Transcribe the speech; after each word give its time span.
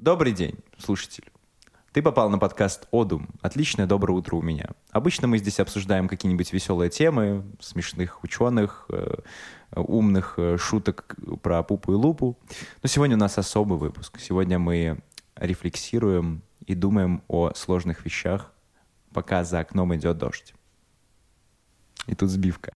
Добрый 0.00 0.32
день, 0.32 0.54
слушатель. 0.78 1.30
Ты 1.92 2.00
попал 2.00 2.30
на 2.30 2.38
подкаст 2.38 2.88
«Одум». 2.90 3.28
Отличное 3.42 3.84
доброе 3.84 4.14
утро 4.14 4.36
у 4.36 4.40
меня. 4.40 4.70
Обычно 4.92 5.28
мы 5.28 5.36
здесь 5.36 5.60
обсуждаем 5.60 6.08
какие-нибудь 6.08 6.54
веселые 6.54 6.88
темы, 6.88 7.44
смешных 7.60 8.24
ученых, 8.24 8.86
э, 8.88 9.16
умных 9.76 10.36
э, 10.38 10.56
шуток 10.56 11.16
про 11.42 11.62
пупу 11.62 11.92
и 11.92 11.96
лупу. 11.96 12.38
Но 12.82 12.88
сегодня 12.88 13.16
у 13.16 13.18
нас 13.18 13.36
особый 13.36 13.76
выпуск. 13.76 14.18
Сегодня 14.18 14.58
мы 14.58 15.02
рефлексируем 15.36 16.40
и 16.64 16.74
думаем 16.74 17.22
о 17.28 17.52
сложных 17.52 18.06
вещах, 18.06 18.54
пока 19.12 19.44
за 19.44 19.60
окном 19.60 19.94
идет 19.94 20.16
дождь. 20.16 20.54
И 22.06 22.14
тут 22.14 22.30
сбивка. 22.30 22.72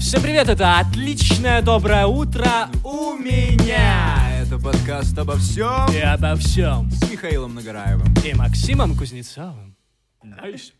Всем 0.00 0.22
привет, 0.22 0.48
это 0.48 0.78
отличное 0.78 1.62
доброе 1.62 2.06
утро 2.06 2.68
у 2.84 3.14
меня 3.14 4.40
Это 4.40 4.58
подкаст 4.58 5.16
обо 5.18 5.36
всем 5.36 5.92
и 5.92 5.98
обо 5.98 6.34
всем 6.36 6.90
с 6.90 7.10
Михаилом 7.10 7.54
Нагораевым. 7.54 8.12
и 8.24 8.34
Максимом 8.34 8.96
Кузнецовым. 8.96 9.76
Nice. 10.22 10.72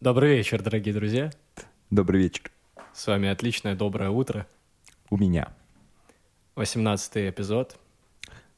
Добрый 0.00 0.36
вечер, 0.36 0.62
дорогие 0.62 0.94
друзья. 0.94 1.30
Добрый 1.90 2.22
вечер. 2.22 2.50
С 2.92 3.06
вами 3.06 3.28
отличное 3.28 3.74
доброе 3.74 4.10
утро. 4.10 4.46
У 5.10 5.16
меня. 5.16 5.48
18 6.56 7.30
эпизод 7.30 7.76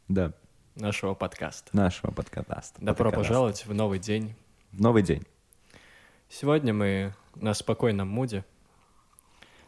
Да, 0.09 0.33
нашего 0.75 1.15
подкаста. 1.15 1.75
нашего 1.77 2.11
подкаста. 2.11 2.75
Добро 2.81 3.11
Подкаста. 3.11 3.17
пожаловать 3.17 3.67
в 3.67 3.73
новый 3.75 3.99
день. 3.99 4.35
Новый 4.73 5.03
день. 5.03 5.25
Сегодня 6.29 6.75
мы 6.75 7.15
на 7.35 7.55
спокойном 7.55 8.09
муде 8.09 8.45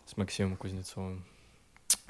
с 0.06 0.16
Максимом 0.16 0.56
Кузнецовым. 0.56 1.24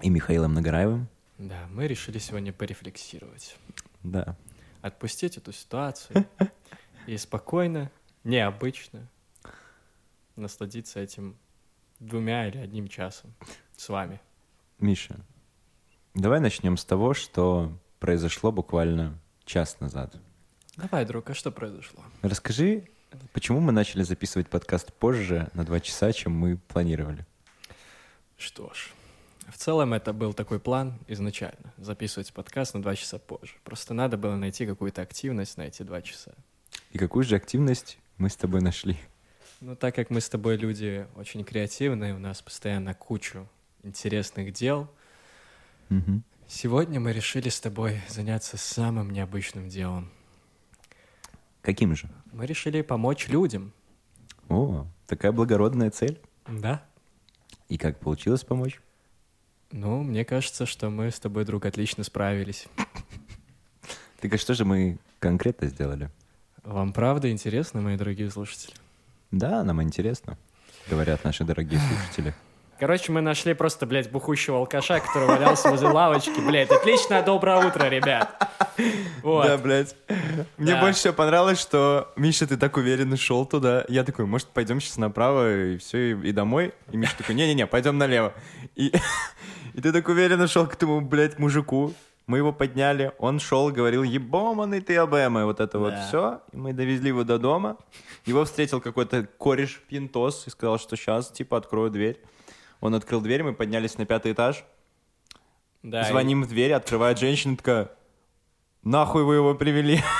И 0.02 0.10
Михаилом 0.10 0.54
Нагораевым. 0.54 1.08
Да, 1.36 1.66
мы 1.70 1.86
решили 1.86 2.18
сегодня 2.18 2.52
порефлексировать. 2.52 3.56
Да. 4.02 4.36
отпустить 4.80 5.36
эту 5.36 5.52
ситуацию 5.52 6.26
и 7.06 7.16
спокойно, 7.16 7.90
необычно 8.24 9.08
насладиться 10.36 11.00
этим 11.00 11.36
двумя 11.98 12.48
или 12.48 12.58
одним 12.58 12.88
часом 12.88 13.34
с 13.76 13.88
вами. 13.88 14.20
Миша, 14.78 15.16
давай 16.14 16.40
начнем 16.40 16.76
с 16.76 16.84
того, 16.84 17.12
что 17.14 17.76
произошло 17.98 18.52
буквально 18.52 19.18
час 19.44 19.80
назад. 19.80 20.16
Давай, 20.76 21.04
друг, 21.04 21.28
а 21.30 21.34
что 21.34 21.50
произошло? 21.50 22.02
Расскажи, 22.22 22.88
почему 23.32 23.60
мы 23.60 23.72
начали 23.72 24.02
записывать 24.02 24.48
подкаст 24.48 24.92
позже 24.92 25.48
на 25.54 25.64
два 25.64 25.80
часа, 25.80 26.12
чем 26.12 26.32
мы 26.32 26.56
планировали? 26.56 27.24
Что 28.36 28.72
ж, 28.72 28.90
в 29.48 29.56
целом 29.56 29.94
это 29.94 30.12
был 30.12 30.32
такой 30.34 30.60
план 30.60 30.98
изначально, 31.08 31.72
записывать 31.76 32.32
подкаст 32.32 32.74
на 32.74 32.82
два 32.82 32.94
часа 32.94 33.18
позже. 33.18 33.54
Просто 33.64 33.94
надо 33.94 34.16
было 34.16 34.36
найти 34.36 34.66
какую-то 34.66 35.02
активность 35.02 35.56
на 35.56 35.62
эти 35.62 35.82
два 35.82 36.02
часа. 36.02 36.32
И 36.92 36.98
какую 36.98 37.24
же 37.24 37.36
активность 37.36 37.98
мы 38.18 38.28
с 38.28 38.36
тобой 38.36 38.60
нашли? 38.60 38.96
Ну, 39.60 39.74
так 39.74 39.94
как 39.94 40.10
мы 40.10 40.20
с 40.20 40.28
тобой 40.28 40.56
люди 40.56 41.06
очень 41.16 41.42
креативные, 41.44 42.14
у 42.14 42.18
нас 42.18 42.42
постоянно 42.42 42.94
кучу 42.94 43.48
интересных 43.82 44.52
дел, 44.52 44.88
Мгм. 45.88 46.22
сегодня 46.46 47.00
мы 47.00 47.12
решили 47.12 47.48
с 47.48 47.58
тобой 47.60 48.00
заняться 48.08 48.56
самым 48.56 49.10
необычным 49.10 49.68
делом. 49.68 50.10
Каким 51.68 51.94
же? 51.94 52.08
Мы 52.32 52.46
решили 52.46 52.80
помочь 52.80 53.28
людям. 53.28 53.74
О, 54.48 54.86
такая 55.06 55.32
благородная 55.32 55.90
цель. 55.90 56.18
Да? 56.46 56.82
И 57.68 57.76
как 57.76 58.00
получилось 58.00 58.42
помочь? 58.42 58.80
Ну, 59.70 60.02
мне 60.02 60.24
кажется, 60.24 60.64
что 60.64 60.88
мы 60.88 61.10
с 61.10 61.20
тобой, 61.20 61.44
друг, 61.44 61.66
отлично 61.66 62.04
справились. 62.04 62.68
Так 64.20 64.32
а 64.32 64.38
что 64.38 64.54
же 64.54 64.64
мы 64.64 64.96
конкретно 65.18 65.68
сделали? 65.68 66.10
Вам 66.64 66.94
правда 66.94 67.30
интересно, 67.30 67.82
мои 67.82 67.98
дорогие 67.98 68.30
слушатели? 68.30 68.72
Да, 69.30 69.62
нам 69.62 69.82
интересно, 69.82 70.38
говорят 70.88 71.22
наши 71.22 71.44
дорогие 71.44 71.80
слушатели. 71.80 72.34
Короче, 72.80 73.12
мы 73.12 73.20
нашли 73.20 73.52
просто, 73.52 73.84
блядь, 73.84 74.10
бухущего 74.10 74.56
алкаша, 74.56 75.00
который 75.00 75.28
валялся 75.28 75.68
возле 75.68 75.88
лавочки. 75.88 76.40
Блядь, 76.40 76.70
отличное 76.70 77.22
доброе 77.22 77.66
утро, 77.66 77.88
ребят. 77.88 78.47
Вот. 79.22 79.46
Да, 79.46 79.58
блядь. 79.58 79.96
Мне 80.56 80.72
Да. 80.74 80.80
больше 80.80 81.00
всего 81.00 81.14
понравилось, 81.14 81.60
что 81.60 82.12
Миша, 82.16 82.46
ты 82.46 82.56
так 82.56 82.76
уверенно 82.76 83.16
шел 83.16 83.44
туда. 83.46 83.84
Я 83.88 84.04
такой, 84.04 84.26
может, 84.26 84.48
пойдем 84.48 84.80
сейчас 84.80 84.96
направо 84.98 85.72
и 85.72 85.78
все, 85.78 86.12
и, 86.12 86.28
и 86.28 86.32
домой? 86.32 86.72
И 86.92 86.96
Миша 86.96 87.16
такой, 87.18 87.34
не-не-не, 87.34 87.66
пойдем 87.66 87.98
налево. 87.98 88.32
И, 88.76 88.92
и 89.74 89.80
ты 89.80 89.92
так 89.92 90.08
уверенно 90.08 90.46
шел 90.46 90.66
к 90.66 90.74
этому, 90.74 91.00
блядь, 91.00 91.38
мужику. 91.38 91.92
Мы 92.26 92.38
его 92.38 92.52
подняли, 92.52 93.12
он 93.18 93.40
шел, 93.40 93.70
говорил, 93.70 94.02
ебоманый 94.02 94.82
ты 94.82 94.96
обэмы, 94.96 95.46
вот 95.46 95.60
это 95.60 95.78
вот 95.78 95.90
Да. 95.94 96.06
все. 96.06 96.40
И 96.52 96.56
мы 96.58 96.72
довезли 96.74 97.08
его 97.08 97.24
до 97.24 97.38
дома. 97.38 97.78
Его 98.26 98.44
встретил 98.44 98.80
какой-то 98.82 99.26
кореш 99.38 99.80
пинтос 99.88 100.46
и 100.46 100.50
сказал, 100.50 100.78
что 100.78 100.94
сейчас, 100.96 101.30
типа, 101.30 101.56
открою 101.56 101.90
дверь. 101.90 102.20
Он 102.80 102.94
открыл 102.94 103.20
дверь, 103.22 103.42
мы 103.42 103.54
поднялись 103.54 103.96
на 103.98 104.04
пятый 104.06 104.32
этаж. 104.32 104.62
Да, 105.82 106.02
и- 106.02 106.10
Звоним 106.10 106.42
в 106.42 106.48
дверь, 106.48 106.72
открывает 106.74 107.18
женщина, 107.18 107.56
такая, 107.56 107.88
нахуй 108.88 109.24
вы 109.24 109.36
его 109.36 109.54
привели? 109.54 110.00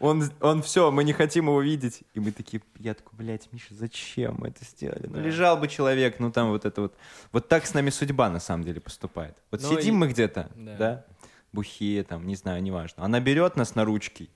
Он, 0.00 0.22
он 0.40 0.62
все, 0.62 0.90
мы 0.92 1.02
не 1.04 1.12
хотим 1.12 1.46
его 1.48 1.60
видеть. 1.60 2.02
И 2.14 2.20
мы 2.20 2.30
такие, 2.30 2.62
я 2.78 2.94
такой, 2.94 3.18
блядь, 3.18 3.52
Миша, 3.52 3.74
зачем 3.74 4.36
мы 4.38 4.48
это 4.48 4.64
сделали? 4.64 5.06
Ну, 5.08 5.20
лежал 5.20 5.56
бы 5.58 5.66
человек, 5.68 6.20
ну, 6.20 6.30
там 6.30 6.48
вот 6.50 6.64
это 6.64 6.82
вот. 6.82 6.94
Вот 7.32 7.48
так 7.48 7.66
с 7.66 7.74
нами 7.74 7.90
судьба, 7.90 8.30
на 8.30 8.38
самом 8.40 8.64
деле, 8.64 8.80
поступает. 8.80 9.36
Вот 9.50 9.60
Ну 9.60 9.68
сидим 9.76 9.96
и- 9.96 9.98
мы 9.98 10.08
где-то, 10.08 10.48
Да. 10.54 10.76
да. 10.76 11.04
бухие 11.52 12.04
там, 12.04 12.26
не 12.26 12.36
знаю, 12.36 12.62
неважно. 12.62 13.04
Она 13.04 13.18
берет 13.20 13.56
нас 13.56 13.74
на 13.74 13.84
ручки. 13.84 14.30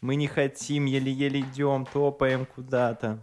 Мы 0.00 0.14
не 0.14 0.28
хотим, 0.28 0.84
еле-еле 0.86 1.40
идем, 1.40 1.84
топаем 1.92 2.46
куда-то. 2.46 3.20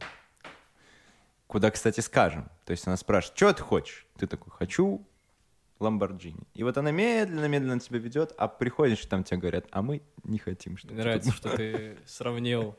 Куда, 1.48 1.72
кстати, 1.72 2.02
скажем. 2.02 2.50
То 2.66 2.72
есть 2.72 2.86
она 2.88 2.98
спрашивает, 2.98 3.38
что 3.38 3.54
ты 3.54 3.64
хочешь? 3.64 4.06
Ты 4.18 4.28
такой, 4.28 4.52
хочу 4.52 5.02
Ламборджини. 5.80 6.44
И 6.54 6.64
вот 6.64 6.78
она 6.78 6.92
медленно-медленно 6.92 7.80
тебя 7.80 8.00
ведет, 8.00 8.34
а 8.38 8.48
приходишь, 8.48 9.06
там 9.06 9.24
тебе 9.24 9.38
говорят, 9.40 9.66
а 9.72 9.82
мы 9.82 10.02
не 10.24 10.38
хотим, 10.38 10.78
чтобы 10.78 10.94
Мне 10.94 11.04
нравится, 11.04 11.32
что 11.32 11.56
ты 11.56 11.98
сравнил 12.06 12.76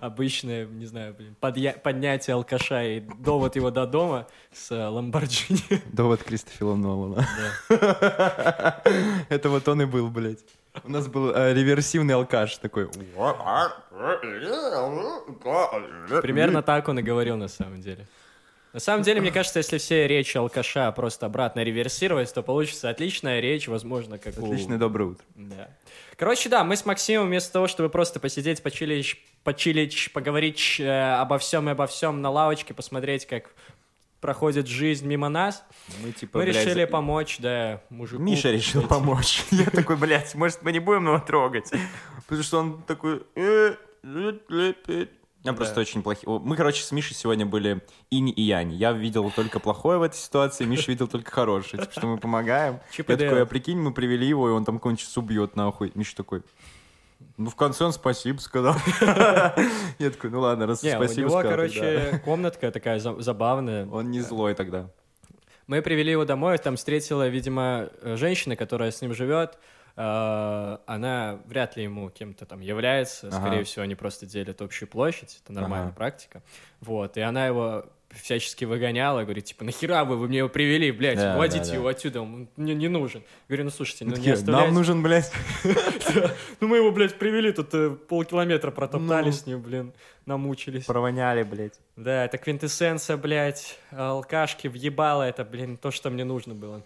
обычное, 0.00 0.66
не 0.66 0.86
знаю, 0.86 1.14
блин, 1.14 1.36
поднятие 1.40 2.34
алкаша 2.34 2.82
и 2.82 3.00
довод 3.00 3.56
его 3.56 3.70
до 3.70 3.86
дома 3.86 4.26
с 4.52 4.70
Ламборджини. 4.70 5.82
Довод 5.92 6.22
Кристофера 6.22 6.74
Нолана. 6.74 7.24
Это 9.28 9.48
вот 9.48 9.68
он 9.68 9.82
и 9.82 9.84
был, 9.84 10.08
блядь. 10.10 10.44
У 10.84 10.90
нас 10.90 11.06
был 11.08 11.30
э, 11.34 11.54
реверсивный 11.54 12.14
алкаш 12.14 12.58
такой. 12.58 12.88
Примерно 16.20 16.62
так 16.62 16.88
он 16.88 16.98
и 16.98 17.02
говорил 17.02 17.36
на 17.36 17.48
самом 17.48 17.80
деле. 17.80 18.06
На 18.76 18.80
самом 18.80 19.04
деле, 19.04 19.22
мне 19.22 19.32
кажется, 19.32 19.58
если 19.60 19.78
все 19.78 20.06
речи 20.06 20.36
алкаша 20.36 20.92
просто 20.92 21.24
обратно 21.24 21.64
реверсировать, 21.64 22.34
то 22.34 22.42
получится 22.42 22.90
отличная 22.90 23.40
речь, 23.40 23.68
возможно, 23.68 24.18
как 24.18 24.36
у... 24.36 24.44
Отличное 24.44 24.76
доброе 24.76 25.12
утро. 25.12 25.24
Да. 25.34 25.70
Короче, 26.18 26.50
да, 26.50 26.62
мы 26.62 26.76
с 26.76 26.84
Максимом 26.84 27.28
вместо 27.28 27.54
того, 27.54 27.68
чтобы 27.68 27.88
просто 27.88 28.20
посидеть, 28.20 28.62
почилить, 28.62 29.16
почилить 29.44 30.10
поговорить 30.12 30.76
э, 30.78 31.14
обо 31.14 31.38
всем 31.38 31.70
и 31.70 31.72
обо 31.72 31.86
всем 31.86 32.20
на 32.20 32.28
лавочке, 32.28 32.74
посмотреть, 32.74 33.24
как 33.24 33.54
проходит 34.20 34.66
жизнь 34.66 35.06
мимо 35.06 35.30
нас, 35.30 35.64
Мы 36.02 36.12
типа, 36.12 36.36
мы 36.36 36.44
блядь, 36.44 36.56
решили 36.56 36.82
за- 36.82 36.86
помочь, 36.86 37.38
да, 37.38 37.80
мужику. 37.88 38.22
Миша 38.22 38.50
решил 38.50 38.82
блядь. 38.82 38.90
помочь. 38.90 39.42
Я 39.52 39.70
такой, 39.70 39.96
блядь, 39.96 40.34
может, 40.34 40.60
мы 40.60 40.72
не 40.72 40.80
будем 40.80 41.06
его 41.06 41.18
трогать? 41.18 41.70
Потому 42.26 42.42
что 42.42 42.58
он 42.58 42.82
такой... 42.82 43.22
Я 45.46 45.52
Да. 45.52 45.56
просто 45.56 45.80
очень 45.80 46.02
плохие. 46.02 46.28
Мы, 46.40 46.56
короче, 46.56 46.82
с 46.82 46.90
Мишей 46.92 47.14
сегодня 47.16 47.46
были 47.46 47.80
инь 48.10 48.32
и 48.34 48.42
янь. 48.42 48.72
Я 48.74 48.92
видел 48.92 49.30
только 49.30 49.60
плохое 49.60 49.98
в 49.98 50.02
этой 50.02 50.16
ситуации, 50.16 50.64
Миша 50.64 50.90
видел 50.90 51.06
только 51.08 51.30
хорошее. 51.30 51.80
Типа, 51.82 51.92
что 51.92 52.06
мы 52.08 52.18
помогаем. 52.18 52.80
Чип 52.90 53.08
Я 53.08 53.16
такой, 53.16 53.42
а 53.42 53.46
прикинь, 53.46 53.78
мы 53.78 53.92
привели 53.92 54.26
его, 54.26 54.48
и 54.48 54.52
он 54.52 54.64
там 54.64 54.80
сейчас 54.96 55.16
убьет, 55.16 55.56
нахуй. 55.56 55.92
Миша 55.94 56.16
такой, 56.16 56.42
ну, 57.36 57.48
в 57.48 57.54
конце 57.54 57.84
он 57.84 57.92
спасибо 57.92 58.38
сказал. 58.40 58.74
Я 59.98 60.10
такой, 60.10 60.30
ну 60.30 60.40
ладно, 60.40 60.66
раз 60.66 60.82
Не, 60.82 60.94
у 60.94 60.96
спасибо 60.96 61.28
него, 61.28 61.38
сказал, 61.38 61.50
короче, 61.50 62.20
комнатка 62.24 62.70
такая 62.70 62.98
за- 62.98 63.20
забавная. 63.20 63.86
Он 63.86 64.10
не 64.10 64.20
злой 64.20 64.54
тогда. 64.54 64.90
Мы 65.66 65.82
привели 65.82 66.10
его 66.12 66.24
домой, 66.24 66.58
там 66.58 66.76
встретила, 66.76 67.26
видимо, 67.28 67.88
женщина, 68.02 68.56
которая 68.56 68.90
с 68.90 69.00
ним 69.00 69.14
живет. 69.14 69.58
Э, 69.96 70.78
Она 70.86 71.38
вряд 71.46 71.76
ли 71.76 71.84
ему 71.84 72.10
кем-то 72.10 72.44
там 72.46 72.60
является. 72.60 73.28
Ага. 73.28 73.36
Скорее 73.40 73.64
всего, 73.64 73.82
они 73.84 73.94
просто 73.94 74.26
делят 74.26 74.60
общую 74.60 74.88
площадь. 74.88 75.40
Это 75.42 75.52
нормальная 75.52 75.88
Ага. 75.88 75.96
практика. 75.96 76.42
Вот. 76.80 77.16
И 77.16 77.20
она 77.20 77.46
его 77.46 77.86
всячески 78.10 78.64
выгонял, 78.64 79.20
и 79.20 79.24
говорит, 79.24 79.44
типа, 79.46 79.64
нахера 79.64 80.04
вы, 80.04 80.16
вы 80.16 80.28
мне 80.28 80.38
его 80.38 80.48
привели, 80.48 80.90
блядь, 80.92 81.18
Да, 81.18 81.34
уводите 81.34 81.64
да, 81.64 81.68
да. 81.70 81.74
его 81.74 81.88
отсюда, 81.88 82.20
он 82.22 82.48
мне 82.56 82.74
не 82.74 82.88
нужен. 82.88 83.22
Говорю, 83.48 83.64
ну 83.64 83.70
слушайте, 83.70 84.04
ну 84.04 84.10
не 84.12 84.16
Такие, 84.16 84.34
оставляйте. 84.34 84.66
Нам 84.66 84.74
нужен, 84.74 85.02
блядь. 85.02 85.30
Ну 86.60 86.68
мы 86.68 86.76
его, 86.78 86.92
блядь, 86.92 87.18
привели, 87.18 87.52
тут 87.52 87.74
э, 87.74 87.90
полкилометра 87.90 88.70
протоптали 88.70 89.26
Ну. 89.26 89.32
с 89.32 89.44
ним, 89.46 89.60
блин, 89.60 89.92
намучились. 90.24 90.84
Провоняли, 90.84 91.42
блядь. 91.42 91.78
Да, 91.96 92.24
это 92.24 92.38
квинтэссенция, 92.38 93.16
блядь, 93.16 93.78
алкашки, 93.90 94.68
въебало 94.68 95.24
это, 95.24 95.44
блин, 95.44 95.76
то, 95.76 95.90
что 95.90 96.08
мне 96.08 96.24
нужно 96.24 96.54
было. 96.54 96.82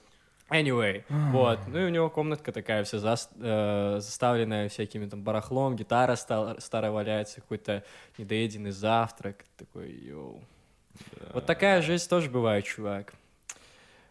Anyway, 0.50 1.04
вот. 1.08 1.60
Ну 1.68 1.78
и 1.78 1.84
у 1.84 1.88
него 1.88 2.10
комнатка 2.10 2.50
такая 2.52 2.82
вся 2.84 2.98
зас- 2.98 3.30
э, 3.40 4.00
заставленная 4.00 4.68
всякими 4.68 5.06
там 5.08 5.22
барахлом, 5.22 5.76
гитара 5.76 6.16
ста- 6.16 6.56
старая 6.60 6.90
валяется, 6.90 7.40
какой-то 7.40 7.84
недоеденный 8.18 8.72
завтрак. 8.72 9.44
Такой, 9.56 9.90
йоу. 9.92 10.42
Вот 11.32 11.46
такая 11.46 11.82
жизнь 11.82 12.08
тоже 12.08 12.28
бывает, 12.30 12.64
чувак. 12.64 13.14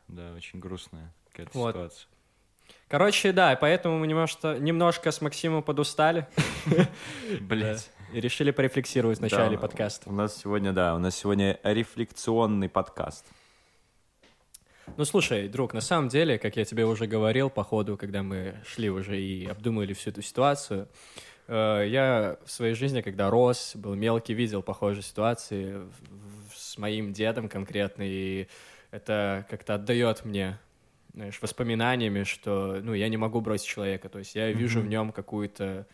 Да, 0.07 0.31
очень 0.36 0.59
грустная 0.59 1.12
какая-то 1.31 1.51
Вот. 1.57 1.75
ситуация. 1.75 2.07
Короче, 2.88 3.31
да, 3.33 3.56
поэтому 3.56 4.00
мы 4.00 4.07
немножко, 4.07 4.57
немножко 4.57 5.12
с 5.12 5.21
Максимом 5.21 5.62
подустали. 5.62 6.25
Блядь. 7.41 7.89
Да, 8.12 8.18
И 8.18 8.21
решили 8.21 8.50
порефлексировать 8.51 9.19
в 9.19 9.21
начале 9.21 9.57
Да, 9.57 9.62
подкаста. 9.62 10.09
У 10.09 10.13
нас 10.13 10.38
сегодня, 10.38 10.71
да, 10.74 10.95
у 10.95 11.00
нас 11.00 11.15
сегодня 11.15 11.59
рефлекционный 11.63 12.69
подкаст. 12.69 13.25
Ну, 14.97 15.06
слушай, 15.06 15.47
друг, 15.47 15.74
на 15.74 15.81
самом 15.81 16.09
деле, 16.09 16.38
как 16.38 16.57
я 16.57 16.65
тебе 16.65 16.86
уже 16.86 17.07
говорил 17.07 17.50
по 17.50 17.63
ходу, 17.63 17.97
когда 17.97 18.24
мы 18.24 18.56
шли 18.65 18.89
уже 18.89 19.19
и 19.19 19.45
обдумывали 19.45 19.94
всю 19.94 20.09
эту 20.09 20.21
ситуацию, 20.21 20.88
э, 21.47 21.86
я 21.88 22.38
в 22.45 22.51
своей 22.51 22.74
жизни, 22.74 23.01
когда 23.01 23.30
рос, 23.30 23.74
был 23.75 23.95
мелкий, 23.95 24.33
видел 24.33 24.62
похожие 24.62 25.03
ситуации 25.03 25.81
с 26.53 26.77
моим 26.77 27.13
дедом 27.13 27.47
конкретно, 27.47 28.03
и 28.06 28.47
это 28.91 29.45
как-то 29.50 29.75
отдает 29.75 30.25
мне 30.25 30.59
знаешь, 31.13 31.41
воспоминаниями, 31.41 32.24
что 32.24 32.80
ну, 32.81 32.94
я 32.94 33.09
не 33.09 33.18
могу 33.18 33.41
бросить 33.41 33.68
человека. 33.68 34.09
То 34.09 34.19
есть 34.19 34.36
я 34.36 34.51
вижу 34.51 34.81
в 34.81 34.88
нем 34.88 35.12
какую-то 35.12 35.88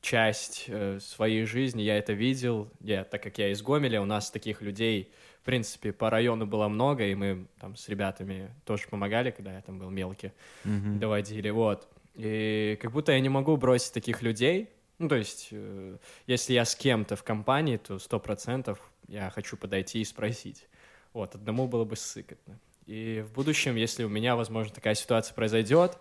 часть 0.00 0.64
э, 0.68 0.98
своей 1.00 1.44
жизни, 1.44 1.82
я 1.82 1.98
это 1.98 2.12
видел. 2.12 2.70
Я, 2.80 3.04
так 3.04 3.22
как 3.22 3.38
я 3.38 3.50
из 3.50 3.62
Гомеля, 3.62 4.00
у 4.00 4.06
нас 4.06 4.30
таких 4.30 4.62
людей, 4.62 5.10
в 5.40 5.44
принципе, 5.44 5.92
по 5.92 6.10
району 6.10 6.46
было 6.46 6.68
много, 6.68 7.06
и 7.06 7.14
мы 7.14 7.46
там 7.58 7.74
с 7.74 7.88
ребятами 7.88 8.50
тоже 8.66 8.86
помогали, 8.88 9.30
когда 9.30 9.54
я 9.54 9.62
там 9.62 9.78
был 9.78 9.88
мелкий, 9.90 10.32
доводили, 10.64 11.48
вот. 11.50 11.88
И 12.14 12.78
как 12.82 12.92
будто 12.92 13.12
я 13.12 13.20
не 13.20 13.30
могу 13.30 13.56
бросить 13.56 13.94
таких 13.94 14.20
людей. 14.20 14.68
Ну, 14.98 15.08
то 15.08 15.16
есть, 15.16 15.48
э, 15.52 15.96
если 16.26 16.52
я 16.52 16.66
с 16.66 16.74
кем-то 16.76 17.16
в 17.16 17.22
компании, 17.22 17.78
то 17.78 17.98
сто 17.98 18.20
процентов 18.20 18.78
я 19.08 19.30
хочу 19.30 19.56
подойти 19.56 20.02
и 20.02 20.04
спросить. 20.04 20.66
Вот, 21.14 21.34
одному 21.34 21.66
было 21.68 21.86
бы 21.86 21.96
сыкотно. 21.96 22.58
И 22.84 23.24
в 23.26 23.32
будущем, 23.32 23.76
если 23.76 24.04
у 24.04 24.10
меня, 24.10 24.36
возможно, 24.36 24.74
такая 24.74 24.94
ситуация 24.94 25.34
произойдет, 25.34 25.96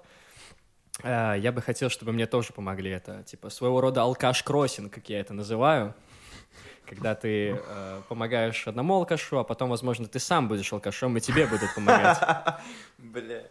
э, 1.02 1.36
я 1.40 1.52
бы 1.54 1.62
хотел, 1.62 1.90
чтобы 1.90 2.12
мне 2.12 2.26
тоже 2.26 2.52
помогли. 2.52 2.92
Это 2.92 3.24
типа 3.24 3.50
своего 3.50 3.80
рода 3.80 4.02
алкаш-кроссинг, 4.02 4.92
как 4.92 5.08
я 5.08 5.22
это 5.22 5.34
называю. 5.34 5.96
Когда 6.90 7.16
ты 7.16 7.56
э, 7.58 8.02
помогаешь 8.10 8.68
одному 8.68 8.96
алкашу, 8.96 9.38
а 9.40 9.44
потом, 9.44 9.70
возможно, 9.70 10.08
ты 10.08 10.20
сам 10.20 10.48
будешь 10.48 10.72
алкашом, 10.74 11.16
и 11.18 11.22
тебе 11.22 11.46
будут 11.48 11.74
помогать. 11.76 12.18
Бля. 12.98 13.44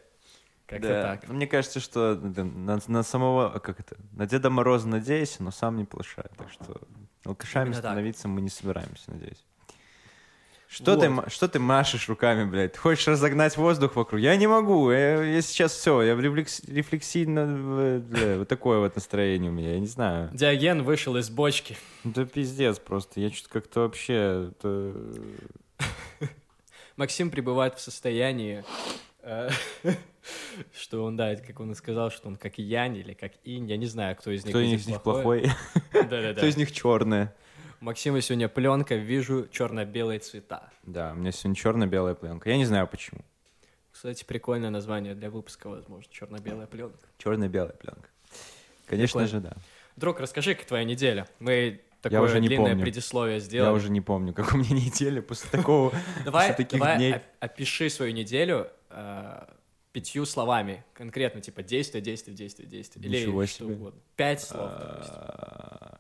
Как-то 0.67 0.89
Да. 0.89 1.03
так. 1.03 1.29
Мне 1.29 1.47
кажется, 1.47 1.81
что 1.81 2.15
на, 2.17 2.79
на 2.87 3.03
самого, 3.03 3.59
как 3.59 3.81
это, 3.81 3.97
на 4.13 4.27
Деда 4.27 4.51
Мороза 4.51 4.87
надеюсь, 4.89 5.39
но 5.41 5.51
сам 5.51 5.77
не 5.77 5.85
плашай. 5.85 6.27
Так 6.37 6.51
что 6.51 6.81
алкашами 7.25 7.63
Именно 7.67 7.75
так. 7.81 7.85
становиться 7.85 8.29
мы 8.29 8.41
не 8.43 8.51
собираемся, 8.51 9.11
надеюсь. 9.11 9.45
Что, 10.71 10.97
ты, 10.97 11.09
Вот. 11.09 11.25
ма- 11.25 11.31
что 11.31 11.49
ты 11.49 11.59
машешь 11.59 12.09
руками, 12.11 12.45
блядь? 12.45 12.75
Ты 12.75 12.79
хочешь 12.79 13.09
разогнать 13.09 13.57
воздух 13.57 13.97
вокруг? 13.97 14.21
Я 14.21 14.37
не 14.37 14.47
могу. 14.47 14.91
Я, 14.91 15.23
я 15.25 15.41
сейчас 15.41 15.73
все. 15.73 16.03
Я 16.03 16.15
в 16.15 16.21
рефлекс, 16.21 16.61
рефлексивно... 16.69 18.01
бля, 18.01 18.37
вот 18.39 18.49
такое 18.49 18.79
вот 18.79 18.95
настроение 18.95 19.51
у 19.51 19.55
меня. 19.55 19.73
Я 19.73 19.81
не 19.81 19.87
знаю. 19.87 20.29
Диоген 20.35 20.83
вышел 20.83 21.17
из 21.17 21.31
бочки. 21.31 21.79
Да 22.05 22.27
пиздец 22.27 22.79
просто. 22.79 23.19
Я 23.21 23.31
что-то 23.31 23.55
как-то 23.61 23.81
вообще... 23.81 24.51
это- 24.51 24.95
Максим 26.97 27.31
пребывает 27.31 27.77
в 27.77 27.81
состоянии, 27.81 28.65
э, 29.23 29.49
что 30.79 31.05
он, 31.05 31.17
да, 31.17 31.37
как 31.37 31.61
он 31.61 31.71
и 31.73 31.75
сказал, 31.77 32.11
что 32.11 32.29
он 32.29 32.37
как 32.37 32.59
Янь 32.59 32.97
или 32.97 33.15
как 33.15 33.33
Инь, 33.45 33.67
я 33.71 33.77
не 33.77 33.87
знаю, 33.87 34.17
кто 34.17 34.33
из 34.33 34.45
них 34.45 34.53
Кто 34.53 34.61
из 34.61 34.87
них 34.87 35.01
плохой, 35.03 35.49
Да-да-да. 35.93 36.35
кто 36.35 36.47
из 36.47 36.57
них 36.57 36.73
черный. 36.73 37.29
Максима 37.81 38.21
сегодня 38.21 38.49
пленка, 38.49 38.97
вижу 38.97 39.47
черно-белые 39.51 40.19
цвета. 40.19 40.71
Да, 40.83 41.13
у 41.13 41.15
меня 41.17 41.31
сегодня 41.33 41.55
черно-белая 41.55 42.15
пленка. 42.15 42.51
Я 42.51 42.57
не 42.57 42.65
знаю 42.65 42.89
почему. 42.89 43.21
Кстати, 43.93 44.25
прикольное 44.25 44.71
название 44.71 45.15
для 45.15 45.31
выпуска, 45.31 45.69
возможно, 45.69 46.11
черно-белая 46.13 46.67
пленка. 46.67 46.99
Черно-белая 47.19 47.73
пленка. 47.73 48.09
Конечно 48.87 49.21
Прикольно. 49.23 49.29
же, 49.29 49.41
да. 49.41 49.53
Друг, 49.97 50.21
расскажи, 50.21 50.55
как 50.55 50.65
твоя 50.67 50.85
неделя. 50.85 51.29
Мы 51.41 51.81
такое 52.01 52.21
уже 52.21 52.41
не 52.41 52.49
длинное 52.49 52.71
помню. 52.71 52.83
предисловие 52.85 53.41
сделали. 53.41 53.71
Я 53.71 53.75
уже 53.75 53.91
не 53.91 54.01
помню, 54.01 54.33
как 54.33 54.55
у 54.55 54.57
меня 54.57 54.71
неделя 54.71 55.21
после 55.23 55.51
такого, 55.51 55.93
Давай, 56.25 56.49
после 56.49 56.65
таких 56.65 56.81
давай 56.81 56.97
дней. 56.97 57.15
опиши 57.41 57.91
свою 57.91 58.13
неделю 58.13 58.69
э, 58.91 59.45
пятью 59.93 60.25
словами. 60.27 60.85
Конкретно, 60.95 61.41
типа 61.41 61.63
действие, 61.63 62.01
действие, 62.03 62.37
действие, 62.37 62.69
действие. 62.69 63.05
Или 63.07 63.21
Ничего 63.21 63.47
что 63.47 63.65
себе. 63.65 63.75
угодно. 63.75 64.01
Пять 64.17 64.41
слов, 64.43 64.71
допустим. 64.79 65.15
А, 65.17 65.99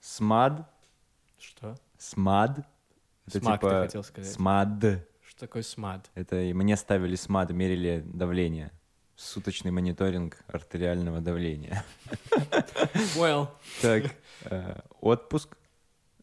Смад, 0.00 0.70
Что? 1.48 1.76
смад. 1.98 2.58
Это 3.26 3.38
Смак 3.38 3.60
ты 3.60 3.66
типа 3.66 3.80
хотел 3.82 4.04
сказать. 4.04 4.32
Смад. 4.32 4.68
Что 5.26 5.40
такое 5.40 5.62
смад? 5.62 6.10
Это 6.14 6.40
и 6.40 6.52
мне 6.52 6.76
ставили 6.76 7.16
смад, 7.16 7.50
мерили 7.50 8.02
давление. 8.06 8.70
Суточный 9.16 9.70
мониторинг 9.70 10.36
артериального 10.48 11.20
давления. 11.20 11.84
Well, 13.16 13.48
Так, 13.80 14.04
э, 14.44 14.80
отпуск. 15.00 15.56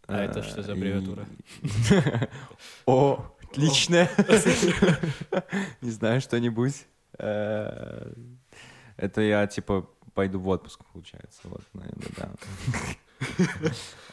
А 0.07 0.21
это 0.23 0.43
что 0.43 0.61
за 0.61 0.71
Э, 0.71 0.73
аббревиатура? 0.75 1.25
О, 2.85 3.33
отлично. 3.43 4.09
Не 5.81 5.89
знаю, 5.91 6.21
что-нибудь. 6.21 6.85
Э, 7.17 8.13
Это 8.97 9.21
я, 9.21 9.47
типа, 9.47 9.89
пойду 10.13 10.39
в 10.39 10.47
отпуск, 10.49 10.83
получается. 10.91 11.41
Вот, 11.45 11.63
наверное, 11.73 12.09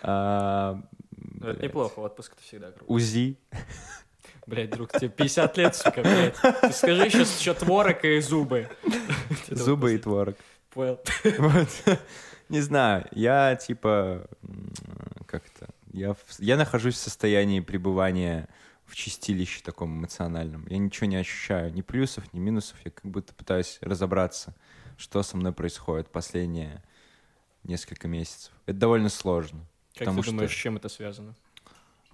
да. 0.03 0.83
Ну, 1.21 1.49
это 1.49 1.63
неплохо, 1.63 1.99
отпуск 2.01 2.33
это 2.35 2.43
всегда 2.43 2.71
круто. 2.71 2.85
УЗИ. 2.93 3.39
Блять, 4.47 4.71
друг, 4.71 4.93
тебе 4.93 5.09
50 5.11 5.57
лет, 5.59 5.77
сука, 5.77 6.01
блядь. 6.03 6.37
Ты 6.63 6.73
скажи 6.73 7.11
сейчас 7.11 7.39
еще 7.39 7.55
творог 7.55 8.03
и 8.05 8.19
зубы. 8.21 8.69
Зубы 9.49 9.95
и 9.95 9.99
творог. 9.99 10.37
Понял. 10.71 11.01
Вот. 11.39 11.69
Не 12.49 12.61
знаю, 12.63 13.07
я 13.13 13.57
типа 13.57 14.27
м, 14.43 14.73
как 15.27 15.43
это, 15.55 15.69
я, 15.93 16.15
в- 16.15 16.39
я 16.39 16.57
нахожусь 16.57 16.95
в 16.95 16.99
состоянии 16.99 17.61
пребывания 17.61 18.49
в 18.87 18.95
чистилище 18.95 19.61
таком 19.63 19.99
эмоциональном. 19.99 20.67
Я 20.69 20.79
ничего 20.79 21.07
не 21.09 21.17
ощущаю, 21.17 21.75
ни 21.75 21.83
плюсов, 21.83 22.25
ни 22.33 22.39
минусов. 22.39 22.79
Я 22.87 22.91
как 22.91 23.05
будто 23.05 23.35
пытаюсь 23.35 23.77
разобраться, 23.83 24.55
что 24.97 25.23
со 25.23 25.37
мной 25.37 25.53
происходит 25.53 26.09
последние 26.11 26.83
несколько 27.65 28.09
месяцев. 28.09 28.51
Это 28.65 28.79
довольно 28.79 29.11
сложно. 29.11 29.67
Как 29.99 30.07
потому 30.07 30.23
ты 30.23 30.31
думаешь, 30.31 30.51
с 30.51 30.55
чем 30.55 30.77
это 30.77 30.89
связано? 30.89 31.35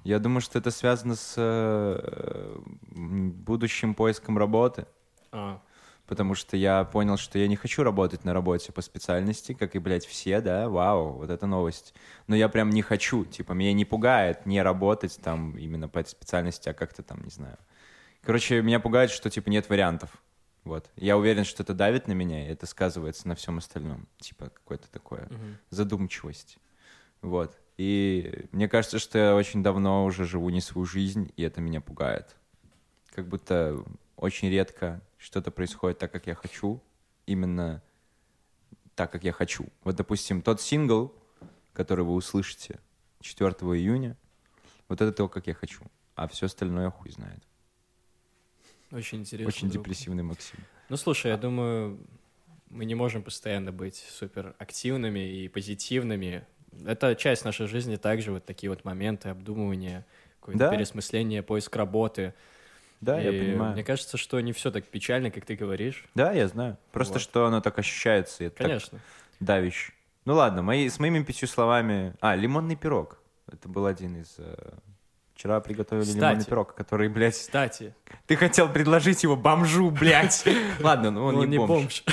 я 0.04 0.18
думаю, 0.18 0.40
что 0.40 0.58
это 0.58 0.70
связано 0.70 1.16
с 1.16 1.34
э, 1.36 2.58
будущим 2.90 3.94
поиском 3.94 4.38
работы. 4.38 4.86
А, 5.32 5.60
Потому 6.06 6.34
что 6.34 6.58
я 6.58 6.84
понял, 6.84 7.16
что 7.16 7.38
я 7.38 7.48
не 7.48 7.56
хочу 7.56 7.82
работать 7.82 8.24
на 8.24 8.34
работе 8.34 8.72
по 8.72 8.82
специальности, 8.82 9.54
как 9.54 9.74
и, 9.74 9.78
блядь, 9.78 10.04
все, 10.04 10.42
да, 10.42 10.68
вау, 10.68 11.12
вот 11.12 11.30
это 11.30 11.46
новость. 11.46 11.94
Но 12.26 12.36
я 12.36 12.50
прям 12.50 12.68
не 12.68 12.82
хочу, 12.82 13.24
типа, 13.24 13.52
меня 13.52 13.72
не 13.72 13.86
пугает 13.86 14.44
не 14.44 14.62
работать 14.62 15.18
там 15.22 15.56
именно 15.56 15.88
по 15.88 15.98
этой 15.98 16.10
специальности, 16.10 16.68
а 16.68 16.74
как-то 16.74 17.02
там, 17.02 17.24
не 17.24 17.30
знаю. 17.30 17.56
Короче, 18.22 18.60
меня 18.60 18.80
пугает, 18.80 19.10
что, 19.10 19.30
типа, 19.30 19.48
нет 19.48 19.70
вариантов. 19.70 20.10
Вот. 20.64 20.90
Я 20.96 21.16
уверен, 21.16 21.44
что 21.44 21.62
это 21.62 21.72
давит 21.72 22.06
на 22.06 22.12
меня, 22.12 22.46
и 22.46 22.50
это 22.50 22.66
сказывается 22.66 23.26
на 23.26 23.34
всем 23.34 23.56
остальном. 23.56 24.06
Типа, 24.18 24.50
какое-то 24.50 24.90
такое 24.90 25.28
мгм. 25.30 25.58
задумчивость. 25.70 26.58
Вот. 27.22 27.58
И 27.76 28.46
мне 28.52 28.68
кажется, 28.68 28.98
что 28.98 29.18
я 29.18 29.34
очень 29.34 29.62
давно 29.62 30.04
уже 30.04 30.24
живу 30.24 30.50
не 30.50 30.60
свою 30.60 30.84
жизнь, 30.84 31.32
и 31.36 31.42
это 31.42 31.60
меня 31.60 31.80
пугает. 31.80 32.36
Как 33.14 33.28
будто 33.28 33.84
очень 34.16 34.48
редко 34.48 35.00
что-то 35.18 35.50
происходит 35.50 35.98
так, 35.98 36.12
как 36.12 36.26
я 36.26 36.34
хочу, 36.34 36.80
именно 37.26 37.82
так, 38.94 39.10
как 39.10 39.24
я 39.24 39.32
хочу. 39.32 39.66
Вот, 39.82 39.96
допустим, 39.96 40.40
тот 40.42 40.60
сингл, 40.60 41.12
который 41.72 42.04
вы 42.04 42.14
услышите 42.14 42.78
4 43.20 43.50
июня, 43.50 44.16
вот 44.88 45.00
это 45.00 45.12
то, 45.12 45.28
как 45.28 45.46
я 45.46 45.54
хочу. 45.54 45.82
А 46.14 46.28
все 46.28 46.46
остальное 46.46 46.90
хуй 46.90 47.10
знает. 47.10 47.42
Очень 48.92 49.20
интересно. 49.20 49.48
Очень 49.48 49.68
друг. 49.68 49.84
депрессивный 49.84 50.22
Максим. 50.22 50.60
Ну, 50.88 50.96
слушай, 50.96 51.32
я 51.32 51.36
думаю, 51.36 51.98
мы 52.68 52.84
не 52.84 52.94
можем 52.94 53.22
постоянно 53.22 53.72
быть 53.72 53.96
супер 53.96 54.54
активными 54.58 55.18
и 55.18 55.48
позитивными. 55.48 56.46
Это 56.86 57.14
часть 57.14 57.44
нашей 57.44 57.66
жизни 57.66 57.96
также, 57.96 58.32
вот 58.32 58.44
такие 58.44 58.70
вот 58.70 58.84
моменты 58.84 59.28
обдумывания, 59.30 60.04
какое-то 60.40 60.58
Да. 60.58 60.70
переосмысление, 60.70 61.42
поиск 61.42 61.74
работы. 61.76 62.34
Да, 63.00 63.20
я 63.20 63.30
И 63.30 63.38
понимаю. 63.38 63.72
Мне 63.74 63.84
кажется, 63.84 64.16
что 64.16 64.40
не 64.40 64.52
все 64.52 64.70
так 64.70 64.84
печально, 64.86 65.30
как 65.30 65.44
ты 65.44 65.56
говоришь. 65.56 66.06
Да, 66.14 66.32
я 66.32 66.48
знаю. 66.48 66.78
Просто 66.92 67.14
Вот. 67.14 67.22
что 67.22 67.46
оно 67.46 67.60
так 67.60 67.78
ощущается. 67.78 68.44
и 68.44 68.46
это 68.46 68.56
так 68.56 68.66
Конечно. 68.68 68.98
давяще. 69.40 69.92
Ну 70.24 70.34
ладно, 70.34 70.62
мои, 70.62 70.88
с 70.88 70.98
моими 70.98 71.22
пятью 71.22 71.46
словами... 71.48 72.14
А, 72.20 72.34
лимонный 72.34 72.76
пирог. 72.76 73.18
Это 73.52 73.68
был 73.68 73.84
один 73.84 74.22
из... 74.22 74.36
э, 74.38 74.54
Вчера 75.34 75.60
приготовили 75.60 76.04
Кстати. 76.04 76.20
лимонный 76.22 76.44
пирог, 76.46 76.74
который, 76.74 77.08
блядь... 77.08 77.34
Кстати, 77.34 77.94
Ты 78.26 78.36
хотел 78.36 78.68
предложить 78.70 79.22
его 79.22 79.36
бомжу, 79.36 79.90
блядь. 79.90 80.44
Ладно, 80.80 81.10
ну 81.10 81.24
он, 81.24 81.36
он 81.36 81.50
не, 81.50 81.58
бомж. 81.58 82.04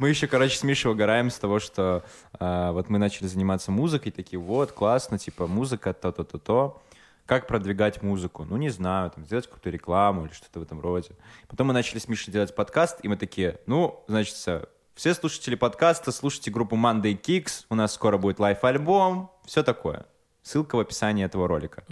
Мы 0.00 0.08
еще, 0.08 0.26
короче, 0.26 0.56
с 0.56 0.62
Мишей 0.62 0.90
угораем 0.90 1.28
с 1.28 1.38
того, 1.38 1.58
что 1.58 2.02
а, 2.38 2.72
вот 2.72 2.88
мы 2.88 2.96
начали 2.96 3.26
заниматься 3.26 3.70
музыкой, 3.70 4.10
такие, 4.10 4.40
вот, 4.40 4.72
классно, 4.72 5.18
типа, 5.18 5.46
музыка, 5.46 5.92
то-то-то-то. 5.92 6.80
Как 7.26 7.46
продвигать 7.46 8.00
музыку? 8.00 8.46
Ну, 8.48 8.56
не 8.56 8.70
знаю, 8.70 9.10
там, 9.10 9.26
сделать 9.26 9.44
какую-то 9.44 9.68
рекламу 9.68 10.24
или 10.24 10.32
что-то 10.32 10.60
в 10.60 10.62
этом 10.62 10.80
роде. 10.80 11.10
Потом 11.48 11.66
мы 11.66 11.74
начали 11.74 11.98
с 11.98 12.08
Мишей 12.08 12.32
делать 12.32 12.54
подкаст, 12.54 13.00
и 13.02 13.08
мы 13.08 13.18
такие, 13.18 13.60
ну, 13.66 14.02
значит, 14.08 14.36
э, 14.46 14.64
все 14.94 15.12
слушатели 15.12 15.54
подкаста, 15.54 16.12
слушайте 16.12 16.50
группу 16.50 16.76
Monday 16.76 17.20
Kicks, 17.20 17.66
у 17.68 17.74
нас 17.74 17.92
скоро 17.92 18.16
будет 18.16 18.38
лайф-альбом, 18.38 19.30
все 19.44 19.62
такое. 19.62 20.06
Ссылка 20.42 20.76
в 20.76 20.80
описании 20.80 21.26
этого 21.26 21.46
ролика. 21.46 21.84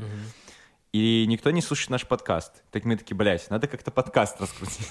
И 0.92 1.26
никто 1.28 1.50
не 1.50 1.60
слушает 1.60 1.90
наш 1.90 2.06
подкаст. 2.06 2.62
Так 2.70 2.84
мы 2.84 2.96
такие, 2.96 3.14
блядь, 3.14 3.50
надо 3.50 3.66
как-то 3.66 3.90
подкаст 3.90 4.40
раскрутить. 4.40 4.88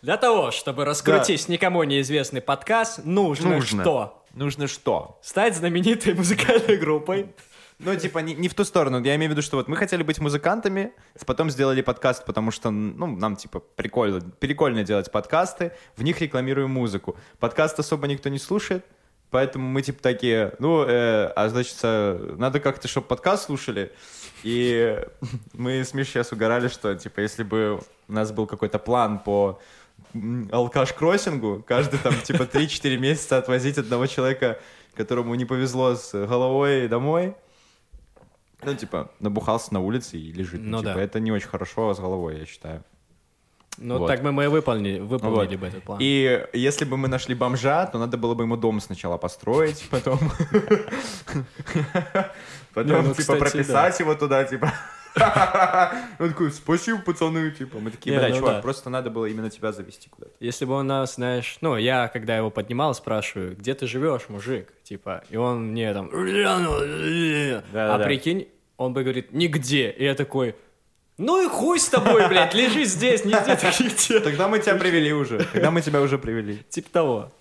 Для 0.00 0.16
того, 0.16 0.50
чтобы 0.50 0.86
раскрутить 0.86 1.48
никому 1.48 1.82
неизвестный 1.82 2.40
подкаст, 2.40 3.04
нужно, 3.04 3.56
Нужно. 3.56 3.82
что? 3.82 4.24
Нужно 4.32 4.66
что? 4.66 5.20
Стать 5.22 5.54
знаменитой 5.56 6.14
музыкальной 6.14 6.78
группой. 6.78 7.34
Ну, 7.78 7.94
типа, 7.94 8.20
не, 8.20 8.34
не 8.34 8.48
в 8.48 8.54
ту 8.54 8.64
сторону. 8.64 9.02
Я 9.04 9.16
имею 9.16 9.30
в 9.30 9.32
виду, 9.32 9.42
что 9.42 9.58
вот 9.58 9.68
мы 9.68 9.76
хотели 9.76 10.02
быть 10.02 10.18
музыкантами, 10.18 10.92
потом 11.26 11.50
сделали 11.50 11.82
подкаст, 11.82 12.24
потому 12.24 12.50
что, 12.50 12.70
ну, 12.70 13.06
нам, 13.06 13.36
типа, 13.36 13.60
прикольно, 13.60 14.20
прикольно 14.20 14.82
делать 14.82 15.12
подкасты, 15.12 15.72
в 15.94 16.02
них 16.02 16.18
рекламируем 16.22 16.70
музыку. 16.70 17.16
Подкаст 17.38 17.78
особо 17.78 18.06
никто 18.06 18.30
не 18.30 18.38
слушает, 18.38 18.86
поэтому 19.36 19.68
мы, 19.68 19.82
типа, 19.82 20.02
такие, 20.02 20.54
ну, 20.60 20.82
э, 20.82 21.26
а, 21.36 21.50
значит, 21.50 21.76
э, 21.82 22.36
надо 22.38 22.58
как-то, 22.58 22.88
чтобы 22.88 23.06
подкаст 23.06 23.44
слушали. 23.44 23.92
И 24.42 24.98
мы 25.52 25.84
с 25.84 25.92
Мишей 25.92 26.12
сейчас 26.12 26.32
угорали, 26.32 26.68
что, 26.68 26.94
типа, 26.94 27.20
если 27.20 27.42
бы 27.42 27.82
у 28.08 28.12
нас 28.12 28.32
был 28.32 28.46
какой-то 28.46 28.78
план 28.78 29.18
по 29.18 29.60
алкаш-кроссингу, 30.14 31.62
каждый 31.68 31.98
там, 31.98 32.14
типа, 32.22 32.44
3-4 32.44 32.96
месяца 32.96 33.36
отвозить 33.36 33.76
одного 33.76 34.06
человека, 34.06 34.58
которому 34.94 35.34
не 35.34 35.44
повезло 35.44 35.96
с 35.96 36.12
головой 36.12 36.88
домой, 36.88 37.34
ну, 38.62 38.74
типа, 38.74 39.10
набухался 39.20 39.74
на 39.74 39.80
улице 39.80 40.16
и 40.16 40.32
лежит. 40.32 40.62
Ну 40.62 40.78
типа, 40.78 40.94
да. 40.94 41.02
это 41.02 41.20
не 41.20 41.30
очень 41.30 41.48
хорошо 41.48 41.92
с 41.92 41.98
головой, 41.98 42.38
я 42.38 42.46
считаю. 42.46 42.82
Ну, 43.78 43.98
Вот. 43.98 44.06
так 44.06 44.22
бы 44.22 44.32
мы 44.32 44.44
и 44.44 44.46
выполнили, 44.46 45.00
выполнили 45.00 45.56
Вот. 45.56 45.60
бы 45.60 45.66
этот 45.66 45.82
план. 45.82 45.98
И 46.00 46.46
если 46.52 46.84
бы 46.84 46.96
мы 46.96 47.08
нашли 47.08 47.34
бомжа, 47.34 47.86
то 47.86 47.98
надо 47.98 48.16
было 48.16 48.34
бы 48.34 48.44
ему 48.44 48.56
дом 48.56 48.80
сначала 48.80 49.16
построить, 49.18 49.86
потом... 49.90 50.18
Потом, 52.74 53.08
ну, 53.08 53.14
типа, 53.14 53.36
прописать 53.36 53.98
его 54.00 54.14
туда, 54.14 54.44
типа... 54.44 54.72
Он 56.18 56.28
такой, 56.28 56.50
спасибо, 56.50 56.98
пацаны, 56.98 57.50
типа. 57.50 57.78
Мы 57.78 57.90
такие, 57.90 58.18
бля, 58.18 58.28
ну 58.28 58.36
чувак, 58.36 58.62
просто 58.62 58.90
надо 58.90 59.08
было 59.08 59.24
именно 59.24 59.48
тебя 59.48 59.72
завести 59.72 60.10
куда-то. 60.10 60.34
Если 60.40 60.66
бы 60.66 60.74
он 60.74 60.86
нас, 60.86 61.14
знаешь, 61.14 61.56
ну, 61.62 61.76
я, 61.76 62.08
когда 62.08 62.36
его 62.36 62.50
поднимал, 62.50 62.94
спрашиваю, 62.94 63.56
где 63.56 63.72
ты 63.72 63.86
живешь, 63.86 64.28
мужик? 64.28 64.74
Типа, 64.82 65.22
и 65.30 65.36
он 65.36 65.68
мне 65.68 65.94
там... 65.94 66.10
А 67.72 67.98
прикинь, 68.04 68.48
он 68.76 68.92
бы 68.92 69.02
говорит, 69.02 69.32
нигде. 69.32 69.90
И 69.90 70.04
я 70.04 70.14
такой, 70.14 70.54
ну 71.18 71.44
и 71.44 71.48
хуй 71.48 71.80
с 71.80 71.88
тобой, 71.88 72.28
блядь, 72.28 72.54
лежи 72.54 72.84
здесь, 72.84 73.22
ты 73.22 73.28
нигде. 73.28 74.20
Тогда 74.20 74.48
мы 74.48 74.58
тебя 74.58 74.74
привели 74.74 75.12
уже. 75.12 75.44
Тогда 75.52 75.70
мы 75.70 75.80
тебя 75.80 76.02
уже 76.02 76.18
привели. 76.18 76.58
Типа 76.68 76.90
того. 76.90 77.32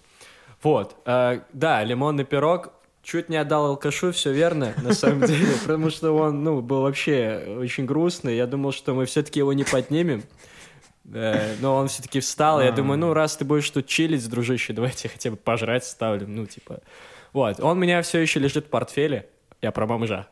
Вот. 0.64 0.96
э, 1.06 1.42
да, 1.54 1.84
лимонный 1.84 2.24
пирог 2.24 2.72
чуть 3.04 3.30
не 3.30 3.38
отдал 3.38 3.66
алкашу, 3.68 4.12
все 4.12 4.32
верно, 4.32 4.74
на 4.82 4.94
самом 4.94 5.22
деле, 5.28 5.54
потому 5.62 5.90
что 5.90 6.12
он, 6.12 6.44
ну, 6.44 6.62
был 6.62 6.82
вообще 6.82 7.58
очень 7.60 7.86
грустный. 7.86 8.36
Я 8.36 8.48
думал, 8.48 8.72
что 8.72 8.94
мы 8.94 9.06
все-таки 9.06 9.40
его 9.40 9.54
не 9.54 9.64
поднимем. 9.64 10.24
Э, 11.14 11.56
Но 11.62 11.76
он 11.76 11.88
все-таки 11.88 12.20
встал, 12.20 12.62
я 12.62 12.72
думаю, 12.72 12.98
ну, 12.98 13.14
раз 13.14 13.38
ты 13.38 13.46
будешь 13.46 13.70
тут 13.70 13.88
чилить, 13.88 14.28
дружище, 14.28 14.74
давайте 14.74 15.10
хотя 15.10 15.32
бы 15.32 15.38
пожрать 15.38 15.86
ставлю, 15.86 16.28
ну, 16.28 16.46
типа... 16.46 16.80
Вот, 17.32 17.60
он 17.60 17.78
у 17.78 17.82
меня 17.82 18.02
все 18.02 18.20
еще 18.20 18.40
лежит 18.40 18.68
в 18.68 18.70
портфеле, 18.70 19.28
я 19.66 19.72
про 19.72 19.88
бомжа. 19.88 20.28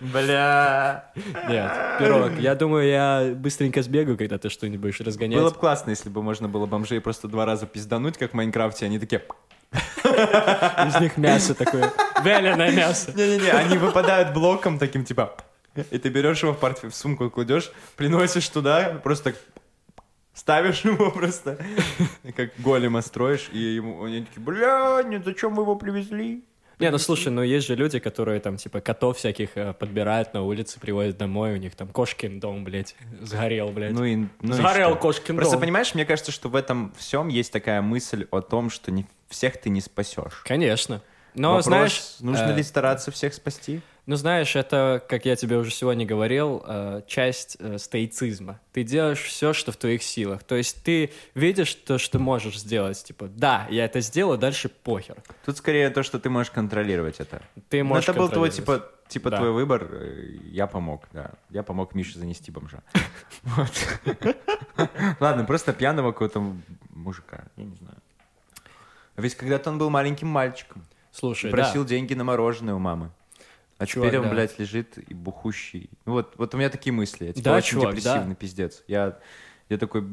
Бля. 0.00 1.10
Нет, 1.48 1.72
пирог. 1.98 2.38
Я 2.38 2.54
думаю, 2.54 2.86
я 2.86 3.32
быстренько 3.34 3.82
сбегаю, 3.82 4.18
когда 4.18 4.36
ты 4.36 4.50
что-нибудь 4.50 4.80
будешь 4.80 5.00
разгонять. 5.00 5.40
Было 5.40 5.48
бы 5.48 5.56
классно, 5.56 5.88
если 5.90 6.10
бы 6.10 6.22
можно 6.22 6.48
было 6.48 6.66
бомжей 6.66 7.00
просто 7.00 7.26
два 7.26 7.46
раза 7.46 7.66
пиздануть, 7.66 8.18
как 8.18 8.32
в 8.32 8.34
Майнкрафте. 8.34 8.84
Они 8.84 8.98
такие... 8.98 9.22
Из 10.04 11.00
них 11.00 11.16
мясо 11.16 11.54
такое, 11.54 11.90
вяленое 12.22 12.72
мясо. 12.72 13.10
Не-не-не, 13.16 13.50
они 13.52 13.78
выпадают 13.78 14.34
блоком 14.34 14.78
таким, 14.78 15.04
типа... 15.04 15.34
И 15.90 15.98
ты 15.98 16.08
берешь 16.10 16.42
его 16.42 16.52
в 16.52 16.58
портфель, 16.58 16.90
в 16.90 16.94
сумку 16.94 17.30
кладешь, 17.30 17.72
приносишь 17.96 18.48
туда, 18.48 19.00
просто 19.02 19.32
так 19.32 19.36
ставишь 20.34 20.84
его 20.84 21.10
просто, 21.10 21.58
как 22.36 22.50
голема 22.58 23.00
строишь, 23.00 23.48
и 23.50 23.58
ему, 23.58 24.04
они 24.04 24.24
такие, 24.24 24.40
бля, 24.40 25.02
нет, 25.02 25.24
зачем 25.24 25.54
вы 25.54 25.62
его 25.62 25.74
привезли? 25.74 26.44
Не, 26.78 26.90
ну 26.90 26.98
слушай, 26.98 27.28
ну 27.28 27.42
есть 27.42 27.66
же 27.66 27.76
люди, 27.76 27.98
которые 27.98 28.40
там 28.40 28.56
типа 28.56 28.80
котов 28.80 29.18
всяких 29.18 29.50
э, 29.56 29.72
подбирают 29.72 30.34
на 30.34 30.42
улице, 30.42 30.80
привозят 30.80 31.16
домой, 31.16 31.54
у 31.54 31.56
них 31.56 31.74
там 31.74 31.88
кошкин 31.88 32.40
дом, 32.40 32.64
блядь, 32.64 32.96
сгорел, 33.20 33.68
блядь. 33.68 33.92
Ну 33.92 34.04
и, 34.04 34.16
ну 34.16 34.28
и 34.42 34.52
Сгорел 34.52 34.90
что? 34.90 34.98
кошкин 34.98 35.36
Просто 35.36 35.54
дом. 35.54 35.60
понимаешь, 35.62 35.94
мне 35.94 36.04
кажется, 36.04 36.32
что 36.32 36.48
в 36.48 36.56
этом 36.56 36.92
всем 36.96 37.28
есть 37.28 37.52
такая 37.52 37.80
мысль 37.82 38.26
о 38.30 38.40
том, 38.40 38.70
что 38.70 38.90
не 38.90 39.06
всех 39.28 39.56
ты 39.60 39.70
не 39.70 39.80
спасешь. 39.80 40.42
Конечно. 40.44 41.02
Но 41.34 41.50
Вопрос, 41.50 41.64
знаешь, 41.64 42.02
нужно 42.20 42.52
э, 42.52 42.56
ли 42.56 42.62
стараться 42.62 43.10
всех 43.10 43.34
спасти? 43.34 43.80
Ну 44.06 44.16
знаешь, 44.16 44.54
это, 44.56 45.02
как 45.08 45.24
я 45.24 45.34
тебе 45.36 45.56
уже 45.56 45.70
сегодня 45.70 46.04
говорил, 46.04 46.62
э, 46.66 47.02
часть 47.06 47.56
э, 47.58 47.78
стоицизма. 47.78 48.60
Ты 48.72 48.82
делаешь 48.82 49.22
все, 49.22 49.52
что 49.52 49.72
в 49.72 49.76
твоих 49.76 50.02
силах. 50.02 50.42
То 50.44 50.54
есть 50.56 50.82
ты 50.82 51.10
видишь 51.34 51.74
то, 51.74 51.98
что 51.98 52.18
можешь 52.18 52.58
сделать, 52.58 53.02
типа, 53.02 53.28
да, 53.28 53.66
я 53.70 53.84
это 53.86 54.00
сделаю, 54.00 54.36
дальше 54.38 54.68
похер. 54.68 55.16
Тут 55.46 55.56
скорее 55.56 55.90
то, 55.90 56.02
что 56.02 56.18
ты 56.18 56.28
можешь 56.28 56.50
контролировать 56.52 57.20
это. 57.20 57.42
Ты 57.68 57.82
Ну, 57.82 57.90
можешь 57.90 58.08
это 58.08 58.18
был 58.18 58.28
твой, 58.28 58.50
типа, 58.50 58.90
типа 59.08 59.30
Да. 59.30 59.38
твой 59.38 59.52
выбор. 59.52 59.88
э, 59.90 60.36
Я 60.50 60.66
помог, 60.66 61.08
да. 61.12 61.32
Я 61.50 61.62
помог 61.62 61.94
Мише 61.94 62.18
занести 62.18 62.50
бомжа. 62.50 62.82
Ладно, 65.20 65.44
просто 65.44 65.72
пьяного 65.72 66.12
какого-то 66.12 66.54
мужика. 66.90 67.44
Я 67.56 67.64
не 67.64 67.74
знаю. 67.76 67.96
Ведь 69.16 69.34
когда-то 69.36 69.70
он 69.70 69.78
был 69.78 69.90
маленьким 69.90 70.28
мальчиком. 70.28 70.84
Слушай, 71.12 71.50
Просил 71.50 71.84
деньги 71.84 72.14
на 72.14 72.24
мороженое 72.24 72.74
у 72.74 72.78
мамы. 72.80 73.10
А 73.78 73.86
Чувак, 73.86 74.08
теперь 74.08 74.20
он, 74.20 74.28
да. 74.28 74.34
блядь, 74.34 74.58
лежит 74.58 74.98
и 74.98 75.14
бухущий. 75.14 75.90
Ну 76.06 76.12
Вот, 76.12 76.34
вот 76.36 76.54
у 76.54 76.58
меня 76.58 76.70
такие 76.70 76.92
мысли. 76.92 77.26
Я 77.26 77.32
типа 77.32 77.44
Да, 77.44 77.56
очень 77.56 77.80
чувак, 77.80 77.96
депрессивный 77.96 78.34
пиздец. 78.36 78.84
Я, 78.86 79.18
я 79.68 79.78
такой, 79.78 80.06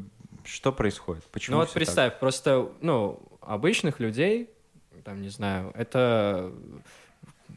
что 0.44 0.72
происходит? 0.72 1.24
Почему 1.26 1.56
Ну 1.56 1.60
вот 1.62 1.70
всё 1.70 1.74
так? 1.76 1.86
представь, 1.86 2.20
просто, 2.20 2.72
ну, 2.82 3.22
обычных 3.42 4.00
людей, 4.00 4.50
там, 5.04 5.22
не 5.22 5.30
знаю, 5.30 5.72
это... 5.76 6.52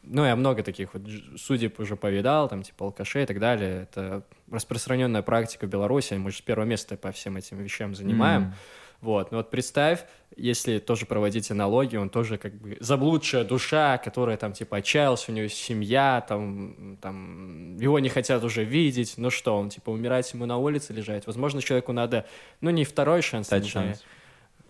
Ну, 0.03 0.23
я 0.25 0.35
много 0.35 0.61
таких 0.61 0.93
вот 0.93 1.03
судеб 1.37 1.79
уже 1.79 1.95
повидал, 1.95 2.47
там, 2.49 2.61
типа, 2.61 2.85
алкашей 2.85 3.23
и 3.23 3.25
так 3.25 3.39
далее. 3.39 3.83
Это 3.83 4.23
распространенная 4.51 5.23
практика 5.23 5.65
в 5.65 5.69
Беларуси, 5.69 6.13
мы 6.13 6.29
же 6.31 6.37
с 6.37 6.41
первого 6.41 6.65
места 6.65 6.97
по 6.97 7.11
всем 7.11 7.37
этим 7.37 7.57
вещам 7.57 7.95
занимаем. 7.95 8.43
М. 8.43 8.53
Вот, 9.01 9.31
ну 9.31 9.37
вот 9.37 9.49
представь, 9.49 10.05
если 10.35 10.79
тоже 10.79 11.05
проводить 11.05 11.51
аналогию, 11.51 12.01
он 12.01 12.09
тоже 12.09 12.37
как 12.37 12.53
бы 12.55 12.77
заблудшая 12.79 13.43
душа, 13.43 13.97
которая 13.97 14.37
там 14.37 14.53
типа 14.53 14.77
отчаялась, 14.77 15.27
у 15.29 15.33
есть 15.33 15.57
семья, 15.57 16.25
там, 16.27 16.97
там, 17.01 17.77
его 17.77 17.99
не 17.99 18.09
хотят 18.09 18.43
уже 18.43 18.63
видеть, 18.63 19.15
ну 19.17 19.29
что, 19.29 19.57
он 19.57 19.69
типа 19.69 19.91
умирать 19.91 20.31
ему 20.33 20.45
на 20.45 20.57
улице 20.57 20.93
лежать. 20.93 21.27
Возможно, 21.27 21.61
человеку 21.61 21.93
надо, 21.93 22.25
ну 22.61 22.69
не 22.69 22.83
второй 22.83 23.21
шанс, 23.21 23.49
Дать 23.49 23.63
не 23.63 23.69
знаю, 23.69 23.87
шанс. 23.89 24.03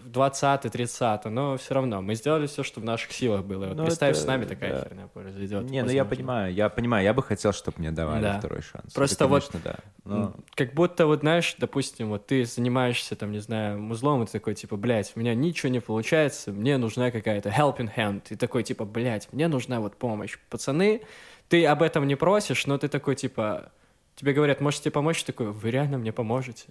20 0.06 0.62
30 0.72 1.26
но 1.26 1.58
все 1.58 1.74
равно 1.74 2.02
мы 2.02 2.16
сделали 2.16 2.48
все, 2.48 2.64
что 2.64 2.80
в 2.80 2.84
наших 2.86 3.12
силах 3.12 3.44
было. 3.44 3.66
Вот 3.68 3.78
Ну, 3.78 3.86
представь, 3.86 4.12
это- 4.12 4.20
с 4.22 4.26
нами 4.26 4.46
такая 4.46 4.74
да. 4.74 4.84
херня 4.88 5.08
произойдет. 5.08 5.64
Не, 5.70 5.82
ну 5.84 5.90
я 5.90 6.04
возможно. 6.04 6.16
понимаю, 6.16 6.54
я 6.54 6.70
понимаю, 6.70 7.04
я 7.04 7.14
бы 7.14 7.24
хотел, 7.24 7.52
чтобы 7.54 7.80
мне 7.80 7.92
давали 7.92 8.22
Да. 8.22 8.40
второй 8.40 8.62
шанс. 8.62 8.94
Просто 8.94 9.16
Это, 9.16 9.28
вот- 9.28 9.48
конечно, 9.50 9.60
да. 9.64 9.76
Но- 10.06 10.36
Как 10.56 10.74
будто, 10.74 11.08
вот 11.08 11.22
знаешь, 11.22 11.56
допустим, 11.58 12.10
вот 12.10 12.28
ты 12.28 12.46
занимаешься, 12.46 13.16
там, 13.16 13.32
не 13.32 13.40
знаю, 13.40 13.80
музлом, 13.82 14.24
и 14.24 14.26
ты 14.26 14.32
такой, 14.34 14.54
типа, 14.56 14.78
блядь, 14.78 15.12
у 15.16 15.20
меня 15.20 15.34
ничего 15.36 15.70
не 15.72 15.80
получается, 15.82 16.52
мне 16.52 16.78
нужна 16.78 17.12
какая-то 17.12 17.50
helping 17.50 17.90
hand. 17.96 18.22
И 18.30 18.36
такой, 18.36 18.64
типа, 18.64 18.86
блядь, 18.86 19.28
мне 19.34 19.48
нужна 19.48 19.80
вот 19.80 19.98
помощь. 19.98 20.38
Пацаны, 20.50 21.02
ты 21.50 21.66
об 21.66 21.82
этом 21.82 22.08
не 22.08 22.16
просишь, 22.16 22.66
но 22.68 22.78
ты 22.78 22.88
такой, 22.88 23.16
типа, 23.16 23.72
тебе 24.16 24.34
говорят, 24.34 24.62
можете 24.62 24.92
помочь? 24.92 25.20
Ты 25.24 25.32
такой, 25.32 25.52
вы 25.52 25.72
реально 25.72 25.98
мне 25.98 26.12
поможете? 26.14 26.68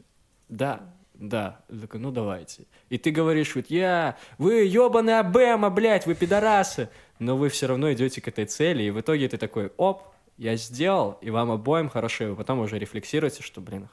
Да, 0.49 0.81
да. 1.15 1.61
Я 1.71 1.81
такой, 1.81 2.01
ну 2.01 2.11
давайте. 2.11 2.67
И 2.91 2.99
ты 2.99 3.11
говоришь, 3.11 3.55
вот 3.55 3.67
я, 3.69 4.17
вы 4.39 4.65
ебаные 4.65 5.21
Абема, 5.21 5.71
блядь, 5.71 6.07
вы 6.07 6.15
пидорасы. 6.15 6.89
Но 7.19 7.37
вы 7.37 7.49
все 7.49 7.67
равно 7.67 7.93
идете 7.93 8.21
к 8.21 8.29
этой 8.29 8.45
цели, 8.45 8.83
и 8.83 8.91
в 8.91 9.01
итоге 9.01 9.29
ты 9.29 9.37
такой, 9.39 9.73
оп, 9.77 10.03
я 10.37 10.57
сделал, 10.57 11.19
и 11.21 11.31
вам 11.31 11.51
обоим 11.53 11.89
хорошо, 11.89 12.25
и 12.25 12.27
вы 12.29 12.37
потом 12.37 12.59
уже 12.59 12.79
рефлексируете, 12.79 13.43
что, 13.43 13.61
блин, 13.61 13.89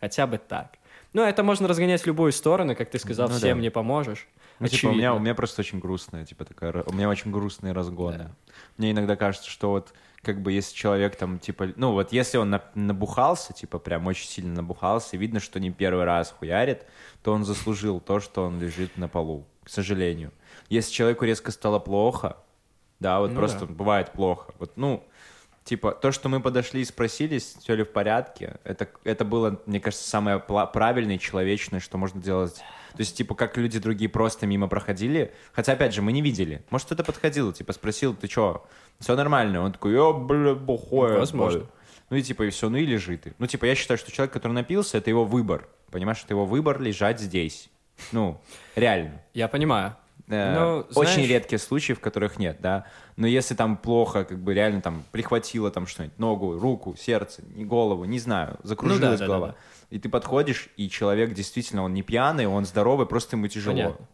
хотя 0.00 0.26
бы 0.26 0.38
так. 0.38 0.78
Ну, 1.12 1.22
это 1.22 1.42
можно 1.42 1.66
разгонять 1.66 2.02
в 2.02 2.06
любую 2.06 2.30
сторону, 2.30 2.76
как 2.76 2.88
ты 2.90 3.00
сказал, 3.00 3.28
Ну 3.28 3.36
всем 3.36 3.58
да. 3.58 3.62
не 3.62 3.70
поможешь. 3.70 4.28
Ну, 4.60 4.68
типа, 4.68 4.86
у 4.86 4.88
меня, 4.90 4.98
Очевидно. 4.98 5.14
у 5.16 5.18
меня 5.18 5.34
просто 5.34 5.62
очень 5.62 5.80
грустная, 5.80 6.24
типа, 6.24 6.44
такая, 6.44 6.84
у 6.86 6.92
меня 6.92 7.08
очень 7.08 7.32
грустные 7.32 7.72
разгоны. 7.72 8.18
Да. 8.18 8.30
Мне 8.76 8.92
иногда 8.92 9.16
кажется, 9.16 9.50
что 9.50 9.70
вот, 9.70 9.92
как 10.22 10.42
бы, 10.42 10.52
если 10.52 10.74
человек 10.74 11.16
там, 11.16 11.38
типа, 11.38 11.68
ну, 11.76 11.92
вот 11.92 12.12
если 12.12 12.38
он 12.38 12.50
на- 12.50 12.64
набухался, 12.74 13.52
типа, 13.52 13.78
прям 13.78 14.06
очень 14.06 14.28
сильно 14.28 14.54
набухался, 14.56 15.16
видно, 15.16 15.40
что 15.40 15.58
не 15.60 15.70
первый 15.70 16.04
раз 16.04 16.34
хуярит, 16.38 16.86
то 17.22 17.32
он 17.32 17.44
заслужил 17.44 18.00
то, 18.00 18.20
что 18.20 18.44
он 18.44 18.60
лежит 18.60 18.96
на 18.96 19.08
полу, 19.08 19.46
к 19.64 19.68
сожалению. 19.70 20.32
Если 20.68 20.92
человеку 20.92 21.24
резко 21.24 21.50
стало 21.52 21.78
плохо, 21.78 22.36
да, 22.98 23.20
вот 23.20 23.30
Ну 23.30 23.36
просто 23.36 23.66
да. 23.66 23.72
бывает 23.72 24.12
плохо, 24.12 24.52
вот, 24.58 24.76
ну, 24.76 25.04
Типа, 25.62 25.92
то, 25.92 26.10
что 26.10 26.28
мы 26.30 26.40
подошли 26.40 26.80
и 26.80 26.84
спросили, 26.84 27.38
все 27.38 27.74
ли 27.76 27.84
в 27.84 27.92
порядке, 27.92 28.56
это, 28.64 28.88
это 29.04 29.24
было, 29.26 29.60
мне 29.66 29.78
кажется, 29.78 30.08
самое 30.08 30.40
правильное 30.40 31.16
и 31.16 31.18
человечное, 31.18 31.80
что 31.80 31.98
можно 31.98 32.20
делать. 32.20 32.60
То 32.92 33.00
есть, 33.00 33.16
типа, 33.16 33.34
как 33.34 33.56
люди 33.56 33.78
другие 33.78 34.08
просто 34.08 34.46
мимо 34.46 34.68
проходили. 34.68 35.32
Хотя, 35.52 35.72
опять 35.72 35.94
же, 35.94 36.02
мы 36.02 36.12
не 36.12 36.22
видели. 36.22 36.62
Может, 36.70 36.86
кто-то 36.86 37.04
подходил, 37.04 37.52
типа, 37.52 37.72
спросил, 37.72 38.14
ты 38.14 38.28
чё, 38.28 38.64
все 38.98 39.14
нормально? 39.16 39.62
Он 39.62 39.72
такой, 39.72 39.92
я, 39.94 40.12
бля, 40.12 40.54
бухой. 40.54 41.18
Возможно. 41.18 41.66
Ну 42.10 42.16
и 42.16 42.22
типа, 42.22 42.42
и 42.42 42.50
все, 42.50 42.68
ну 42.68 42.76
и 42.76 42.84
лежи 42.84 43.16
ты. 43.18 43.34
Ну, 43.38 43.46
типа, 43.46 43.66
я 43.66 43.74
считаю, 43.76 43.96
что 43.98 44.10
человек, 44.10 44.32
который 44.32 44.52
напился, 44.52 44.98
это 44.98 45.10
его 45.10 45.24
выбор. 45.24 45.68
Понимаешь, 45.92 46.20
это 46.24 46.34
его 46.34 46.44
выбор 46.44 46.80
лежать 46.80 47.20
здесь. 47.20 47.68
Ну, 48.12 48.40
реально. 48.74 49.22
Я 49.34 49.46
понимаю. 49.46 49.94
Э, 50.28 50.54
Ну, 50.58 50.78
Очень 50.94 51.12
знаешь- 51.14 51.28
редкие 51.28 51.58
случаи, 51.58 51.92
в 51.92 52.00
которых 52.00 52.38
нет, 52.38 52.58
да. 52.60 52.84
Но 53.16 53.26
если 53.26 53.54
там 53.54 53.76
плохо, 53.76 54.24
как 54.24 54.38
бы 54.38 54.54
реально 54.54 54.80
там 54.80 55.04
прихватило 55.12 55.70
там 55.70 55.86
что-нибудь, 55.86 56.18
ногу, 56.18 56.58
руку, 56.58 56.96
сердце, 56.98 57.42
голову, 57.56 58.04
не 58.04 58.18
знаю, 58.18 58.58
закружилась 58.62 59.02
Ну 59.02 59.10
да, 59.10 59.16
да, 59.18 59.26
голова. 59.26 59.46
да, 59.48 59.54
И 59.90 59.98
ты 59.98 60.08
подходишь, 60.08 60.68
и 60.76 60.88
человек 60.88 61.34
действительно, 61.34 61.82
он 61.82 61.92
не 61.94 62.02
пьяный, 62.02 62.46
он 62.46 62.64
здоровый, 62.64 63.06
просто 63.06 63.36
ему 63.36 63.48
тяжело. 63.48 63.74
Понятно. 63.76 64.06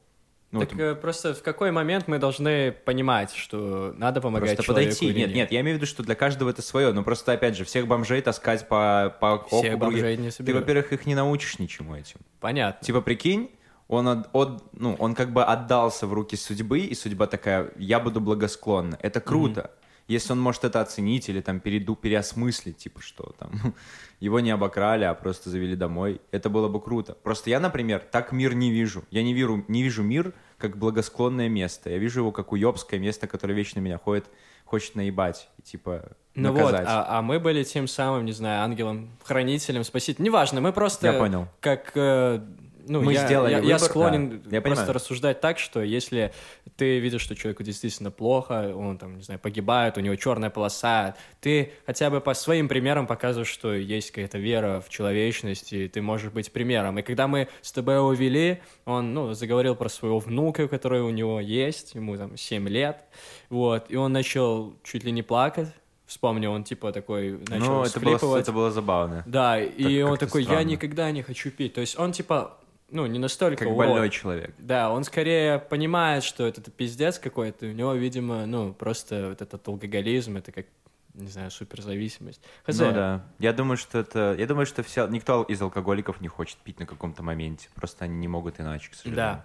Ну, 0.52 0.60
так 0.60 0.72
вот 0.72 0.80
э, 0.80 0.94
просто 0.94 1.34
в 1.34 1.42
какой 1.42 1.70
момент 1.72 2.06
мы 2.08 2.18
должны 2.18 2.70
понимать, 2.72 3.32
что 3.34 3.92
надо 3.96 4.20
помогать 4.20 4.50
просто 4.56 4.62
человеку 4.62 4.90
подойти. 4.94 5.06
или 5.08 5.18
Нет, 5.26 5.34
нет, 5.34 5.52
я 5.52 5.60
имею 5.60 5.76
в 5.76 5.80
виду, 5.80 5.86
что 5.86 6.02
для 6.04 6.14
каждого 6.14 6.48
это 6.50 6.62
свое. 6.62 6.92
Но 6.92 7.02
просто, 7.02 7.32
опять 7.32 7.56
же, 7.56 7.64
всех 7.64 7.86
бомжей 7.88 8.22
таскать 8.22 8.66
по, 8.68 9.14
по 9.20 9.44
Всех 9.48 9.74
округу. 9.74 9.92
бомжей 9.92 10.16
не 10.16 10.30
Ты, 10.30 10.36
соберешь. 10.36 10.60
во-первых, 10.60 10.92
их 10.92 11.04
не 11.04 11.14
научишь 11.16 11.58
ничему 11.58 11.96
этим. 11.96 12.20
Понятно. 12.40 12.86
Типа, 12.86 13.00
прикинь, 13.00 13.50
он, 13.88 14.08
от- 14.08 14.28
от- 14.32 14.62
ну, 14.72 14.94
он 14.98 15.14
как 15.14 15.32
бы 15.32 15.44
отдался 15.44 16.06
в 16.06 16.12
руки 16.12 16.36
судьбы, 16.36 16.78
и 16.78 16.94
судьба 16.94 17.26
такая, 17.26 17.72
я 17.76 17.98
буду 18.00 18.20
благосклонна. 18.20 18.98
Это 19.02 19.20
круто. 19.20 19.72
Если 20.08 20.32
он 20.32 20.40
может 20.40 20.64
это 20.64 20.80
оценить 20.80 21.28
или 21.28 21.40
там 21.40 21.58
переду, 21.58 21.96
переосмыслить, 21.96 22.76
типа, 22.78 23.00
что 23.02 23.34
там 23.38 23.74
его 24.20 24.40
не 24.40 24.50
обокрали, 24.50 25.04
а 25.04 25.14
просто 25.14 25.50
завели 25.50 25.74
домой, 25.74 26.20
это 26.30 26.48
было 26.48 26.68
бы 26.68 26.80
круто. 26.80 27.14
Просто 27.22 27.50
я, 27.50 27.58
например, 27.58 28.02
так 28.10 28.32
мир 28.32 28.54
не 28.54 28.70
вижу. 28.70 29.04
Я 29.10 29.22
не 29.22 29.34
вижу, 29.34 29.64
не 29.68 29.82
вижу 29.82 30.02
мир 30.02 30.32
как 30.58 30.76
благосклонное 30.78 31.48
место. 31.48 31.90
Я 31.90 31.98
вижу 31.98 32.20
его 32.20 32.32
как 32.32 32.52
уебское 32.52 33.00
место, 33.00 33.26
которое 33.26 33.54
вечно 33.54 33.80
меня 33.80 33.98
ходит, 33.98 34.26
хочет 34.64 34.94
наебать 34.94 35.48
и, 35.58 35.62
типа, 35.62 36.12
Ну 36.34 36.52
вот, 36.52 36.72
наказать. 36.72 36.86
а, 36.88 37.18
а 37.18 37.22
мы 37.22 37.40
были 37.40 37.62
тем 37.64 37.88
самым, 37.88 38.24
не 38.24 38.32
знаю, 38.32 38.62
ангелом, 38.62 39.10
хранителем, 39.24 39.84
спасителем. 39.84 40.26
Неважно, 40.26 40.60
мы 40.60 40.72
просто... 40.72 41.08
Я 41.08 41.18
понял. 41.18 41.48
Как... 41.60 41.92
э, 41.94 42.40
ну, 42.88 43.02
Мы 43.02 43.14
я, 43.14 43.26
сделали 43.26 43.52
я, 43.52 43.58
я 43.58 43.62
выбор, 43.62 43.80
склонен 43.80 44.42
да, 44.44 44.56
я 44.56 44.60
просто 44.60 44.84
понимаю. 44.84 44.94
рассуждать 44.94 45.40
так, 45.40 45.58
что 45.58 45.82
если 45.82 46.32
ты 46.76 46.98
видишь, 46.98 47.22
что 47.22 47.34
человеку 47.34 47.62
действительно 47.62 48.10
плохо, 48.10 48.72
он 48.74 48.98
там, 48.98 49.16
не 49.16 49.22
знаю, 49.22 49.40
погибает, 49.40 49.98
у 49.98 50.00
него 50.00 50.16
черная 50.16 50.50
полоса, 50.50 51.16
ты 51.40 51.72
хотя 51.86 52.10
бы 52.10 52.20
по 52.20 52.34
своим 52.34 52.68
примерам 52.68 53.06
показываешь, 53.06 53.48
что 53.48 53.74
есть 53.74 54.10
какая-то 54.10 54.38
вера 54.38 54.80
в 54.80 54.88
человечность, 54.88 55.72
и 55.72 55.88
ты 55.88 56.02
можешь 56.02 56.32
быть 56.32 56.52
примером. 56.52 56.98
И 56.98 57.02
когда 57.02 57.26
мы 57.26 57.48
с 57.62 57.72
тобой 57.72 57.96
его 57.96 58.12
вели, 58.12 58.60
он, 58.84 59.14
ну, 59.14 59.32
заговорил 59.34 59.74
про 59.74 59.88
своего 59.88 60.18
внука, 60.18 60.68
который 60.68 61.02
у 61.02 61.10
него 61.10 61.40
есть, 61.40 61.94
ему 61.94 62.16
там 62.16 62.36
7 62.36 62.68
лет, 62.68 63.04
вот, 63.48 63.86
и 63.88 63.96
он 63.96 64.12
начал 64.12 64.76
чуть 64.82 65.04
ли 65.04 65.12
не 65.12 65.22
плакать, 65.22 65.68
Вспомнил, 66.06 66.52
он 66.52 66.62
типа 66.62 66.92
такой 66.92 67.40
начал 67.48 67.66
ну, 67.66 67.82
это 67.82 67.98
было, 67.98 68.36
это 68.36 68.52
было 68.52 68.70
забавно. 68.70 69.24
Да, 69.26 69.60
и 69.60 70.02
он 70.02 70.16
такой, 70.18 70.42
я 70.42 70.50
странно. 70.50 70.68
никогда 70.68 71.10
не 71.10 71.22
хочу 71.22 71.50
пить. 71.50 71.74
То 71.74 71.80
есть 71.80 71.98
он 71.98 72.12
типа, 72.12 72.58
ну, 72.90 73.06
не 73.06 73.18
настолько 73.18 73.64
Как 73.64 73.68
урод. 73.72 73.78
больной 73.88 74.10
человек. 74.10 74.54
Да, 74.58 74.90
он 74.90 75.04
скорее 75.04 75.58
понимает, 75.58 76.22
что 76.24 76.46
это 76.46 76.60
пиздец 76.70 77.18
какой-то. 77.18 77.66
У 77.66 77.72
него, 77.72 77.92
видимо, 77.94 78.46
ну, 78.46 78.72
просто 78.72 79.30
вот 79.30 79.42
этот 79.42 79.66
алкоголизм, 79.66 80.36
это 80.36 80.52
как, 80.52 80.66
не 81.14 81.28
знаю, 81.28 81.50
суперзависимость. 81.50 82.40
Хз. 82.64 82.78
Ну 82.78 82.92
да. 82.92 83.24
Я 83.38 83.52
думаю, 83.52 83.76
что 83.76 83.98
это. 83.98 84.36
Я 84.38 84.46
думаю, 84.46 84.66
что 84.66 84.82
все. 84.82 85.06
Никто 85.08 85.42
из 85.42 85.60
алкоголиков 85.60 86.20
не 86.20 86.28
хочет 86.28 86.58
пить 86.58 86.78
на 86.78 86.86
каком-то 86.86 87.22
моменте. 87.22 87.68
Просто 87.74 88.04
они 88.04 88.16
не 88.18 88.28
могут 88.28 88.60
иначе, 88.60 88.90
к 88.90 88.94
сожалению. 88.94 89.16
Да. 89.16 89.44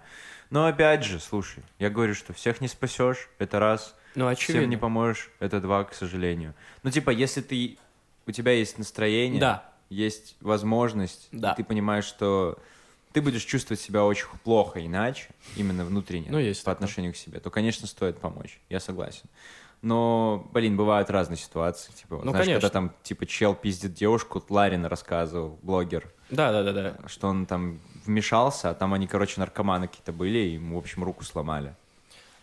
Но 0.50 0.66
опять 0.66 1.02
же, 1.02 1.18
слушай, 1.18 1.62
я 1.78 1.88
говорю, 1.88 2.14
что 2.14 2.32
всех 2.34 2.60
не 2.60 2.68
спасешь, 2.68 3.28
это 3.38 3.58
раз. 3.58 3.96
Ну, 4.14 4.26
очевидно. 4.28 4.60
Всем 4.60 4.70
не 4.70 4.76
поможешь, 4.76 5.30
это 5.40 5.60
два, 5.60 5.84
к 5.84 5.94
сожалению. 5.94 6.52
Ну, 6.82 6.90
типа, 6.90 7.10
если 7.10 7.40
ты. 7.40 7.78
У 8.26 8.30
тебя 8.30 8.52
есть 8.52 8.78
настроение, 8.78 9.40
Да. 9.40 9.64
есть 9.88 10.36
возможность, 10.42 11.28
и 11.32 11.38
Да. 11.38 11.54
ты 11.54 11.64
понимаешь, 11.64 12.04
что 12.04 12.56
ты 13.12 13.20
будешь 13.20 13.44
чувствовать 13.44 13.80
себя 13.80 14.04
очень 14.04 14.26
плохо 14.44 14.84
иначе, 14.84 15.28
именно 15.56 15.84
внутренне, 15.84 16.28
Ну, 16.30 16.38
есть 16.38 16.60
по 16.60 16.66
такое. 16.66 16.74
отношению 16.76 17.12
к 17.12 17.16
себе, 17.16 17.40
то, 17.40 17.50
конечно, 17.50 17.86
стоит 17.86 18.18
помочь. 18.18 18.60
Я 18.68 18.80
согласен. 18.80 19.24
Но, 19.82 20.48
блин, 20.52 20.76
бывают 20.76 21.10
разные 21.10 21.36
ситуации. 21.36 21.92
Типа, 21.92 22.16
Ну, 22.16 22.30
знаешь, 22.30 22.46
конечно. 22.46 22.60
когда 22.60 22.68
там, 22.72 22.92
типа, 23.02 23.26
чел 23.26 23.54
пиздит 23.54 23.94
девушку, 23.94 24.42
Ларин 24.48 24.84
рассказывал, 24.86 25.58
блогер, 25.62 26.08
Да, 26.30 26.52
да, 26.52 26.62
да, 26.62 26.72
да. 26.72 27.08
что 27.08 27.26
он 27.28 27.46
там 27.46 27.80
вмешался, 28.06 28.70
а 28.70 28.74
там 28.74 28.94
они, 28.94 29.06
короче, 29.08 29.40
наркоманы 29.40 29.88
какие-то 29.88 30.12
были, 30.12 30.38
и 30.38 30.50
ему, 30.54 30.76
в 30.76 30.78
общем, 30.78 31.02
руку 31.02 31.24
сломали. 31.24 31.74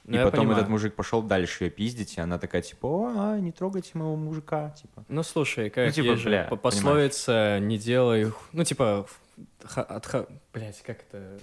Ну, 0.05 0.15
и 0.19 0.23
потом 0.23 0.39
понимаю. 0.41 0.58
этот 0.58 0.69
мужик 0.69 0.95
пошел 0.95 1.21
дальше 1.21 1.65
ее 1.65 1.69
пиздить, 1.69 2.17
и 2.17 2.21
она 2.21 2.39
такая, 2.39 2.62
типа, 2.62 2.86
о, 2.88 3.13
а, 3.15 3.39
не 3.39 3.51
трогайте 3.51 3.91
моего 3.93 4.15
мужика, 4.15 4.71
типа. 4.71 5.05
Ну, 5.08 5.23
слушай, 5.23 5.69
как 5.69 5.86
Ну, 5.88 5.91
типа, 5.91 6.15
бля, 6.15 6.43
по- 6.45 6.55
пословица 6.55 7.60
«не 7.62 7.77
делай...» 7.77 8.32
Ну, 8.51 8.63
типа, 8.63 9.05
от... 9.63 10.06
ха- 10.06 10.28
Блядь, 10.54 10.82
как 10.84 10.99
это... 11.02 11.39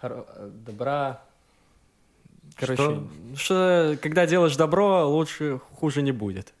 Хоро- 0.00 0.50
Добра... 0.50 1.22
Короче, 2.56 3.02
что? 3.36 3.96
когда 4.02 4.26
делаешь 4.26 4.56
добро, 4.56 5.08
лучше 5.08 5.60
хуже 5.74 6.02
не 6.02 6.10
будет. 6.12 6.52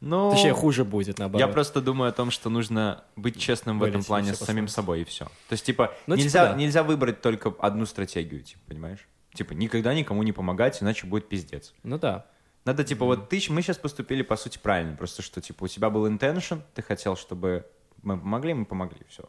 Ну, 0.00 0.30
Точнее, 0.30 0.52
хуже 0.52 0.84
будет, 0.84 1.18
наоборот. 1.18 1.46
я 1.46 1.52
просто 1.52 1.80
думаю 1.80 2.10
о 2.10 2.12
том, 2.12 2.30
что 2.30 2.50
нужно 2.50 3.04
быть 3.16 3.40
честным 3.40 3.78
в 3.78 3.82
этом 3.82 4.04
плане 4.04 4.34
с 4.34 4.38
самим 4.38 4.68
собой, 4.68 5.00
и 5.02 5.04
все. 5.04 5.24
То 5.24 5.52
есть, 5.52 5.64
типа, 5.64 5.94
Ну, 6.06 6.16
типа, 6.16 6.24
нельзя, 6.24 6.46
да. 6.46 6.54
нельзя 6.54 6.82
выбрать 6.82 7.20
только 7.22 7.54
одну 7.58 7.86
стратегию, 7.86 8.42
типа, 8.42 8.60
понимаешь? 8.68 9.08
Типа, 9.34 9.52
никогда 9.54 9.94
никому 9.94 10.22
не 10.22 10.32
помогать, 10.32 10.82
иначе 10.82 11.06
будет 11.06 11.28
пиздец. 11.28 11.74
Ну 11.82 11.98
да. 11.98 12.26
Надо, 12.64 12.84
типа, 12.84 13.04
вот 13.06 13.28
ты, 13.28 13.40
мы 13.48 13.62
сейчас 13.62 13.78
поступили, 13.78 14.22
по 14.22 14.36
сути, 14.36 14.58
правильно. 14.58 14.96
Просто 14.96 15.22
что, 15.22 15.40
типа, 15.40 15.64
у 15.64 15.68
тебя 15.68 15.90
был 15.90 16.06
intention, 16.06 16.60
ты 16.74 16.82
хотел, 16.82 17.16
чтобы 17.16 17.66
мы 18.02 18.18
помогли, 18.18 18.54
мы 18.54 18.64
помогли, 18.66 19.00
все. 19.08 19.24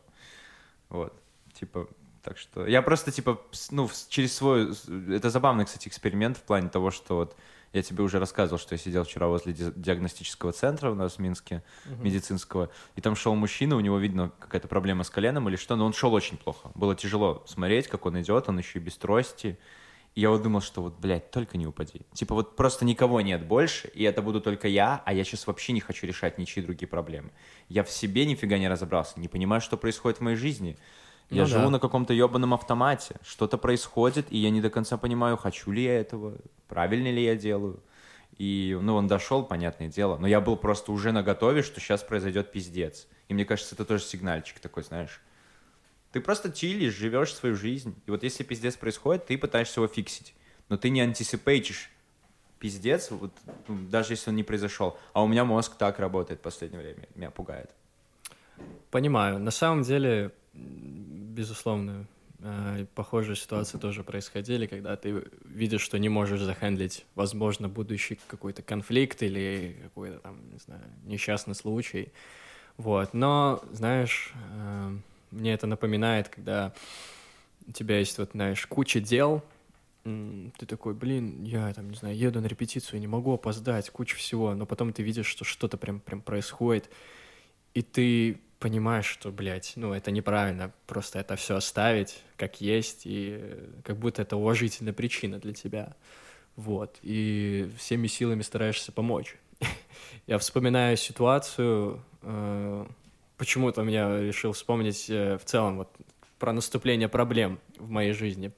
Вот. 0.89 1.13
Типа, 1.53 1.87
так 2.23 2.37
что... 2.37 2.65
Я 2.67 2.81
просто, 2.81 3.11
типа, 3.11 3.41
ну, 3.71 3.89
через 4.09 4.35
свой... 4.35 4.73
Это 5.09 5.29
забавный, 5.29 5.65
кстати, 5.65 5.87
эксперимент 5.87 6.37
в 6.37 6.41
плане 6.41 6.69
того, 6.69 6.91
что 6.91 7.15
вот 7.15 7.35
я 7.71 7.83
тебе 7.83 8.03
уже 8.03 8.19
рассказывал, 8.19 8.59
что 8.59 8.73
я 8.73 8.79
сидел 8.79 9.03
вчера 9.03 9.27
возле 9.27 9.53
ди- 9.53 9.71
диагностического 9.75 10.51
центра 10.51 10.89
у 10.89 10.95
нас 10.95 11.15
в 11.15 11.19
Минске, 11.19 11.63
медицинского, 11.85 12.69
и 12.95 13.01
там 13.01 13.15
шел 13.15 13.35
мужчина, 13.35 13.75
у 13.75 13.79
него, 13.79 13.97
видно, 13.99 14.31
какая-то 14.39 14.67
проблема 14.67 15.03
с 15.03 15.09
коленом 15.09 15.47
или 15.49 15.55
что, 15.55 15.75
но 15.75 15.85
он 15.85 15.93
шел 15.93 16.13
очень 16.13 16.37
плохо. 16.37 16.71
Было 16.73 16.95
тяжело 16.95 17.43
смотреть, 17.45 17.87
как 17.87 18.05
он 18.05 18.19
идет, 18.19 18.49
он 18.49 18.57
еще 18.57 18.79
и 18.79 18.81
без 18.81 18.97
трости. 18.97 19.59
И 20.15 20.21
я 20.21 20.29
вот 20.29 20.41
думал, 20.41 20.61
что 20.61 20.81
вот, 20.81 20.99
блядь, 20.99 21.31
только 21.31 21.57
не 21.57 21.67
упади. 21.67 22.01
Типа 22.13 22.35
вот 22.35 22.55
просто 22.55 22.83
никого 22.83 23.21
нет 23.21 23.45
больше, 23.45 23.87
и 23.89 24.03
это 24.03 24.21
буду 24.21 24.41
только 24.41 24.67
я, 24.67 25.01
а 25.05 25.13
я 25.13 25.23
сейчас 25.23 25.47
вообще 25.47 25.73
не 25.73 25.79
хочу 25.79 26.07
решать 26.07 26.37
ничьи 26.37 26.63
другие 26.63 26.87
проблемы. 26.87 27.31
Я 27.69 27.83
в 27.83 27.91
себе 27.91 28.25
нифига 28.25 28.57
не 28.57 28.67
разобрался, 28.67 29.19
не 29.19 29.27
понимаю, 29.27 29.61
что 29.61 29.77
происходит 29.77 30.19
в 30.19 30.21
моей 30.21 30.37
жизни. 30.37 30.77
Я 31.29 31.43
Ну 31.43 31.47
живу 31.47 31.65
да. 31.65 31.69
на 31.71 31.79
каком-то 31.79 32.11
ебаном 32.13 32.55
автомате. 32.55 33.15
Что-то 33.21 33.57
происходит, 33.57 34.25
и 34.31 34.37
я 34.37 34.49
не 34.49 34.61
до 34.61 34.71
конца 34.71 34.97
понимаю, 34.97 35.37
хочу 35.37 35.71
ли 35.71 35.83
я 35.83 35.99
этого, 35.99 36.37
правильно 36.67 37.11
ли 37.11 37.23
я 37.23 37.35
делаю. 37.35 37.83
И, 38.37 38.77
ну, 38.81 38.95
он 38.95 39.07
дошел, 39.07 39.43
понятное 39.43 39.89
дело, 39.89 40.17
но 40.17 40.25
я 40.25 40.41
был 40.41 40.55
просто 40.55 40.91
уже 40.91 41.11
на 41.11 41.21
готове, 41.23 41.61
что 41.61 41.79
сейчас 41.79 42.03
произойдет 42.03 42.51
пиздец. 42.51 43.07
И 43.27 43.33
мне 43.33 43.45
кажется, 43.45 43.75
это 43.75 43.85
тоже 43.85 44.03
сигнальчик 44.03 44.59
такой, 44.59 44.83
знаешь. 44.83 45.21
Ты 46.11 46.21
просто 46.21 46.51
чилишь, 46.51 46.95
живешь 46.95 47.33
свою 47.33 47.55
жизнь. 47.55 47.95
И 48.05 48.11
вот 48.11 48.23
если 48.23 48.43
пиздец 48.43 48.75
происходит, 48.75 49.27
ты 49.27 49.37
пытаешься 49.37 49.79
его 49.79 49.87
фиксить. 49.87 50.33
Но 50.69 50.77
ты 50.77 50.89
не 50.89 51.01
антисипейтишь 51.01 51.89
пиздец, 52.59 53.11
вот, 53.11 53.31
ну, 53.67 53.77
даже 53.89 54.13
если 54.13 54.29
он 54.31 54.35
не 54.35 54.43
произошел. 54.43 54.97
А 55.13 55.23
у 55.23 55.27
меня 55.27 55.45
мозг 55.45 55.75
так 55.77 55.99
работает 55.99 56.39
в 56.39 56.43
последнее 56.43 56.81
время. 56.81 57.07
Меня 57.15 57.31
пугает. 57.31 57.69
Понимаю. 58.91 59.39
На 59.39 59.51
самом 59.51 59.83
деле, 59.83 60.31
безусловно, 60.53 62.05
Э, 62.41 62.85
Похожие 62.95 63.35
ситуации 63.35 63.77
тоже 63.77 64.03
происходили, 64.03 64.65
когда 64.65 64.95
ты 64.95 65.23
видишь, 65.43 65.81
что 65.81 65.99
не 65.99 66.09
можешь 66.09 66.41
захендлить, 66.41 67.05
возможно, 67.15 67.67
будущий 67.67 68.19
какой-то 68.27 68.61
конфликт 68.61 69.21
или 69.23 69.77
какой-то 69.83 70.19
там, 70.19 70.37
не 70.51 70.59
знаю, 70.59 70.83
несчастный 71.03 71.55
случай. 71.55 72.11
Вот. 72.77 73.13
Но, 73.13 73.61
знаешь, 73.71 74.33
э, 74.55 74.97
мне 75.31 75.53
это 75.53 75.67
напоминает, 75.67 76.29
когда 76.29 76.73
у 77.67 77.71
тебя 77.71 77.99
есть, 77.99 78.17
вот, 78.17 78.31
знаешь, 78.33 78.65
куча 78.65 78.99
дел, 78.99 79.43
ты 80.03 80.65
такой, 80.65 80.93
блин, 80.93 81.43
я 81.43 81.73
там, 81.73 81.89
не 81.91 81.95
знаю, 81.95 82.17
еду 82.17 82.41
на 82.41 82.47
репетицию, 82.47 82.99
не 82.99 83.07
могу 83.07 83.33
опоздать, 83.33 83.89
куча 83.89 84.15
всего, 84.15 84.55
но 84.55 84.65
потом 84.65 84.93
ты 84.93 85.03
видишь, 85.03 85.27
что 85.27 85.43
что-то 85.43 85.77
прям, 85.77 85.99
прям 85.99 86.21
происходит, 86.21 86.89
и 87.73 87.81
ты 87.81 88.39
понимаешь, 88.59 89.05
что, 89.05 89.31
блядь, 89.31 89.73
ну, 89.75 89.93
это 89.93 90.11
неправильно, 90.11 90.71
просто 90.85 91.19
это 91.19 91.35
все 91.35 91.55
оставить 91.55 92.23
как 92.35 92.61
есть, 92.61 93.05
и 93.05 93.37
э, 93.39 93.67
как 93.83 93.97
будто 93.97 94.21
это 94.21 94.35
уважительная 94.35 94.93
причина 94.93 95.39
для 95.39 95.53
тебя. 95.53 95.95
Вот, 96.55 96.97
и 97.01 97.71
всеми 97.77 98.07
силами 98.07 98.41
стараешься 98.41 98.91
помочь. 98.91 99.37
Я 100.27 100.37
вспоминаю 100.37 100.97
ситуацию, 100.97 102.03
э, 102.21 102.85
почему-то 103.39 103.81
меня 103.81 104.19
решил 104.19 104.51
вспомнить 104.51 105.09
э, 105.09 105.37
в 105.37 105.45
целом 105.45 105.77
вот 105.77 105.89
про 106.37 106.53
наступление 106.53 107.07
проблем 107.07 107.59
в 107.77 107.89
моей 107.89 108.11
жизни. 108.11 108.51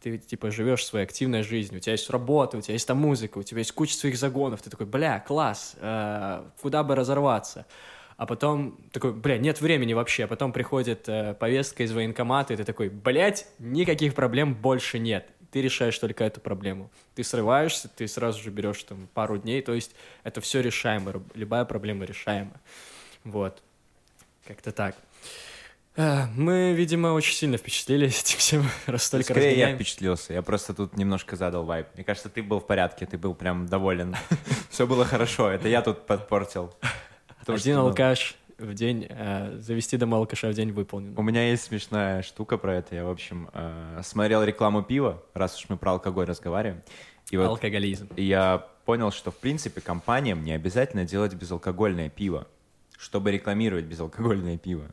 Ты, 0.00 0.18
типа, 0.18 0.50
живешь 0.50 0.84
своей 0.84 1.04
активной 1.04 1.42
жизнью, 1.42 1.78
у 1.78 1.80
тебя 1.80 1.92
есть 1.92 2.10
работа, 2.10 2.58
у 2.58 2.60
тебя 2.60 2.74
есть 2.74 2.88
там 2.88 2.98
музыка, 2.98 3.38
у 3.38 3.44
тебя 3.44 3.58
есть 3.58 3.70
куча 3.72 3.94
своих 3.94 4.16
загонов, 4.16 4.60
ты 4.60 4.68
такой, 4.68 4.86
бля, 4.86 5.20
класс, 5.20 5.76
э, 5.80 6.44
куда 6.60 6.82
бы 6.82 6.96
разорваться? 6.96 7.64
А 8.16 8.26
потом 8.26 8.76
такой, 8.92 9.12
бля, 9.12 9.38
нет 9.38 9.60
времени 9.60 9.94
вообще. 9.94 10.24
А 10.24 10.26
потом 10.26 10.52
приходит 10.52 11.08
э, 11.08 11.34
повестка 11.34 11.84
из 11.84 11.92
военкомата, 11.92 12.54
и 12.54 12.56
ты 12.56 12.64
такой, 12.64 12.88
блядь, 12.88 13.46
никаких 13.60 14.14
проблем 14.14 14.54
больше 14.54 14.98
нет. 14.98 15.28
Ты 15.52 15.62
решаешь 15.62 15.98
только 15.98 16.24
эту 16.24 16.40
проблему. 16.40 16.90
Ты 17.14 17.22
срываешься, 17.22 17.88
ты 17.88 18.08
сразу 18.08 18.42
же 18.42 18.50
берешь 18.50 18.82
там 18.82 19.08
пару 19.14 19.38
дней, 19.38 19.62
то 19.62 19.74
есть 19.74 19.94
это 20.24 20.40
все 20.40 20.60
решаемо, 20.60 21.22
любая 21.34 21.64
проблема 21.64 22.04
решаема. 22.04 22.60
Вот. 23.22 23.62
Как-то 24.46 24.72
так. 24.72 24.96
Э, 25.96 26.26
Мы, 26.36 26.72
видимо, 26.72 27.08
очень 27.08 27.34
сильно 27.34 27.56
впечатлились 27.58 28.20
этим 28.22 28.38
всем, 28.38 28.64
раз 28.86 29.04
столько 29.04 29.26
Скорее 29.32 29.44
я 29.50 29.50
разгоняем. 29.52 29.76
впечатлился. 29.76 30.32
Я 30.32 30.42
просто 30.42 30.74
тут 30.74 30.96
немножко 30.96 31.36
задал 31.36 31.64
вайп. 31.64 31.86
Мне 31.94 32.04
кажется, 32.04 32.28
ты 32.28 32.42
был 32.42 32.60
в 32.60 32.66
порядке, 32.66 33.06
ты 33.06 33.18
был 33.18 33.34
прям 33.34 33.66
доволен. 33.66 34.16
Все 34.70 34.86
было 34.86 35.04
хорошо. 35.04 35.50
Это 35.50 35.68
я 35.68 35.82
тут 35.82 36.06
подпортил. 36.06 36.74
Один 37.46 37.76
алкаш 37.76 38.36
в 38.58 38.74
день, 38.74 39.06
э, 39.08 39.56
завести 39.58 39.96
дома 39.96 40.16
алкаша 40.18 40.48
в 40.48 40.54
день 40.54 40.70
выполнен. 40.72 41.14
У 41.18 41.22
меня 41.22 41.48
есть 41.50 41.64
смешная 41.64 42.22
штука 42.22 42.56
про 42.58 42.76
это. 42.76 42.94
Я, 42.94 43.04
в 43.04 43.10
общем, 43.10 43.50
э, 43.52 44.00
смотрел 44.04 44.42
рекламу 44.44 44.82
пива, 44.82 45.22
раз 45.34 45.58
уж 45.58 45.68
мы 45.68 45.76
про 45.76 45.92
алкоголь 45.92 46.26
разговариваем. 46.26 46.82
И 47.30 47.36
вот 47.36 47.46
Алкоголизм. 47.48 48.08
Я 48.16 48.66
понял, 48.84 49.10
что, 49.10 49.30
в 49.30 49.36
принципе, 49.36 49.80
компаниям 49.80 50.44
не 50.44 50.52
обязательно 50.52 51.04
делать 51.04 51.34
безалкогольное 51.34 52.08
пиво, 52.10 52.46
чтобы 53.02 53.32
рекламировать 53.32 53.84
безалкогольное 53.86 54.58
пиво. 54.58 54.84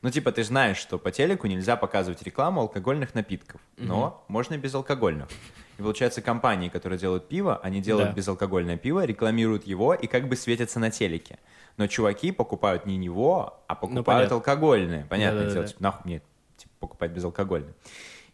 Ну, 0.00 0.10
типа, 0.10 0.32
ты 0.32 0.44
знаешь, 0.44 0.78
что 0.78 0.98
по 0.98 1.10
телеку 1.10 1.46
нельзя 1.46 1.76
показывать 1.76 2.22
рекламу 2.22 2.62
алкогольных 2.62 3.14
напитков, 3.14 3.60
но 3.76 4.24
можно 4.28 4.56
безалкогольных. 4.56 5.28
И 5.76 5.82
получается, 5.82 6.22
компании, 6.22 6.70
которые 6.70 6.98
делают 6.98 7.28
пиво, 7.28 7.60
они 7.62 7.82
делают 7.82 8.10
Да. 8.10 8.14
безалкогольное 8.14 8.78
пиво, 8.78 9.04
рекламируют 9.04 9.66
его 9.66 9.92
и 9.92 10.06
как 10.06 10.28
бы 10.28 10.36
светятся 10.36 10.80
на 10.80 10.90
телеке. 10.90 11.38
Но 11.76 11.86
чуваки 11.86 12.32
покупают 12.32 12.86
не 12.86 12.96
него, 12.96 13.60
а 13.66 13.74
покупают 13.74 14.06
понятно. 14.06 14.36
алкогольное. 14.36 15.06
Понятное 15.06 15.42
Да-да-да. 15.42 15.54
дело, 15.54 15.66
типа, 15.68 15.82
нахуй 15.82 16.02
мне 16.06 16.22
типа, 16.56 16.72
покупать 16.80 17.10
безалкогольное. 17.10 17.74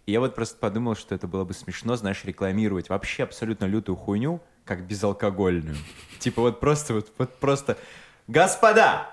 И 0.06 0.12
я 0.12 0.20
вот 0.20 0.34
просто 0.34 0.56
подумал, 0.58 0.94
что 0.94 1.14
это 1.14 1.26
было 1.26 1.44
бы 1.44 1.52
смешно, 1.54 1.96
знаешь, 1.96 2.24
рекламировать 2.24 2.88
вообще 2.90 3.24
абсолютно 3.24 3.64
лютую 3.64 3.96
хуйню, 3.96 4.40
как 4.64 4.86
безалкогольную. 4.86 5.76
Типа 6.20 6.42
вот 6.42 6.60
просто, 6.60 6.94
вот, 6.94 7.12
вот 7.18 7.34
просто... 7.40 7.76
Господа, 8.26 9.10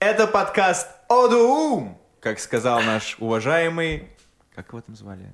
это 0.00 0.26
подкаст 0.26 0.88
Одуум, 1.08 1.96
как 2.18 2.40
сказал 2.40 2.82
наш 2.82 3.16
уважаемый... 3.20 4.08
Как 4.52 4.70
его 4.70 4.80
там 4.80 4.96
звали? 4.96 5.30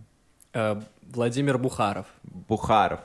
Э, 0.53 0.79
Владимир 1.01 1.57
Бухаров. 1.57 2.05
Бухаров. 2.23 3.01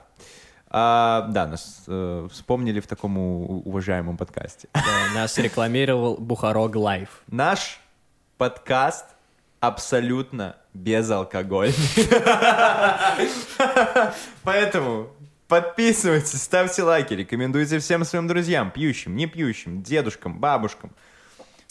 А, 0.68 1.28
да, 1.30 1.48
нас 1.48 1.86
э, 1.88 2.28
вспомнили 2.30 2.82
в 2.82 2.88
таком 2.88 3.18
уважаемом 3.18 4.18
подкасте. 4.18 4.68
Да, 4.74 4.82
нас 5.13 5.38
рекламировал 5.38 6.18
Бухаров 6.18 6.76
Life. 6.76 7.22
Наш 7.28 7.80
подкаст 8.38 9.06
абсолютно 9.62 10.58
безалкогольный. 10.74 11.78
Поэтому 14.44 15.08
подписывайтесь, 15.56 16.41
ставьте 16.41 16.84
лайки, 16.84 17.13
рекомендуйте 17.13 17.80
всем 17.80 18.04
своим 18.04 18.28
друзьям, 18.28 18.72
пьющим, 18.72 19.15
не 19.15 19.26
пьющим, 19.26 19.82
дедушкам, 19.82 20.39
бабушкам. 20.39 20.91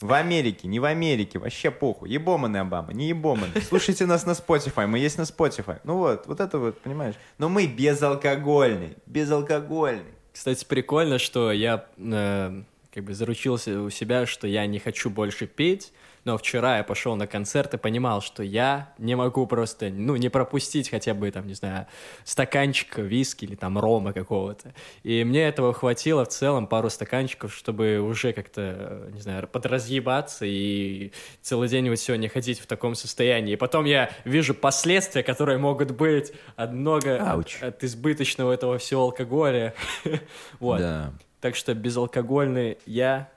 В 0.00 0.12
Америке, 0.14 0.66
не 0.68 0.80
в 0.80 0.84
Америке, 0.86 1.38
вообще 1.38 1.70
похуй. 1.70 2.10
Ебоманы 2.10 2.56
Обама, 2.56 2.94
не 2.94 3.08
ебоманы. 3.08 3.52
Слушайте 3.68 4.06
нас 4.06 4.24
на 4.24 4.30
Spotify, 4.30 4.86
мы 4.86 4.98
есть 4.98 5.18
на 5.18 5.22
Spotify. 5.22 5.80
Ну 5.84 5.98
вот, 5.98 6.26
вот 6.26 6.40
это 6.40 6.58
вот, 6.58 6.80
понимаешь? 6.80 7.14
Но 7.36 7.50
мы 7.50 7.66
безалкогольный, 7.66 8.96
безалкогольный. 9.06 10.14
Кстати, 10.32 10.64
прикольно, 10.64 11.18
что 11.18 11.52
я 11.52 11.84
э, 11.98 12.62
как 12.92 13.04
бы 13.04 13.14
заручился 13.14 13.82
у 13.82 13.90
себя, 13.90 14.24
что 14.24 14.46
я 14.46 14.66
не 14.66 14.78
хочу 14.78 15.10
больше 15.10 15.46
петь, 15.46 15.92
но 16.24 16.38
вчера 16.38 16.78
я 16.78 16.84
пошел 16.84 17.16
на 17.16 17.26
концерт 17.26 17.74
и 17.74 17.78
понимал, 17.78 18.20
что 18.20 18.42
я 18.42 18.92
не 18.98 19.14
могу 19.14 19.46
просто, 19.46 19.90
ну, 19.90 20.16
не 20.16 20.28
пропустить 20.28 20.90
хотя 20.90 21.14
бы, 21.14 21.30
там, 21.30 21.46
не 21.46 21.54
знаю, 21.54 21.86
стаканчик 22.24 22.98
виски 22.98 23.44
или 23.44 23.54
там 23.54 23.78
рома 23.78 24.12
какого-то. 24.12 24.74
И 25.02 25.24
мне 25.24 25.46
этого 25.46 25.72
хватило 25.72 26.24
в 26.24 26.28
целом, 26.28 26.66
пару 26.66 26.90
стаканчиков, 26.90 27.54
чтобы 27.54 27.98
уже 28.00 28.32
как-то, 28.32 28.60
э, 28.62 29.10
не 29.12 29.20
знаю, 29.20 29.46
подразъебаться 29.48 30.46
и 30.46 31.12
целый 31.42 31.68
день 31.68 31.88
вот 31.90 31.98
сегодня 31.98 32.28
ходить 32.28 32.60
в 32.60 32.66
таком 32.66 32.94
состоянии. 32.94 33.52
И 33.52 33.56
потом 33.56 33.84
я 33.84 34.10
вижу 34.24 34.54
последствия, 34.54 35.22
которые 35.22 35.58
могут 35.58 35.90
быть 35.90 36.32
от 36.56 36.72
много 36.72 37.18
Ауч. 37.18 37.62
от 37.62 37.84
избыточного 37.84 38.52
этого 38.52 38.78
всего 38.78 39.02
алкоголя. 39.02 39.74
Вот. 40.60 40.78
Да. 40.78 41.12
Так 41.40 41.56
что 41.56 41.74
безалкогольный 41.74 42.78
я, 42.86 43.28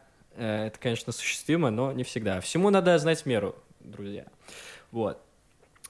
это, 0.41 0.77
конечно, 0.79 1.09
осуществимо, 1.11 1.69
но 1.71 1.91
не 1.91 2.03
всегда. 2.03 2.39
Всему 2.41 2.69
надо 2.69 2.97
знать 2.99 3.25
меру, 3.25 3.55
друзья. 3.79 4.25
Вот. 4.91 5.19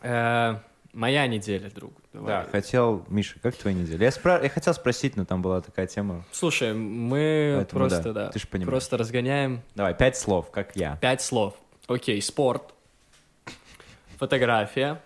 Э, 0.02 0.60
Моя 0.94 1.28
неделя, 1.28 1.70
друг. 1.70 1.94
давай. 2.14 2.28
Да, 2.46 2.50
хотел, 2.52 3.06
Миша, 3.10 3.40
как 3.40 3.56
твоя 3.56 3.76
неделя? 3.78 4.06
Я, 4.06 4.10
спра- 4.10 4.42
я 4.42 4.50
хотел 4.50 4.74
спросить, 4.74 5.16
но 5.16 5.26
там 5.26 5.42
была 5.44 5.62
такая 5.62 5.86
тема. 5.86 6.26
Слушай, 6.32 6.74
мы 6.74 7.54
Поэтому 7.58 7.80
просто, 7.88 8.14
да, 8.14 8.26
да, 8.26 8.30
ты 8.32 8.40
ж 8.40 8.48
понимаешь. 8.48 8.70
просто 8.72 8.98
разгоняем 8.98 9.62
Давай, 9.76 9.94
пять 9.94 10.18
слов, 10.18 10.50
как 10.50 10.76
я. 10.76 10.96
пять 10.96 11.22
слов. 11.22 11.54
Окей, 11.88 12.20
спорт, 12.22 12.74
фотография, 14.18 15.00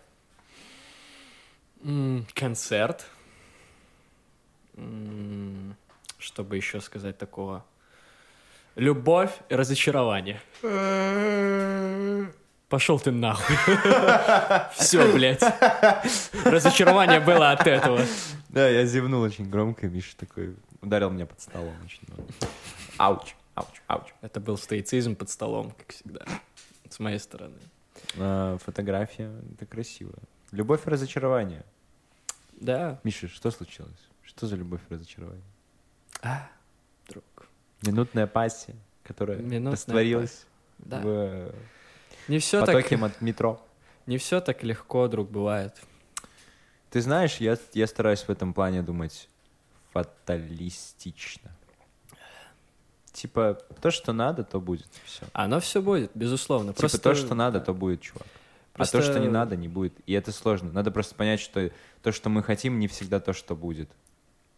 концерт, 2.33 3.05
м, 4.77 5.75
что 6.17 6.43
бы 6.43 6.55
еще 6.55 6.79
сказать 6.79 7.17
такого? 7.17 7.65
Любовь 8.75 9.31
и 9.49 9.55
разочарование. 9.55 10.39
Пошел 12.69 12.99
ты 12.99 13.11
нахуй. 13.11 13.55
Все, 14.75 15.11
блядь. 15.11 15.43
Разочарование 16.45 17.19
было 17.19 17.51
от 17.51 17.67
этого. 17.67 18.01
Да, 18.47 18.69
я 18.69 18.85
зевнул 18.85 19.21
очень 19.21 19.49
громко, 19.49 19.87
и 19.87 19.89
Миша 19.89 20.15
такой 20.15 20.55
ударил 20.81 21.09
меня 21.09 21.25
под 21.25 21.41
столом 21.41 21.75
очень 21.83 22.01
много. 22.07 22.31
Ауч, 22.97 23.35
ауч, 23.55 23.81
ауч. 23.87 24.07
Это 24.21 24.39
был 24.39 24.57
стоицизм 24.57 25.15
под 25.15 25.29
столом, 25.29 25.71
как 25.71 25.91
всегда. 25.91 26.21
С 26.89 26.99
моей 26.99 27.19
стороны. 27.19 27.57
А, 28.17 28.57
фотография, 28.57 29.31
это 29.53 29.65
красиво. 29.65 30.13
Любовь 30.51 30.87
и 30.87 30.89
разочарование. 30.89 31.65
Да. 32.53 32.99
Миша, 33.03 33.27
что 33.27 33.51
случилось? 33.51 33.91
Что 34.23 34.47
за 34.47 34.55
любовь 34.55 34.81
и 34.89 34.93
разочарование? 34.93 35.43
А. 36.21 36.47
Минутная 37.81 38.27
пассия, 38.27 38.75
которая 39.03 39.37
Минутная 39.39 39.71
растворилась 39.73 40.45
Да. 40.79 40.99
в 41.01 41.07
э, 41.07 41.51
Не 42.27 42.39
все 42.39 42.63
так, 42.65 42.75
потоке 42.75 42.95
от 42.97 43.21
метро. 43.21 43.61
не 44.05 44.17
все 44.17 44.39
так 44.41 44.63
легко, 44.63 45.07
друг, 45.07 45.29
бывает. 45.29 45.75
Ты 46.91 47.01
знаешь, 47.01 47.37
я, 47.37 47.57
я 47.73 47.87
стараюсь 47.87 48.21
в 48.21 48.29
этом 48.29 48.53
плане 48.53 48.81
думать 48.81 49.29
фаталистично. 49.93 51.51
Типа, 53.13 53.57
то, 53.81 53.91
что 53.91 54.13
надо, 54.13 54.43
то 54.43 54.59
будет. 54.61 54.87
Все. 55.05 55.25
Оно 55.33 55.59
все 55.59 55.81
будет, 55.81 56.11
безусловно. 56.13 56.71
Типа, 56.71 56.79
Просто 56.81 56.99
то, 56.99 57.13
что 57.15 57.35
надо, 57.35 57.59
то 57.59 57.73
будет, 57.73 58.01
чувак. 58.01 58.25
Просто- 58.73 58.97
А 58.97 59.01
то, 59.01 59.07
что 59.07 59.19
не 59.19 59.27
надо, 59.27 59.57
не 59.57 59.67
будет. 59.67 59.93
И 60.05 60.13
это 60.13 60.31
сложно. 60.31 60.71
Надо 60.71 60.91
просто 60.91 61.15
понять, 61.15 61.41
что 61.41 61.71
то, 62.03 62.11
что 62.13 62.29
мы 62.29 62.41
хотим, 62.41 62.79
не 62.79 62.87
всегда 62.87 63.19
то, 63.19 63.33
что 63.33 63.55
будет. 63.55 63.89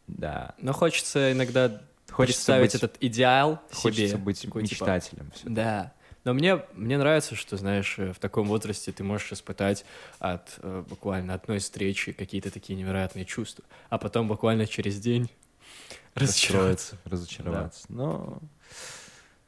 Да. 0.07 0.53
Но 0.59 0.71
хочется 0.73 1.31
иногда 1.31 1.81
Хочется 2.13 2.37
представить 2.39 2.71
быть- 2.73 2.83
этот 2.83 2.97
идеал 3.01 3.59
Хочется 3.73 4.07
себе. 4.07 4.17
быть 4.17 4.41
Такой, 4.41 4.63
типа, 4.63 4.71
мечтателем. 4.83 5.31
всё-таки. 5.31 5.53
Да. 5.55 5.93
Но 6.23 6.33
мне, 6.33 6.63
мне 6.73 6.97
нравится, 6.97 7.35
что, 7.35 7.57
знаешь, 7.57 7.95
э, 7.99 8.13
в 8.13 8.19
таком 8.19 8.47
возрасте 8.47 8.93
ты 8.93 9.03
можешь 9.03 9.33
испытать 9.33 9.83
от 10.19 10.53
э, 10.59 10.83
буквально 10.87 11.33
одной 11.33 11.59
встречи 11.59 12.13
какие-то 12.13 12.49
такие 12.49 12.77
невероятные 12.79 13.25
чувства, 13.25 13.65
а 13.89 13.97
потом 13.97 14.27
буквально 14.29 14.65
через 14.65 14.99
день 15.01 15.29
разочароваться. 16.15 16.97
разочароваться. 17.03 17.85
Но 17.89 18.39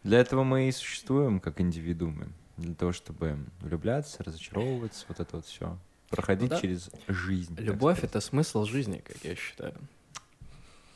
для 0.03 0.19
этого 0.19 0.43
мы 0.43 0.67
и 0.67 0.71
существуем 0.71 1.39
как 1.39 1.61
индивидуумы. 1.61 2.27
Для 2.57 2.73
того, 2.73 2.91
чтобы 2.93 3.37
влюбляться, 3.61 4.23
разочаровываться, 4.23 5.05
вот 5.09 5.19
это 5.19 5.35
вот 5.37 5.45
все. 5.45 5.77
Проходить 6.09 6.49
Ну 6.51 6.55
да. 6.55 6.61
через 6.61 6.89
жизнь. 7.07 7.55
Любовь— 7.59 7.99
это 8.03 8.21
смысл 8.21 8.63
жизни, 8.65 9.01
как 9.05 9.17
я 9.23 9.35
считаю. 9.35 9.73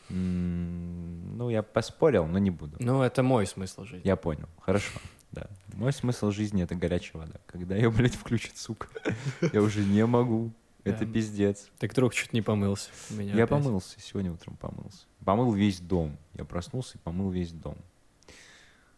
Ну, 0.09 1.49
я 1.49 1.63
поспорил, 1.63 2.25
но 2.25 2.37
не 2.39 2.49
буду. 2.51 2.75
Ну, 2.79 3.01
это 3.01 3.23
мой 3.23 3.45
смысл 3.45 3.83
жизни. 3.83 4.05
Я 4.07 4.15
понял. 4.15 4.47
Хорошо. 4.61 4.99
Да. 5.31 5.47
Мой 5.73 5.93
смысл 5.93 6.31
жизни— 6.31 6.63
это 6.63 6.73
горячая 6.75 7.21
вода. 7.21 7.39
Когда 7.45 7.75
ее, 7.75 7.91
блядь, 7.91 8.15
включит, 8.15 8.57
сука, 8.57 8.87
я 9.53 9.61
уже 9.61 9.81
не 9.85 10.05
могу. 10.05 10.51
Это 10.83 11.05
Да. 11.05 11.13
пиздец. 11.13 11.69
Так 11.77 11.93
друг 11.93 12.13
чуть 12.13 12.33
не 12.33 12.41
помылся. 12.41 12.89
меня 13.11 13.35
Я 13.35 13.43
опять. 13.43 13.49
помылся, 13.63 13.99
сегодня 13.99 14.31
утром 14.31 14.55
помылся. 14.55 15.05
Помыл 15.23 15.51
весь 15.51 15.79
дом. 15.79 16.17
Я 16.33 16.45
проснулся 16.45 16.97
и 16.97 17.01
помыл 17.01 17.29
весь 17.29 17.51
дом. 17.51 17.77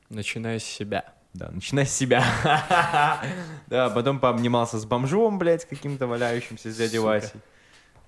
Начиная 0.09 0.59
с 0.59 0.63
себя. 0.63 1.13
Да, 1.33 1.49
начиная 1.51 1.85
с 1.85 1.91
себя. 1.93 2.23
Да, 3.67 3.89
потом 3.89 4.19
пообнимался 4.19 4.77
с 4.79 4.85
бомжом, 4.85 5.39
блядь, 5.39 5.65
каким-то 5.65 6.05
валяющимся 6.07 6.71
с 6.71 6.77
дядей. 6.77 6.99
Васей. 6.99 7.39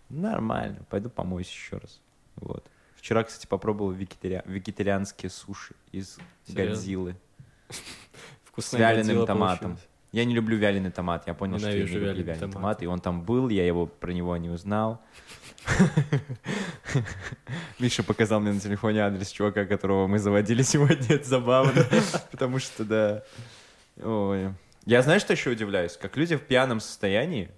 Нормально, 0.09 0.83
пойду 0.89 1.09
помоюсь 1.09 1.49
еще 1.49 1.77
раз. 1.77 1.99
Вот. 2.35 2.65
Вчера, 3.03 3.25
кстати, 3.25 3.45
попробовал 3.47 3.91
вегетари- 3.91 4.43
вегетарианские 4.45 5.29
суши 5.29 5.75
из 5.91 6.17
Серьезно? 6.47 6.73
Годзиллы. 6.75 7.15
Вкусная 8.45 8.79
С 8.79 8.81
вяленым 8.81 9.07
Годзилла 9.07 9.27
томатом. 9.27 9.59
получилась. 9.71 9.89
Я 10.13 10.23
не 10.23 10.33
люблю 10.33 10.55
вяленый 10.57 10.89
томат. 10.89 11.27
Я 11.27 11.33
понял, 11.33 11.57
что 11.59 11.67
я 11.67 11.73
не 11.73 11.79
Ненавижу 11.79 11.99
люблю 11.99 12.13
вяленый 12.23 12.39
томат. 12.39 12.53
томат. 12.53 12.81
И 12.81 12.87
он 12.87 13.01
там 13.01 13.23
был, 13.23 13.49
я 13.49 13.67
его 13.67 13.87
про 13.87 14.13
него 14.13 14.37
не 14.37 14.49
узнал. 14.49 15.01
Миша 17.79 18.03
показал 18.03 18.39
мне 18.39 18.53
на 18.53 18.61
телефоне 18.61 19.01
адрес 19.01 19.31
чувака, 19.31 19.65
которого 19.65 20.07
мы 20.07 20.17
заводили 20.17 20.61
сегодня. 20.61 21.05
Это 21.17 21.27
забавно. 21.27 21.83
Потому 22.31 22.59
что, 22.59 22.85
да. 22.85 23.23
Ой. 24.01 24.53
Я 24.85 25.01
знаю, 25.01 25.19
что 25.19 25.33
еще 25.33 25.49
удивляюсь? 25.49 25.97
Как 25.97 26.15
люди 26.15 26.37
в 26.37 26.41
пьяном 26.43 26.79
состоянии 26.79 27.51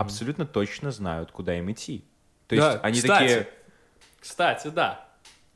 абсолютно 0.00 0.46
точно 0.46 0.90
знают, 0.90 1.30
куда 1.30 1.56
им 1.56 1.70
идти. 1.70 2.04
То 2.48 2.56
есть 2.56 2.78
они 2.82 3.00
такие... 3.00 3.48
Кстати, 4.20 4.68
да. 4.68 5.06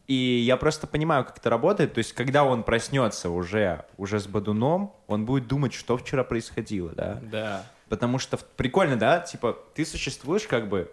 И 0.06 0.14
я 0.14 0.56
просто 0.56 0.86
понимаю, 0.86 1.24
как 1.24 1.38
это 1.38 1.48
работает. 1.48 1.94
То 1.94 1.98
есть, 1.98 2.12
когда 2.12 2.44
он 2.44 2.62
проснется 2.62 3.30
уже, 3.30 3.84
уже 3.96 4.20
с 4.20 4.26
бодуном, 4.26 4.94
он 5.06 5.24
будет 5.24 5.46
думать, 5.46 5.72
что 5.72 5.96
вчера 5.96 6.24
происходило, 6.24 6.90
да? 6.90 7.20
Да. 7.22 7.66
Потому 7.88 8.18
что 8.18 8.36
прикольно, 8.56 8.96
да? 8.96 9.20
Типа, 9.20 9.58
ты 9.74 9.84
существуешь 9.86 10.46
как 10.46 10.68
бы... 10.68 10.90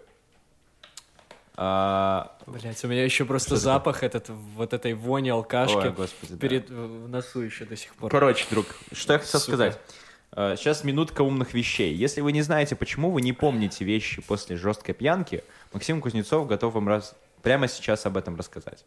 а, 1.56 2.36
Блять, 2.46 2.82
у 2.84 2.88
меня 2.88 3.04
еще 3.04 3.24
просто 3.24 3.48
Что 3.48 3.56
такое? 3.56 3.72
запах 3.74 4.02
этот, 4.02 4.28
вот 4.28 4.72
этой 4.72 4.94
вони 4.94 5.30
алкашки 5.30 5.76
Ой, 5.76 5.90
господи, 5.90 6.32
да. 6.34 6.38
перед 6.38 6.70
э, 6.70 6.74
в 6.74 7.08
носу 7.08 7.40
еще 7.40 7.64
до 7.64 7.76
сих 7.76 7.94
пор. 7.94 8.10
Короче, 8.10 8.46
друг, 8.50 8.66
что 8.92 9.12
я 9.14 9.18
хотел 9.18 9.40
Сука. 9.40 9.52
сказать. 9.52 9.78
А, 10.32 10.56
Сейчас 10.56 10.84
минутка 10.84 11.20
умных 11.22 11.52
вещей. 11.52 11.94
Если 11.94 12.20
вы 12.22 12.32
не 12.32 12.40
знаете, 12.42 12.76
почему 12.76 13.10
вы 13.10 13.20
не 13.20 13.32
помните 13.34 13.84
вещи 13.84 14.22
после 14.22 14.56
жесткой 14.56 14.94
пьянки, 14.94 15.44
Максим 15.72 16.00
Кузнецов 16.00 16.46
готов 16.46 16.74
вам 16.74 16.88
раз... 16.88 17.14
прямо 17.42 17.68
сейчас 17.68 18.06
об 18.06 18.16
этом 18.16 18.36
рассказать. 18.36 18.84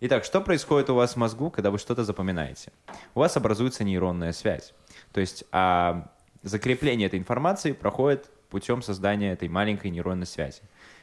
Итак, 0.00 0.24
что 0.24 0.40
происходит 0.42 0.90
у 0.90 0.94
вас 0.94 1.14
в 1.14 1.16
мозгу, 1.16 1.50
когда 1.50 1.70
вы 1.70 1.78
что-то 1.78 2.04
запоминаете? 2.04 2.70
У 3.14 3.20
вас 3.20 3.36
образуется 3.36 3.82
нейронная 3.82 4.32
связь. 4.32 4.74
То 5.12 5.20
есть 5.20 5.44
а, 5.52 6.12
закрепление 6.42 7.06
этой 7.06 7.18
информации 7.18 7.72
проходит 7.72 8.30
путем 8.50 8.82
создания 8.82 9.32
этой 9.32 9.48
маленькой 9.48 9.90
нейронной 9.90 10.26
связи. 10.26 10.60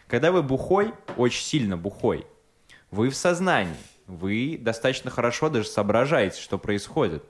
Когда 0.07 0.31
вы 0.31 0.43
бухой, 0.43 0.93
очень 1.17 1.43
сильно 1.43 1.75
бухой, 1.75 2.27
вы 2.91 3.09
в 3.09 3.15
сознании, 3.15 3.73
вы 4.05 4.59
достаточно 4.61 5.09
хорошо 5.09 5.49
даже 5.49 5.67
соображаете, 5.67 6.39
что 6.39 6.59
происходит. 6.59 7.23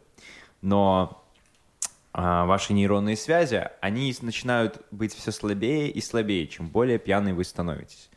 Но 0.62 1.23
а, 2.12 2.45
ваши 2.45 2.73
нейронные 2.73 3.15
связи, 3.15 3.69
они 3.82 4.13
начинают 4.21 4.82
быть 4.91 5.15
все 5.15 5.32
слабее 5.32 5.89
и 5.89 6.02
слабее, 6.02 6.47
чем 6.47 6.67
более 6.67 6.99
пьяный 6.99 7.34
вы 7.34 7.43
становитесь. 7.43 8.10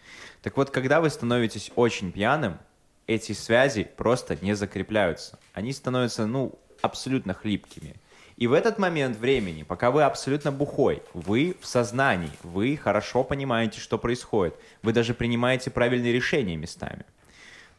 Так 0.42 0.57
вот, 0.57 0.71
когда 0.71 1.01
вы 1.01 1.11
становитесь 1.11 1.71
очень 1.77 2.12
пьяным, 2.12 2.59
эти 3.07 3.33
связи 3.33 3.85
просто 3.97 4.37
не 4.40 4.55
закрепляются. 4.55 5.38
Они 5.53 5.73
становятся, 5.73 6.27
ну, 6.27 6.59
абсолютно 6.83 7.35
хлипкими. 7.35 7.97
И 8.37 8.47
в 8.47 8.53
этот 8.53 8.79
момент 8.79 9.16
времени, 9.16 9.62
пока 9.62 9.90
вы 9.90 10.03
абсолютно 10.03 10.53
бухой, 10.53 11.03
вы 11.14 11.57
в 11.61 11.66
сознании, 11.66 12.31
вы 12.42 12.77
хорошо 12.77 13.25
понимаете, 13.25 13.81
что 13.81 13.99
происходит. 13.99 14.55
Вы 14.83 14.92
даже 14.92 15.14
принимаете 15.14 15.71
правильные 15.71 16.12
решения 16.12 16.57
местами. 16.57 17.07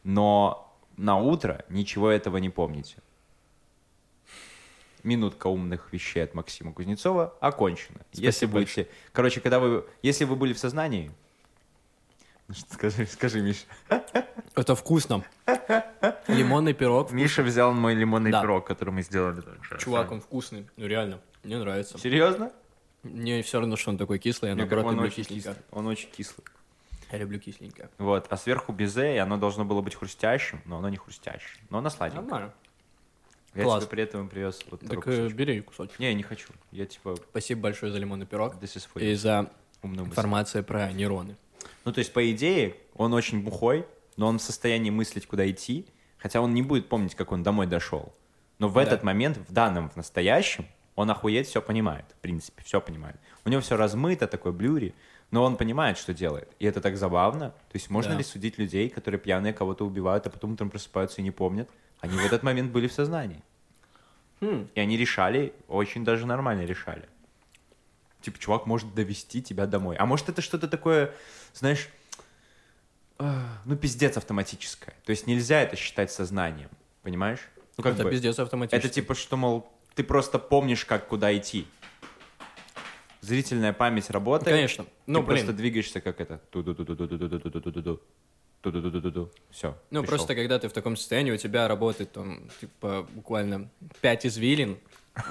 Но 0.02 0.74
на 0.96 1.16
утро 1.16 1.64
ничего 1.68 2.10
этого 2.10 2.38
не 2.38 2.50
помните. 2.50 2.96
Минутка 5.04 5.46
умных 5.46 5.92
вещей 5.92 6.24
от 6.24 6.34
Максима 6.34 6.72
Кузнецова 6.72 7.34
окончена. 7.40 8.00
если 8.12 8.30
Спасибо 8.30 8.52
будете, 8.54 8.88
короче, 9.12 9.40
когда 9.40 9.60
вы, 9.60 9.86
если 10.02 10.24
вы 10.24 10.34
были 10.34 10.52
в 10.54 10.58
сознании, 10.58 11.12
скажи, 12.70 13.06
скажи, 13.06 13.40
Миша. 13.40 13.64
Это 14.54 14.74
вкусно. 14.74 15.24
Лимонный 16.26 16.74
пирог. 16.74 17.12
Миша 17.12 17.42
взял 17.42 17.72
мой 17.72 17.94
лимонный 17.94 18.30
Да. 18.30 18.42
пирог, 18.42 18.66
который 18.66 18.90
мы 18.90 19.02
сделали 19.02 19.40
только 19.40 19.64
что. 19.64 19.76
Чувак, 19.78 20.10
он 20.12 20.20
вкусный. 20.20 20.66
Ну 20.76 20.86
реально, 20.86 21.20
мне 21.44 21.58
нравится. 21.58 21.98
Серьезно? 21.98 22.50
Мне 23.02 23.42
все 23.42 23.60
равно, 23.60 23.76
что 23.76 23.90
он 23.90 23.98
такой 23.98 24.18
кислый, 24.18 24.48
я 24.50 24.54
Мне 24.54 24.64
наоборот 24.64 24.86
он 24.86 24.94
люблю 24.94 25.06
очень 25.06 25.24
кисленькое. 25.24 25.54
кислый. 25.54 25.66
Он 25.70 25.86
очень 25.86 26.10
кислый. 26.10 26.44
Я 27.12 27.18
люблю 27.18 27.38
кисленькое. 27.38 27.88
Вот, 27.98 28.26
а 28.28 28.36
сверху 28.36 28.72
безе, 28.72 29.14
и 29.14 29.18
оно 29.18 29.36
должно 29.38 29.64
было 29.64 29.80
быть 29.80 29.94
хрустящим, 29.94 30.60
но 30.66 30.78
оно 30.78 30.88
не 30.88 30.96
хрустящее. 30.96 31.62
Но 31.70 31.78
оно 31.78 31.88
сладенькое. 31.90 32.22
Нормально. 32.26 32.52
Я 33.54 33.62
Класс. 33.62 33.84
тебе 33.84 33.90
при 33.90 34.02
этом 34.02 34.28
привез 34.28 34.60
вот 34.70 34.80
такой 34.80 34.96
Так 34.96 35.06
э, 35.08 35.10
кусочек. 35.16 35.36
бери 35.36 35.60
кусочек. 35.62 35.98
Не, 35.98 36.08
я 36.08 36.14
не 36.14 36.22
хочу. 36.22 36.50
Я 36.70 36.84
типа, 36.86 37.16
Спасибо 37.30 37.62
большое 37.62 37.90
за 37.92 37.98
лимонный 37.98 38.26
пирог 38.26 38.56
и 38.96 39.14
за 39.14 39.50
Умную 39.82 40.06
информацию 40.06 40.64
про 40.64 40.92
нейроны. 40.92 41.36
Ну, 41.84 41.92
то 41.92 41.98
есть, 42.00 42.12
по 42.12 42.30
идее, 42.30 42.76
он 42.94 43.12
очень 43.14 43.42
бухой, 43.42 43.86
но 44.16 44.26
он 44.26 44.38
в 44.38 44.42
состоянии 44.42 44.90
мыслить, 44.90 45.26
куда 45.26 45.48
идти, 45.50 45.86
хотя 46.18 46.40
он 46.40 46.52
не 46.54 46.62
будет 46.62 46.88
помнить, 46.88 47.14
как 47.14 47.32
он 47.32 47.42
домой 47.42 47.66
дошел. 47.66 48.12
Но 48.58 48.68
в 48.68 48.74
Да. 48.74 48.82
этот 48.82 49.04
момент, 49.04 49.36
в 49.36 49.52
данном, 49.52 49.88
в 49.88 49.96
настоящем, 49.96 50.66
он 50.96 51.10
охуеть 51.10 51.46
все 51.46 51.62
понимает, 51.62 52.04
в 52.10 52.20
принципе, 52.20 52.62
все 52.64 52.80
понимает. 52.80 53.16
У 53.44 53.48
него 53.48 53.60
все 53.60 53.76
размыто, 53.76 54.26
такой 54.26 54.52
блюри, 54.52 54.94
но 55.30 55.44
он 55.44 55.56
понимает, 55.56 55.96
что 55.96 56.12
делает. 56.12 56.48
И 56.58 56.66
это 56.66 56.80
так 56.80 56.96
забавно. 56.96 57.50
То 57.50 57.74
есть 57.74 57.88
можно 57.90 58.12
Да. 58.12 58.18
ли 58.18 58.24
судить 58.24 58.58
людей, 58.58 58.88
которые 58.88 59.20
пьяные 59.20 59.52
кого-то 59.52 59.86
убивают, 59.86 60.26
а 60.26 60.30
потом 60.30 60.52
утром 60.54 60.70
просыпаются 60.70 61.20
и 61.20 61.24
не 61.24 61.30
помнят? 61.30 61.68
Они 62.00 62.16
в 62.18 62.24
этот 62.26 62.42
момент 62.42 62.72
были 62.72 62.88
в 62.88 62.92
сознании. 62.92 63.42
Хм. 64.40 64.68
И 64.74 64.80
они 64.80 64.96
решали, 64.96 65.52
очень 65.68 66.04
даже 66.04 66.26
нормально 66.26 66.64
решали. 66.64 67.08
Типа, 68.20 68.38
чувак 68.38 68.66
может 68.66 68.94
довести 68.94 69.42
тебя 69.42 69.66
домой. 69.66 69.96
А 69.96 70.06
может, 70.06 70.28
это 70.28 70.42
что-то 70.42 70.68
такое, 70.68 71.14
знаешь, 71.54 71.88
а, 73.18 73.58
ну, 73.64 73.76
пиздец 73.76 74.16
автоматическое. 74.16 74.94
То 75.04 75.10
есть 75.10 75.26
нельзя 75.26 75.60
это 75.60 75.76
считать 75.76 76.10
сознанием, 76.12 76.70
понимаешь? 77.02 77.40
Ну, 77.76 77.84
как 77.84 77.94
это 77.94 78.04
бы, 78.04 78.10
пиздец 78.10 78.38
автоматическое. 78.38 78.80
Это 78.80 78.88
типа, 78.88 79.14
что, 79.14 79.36
мол, 79.36 79.68
ты 79.94 80.04
просто 80.04 80.38
помнишь, 80.38 80.84
как 80.84 81.08
куда 81.08 81.36
идти. 81.36 81.66
Зрительная 83.20 83.72
память 83.72 84.10
работает. 84.10 84.56
Конечно. 84.56 84.86
Ну, 85.06 85.20
ты 85.20 85.26
блин. 85.26 85.38
просто 85.38 85.52
двигаешься, 85.52 86.00
как 86.00 86.20
это. 86.20 86.40
Все. 89.50 89.76
Ну, 89.90 90.00
пришел. 90.00 90.04
просто 90.04 90.34
когда 90.34 90.58
ты 90.58 90.68
в 90.68 90.72
таком 90.72 90.96
состоянии, 90.96 91.32
у 91.32 91.36
тебя 91.36 91.66
работает 91.66 92.12
там, 92.12 92.48
типа, 92.60 93.08
буквально 93.12 93.68
5 94.00 94.26
извилин. 94.26 94.78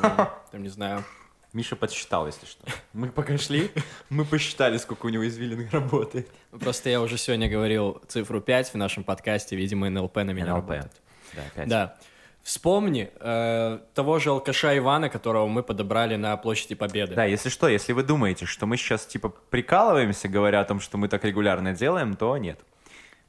Там, 0.01 0.63
не 0.63 0.69
знаю, 0.69 1.05
Миша 1.53 1.75
подсчитал, 1.75 2.27
если 2.27 2.45
что. 2.45 2.65
Мы 2.93 3.09
пока 3.09 3.37
шли, 3.37 3.71
мы 4.09 4.25
посчитали, 4.25 4.77
сколько 4.77 5.05
у 5.05 5.09
него 5.09 5.27
извилин 5.27 5.67
работает. 5.71 6.29
Просто 6.51 6.89
я 6.89 7.01
уже 7.01 7.17
сегодня 7.17 7.49
говорил 7.49 8.01
цифру 8.07 8.41
5 8.41 8.73
в 8.73 8.75
нашем 8.75 9.03
подкасте, 9.03 9.55
видимо, 9.55 9.89
НЛП 9.89 10.17
на 10.17 10.31
меня 10.31 10.53
НЛП. 10.55 10.69
работает. 10.69 10.91
Да, 11.33 11.41
опять. 11.53 11.69
Да. 11.69 11.97
Вспомни 12.43 13.11
э, 13.19 13.79
того 13.93 14.19
же 14.19 14.29
алкаша 14.29 14.77
Ивана, 14.77 15.09
которого 15.09 15.47
мы 15.47 15.63
подобрали 15.63 16.15
на 16.15 16.37
площади 16.37 16.75
Победы. 16.75 17.13
Да, 17.13 17.25
если 17.25 17.49
что, 17.49 17.67
если 17.67 17.91
вы 17.91 18.03
думаете, 18.03 18.45
что 18.45 18.65
мы 18.65 18.77
сейчас 18.77 19.05
типа 19.05 19.29
прикалываемся, 19.49 20.29
говоря 20.29 20.61
о 20.61 20.63
том, 20.63 20.79
что 20.79 20.97
мы 20.97 21.09
так 21.09 21.25
регулярно 21.25 21.73
делаем, 21.73 22.15
то 22.15 22.37
нет. 22.37 22.59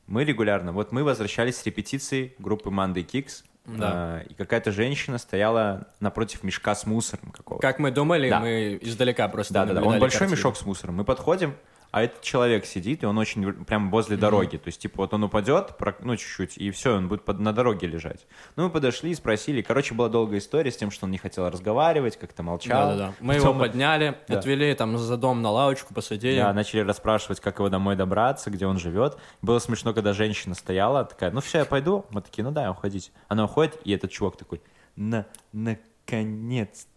Мы 0.06 0.24
регулярно. 0.24 0.72
Вот 0.72 0.92
мы 0.92 1.02
возвращались 1.02 1.56
с 1.56 1.66
репетиции 1.66 2.34
группы 2.38 2.70
Monday 2.70 3.04
Kicks, 3.04 3.42
Да. 3.76 4.20
э, 4.22 4.26
и 4.30 4.34
какая-то 4.34 4.72
женщина 4.72 5.18
стояла 5.18 5.88
напротив 6.00 6.42
мешка 6.42 6.74
с 6.74 6.86
мусором 6.86 7.30
какого-то. 7.30 7.60
Как 7.66 7.78
мы 7.78 7.90
думали, 7.90 8.30
Да. 8.30 8.40
мы 8.40 8.78
издалека 8.80 9.28
просто 9.28 9.52
Да, 9.54 9.66
да, 9.66 9.74
да. 9.74 9.82
Он 9.82 9.98
большой 9.98 10.20
картину. 10.20 10.30
мешок 10.36 10.56
с 10.56 10.64
мусором. 10.64 10.94
Мы 10.96 11.04
подходим, 11.04 11.54
а 11.90 12.02
этот 12.02 12.20
человек 12.20 12.66
сидит, 12.66 13.02
и 13.02 13.06
он 13.06 13.16
очень 13.18 13.46
в- 13.50 13.64
прям 13.64 13.90
возле 13.90 14.16
дороги. 14.16 14.56
То 14.58 14.68
есть, 14.68 14.80
типа, 14.82 14.98
вот 14.98 15.14
он 15.14 15.24
упадет, 15.24 15.72
ну, 16.00 16.16
чуть-чуть, 16.16 16.58
и 16.58 16.70
все, 16.70 16.96
он 16.96 17.08
будет 17.08 17.24
под- 17.24 17.40
на 17.40 17.52
дороге 17.52 17.86
лежать. 17.86 18.26
Ну, 18.56 18.64
мы 18.64 18.70
подошли, 18.70 19.14
спросили. 19.14 19.62
Короче, 19.62 19.94
была 19.94 20.08
долгая 20.08 20.38
история 20.40 20.70
с 20.70 20.76
тем, 20.76 20.90
что 20.90 21.06
он 21.06 21.10
не 21.12 21.18
хотел 21.18 21.48
разговаривать, 21.48 22.16
как-то 22.18 22.42
молчал. 22.42 22.90
Да-да-да. 22.90 23.14
Мы 23.20 23.34
Потом 23.36 23.50
его 23.56 23.60
подняли, 23.66 24.18
Да. 24.28 24.38
отвели 24.38 24.74
там 24.74 24.98
за 24.98 25.16
дом 25.16 25.40
на 25.42 25.50
лавочку, 25.50 25.94
посадили. 25.94 26.38
Да, 26.38 26.52
начали 26.52 26.80
расспрашивать, 26.80 27.40
как 27.40 27.58
его 27.58 27.68
домой 27.68 27.96
добраться, 27.96 28.50
где 28.50 28.66
он 28.66 28.78
живет. 28.78 29.16
Было 29.40 29.58
смешно, 29.58 29.94
когда 29.94 30.12
женщина 30.12 30.54
стояла, 30.54 31.04
такая, 31.04 31.30
ну 31.30 31.40
все, 31.40 31.58
я 31.58 31.64
пойду. 31.64 32.04
Мы 32.10 32.20
такие, 32.20 32.44
ну 32.44 32.50
да, 32.50 32.70
уходите. 32.70 33.10
Она 33.28 33.44
уходит, 33.44 33.78
и 33.84 33.92
этот 33.92 34.10
чувак 34.10 34.36
такой, 34.36 34.60
на, 34.96 35.26
наконец-то 35.52 36.88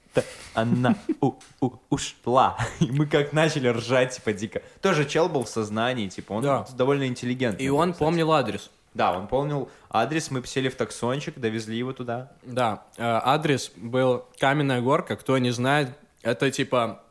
она 0.53 0.95
у- 1.21 1.33
у- 1.61 1.71
ушла. 1.89 2.57
И 2.79 2.91
мы 2.91 3.05
как 3.05 3.33
начали 3.33 3.67
ржать, 3.69 4.15
типа, 4.15 4.33
дико. 4.33 4.61
Тоже 4.81 5.05
чел 5.05 5.29
был 5.29 5.43
в 5.43 5.49
сознании, 5.49 6.07
типа, 6.09 6.33
он 6.33 6.43
Да. 6.43 6.65
довольно 6.77 7.07
интеллигентный. 7.07 7.65
И 7.65 7.69
был, 7.69 7.77
он 7.77 7.91
кстати. 7.93 8.05
помнил 8.05 8.31
адрес. 8.31 8.69
Да, 8.93 9.13
он 9.17 9.27
помнил 9.27 9.69
адрес, 9.89 10.31
мы 10.31 10.45
сели 10.45 10.67
в 10.67 10.75
таксончик, 10.75 11.39
довезли 11.39 11.77
его 11.77 11.93
туда. 11.93 12.31
Да, 12.43 12.83
э, 12.97 13.03
адрес 13.03 13.71
был 13.77 14.25
Каменная 14.37 14.81
Горка, 14.81 15.15
кто 15.15 15.37
не 15.37 15.51
знает, 15.51 15.89
это 16.23 16.51
типа... 16.51 17.01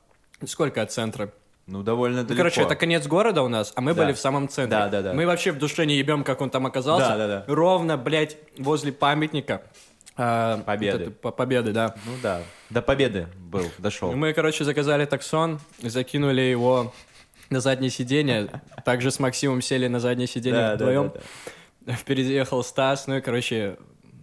Сколько 0.47 0.83
от 0.83 0.91
центра? 0.93 1.31
Ну, 1.67 1.83
довольно 1.83 2.23
Ну, 2.23 2.29
далеко. 2.29 2.39
короче, 2.39 2.63
это 2.63 2.75
конец 2.75 3.07
города 3.07 3.43
у 3.43 3.49
нас, 3.49 3.73
а 3.77 3.81
мы 3.81 3.95
Да. 3.95 4.03
были 4.03 4.13
в 4.13 4.19
самом 4.19 4.49
центре. 4.49 4.77
Да, 4.79 4.89
да, 4.89 5.03
да. 5.03 5.13
Мы 5.13 5.25
вообще 5.27 5.53
в 5.53 5.59
душе 5.59 5.87
не 5.87 5.97
ебем, 5.99 6.25
как 6.25 6.41
он 6.41 6.51
там 6.51 6.67
оказался. 6.67 7.09
Да, 7.11 7.17
да, 7.17 7.27
да. 7.27 7.45
Ровно, 7.47 7.97
блядь, 7.97 8.37
возле 8.59 8.91
памятника. 8.93 9.63
Э, 10.21 10.63
Победы. 10.65 10.99
вот 10.99 11.03
это, 11.03 11.11
по- 11.13 11.31
Победы, 11.33 11.73
да. 11.73 11.95
Ну 12.07 12.13
да, 12.23 12.43
до 12.71 12.83
победы 12.83 13.27
был, 13.39 13.65
дошел. 13.79 14.13
Мы, 14.13 14.33
короче, 14.33 14.65
заказали 14.65 15.05
таксон, 15.07 15.61
закинули 15.83 16.41
его 16.43 16.93
на 17.49 17.61
заднее 17.61 17.91
сиденье. 17.91 18.49
Также 18.85 19.11
с 19.11 19.19
Максимом 19.19 19.63
сели 19.63 19.89
на 19.89 19.99
заднее 20.01 20.29
сиденье 20.29 20.61
Да, 20.61 20.69
да, 20.71 20.75
вдвоем. 20.77 21.13
да, 21.15 21.21
да. 21.81 21.93
Впереди 21.95 22.33
ехал 22.33 22.63
Стас, 22.63 23.07
ну 23.07 23.17
и, 23.17 23.21
короче, 23.21 23.77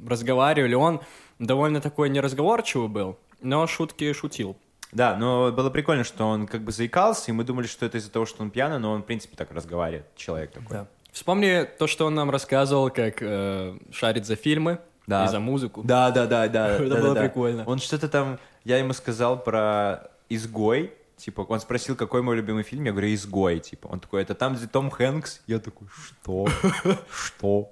разговаривали. 0.08 0.76
Он 0.76 1.02
довольно 1.40 1.82
такой 1.82 2.10
неразговорчивый 2.10 2.88
был, 2.88 3.18
но 3.42 3.68
шутки 3.68 4.12
шутил. 4.14 4.56
Да, 4.94 5.18
но 5.18 5.52
было 5.52 5.70
прикольно, 5.70 6.06
что 6.06 6.26
он 6.26 6.48
как 6.48 6.62
бы 6.62 6.72
заикался, 6.72 7.32
и 7.32 7.34
мы 7.34 7.44
думали, 7.44 7.68
что 7.68 7.86
это 7.86 7.98
из-за 7.98 8.10
того, 8.10 8.26
что 8.26 8.42
он 8.42 8.50
пьяный, 8.52 8.80
но 8.80 8.92
он, 8.94 9.04
в 9.04 9.06
принципе, 9.06 9.36
так 9.36 9.52
разговаривает, 9.52 10.06
человек 10.16 10.52
такой. 10.54 10.78
Вспомни 11.12 11.68
то, 11.78 11.88
что 11.88 12.06
он 12.06 12.16
нам 12.16 12.30
рассказывал, 12.30 12.90
как 12.90 13.18
э, 13.22 13.78
шарит 13.92 14.26
за 14.26 14.36
фильмы 14.36 14.80
Да. 15.08 15.26
и 15.26 15.30
за 15.30 15.40
музыку. 15.40 15.82
Да, 15.84 16.12
да, 16.12 16.26
да, 16.28 16.48
да. 16.48 16.70
Это 16.76 16.90
да, 16.90 16.96
было 17.02 17.14
да, 17.16 17.22
да. 17.22 17.28
прикольно. 17.28 17.64
Он 17.66 17.80
что-то 17.80 18.10
там, 18.10 18.40
я 18.66 18.78
ему 18.78 18.94
сказал 18.94 19.42
про 19.42 20.12
«Изгой», 20.30 20.94
типа, 21.16 21.42
он 21.42 21.60
спросил, 21.60 21.96
какой 21.96 22.22
мой 22.22 22.36
любимый 22.36 22.64
фильм, 22.64 22.84
я 22.84 22.92
говорю, 22.92 23.14
«Изгой», 23.14 23.60
типа. 23.60 23.88
Он 23.88 24.00
такой, 24.00 24.22
это 24.22 24.36
там, 24.36 24.56
где 24.56 24.68
Том 24.68 24.92
Хэнкс? 24.92 25.42
Я 25.48 25.60
такой, 25.60 25.88
что? 25.88 26.48
Что? 27.12 27.72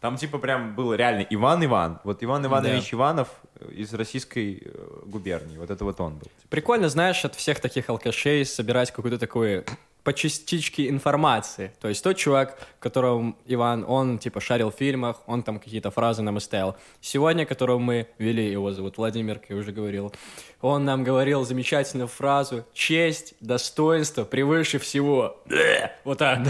Там, 0.00 0.16
типа, 0.16 0.38
прям 0.38 0.74
был 0.74 0.94
реально 0.94 1.24
Иван 1.30 1.64
Иван. 1.64 2.00
Вот 2.02 2.24
Иван 2.24 2.44
Иванович 2.44 2.92
Иванов 2.92 3.28
из 3.70 3.94
российской 3.94 4.60
э, 4.64 5.00
губернии. 5.06 5.56
Вот 5.58 5.70
это 5.70 5.84
вот 5.84 6.00
он 6.00 6.14
был. 6.14 6.26
Прикольно, 6.50 6.88
знаешь, 6.88 7.24
от 7.24 7.36
всех 7.36 7.60
таких 7.60 7.88
алкашей 7.88 8.44
собирать 8.44 8.90
какую-то 8.90 9.18
такую 9.18 9.64
по 10.04 10.12
частичке 10.12 10.88
информации. 10.88 11.72
То 11.80 11.88
есть 11.88 12.02
тот 12.02 12.16
чувак, 12.16 12.58
которого 12.80 13.34
Иван, 13.46 13.84
он 13.86 14.18
типа 14.18 14.40
шарил 14.40 14.70
в 14.70 14.74
фильмах, 14.74 15.22
он 15.26 15.42
там 15.42 15.58
какие-то 15.58 15.90
фразы 15.90 16.22
нам 16.22 16.36
оставил. 16.36 16.76
Сегодня, 17.00 17.46
которого 17.46 17.78
мы 17.78 18.08
вели, 18.18 18.50
его 18.50 18.72
зовут 18.72 18.96
Владимир, 18.96 19.38
как 19.38 19.50
я 19.50 19.56
уже 19.56 19.72
говорил, 19.72 20.12
он 20.60 20.84
нам 20.84 21.04
говорил 21.04 21.44
замечательную 21.44 22.08
фразу 22.08 22.64
«Честь, 22.72 23.34
достоинство 23.40 24.24
превыше 24.24 24.78
всего». 24.78 25.42
Вот 26.04 26.18
так. 26.18 26.40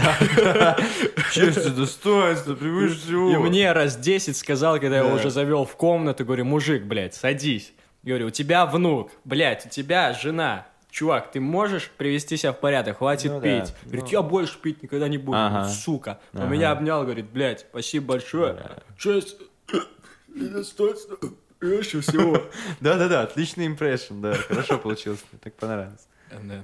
Честь 1.31 1.65
и 1.65 1.69
достоинство 1.69 2.55
превыше 2.55 2.95
всего. 2.95 3.31
И 3.31 3.37
мне 3.37 3.71
раз 3.71 3.97
10 3.97 4.35
сказал, 4.35 4.79
когда 4.79 4.97
я 4.97 5.03
его 5.03 5.15
уже 5.15 5.29
завел 5.29 5.65
в 5.65 5.75
комнату, 5.75 6.25
говорю, 6.25 6.45
мужик, 6.45 6.83
блядь, 6.83 7.13
садись. 7.13 7.73
Говорю, 8.03 8.27
у 8.27 8.31
тебя 8.31 8.65
внук, 8.65 9.11
блядь, 9.23 9.65
у 9.65 9.69
тебя 9.69 10.11
жена. 10.13 10.67
Чувак, 10.93 11.31
ты 11.31 11.39
можешь 11.39 11.89
привести 11.89 12.37
себя 12.37 12.53
в 12.53 12.59
порядок, 12.59 12.99
хватит 12.99 13.31
Ну 13.31 13.41
да, 13.41 13.61
пить. 13.61 13.73
Говорит, 13.85 14.03
ну. 14.05 14.11
я 14.11 14.21
больше 14.21 14.59
пить 14.59 14.83
никогда 14.83 15.07
не 15.07 15.17
буду, 15.17 15.35
Ага. 15.39 15.67
сука. 15.67 16.21
Он 16.33 16.41
Ага. 16.43 16.51
меня 16.51 16.71
обнял, 16.71 17.01
говорит, 17.01 17.31
блядь, 17.31 17.61
спасибо 17.61 18.09
большое. 18.09 18.59
Честь 18.95 19.37
и 20.35 20.39
достоинство 20.45 21.17
превыше 21.57 22.01
всего. 22.01 22.43
Да-да-да, 22.79 23.23
отличный 23.23 23.65
импрессион, 23.65 24.21
да, 24.21 24.35
хорошо 24.35 24.77
получилось, 24.77 25.23
мне 25.31 25.39
так 25.43 25.55
понравилось. 25.55 26.07
Да. 26.29 26.63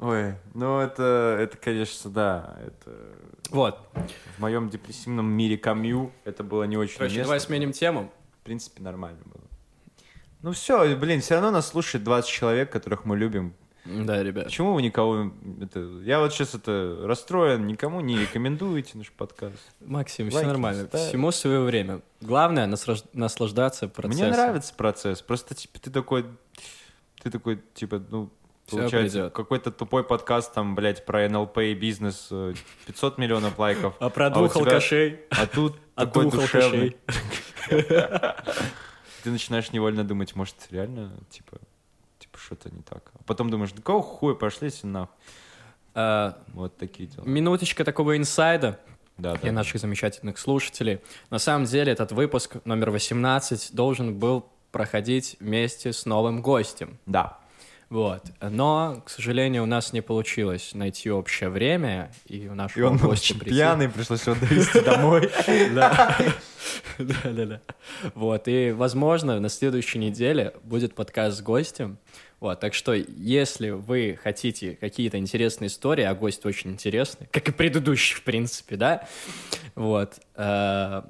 Ой, 0.00 0.34
ну 0.52 0.78
это, 0.80 1.38
это, 1.40 1.56
конечно, 1.56 2.10
да, 2.10 2.58
это 2.62 3.16
Вот, 3.48 3.78
в 4.36 4.38
моем 4.38 4.68
депрессивном 4.68 5.30
мире 5.30 5.56
камью 5.56 6.12
это 6.24 6.44
было 6.44 6.64
не 6.64 6.76
очень 6.76 6.98
короче, 6.98 7.22
давай 7.22 7.40
сменим 7.40 7.72
тему. 7.72 8.12
В 8.42 8.44
принципе, 8.44 8.82
нормально 8.82 9.22
было. 9.24 9.40
Ну 10.42 10.52
все, 10.52 10.94
блин, 10.96 11.20
все 11.20 11.34
равно 11.34 11.50
нас 11.50 11.68
слушает 11.68 12.04
20 12.04 12.30
человек, 12.30 12.70
которых 12.70 13.04
мы 13.04 13.16
любим. 13.16 13.54
Да, 13.86 14.22
ребят. 14.22 14.46
Почему 14.46 14.74
вы 14.74 14.82
никого... 14.82 15.32
Это, 15.60 15.80
я 16.02 16.18
вот 16.18 16.32
сейчас 16.32 16.54
это 16.54 16.98
расстроен, 17.04 17.66
никому 17.66 18.00
не 18.00 18.18
рекомендуете 18.18 18.98
наш 18.98 19.12
подкаст. 19.12 19.54
Максим, 19.80 20.30
все 20.30 20.42
нормально. 20.42 20.86
ставь. 20.86 21.08
Всему 21.08 21.30
свое 21.30 21.60
время. 21.60 22.00
Главное 22.20 22.66
наслаждаться 23.12 23.88
процессом. 23.88 24.26
Мне 24.26 24.36
нравится 24.36 24.74
процесс, 24.74 25.22
просто 25.22 25.54
типа 25.54 25.78
ты 25.78 25.90
такой... 25.90 26.26
Ты 27.22 27.30
такой, 27.30 27.60
типа, 27.74 28.02
ну, 28.10 28.30
получается, 28.70 29.30
какой-то 29.30 29.70
тупой 29.72 30.04
подкаст 30.04 30.52
там, 30.52 30.74
блядь, 30.74 31.04
про 31.04 31.28
НЛП 31.28 31.58
и 31.58 31.74
бизнес, 31.74 32.28
э, 32.30 32.54
500 32.86 33.18
миллионов 33.18 33.58
лайков. 33.58 33.94
А 33.98 34.10
про 34.10 34.28
у 34.28 34.30
двух 34.30 34.52
тебя- 34.54 34.64
алкашей? 34.64 35.20
А 35.30 35.46
тут 35.46 35.76
От 35.96 36.12
такой 36.12 36.30
душевный. 36.30 36.96
Ты 39.26 39.32
начинаешь 39.32 39.72
невольно 39.72 40.04
думать, 40.04 40.36
может, 40.36 40.54
реально, 40.70 41.10
типа, 41.30 41.58
типа 42.20 42.38
что-то 42.38 42.70
не 42.72 42.80
так. 42.82 43.10
А 43.18 43.24
потом 43.24 43.50
думаешь, 43.50 43.72
да 43.72 43.82
кого 43.82 44.00
хуя, 44.00 44.36
пошли 44.36 44.70
нахуй. 44.84 45.12
А, 45.94 46.38
Вот 46.54 46.76
такие 46.76 47.08
дела. 47.08 47.24
Минуточка 47.24 47.84
такого 47.84 48.16
инсайда 48.16 48.78
Да, 49.18 49.34
для 49.34 49.50
да. 49.50 49.56
наших 49.56 49.80
замечательных 49.80 50.38
слушателей. 50.38 51.00
На 51.30 51.40
самом 51.40 51.64
деле 51.64 51.90
этот 51.90 52.12
выпуск 52.12 52.58
номер 52.64 52.92
18 52.92 53.74
должен 53.74 54.16
был 54.16 54.46
проходить 54.70 55.36
вместе 55.40 55.92
с 55.92 56.06
новым 56.06 56.40
гостем. 56.40 56.96
Да. 57.06 57.40
Вот. 57.88 58.22
Но, 58.40 59.00
к 59.06 59.10
сожалению, 59.10 59.62
у 59.62 59.66
нас 59.66 59.92
не 59.92 60.00
получилось 60.00 60.72
найти 60.74 61.08
общее 61.10 61.50
время, 61.50 62.10
и 62.26 62.48
у 62.48 62.52
И 62.52 62.54
нашего 62.56 62.88
он 62.88 62.96
был 62.98 63.08
гостя 63.10 63.26
очень 63.32 63.38
прийти. 63.40 63.56
пьяный, 63.56 63.88
пришлось 63.88 64.26
его 64.26 64.34
довести 64.40 64.80
домой. 64.80 65.30
Да. 65.74 66.16
Да, 66.98 67.14
да, 67.24 67.44
да. 67.46 67.60
Вот, 68.14 68.48
и, 68.48 68.72
возможно, 68.72 69.38
на 69.38 69.48
следующей 69.48 69.98
неделе 69.98 70.54
будет 70.64 70.94
подкаст 70.94 71.38
с 71.38 71.42
гостем. 71.42 71.98
Вот, 72.40 72.58
так 72.60 72.74
что, 72.74 72.92
если 72.92 73.70
вы 73.70 74.18
хотите 74.22 74.76
какие-то 74.80 75.16
интересные 75.18 75.68
истории, 75.68 76.04
а 76.04 76.14
гость 76.14 76.44
очень 76.44 76.72
интересный, 76.72 77.28
как 77.30 77.48
и 77.48 77.52
предыдущий, 77.52 78.16
в 78.16 78.22
принципе, 78.24 78.76
да, 78.76 79.06
вот, 79.74 80.14
э, 80.34 81.02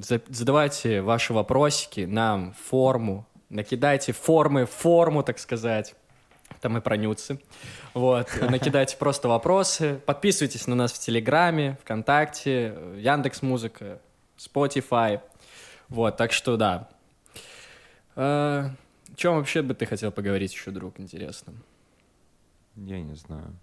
за- 0.00 0.22
задавайте 0.28 1.02
ваши 1.02 1.32
вопросики 1.34 2.00
нам 2.00 2.52
в 2.54 2.68
форму, 2.70 3.26
накидайте 3.52 4.12
формы, 4.12 4.66
форму, 4.66 5.22
так 5.22 5.38
сказать, 5.38 5.94
там 6.60 6.76
и 6.78 6.80
про 6.80 6.96
нюцы. 6.96 7.38
Вот, 7.94 8.28
накидайте 8.40 8.96
просто 8.96 9.28
вопросы, 9.28 10.00
подписывайтесь 10.06 10.66
на 10.66 10.74
нас 10.74 10.92
в 10.92 10.98
Телеграме, 10.98 11.78
ВКонтакте, 11.82 12.76
Яндекс 12.96 13.42
Музыка, 13.42 14.00
Spotify. 14.36 15.20
Вот, 15.88 16.16
так 16.16 16.32
что 16.32 16.56
да. 16.56 16.88
Э, 18.16 18.70
О 18.70 19.14
чем 19.16 19.36
вообще 19.36 19.62
бы 19.62 19.74
ты 19.74 19.86
хотел 19.86 20.10
поговорить 20.10 20.52
еще, 20.52 20.70
друг, 20.70 20.98
интересно? 20.98 21.52
Я 22.74 23.00
не 23.00 23.14
знаю. 23.14 23.54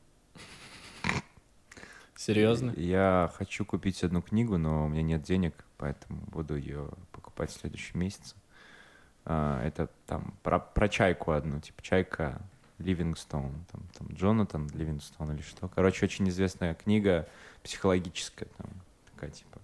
Серьезно? 2.15 2.73
Я 2.75 3.32
хочу 3.38 3.65
купить 3.65 4.04
одну 4.04 4.21
книгу, 4.21 4.58
но 4.58 4.86
у 4.86 4.89
меня 4.89 5.02
нет 5.02 5.23
денег, 5.23 5.65
поэтому 5.78 6.21
буду 6.28 6.56
ее 6.58 6.89
покупать 7.12 7.49
в 7.49 7.58
следующем 7.58 7.99
месяце. 7.99 8.36
А, 9.25 9.63
Это 9.65 9.89
там 10.08 10.34
про, 10.43 10.60
про 10.60 10.88
чайку 10.89 11.32
одну, 11.32 11.60
типа 11.60 11.82
чайка 11.82 12.41
Ливингстоун, 12.79 13.53
там, 13.71 13.82
там 13.97 14.08
Джонатан 14.15 14.69
Ливингстоун 14.73 15.34
или 15.36 15.41
что. 15.41 15.67
Короче, 15.67 16.05
очень 16.05 16.27
известная 16.29 16.73
книга 16.73 17.27
психологическая, 17.63 18.47
там, 18.58 18.67
такая 19.13 19.29
типа 19.32 19.60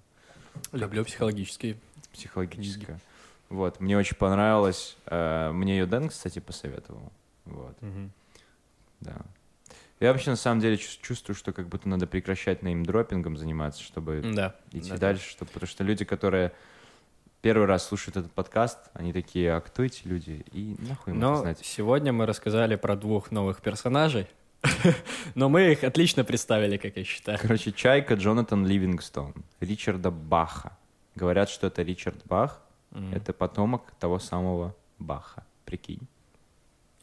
Люблю 0.73 1.03
психологические. 1.05 1.77
психологическая. 2.11 2.99
Вот, 3.49 3.79
мне 3.79 3.97
очень 3.97 4.15
понравилось. 4.17 4.97
Э, 5.05 5.51
Мне 5.51 5.77
ее 5.77 5.85
Дэн, 5.85 6.09
кстати, 6.09 6.39
посоветовал. 6.39 7.11
Вот, 7.45 7.77
да. 9.01 9.15
Я 9.99 10.11
вообще 10.11 10.31
на 10.31 10.35
самом 10.35 10.59
деле 10.61 10.75
чувс- 10.75 10.99
чувствую, 11.01 11.35
что 11.35 11.53
как 11.53 11.67
будто 11.69 11.87
надо 11.87 12.05
прекращать 12.07 12.63
неймдропингом 12.63 13.37
заниматься, 13.37 13.81
чтобы 13.81 14.21
Да. 14.35 14.55
идти 14.71 14.89
да. 14.89 14.97
дальше, 14.97 15.29
чтобы, 15.29 15.51
потому 15.51 15.67
что 15.69 15.83
люди, 15.85 16.03
которые 16.03 16.51
первый 17.45 17.67
раз 17.67 17.87
слушают 17.87 18.17
этот 18.17 18.31
подкаст, 18.31 18.79
они 18.95 19.13
такие, 19.13 19.53
а 19.53 19.61
кто 19.61 19.83
эти 19.83 20.07
люди? 20.07 20.43
И 20.51 20.75
нахуй 20.79 21.13
им 21.13 21.19
Но 21.19 21.35
знать. 21.35 21.59
сегодня 21.61 22.11
мы 22.11 22.25
рассказали 22.25 22.75
про 22.75 22.95
двух 22.95 23.29
новых 23.29 23.61
персонажей. 23.61 24.25
Но 25.35 25.47
мы 25.47 25.71
их 25.73 25.83
отлично 25.83 26.23
представили, 26.23 26.77
как 26.77 26.97
я 26.97 27.03
считаю. 27.03 27.37
Короче, 27.39 27.71
Чайка 27.71 28.15
Джонатан 28.15 28.65
Ливингстон, 28.65 29.35
Ричарда 29.59 30.09
Баха. 30.09 30.75
Говорят, 31.13 31.49
что 31.49 31.67
это 31.67 31.83
Ричард 31.83 32.25
Бах, 32.25 32.63
это 33.13 33.31
потомок 33.31 33.91
того 33.99 34.17
самого 34.17 34.75
Баха. 34.97 35.45
Прикинь. 35.65 36.07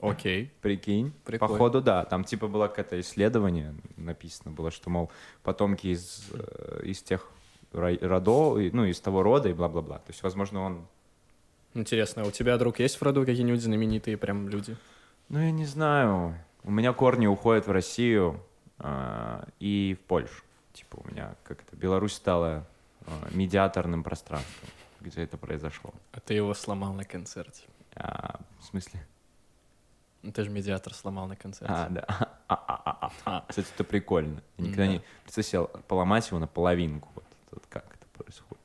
Окей. 0.01 0.51
Прикинь. 0.61 1.13
Прикольно. 1.25 1.53
Походу, 1.55 1.81
да. 1.81 2.05
Там 2.05 2.25
типа 2.25 2.49
было 2.49 2.67
какое-то 2.67 2.99
исследование, 2.99 3.77
написано 3.97 4.51
было, 4.51 4.73
что, 4.73 4.91
мол, 4.91 5.13
потомки 5.45 5.87
из, 5.87 6.31
э, 6.33 6.81
из 6.83 7.01
тех 7.01 7.31
родов, 7.73 8.59
и- 8.59 8.71
ну, 8.73 8.85
из 8.85 9.01
того 9.01 9.23
рода 9.23 9.49
и 9.49 9.53
бла-бла-бла. 9.53 9.99
То 9.99 10.11
есть, 10.11 10.23
возможно, 10.23 10.61
он... 10.61 10.87
Интересно, 11.75 12.23
а 12.23 12.27
у 12.27 12.31
тебя, 12.31 12.59
друг, 12.59 12.79
есть 12.81 12.97
в 13.01 13.03
роду 13.03 13.25
какие-нибудь 13.25 13.63
знаменитые 13.63 14.17
прям 14.17 14.49
люди? 14.49 14.77
Ну, 15.29 15.39
я 15.41 15.51
не 15.51 15.65
знаю. 15.65 16.37
У 16.65 16.71
меня 16.71 16.93
корни 16.93 17.27
уходят 17.27 17.67
в 17.67 17.71
Россию 17.71 18.41
а, 18.79 19.47
и 19.59 19.97
в 19.99 20.05
Польшу. 20.07 20.43
Типа 20.75 21.01
у 21.03 21.09
меня 21.11 21.35
как 21.45 21.63
это, 21.63 21.75
Беларусь 21.77 22.13
стала 22.15 22.67
а, 23.07 23.11
медиаторным 23.31 24.03
пространством, 24.03 24.69
где 25.01 25.23
это 25.23 25.37
произошло. 25.39 25.93
А 26.13 26.21
ты 26.21 26.35
его 26.35 26.53
сломал 26.55 26.93
на 26.93 27.05
концерте. 27.05 27.63
А, 27.95 28.39
в 28.61 28.65
смысле? 28.65 29.05
Ну, 30.23 30.31
Ты 30.31 30.45
же 30.45 30.51
медиатор 30.51 30.95
сломал 30.95 31.27
на 31.27 31.37
концерте. 31.37 31.75
А, 31.75 31.89
да. 31.89 32.07
А-а-а-а. 32.49 33.45
Кстати, 33.49 33.67
это 33.75 33.83
прикольно. 33.85 34.43
Я 34.59 34.65
никогда 34.65 34.85
Да. 34.87 34.93
не 34.93 35.03
представлял 35.25 35.69
себе 35.71 35.83
поломать 35.89 36.29
его 36.29 36.39
на 36.39 36.47
половинку. 36.47 37.09
Вот, 37.53 37.65
как 37.69 37.85
это 37.85 38.07
происходит. 38.13 38.63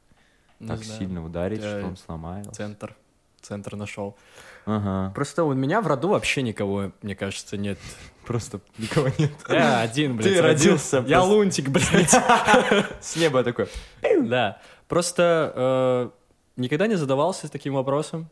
Не 0.59 0.67
так 0.67 0.83
знаю. 0.83 0.99
сильно 0.99 1.23
ударить, 1.23 1.61
Я 1.61 1.79
что 1.79 1.87
он 1.87 1.97
сломается. 1.97 2.51
Центр. 2.51 2.95
Центр 3.41 3.75
нашел. 3.75 4.17
Ага. 4.65 5.13
Просто 5.13 5.43
у 5.43 5.53
меня 5.53 5.81
в 5.81 5.87
роду 5.87 6.09
вообще 6.09 6.41
никого, 6.41 6.91
мне 7.01 7.15
кажется, 7.15 7.55
нет. 7.57 7.77
Просто 8.25 8.59
никого 8.77 9.07
нет. 9.17 9.31
Я 9.49 9.79
один, 9.79 10.17
блядь, 10.17 10.33
Ты 10.33 10.41
родился 10.41 11.03
Я 11.07 11.23
лунтик, 11.23 11.69
блядь. 11.69 12.11
С 12.99 13.15
неба 13.15 13.43
такой. 13.43 13.69
Да. 14.01 14.59
Просто 14.87 15.53
э, 15.55 16.09
никогда 16.57 16.87
не 16.87 16.95
задавался 16.95 17.49
таким 17.49 17.75
вопросом. 17.75 18.29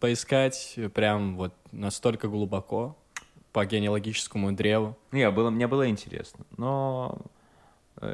Поискать 0.00 0.78
прям 0.94 1.36
вот 1.36 1.54
настолько 1.72 2.28
глубоко 2.28 2.96
по 3.52 3.64
генеалогическому 3.64 4.52
древу. 4.52 4.96
Не, 5.12 5.30
было, 5.30 5.50
мне 5.50 5.66
было 5.66 5.88
интересно. 5.88 6.44
Но 6.56 7.18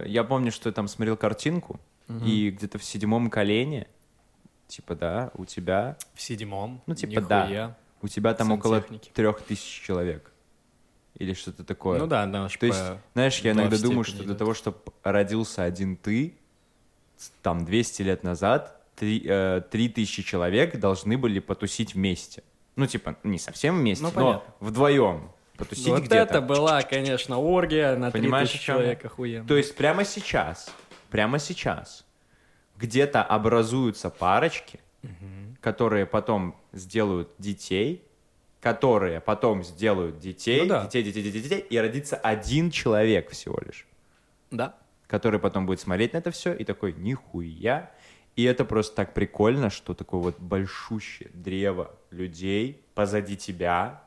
я 0.07 0.25
помню, 0.25 0.51
что 0.53 0.69
я 0.69 0.73
там 0.73 0.89
смотрел 0.89 1.17
картинку, 1.17 1.81
и 2.25 2.51
где-то 2.51 2.79
в 2.79 2.85
седьмом 2.85 3.31
колене, 3.31 3.89
типа, 4.69 4.95
да, 4.95 5.31
у 5.35 5.45
тебя, 5.45 5.97
В 6.15 6.21
седьмом. 6.23 6.83
Ну, 6.87 6.95
типа, 6.95 7.21
да. 7.21 7.43
Нихуя. 7.45 7.77
у 8.03 8.09
тебя 8.09 8.35
там 8.35 8.53
около 8.53 8.81
трех 9.13 9.41
тысяч 9.43 9.83
человек. 9.83 10.31
Или 11.19 11.33
что-то 11.33 11.65
такое. 11.65 11.99
Ну 11.99 12.07
да, 12.07 12.27
наш 12.27 12.57
То 12.59 12.67
есть, 12.67 12.79
знаешь, 13.15 13.39
я 13.41 13.55
да, 13.55 13.63
иногда 13.63 13.79
думаю, 13.79 14.05
что 14.05 14.19
для 14.19 14.27
идет. 14.27 14.39
того, 14.39 14.55
чтобы 14.55 14.79
родился 15.03 15.65
один 15.65 15.97
ты, 15.97 16.37
там 17.43 17.65
200 17.65 18.03
лет 18.03 18.23
назад, 18.23 18.83
три, 18.97 19.23
э, 19.27 19.63
три 19.71 19.89
тысячи 19.89 20.23
человек 20.23 20.79
должны 20.79 21.17
были 21.17 21.39
потусить 21.41 21.95
вместе. 21.95 22.43
Ну, 22.77 22.87
типа, 22.87 23.17
не 23.25 23.39
совсем 23.39 23.79
вместе, 23.79 24.05
Ну, 24.05 24.11
но 24.11 24.15
понятно. 24.15 24.55
вдвоем. 24.61 25.31
Потусить 25.59 25.87
Вот 25.87 26.01
где-то. 26.03 26.17
это 26.17 26.41
была, 26.41 26.83
конечно, 26.83 27.39
оргия 27.39 27.97
на 27.97 28.11
Понимаешь, 28.11 28.51
3000 28.51 28.63
о 28.63 28.65
чем 28.67 28.77
я? 28.77 28.83
человек, 28.83 29.05
охуенно. 29.05 29.49
То 29.49 29.57
есть 29.57 29.75
прямо 29.77 30.05
сейчас, 30.05 30.73
прямо 31.11 31.39
сейчас 31.39 32.05
где-то 32.77 33.23
образуются 33.23 34.11
парочки, 34.11 34.81
которые 35.61 36.05
потом 36.07 36.55
сделают 36.73 37.31
детей, 37.39 38.03
которые 38.61 39.21
потом 39.21 39.63
сделают 39.65 40.19
детей, 40.19 40.63
Ну 40.63 40.67
да. 40.69 40.85
детей, 40.85 41.03
детей, 41.05 41.23
детей, 41.23 41.41
детей, 41.43 41.61
и 41.61 41.79
родится 41.79 42.17
один 42.17 42.71
человек 42.71 43.31
всего 43.31 43.59
лишь, 43.65 43.87
Да. 44.51 44.75
который 45.07 45.39
потом 45.41 45.65
будет 45.67 45.81
смотреть 45.81 46.13
на 46.13 46.19
это 46.19 46.31
все 46.31 46.53
и 46.53 46.65
такой, 46.65 46.93
нихуя. 46.93 47.91
И 48.35 48.45
это 48.45 48.65
просто 48.67 48.95
так 48.97 49.15
прикольно, 49.15 49.71
что 49.71 49.95
такое 49.95 50.21
вот 50.21 50.39
большущее 50.39 51.31
древо 51.33 51.95
людей 52.11 52.83
позади 52.95 53.37
тебя 53.37 54.03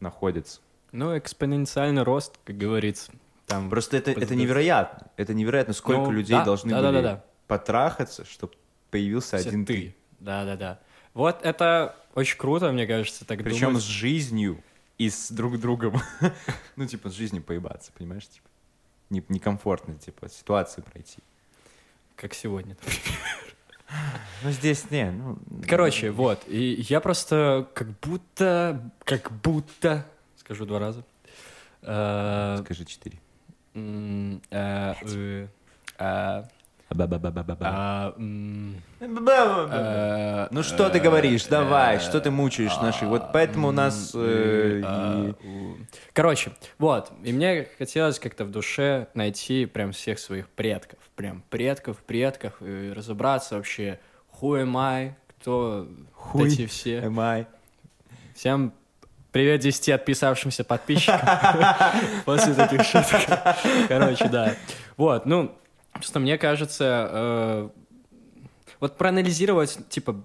находится. 0.00 0.60
Ну, 0.96 1.16
экспоненциальный 1.18 2.02
рост, 2.02 2.38
как 2.44 2.56
говорится. 2.56 3.12
Там 3.46 3.68
Просто 3.70 3.98
это, 3.98 4.10
это 4.10 4.20
Подожди. 4.20 4.42
невероятно. 4.42 5.06
Это 5.16 5.34
невероятно, 5.34 5.74
сколько 5.74 6.00
Ну, 6.02 6.10
людей 6.10 6.36
да, 6.36 6.44
должны 6.44 6.70
да, 6.70 6.80
да, 6.80 6.88
были 6.88 7.02
да, 7.02 7.14
да. 7.16 7.24
потрахаться, 7.46 8.24
чтобы 8.24 8.54
появился 8.90 9.36
все 9.36 9.48
один 9.48 9.66
ты. 9.66 9.94
Да-да-да. 10.20 10.80
Вот 11.14 11.40
это 11.44 11.96
очень 12.14 12.38
круто, 12.38 12.72
мне 12.72 12.86
кажется, 12.86 13.24
так 13.26 13.42
Причем 13.44 13.68
думать. 13.68 13.82
с 13.82 13.86
жизнью 13.86 14.62
и 14.98 15.10
с 15.10 15.30
друг 15.30 15.60
другом. 15.60 16.00
ну, 16.76 16.86
типа, 16.86 17.10
с 17.10 17.12
жизнью 17.12 17.42
поебаться, 17.42 17.92
понимаешь? 17.96 18.26
Типа, 18.26 18.48
не- 19.10 19.24
некомфортно, 19.28 19.94
типа, 19.96 20.28
ситуацию 20.30 20.82
пройти. 20.84 21.18
Как 22.16 22.34
сегодня. 22.34 22.76
Ну, 24.42 24.50
здесь 24.50 24.90
не, 24.90 25.12
ну... 25.12 25.38
Короче, 25.68 26.10
вот. 26.10 26.42
И 26.48 26.84
я 26.88 27.00
просто 27.00 27.68
как 27.72 27.88
будто, 28.00 28.90
как 29.04 29.30
будто, 29.42 30.04
скажу 30.46 30.64
два 30.64 30.78
раза, 30.78 31.02
э, 31.82 32.58
Скажи 32.64 32.84
четыре. 32.84 33.18
э, 33.74 34.38
э, 34.52 34.94
э, 35.98 35.98
а, 35.98 36.48
э, 38.16 38.72
Ну 40.52 40.62
что 40.62 40.88
ты 40.88 40.98
э, 40.98 41.00
говоришь? 41.00 41.46
Давай, 41.46 41.96
э, 41.96 41.98
что 41.98 42.20
ты 42.20 42.30
мучаешь 42.30 42.76
наши? 42.80 43.06
Вот 43.06 43.32
поэтому 43.32 43.68
у 43.68 43.72
нас... 43.72 44.12
э, 44.14 44.82
а. 44.84 45.34
Короче, 46.12 46.52
вот, 46.78 47.10
и 47.24 47.32
мне 47.32 47.66
хотелось 47.76 48.20
как-то 48.20 48.44
в 48.44 48.52
душе 48.52 49.08
найти 49.14 49.66
прям 49.66 49.90
всех 49.90 50.20
своих 50.20 50.48
предков, 50.48 51.00
прям 51.16 51.42
предков, 51.50 51.96
предков, 52.04 52.52
и 52.60 52.92
разобраться 52.92 53.56
вообще, 53.56 53.98
who 54.40 54.62
am 54.62 54.78
I, 54.78 55.16
кто 55.40 55.88
Хуй 56.12 56.46
эти 56.46 56.66
все. 56.66 57.00
am 57.00 57.18
I? 57.18 57.46
Всем 58.36 58.72
привет 59.36 59.60
10 59.60 59.90
отписавшимся 59.90 60.64
подписчикам 60.64 61.20
после 62.24 62.54
таких 62.54 62.82
шуток. 62.84 63.20
Короче, 63.86 64.28
да. 64.28 64.54
Вот, 64.96 65.26
ну, 65.26 65.54
просто 65.92 66.20
мне 66.20 66.38
кажется, 66.38 67.10
э, 67.12 67.68
вот 68.80 68.96
проанализировать, 68.96 69.78
типа, 69.90 70.18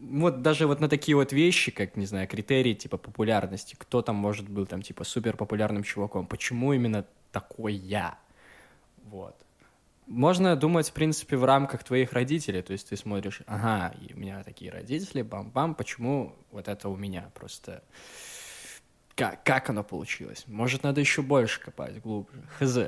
вот 0.00 0.40
даже 0.40 0.66
вот 0.66 0.80
на 0.80 0.88
такие 0.88 1.14
вот 1.14 1.30
вещи, 1.30 1.70
как, 1.70 1.94
не 1.98 2.06
знаю, 2.06 2.26
критерии, 2.26 2.72
типа, 2.72 2.96
популярности, 2.96 3.76
кто 3.78 4.00
там 4.00 4.16
может 4.16 4.48
был, 4.48 4.64
там, 4.64 4.80
типа, 4.80 5.04
супер 5.04 5.36
популярным 5.36 5.82
чуваком, 5.82 6.26
почему 6.26 6.72
именно 6.72 7.04
такой 7.32 7.74
я? 7.74 8.16
Вот. 9.04 9.36
Можно 10.06 10.56
думать, 10.56 10.88
в 10.88 10.94
принципе, 10.94 11.36
в 11.36 11.44
рамках 11.44 11.84
твоих 11.84 12.14
родителей. 12.14 12.62
То 12.62 12.72
есть 12.72 12.88
ты 12.88 12.96
смотришь, 12.96 13.42
ага, 13.46 13.94
у 14.14 14.18
меня 14.18 14.42
такие 14.42 14.70
родители, 14.70 15.20
бам-бам, 15.20 15.74
почему 15.74 16.34
вот 16.50 16.66
это 16.66 16.88
у 16.88 16.96
меня? 16.96 17.30
Просто 17.34 17.82
как, 19.18 19.42
как 19.42 19.68
оно 19.68 19.82
получилось? 19.82 20.44
Может, 20.46 20.84
надо 20.84 21.00
еще 21.00 21.22
больше 21.22 21.60
копать, 21.60 22.00
глубже. 22.00 22.40
Хз. 22.58 22.78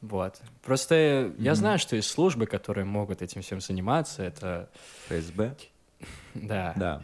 Вот. 0.00 0.40
Просто 0.62 1.34
я 1.36 1.54
знаю, 1.54 1.78
что 1.78 1.96
есть 1.96 2.08
службы, 2.08 2.46
которые 2.46 2.86
могут 2.86 3.20
этим 3.20 3.42
всем 3.42 3.60
заниматься. 3.60 4.22
Это, 4.22 4.70
ФСБ? 5.08 5.54
да. 6.34 6.72
Да. 6.76 7.02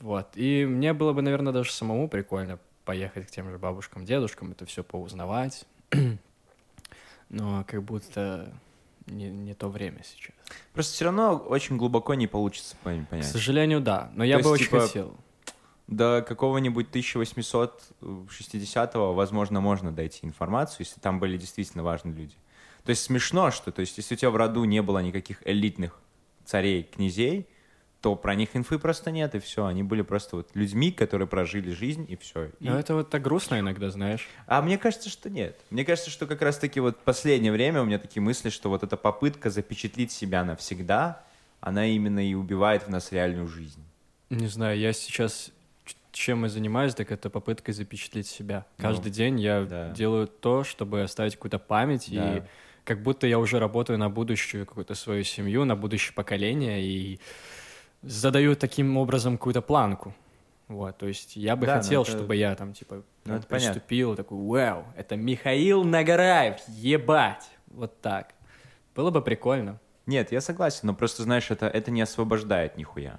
Вот. 0.00 0.30
И 0.34 0.66
мне 0.66 0.92
было 0.92 1.12
бы, 1.12 1.22
наверное, 1.22 1.52
даже 1.52 1.70
самому 1.70 2.08
прикольно 2.08 2.58
поехать 2.84 3.28
к 3.28 3.30
тем 3.30 3.48
же 3.48 3.58
бабушкам, 3.58 4.04
дедушкам, 4.04 4.50
это 4.50 4.66
все 4.66 4.82
поузнавать. 4.82 5.64
Но 7.28 7.64
как 7.68 7.84
будто 7.84 8.52
не, 9.06 9.30
не 9.30 9.54
то 9.54 9.68
время 9.68 10.02
сейчас. 10.04 10.34
Просто 10.72 10.92
все 10.94 11.04
равно 11.04 11.36
очень 11.36 11.76
глубоко 11.76 12.14
не 12.14 12.26
получится 12.26 12.76
пон- 12.82 13.06
К 13.06 13.10
понять. 13.10 13.26
сожалению, 13.26 13.80
да. 13.80 14.10
Но 14.14 14.24
я 14.24 14.38
То 14.38 14.42
бы 14.42 14.50
есть, 14.50 14.62
очень 14.62 14.64
типа, 14.66 14.80
хотел. 14.80 15.16
До 15.86 16.24
какого-нибудь 16.26 16.88
1860-го, 16.90 19.12
возможно, 19.12 19.60
можно 19.60 19.92
дойти 19.92 20.26
информацию, 20.26 20.78
если 20.80 20.98
там 21.00 21.20
были 21.20 21.36
действительно 21.36 21.82
важные 21.82 22.14
люди. 22.14 22.34
То 22.84 22.90
есть 22.90 23.02
смешно, 23.02 23.50
что, 23.50 23.70
то 23.72 23.80
есть, 23.80 23.98
если 23.98 24.14
у 24.14 24.18
тебя 24.18 24.30
в 24.30 24.36
роду 24.36 24.64
не 24.64 24.80
было 24.82 25.00
никаких 25.00 25.46
элитных 25.46 26.00
царей, 26.44 26.84
князей, 26.84 27.48
то 28.04 28.16
про 28.16 28.34
них 28.34 28.54
инфы 28.54 28.78
просто 28.78 29.10
нет, 29.10 29.34
и 29.34 29.38
все. 29.38 29.64
Они 29.64 29.82
были 29.82 30.02
просто 30.02 30.36
вот 30.36 30.50
людьми, 30.52 30.92
которые 30.92 31.26
прожили 31.26 31.70
жизнь, 31.70 32.04
и 32.06 32.16
все. 32.16 32.50
Но 32.60 32.78
это 32.78 32.94
вот 32.94 33.08
так 33.08 33.22
грустно 33.22 33.60
иногда, 33.60 33.88
знаешь. 33.88 34.28
А 34.46 34.60
мне 34.60 34.76
кажется, 34.76 35.08
что 35.08 35.30
нет. 35.30 35.58
Мне 35.70 35.86
кажется, 35.86 36.10
что 36.10 36.26
как 36.26 36.42
раз-таки 36.42 36.80
вот 36.80 36.98
последнее 36.98 37.50
время 37.50 37.80
у 37.80 37.86
меня 37.86 37.98
такие 37.98 38.22
мысли, 38.22 38.50
что 38.50 38.68
вот 38.68 38.82
эта 38.82 38.98
попытка 38.98 39.48
запечатлить 39.48 40.12
себя 40.12 40.44
навсегда, 40.44 41.24
она 41.60 41.86
именно 41.86 42.26
и 42.26 42.34
убивает 42.34 42.86
в 42.86 42.90
нас 42.90 43.10
реальную 43.10 43.48
жизнь. 43.48 43.82
Не 44.28 44.48
знаю, 44.48 44.78
я 44.78 44.92
сейчас 44.92 45.50
чем 46.14 46.44
я 46.44 46.48
занимаюсь, 46.48 46.94
так 46.94 47.12
это 47.12 47.28
попыткой 47.30 47.74
запечатлеть 47.74 48.26
себя. 48.26 48.64
Ну, 48.78 48.82
Каждый 48.82 49.10
день 49.12 49.38
я 49.40 49.62
да. 49.64 49.90
делаю 49.90 50.26
то, 50.26 50.64
чтобы 50.64 51.02
оставить 51.02 51.34
какую-то 51.34 51.58
память, 51.58 52.08
и 52.08 52.16
Да. 52.16 52.46
как 52.84 53.02
будто 53.02 53.26
я 53.26 53.38
уже 53.38 53.58
работаю 53.58 53.98
на 53.98 54.08
будущую 54.08 54.66
какую-то 54.66 54.94
свою 54.94 55.24
семью, 55.24 55.64
на 55.64 55.76
будущее 55.76 56.14
поколение, 56.14 56.82
и 56.82 57.20
задаю 58.02 58.54
таким 58.56 58.96
образом 58.96 59.36
какую-то 59.38 59.62
планку. 59.62 60.14
Вот, 60.68 60.96
то 60.96 61.06
есть 61.06 61.36
я 61.36 61.56
бы 61.56 61.66
Да, 61.66 61.76
ну 61.76 61.82
хотел, 61.82 62.02
это- 62.02 62.10
чтобы 62.12 62.36
я 62.36 62.54
там, 62.54 62.72
типа, 62.72 63.02
Ну, 63.26 63.34
это 63.34 63.46
понятно. 63.46 63.72
приступил, 63.74 64.14
такой, 64.16 64.38
вау, 64.38 64.84
это 64.96 65.16
Михаил 65.16 65.84
Нагараев, 65.84 66.56
ебать! 66.68 67.44
Вот 67.66 68.00
так. 68.00 68.34
Было 68.94 69.10
бы 69.10 69.20
прикольно. 69.20 69.78
Нет, 70.06 70.32
я 70.32 70.40
согласен, 70.40 70.80
но 70.84 70.94
просто, 70.94 71.22
знаешь, 71.22 71.50
это, 71.50 71.66
это 71.66 71.90
не 71.90 72.00
освобождает 72.02 72.76
нихуя. 72.76 73.18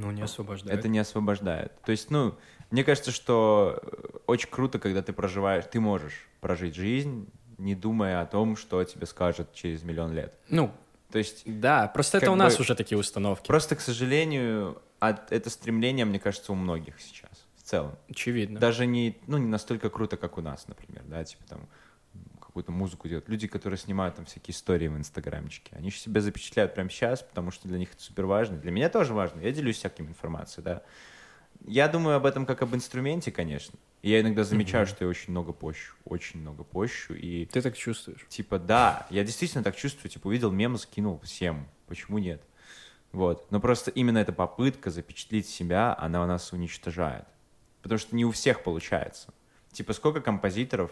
Ну, 0.00 0.10
не 0.10 0.22
освобождает. 0.22 0.78
Это 0.78 0.88
не 0.88 0.98
освобождает. 0.98 1.72
То 1.82 1.92
есть, 1.92 2.10
ну, 2.10 2.34
мне 2.70 2.84
кажется, 2.84 3.10
что 3.12 3.80
э, 3.82 4.18
очень 4.26 4.48
круто, 4.50 4.78
когда 4.78 5.02
ты 5.02 5.12
проживаешь, 5.12 5.64
ты 5.70 5.80
можешь 5.80 6.28
прожить 6.40 6.74
жизнь, 6.74 7.28
не 7.58 7.74
думая 7.74 8.20
о 8.20 8.26
том, 8.26 8.56
что 8.56 8.82
тебе 8.84 9.06
скажут 9.06 9.52
через 9.54 9.82
миллион 9.82 10.12
лет. 10.12 10.34
Ну, 10.48 10.70
То 11.10 11.18
есть, 11.18 11.42
да, 11.46 11.88
просто 11.88 12.18
это 12.18 12.30
у 12.32 12.34
нас 12.34 12.56
бы- 12.56 12.62
уже 12.62 12.74
такие 12.74 12.98
установки. 12.98 13.46
просто, 13.46 13.76
к 13.76 13.80
сожалению, 13.80 14.82
от- 14.98 15.32
это 15.32 15.48
стремление, 15.50 16.04
мне 16.04 16.18
кажется, 16.18 16.52
у 16.52 16.54
многих 16.56 17.00
сейчас, 17.00 17.30
в 17.56 17.62
целом. 17.62 17.96
Очевидно. 18.10 18.58
Даже 18.60 18.86
не, 18.86 19.16
ну, 19.26 19.38
не 19.38 19.46
настолько 19.46 19.88
круто, 19.88 20.16
как 20.16 20.36
у 20.38 20.42
нас, 20.42 20.66
например, 20.68 21.02
да, 21.06 21.24
типа 21.24 21.44
там 21.48 21.68
какую-то 22.56 22.72
музыку 22.72 23.06
делают. 23.06 23.28
Люди, 23.28 23.46
которые 23.46 23.76
снимают 23.76 24.14
там 24.14 24.24
всякие 24.24 24.54
истории 24.54 24.88
в 24.88 24.96
инстаграмчике, 24.96 25.76
они 25.76 25.90
же 25.90 25.98
себя 25.98 26.22
запечатляют 26.22 26.74
прямо 26.74 26.88
сейчас, 26.88 27.22
потому 27.22 27.50
что 27.50 27.68
для 27.68 27.76
них 27.76 27.92
это 27.92 28.02
супер 28.02 28.24
важно. 28.24 28.56
Для 28.56 28.70
меня 28.70 28.88
тоже 28.88 29.12
важно. 29.12 29.40
Я 29.40 29.52
делюсь 29.52 29.76
всяким 29.76 30.06
информацией, 30.06 30.64
да. 30.64 30.82
Я 31.66 31.86
думаю 31.86 32.16
об 32.16 32.24
этом 32.24 32.46
как 32.46 32.62
об 32.62 32.74
инструменте, 32.74 33.30
конечно. 33.30 33.78
И 34.00 34.08
я 34.08 34.22
иногда 34.22 34.42
замечаю, 34.42 34.86
что 34.86 35.04
я 35.04 35.10
очень 35.10 35.32
много 35.32 35.52
пощу, 35.52 35.94
очень 36.06 36.40
много 36.40 36.64
пощу, 36.64 37.12
и 37.12 37.44
Ты 37.44 37.60
так 37.60 37.76
чувствуешь? 37.76 38.24
Типа, 38.30 38.58
да, 38.58 39.06
я 39.10 39.22
действительно 39.22 39.62
так 39.62 39.76
чувствую, 39.76 40.10
типа, 40.10 40.28
увидел 40.28 40.50
мем, 40.50 40.78
скинул 40.78 41.20
всем, 41.24 41.68
почему 41.86 42.16
нет? 42.16 42.40
Вот, 43.12 43.50
но 43.50 43.60
просто 43.60 43.90
именно 43.90 44.16
эта 44.16 44.32
попытка 44.32 44.88
запечатлеть 44.88 45.46
себя, 45.46 45.94
она 45.98 46.26
нас 46.26 46.54
уничтожает. 46.54 47.26
Потому 47.82 47.98
что 47.98 48.16
не 48.16 48.24
у 48.24 48.30
всех 48.30 48.62
получается. 48.62 49.34
Типа, 49.72 49.92
сколько 49.92 50.22
композиторов 50.22 50.90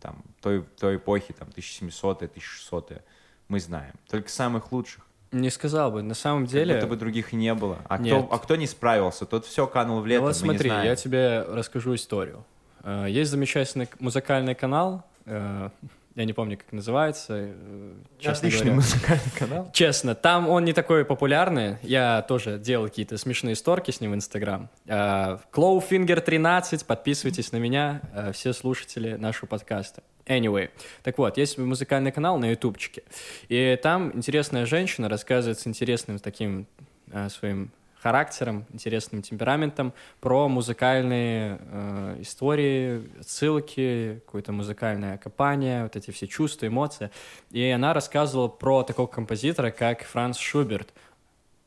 там 0.00 0.22
той, 0.40 0.62
той 0.78 0.96
эпохи, 0.96 1.32
там, 1.32 1.48
1700-е, 1.56 2.28
1600-е, 2.28 3.02
мы 3.48 3.60
знаем. 3.60 3.92
Только 4.08 4.28
самых 4.28 4.72
лучших. 4.72 5.06
Не 5.32 5.50
сказал 5.50 5.90
бы. 5.90 6.02
На 6.02 6.14
самом 6.14 6.44
Как 6.44 6.52
деле... 6.52 6.74
будто 6.74 6.86
бы 6.86 6.96
других 6.96 7.32
и 7.32 7.36
не 7.36 7.52
было. 7.54 7.78
А 7.88 7.96
кто, 7.98 8.04
Нет. 8.04 8.26
а 8.30 8.38
кто 8.38 8.56
не 8.56 8.66
справился, 8.66 9.26
тот 9.26 9.44
все 9.44 9.66
канул 9.66 10.00
в 10.00 10.06
лето, 10.06 10.20
Ну 10.22 10.26
вот 10.28 10.36
смотри, 10.36 10.70
я 10.70 10.96
тебе 10.96 11.42
расскажу 11.42 11.94
историю. 11.94 12.44
Э, 12.84 13.06
Есть 13.08 13.30
замечательный 13.30 13.88
музыкальный 13.98 14.54
канал, 14.54 15.04
э, 15.24 15.70
я 16.16 16.24
не 16.24 16.32
помню, 16.32 16.56
как 16.56 16.72
называется, 16.72 17.34
э, 17.36 17.94
честно 18.18 18.48
Отличный 18.48 18.70
говоря. 18.70 18.76
музыкальный 18.76 19.30
канал. 19.38 19.70
Честно, 19.74 20.14
там 20.14 20.48
он 20.48 20.64
не 20.64 20.72
такой 20.72 21.04
популярный. 21.04 21.76
Я 21.82 22.22
тоже 22.22 22.58
делал 22.58 22.86
какие-то 22.86 23.18
смешные 23.18 23.54
сторки 23.54 23.90
с 23.90 24.00
ним 24.00 24.12
в 24.12 24.14
Инстаграм. 24.14 24.70
Э, 24.86 25.38
Clawfinger 25.52 26.20
13, 26.22 26.86
подписывайтесь 26.86 27.52
на 27.52 27.58
меня, 27.58 28.00
э, 28.14 28.32
все 28.32 28.54
слушатели 28.54 29.16
нашего 29.16 29.46
подкаста. 29.46 30.02
Anyway, 30.24 30.70
так 31.02 31.18
вот, 31.18 31.36
есть 31.36 31.58
музыкальный 31.58 32.12
канал 32.12 32.38
на 32.38 32.50
ютубчике, 32.50 33.02
и 33.48 33.78
там 33.80 34.10
интересная 34.14 34.64
женщина 34.64 35.10
рассказывает 35.10 35.60
с 35.60 35.66
интересным 35.66 36.18
таким 36.18 36.66
э, 37.12 37.28
своим 37.28 37.70
характером, 38.06 38.66
интересным 38.72 39.20
темпераментом 39.20 39.92
про 40.20 40.48
музыкальные 40.48 41.58
э, 41.60 42.16
истории, 42.20 43.02
ссылки, 43.20 44.22
какое-то 44.24 44.52
музыкальное 44.52 45.18
копание, 45.18 45.82
вот 45.82 45.96
эти 45.96 46.12
все 46.12 46.28
чувства, 46.28 46.68
эмоции. 46.68 47.10
И 47.50 47.68
она 47.68 47.92
рассказывала 47.92 48.46
про 48.46 48.84
такого 48.84 49.08
композитора, 49.08 49.72
как 49.72 50.04
Франц 50.04 50.38
Шуберт. 50.38 50.94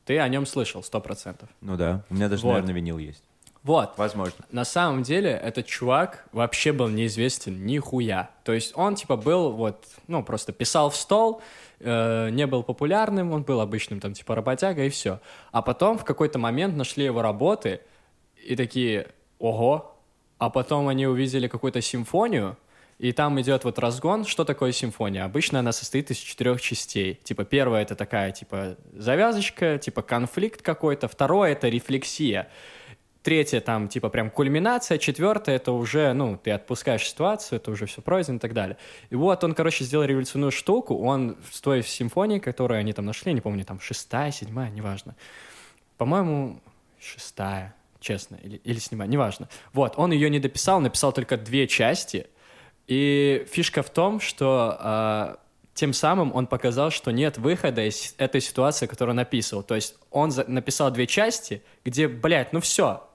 Ты 0.05 0.17
о 0.19 0.29
нем 0.29 0.45
слышал, 0.45 0.81
сто 0.81 1.01
процентов. 1.01 1.49
Ну 1.59 1.75
да, 1.75 2.05
у 2.09 2.13
меня 2.13 2.29
даже, 2.29 2.43
Вот. 2.43 2.51
наверное, 2.53 2.73
винил 2.73 2.97
есть. 2.99 3.23
Вот. 3.63 3.97
Возможно. 3.97 4.45
На 4.49 4.63
самом 4.63 5.03
деле 5.03 5.31
этот 5.31 5.65
чувак 5.65 6.25
вообще 6.31 6.71
был 6.71 6.87
неизвестен 6.87 7.65
нихуя. 7.65 8.29
То 8.45 8.53
есть 8.53 8.71
он 8.77 8.95
типа 8.95 9.17
был 9.17 9.51
вот, 9.51 9.85
ну 10.07 10.23
просто 10.23 10.53
писал 10.53 10.89
в 10.89 10.95
стол, 10.95 11.41
э, 11.80 12.30
не 12.32 12.47
был 12.47 12.63
популярным, 12.63 13.32
он 13.32 13.43
был 13.43 13.61
обычным 13.61 13.99
там 13.99 14.13
типа 14.13 14.36
работяга 14.36 14.84
и 14.86 14.89
все. 14.89 15.19
А 15.51 15.61
потом 15.61 15.97
в 15.97 16.05
какой-то 16.05 16.39
момент 16.39 16.75
нашли 16.75 17.05
его 17.05 17.21
работы 17.21 17.82
и 18.45 18.55
такие, 18.55 19.07
ого. 19.39 19.95
А 20.38 20.49
потом 20.49 20.88
они 20.88 21.05
увидели 21.05 21.47
какую-то 21.47 21.82
симфонию, 21.82 22.57
и 22.99 23.13
там 23.13 23.39
идет 23.39 23.63
вот 23.63 23.80
разгон. 23.80 24.25
Что 24.25 24.43
такое 24.43 24.73
симфония? 24.73 25.23
Обычно 25.23 25.59
она 25.59 25.71
состоит 25.71 26.11
из 26.11 26.17
четырех 26.17 26.61
частей. 26.61 27.15
Типа 27.23 27.45
первая 27.45 27.82
это 27.82 27.95
такая 27.95 28.32
типа 28.32 28.75
завязочка, 28.93 29.77
типа 29.77 30.01
конфликт 30.01 30.61
какой-то. 30.61 31.07
Второе 31.07 31.53
это 31.53 31.69
рефлексия. 31.69 32.49
Третье 33.22 33.59
там 33.59 33.89
типа 33.89 34.09
прям 34.09 34.30
кульминация, 34.30 34.97
четвертое 34.97 35.55
это 35.55 35.74
уже, 35.74 36.13
ну, 36.13 36.38
ты 36.41 36.51
отпускаешь 36.51 37.05
ситуацию, 37.05 37.57
это 37.57 37.72
уже 37.72 37.86
все 37.86 38.01
пройдено 38.01 38.38
и 38.38 38.39
так 38.39 38.53
далее. 38.53 38.78
И 39.09 39.15
вот 39.15 39.43
он, 39.43 39.53
короче, 39.53 39.84
сделал 39.84 40.05
революционную 40.05 40.51
штуку, 40.51 40.97
он 40.97 41.38
в 41.43 41.61
той 41.61 41.84
симфонии, 41.84 42.39
которую 42.39 42.80
они 42.80 42.93
там 42.93 43.05
нашли, 43.05 43.34
не 43.34 43.41
помню, 43.41 43.65
там 43.65 43.82
шестая, 43.82 44.32
седьмая, 44.32 44.70
неважно. 44.70 45.15
По-моему, 45.97 46.61
шестая, 46.97 47.76
честно, 47.99 48.38
или, 48.41 48.55
или 48.63 48.80
седьмая, 48.80 49.09
неважно. 49.09 49.49
Вот, 49.74 49.95
он 49.97 50.13
ее 50.13 50.30
не 50.30 50.39
дописал, 50.39 50.80
написал 50.80 51.11
только 51.11 51.36
две 51.36 51.67
части, 51.67 52.28
и 52.88 53.45
фишка 53.51 53.84
в 53.84 53.89
том, 53.89 54.22
что 54.22 54.78
а, 54.80 55.39
тем 55.74 55.93
самым 55.93 56.34
он 56.34 56.47
показал, 56.47 56.89
что 56.89 57.11
нет 57.11 57.38
выхода 57.38 57.88
из 57.88 58.15
этой 58.17 58.41
ситуации, 58.41 58.86
которую 58.86 59.13
он 59.13 59.20
описывал. 59.20 59.63
То 59.63 59.76
есть 59.76 59.95
он 60.09 60.32
написал 60.47 60.89
две 60.89 61.05
части, 61.05 61.61
где, 61.86 62.07
блядь, 62.07 62.51
ну 62.51 62.59
все, 62.59 63.07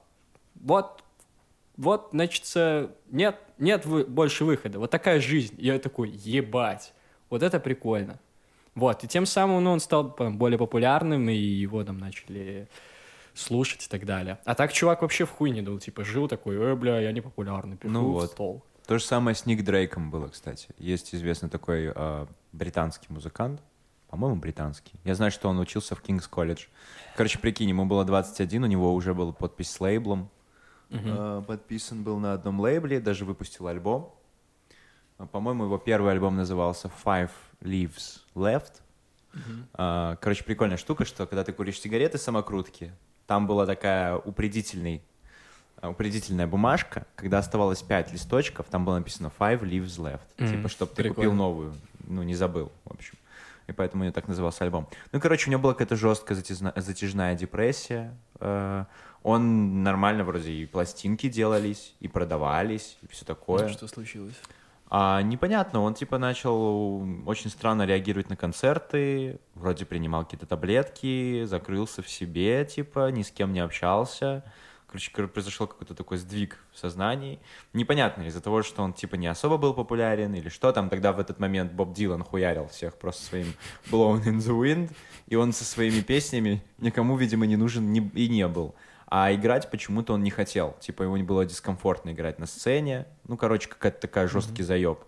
вот, 0.65 1.03
вот, 1.77 2.09
значит, 2.11 2.43
нет, 3.11 3.39
нет 3.57 3.85
вы- 3.85 4.05
больше 4.05 4.45
выхода. 4.45 4.79
Вот 4.79 4.91
такая 4.91 5.19
жизнь. 5.19 5.55
И 5.57 5.67
я 5.67 5.79
такой, 5.79 6.09
ебать, 6.09 6.93
вот 7.29 7.43
это 7.43 7.59
прикольно. 7.59 8.19
Вот, 8.73 9.03
и 9.03 9.07
тем 9.07 9.25
самым 9.25 9.63
ну, 9.63 9.71
он 9.71 9.79
стал 9.79 10.11
там, 10.11 10.37
более 10.37 10.57
популярным, 10.57 11.29
и 11.29 11.35
его 11.35 11.83
там 11.83 11.97
начали 11.97 12.67
слушать 13.33 13.85
и 13.85 13.89
так 13.89 14.05
далее. 14.05 14.39
А 14.43 14.55
так 14.55 14.73
чувак 14.73 15.01
вообще 15.01 15.25
в 15.25 15.31
хуй 15.31 15.51
не 15.51 15.61
дал, 15.61 15.77
типа, 15.79 16.03
жил 16.03 16.27
такой, 16.27 16.55
э, 16.55 16.75
бля, 16.75 16.99
я 16.99 17.11
не 17.11 17.21
популярный, 17.21 17.77
пишу 17.77 17.93
Ну 17.93 18.09
в 18.09 18.13
вот. 18.13 18.31
стол. 18.31 18.63
То 18.87 18.97
же 18.97 19.03
самое 19.03 19.35
с 19.35 19.45
Ник 19.45 19.63
Дрейком 19.63 20.11
было, 20.11 20.27
кстати. 20.27 20.67
Есть 20.77 21.15
известный 21.15 21.49
такой 21.49 21.91
э, 21.95 22.25
британский 22.51 23.07
музыкант, 23.09 23.61
по-моему, 24.09 24.37
британский. 24.37 24.93
Я 25.03 25.15
знаю, 25.15 25.31
что 25.31 25.49
он 25.49 25.59
учился 25.59 25.95
в 25.95 26.01
Кингс 26.01 26.27
колледж. 26.27 26.65
Короче, 27.15 27.39
прикинь, 27.39 27.69
ему 27.69 27.85
было 27.85 28.03
21, 28.05 28.63
у 28.63 28.67
него 28.67 28.93
уже 28.93 29.13
была 29.13 29.31
подпись 29.31 29.71
с 29.71 29.79
лейблом. 29.79 30.29
Э, 30.91 31.43
подписан 31.47 32.03
был 32.03 32.19
на 32.19 32.33
одном 32.33 32.59
лейбле, 32.59 32.99
даже 32.99 33.25
выпустил 33.25 33.67
альбом. 33.67 34.13
А, 35.17 35.25
По-моему, 35.25 35.65
его 35.65 35.77
первый 35.77 36.11
альбом 36.11 36.35
назывался 36.35 36.91
Five 37.03 37.31
Leaves 37.61 38.21
Left. 38.35 38.81
А, 39.73 40.15
Короче, 40.17 40.43
прикольная 40.43 40.77
штука, 40.77 41.05
что 41.05 41.25
когда 41.25 41.43
ты 41.43 41.51
куришь 41.53 41.79
сигареты 41.79 42.17
самокрутки, 42.17 42.91
там 43.27 43.47
была 43.47 43.65
такая 43.65 44.15
упредительный, 44.15 45.01
а, 45.77 45.89
упредительная 45.89 46.47
бумажка, 46.47 47.05
когда 47.15 47.39
оставалось 47.39 47.81
5 47.81 48.13
листочков, 48.13 48.67
там 48.69 48.85
было 48.85 48.97
написано 48.97 49.31
Five 49.37 49.61
Leaves 49.61 49.97
Left. 49.99 50.21
Мгм, 50.37 50.51
Типа, 50.51 50.69
чтобы 50.69 50.91
ты 50.91 51.03
прикольно. 51.03 51.15
купил 51.15 51.33
новую, 51.33 51.73
ну, 52.07 52.23
не 52.23 52.35
забыл, 52.35 52.71
в 52.85 52.93
общем. 52.93 53.15
И 53.67 53.71
поэтому 53.71 54.03
у 54.03 54.05
него 54.05 54.13
так 54.13 54.27
назывался 54.27 54.63
альбом. 54.63 54.87
Ну, 55.11 55.19
короче, 55.19 55.49
у 55.49 55.51
него 55.51 55.59
была 55.63 55.73
какая-то 55.73 55.95
жесткая 55.95 56.37
затяжна- 56.37 56.79
затяжная 56.79 57.33
депрессия. 57.35 58.15
Он 59.25 59.81
нормально 59.81 60.23
вроде 60.23 60.51
и 60.51 60.67
пластинки 60.67 61.29
делались, 61.29 61.95
и 61.99 62.07
продавались, 62.07 62.95
и 63.01 63.07
все 63.07 63.25
такое. 63.25 63.69
Что 63.69 63.87
случилось? 63.87 64.35
А, 64.87 65.19
непонятно, 65.23 65.81
он 65.81 65.95
типа 65.95 66.19
начал 66.19 67.03
очень 67.25 67.49
странно 67.49 67.87
реагировать 67.87 68.29
на 68.29 68.35
концерты, 68.35 69.39
вроде 69.55 69.83
принимал 69.85 70.25
какие-то 70.25 70.45
таблетки, 70.45 71.43
закрылся 71.45 72.03
в 72.03 72.07
себе, 72.07 72.65
типа, 72.65 73.09
ни 73.09 73.23
с 73.23 73.31
кем 73.31 73.51
не 73.51 73.61
общался. 73.61 74.43
Короче, 74.85 75.11
кор- 75.11 75.27
произошел 75.27 75.65
какой-то 75.65 75.95
такой 75.95 76.17
сдвиг 76.17 76.63
в 76.71 76.77
сознании. 76.77 77.39
Непонятно, 77.73 78.27
из-за 78.27 78.41
того, 78.41 78.61
что 78.61 78.83
он 78.83 78.93
типа 78.93 79.15
не 79.15 79.25
особо 79.25 79.57
был 79.57 79.73
популярен 79.73 80.35
или 80.35 80.49
что 80.49 80.71
там. 80.71 80.87
Тогда 80.87 81.13
в 81.13 81.19
этот 81.19 81.39
момент 81.39 81.71
Боб 81.71 81.95
Дилан 81.95 82.23
хуярил 82.23 82.67
всех 82.67 82.93
просто 82.99 83.25
своим 83.25 83.47
Blown 83.89 84.23
in 84.25 84.37
the 84.37 84.55
Wind, 84.55 84.91
и 85.25 85.35
он 85.35 85.51
со 85.51 85.65
своими 85.65 86.01
песнями 86.01 86.63
никому, 86.77 87.17
видимо, 87.17 87.47
не 87.47 87.55
нужен 87.55 87.91
и 87.91 88.29
не 88.29 88.47
был. 88.47 88.75
А 89.07 89.33
играть 89.33 89.69
почему-то 89.69 90.13
он 90.13 90.23
не 90.23 90.31
хотел. 90.31 90.75
Типа 90.79 91.03
ему 91.03 91.15
не 91.17 91.23
было 91.23 91.45
дискомфортно 91.45 92.11
играть 92.11 92.39
на 92.39 92.45
сцене. 92.45 93.05
Ну, 93.27 93.37
короче, 93.37 93.69
какая-то 93.69 93.99
такая 94.01 94.27
жесткий 94.27 94.63
заеб. 94.63 94.99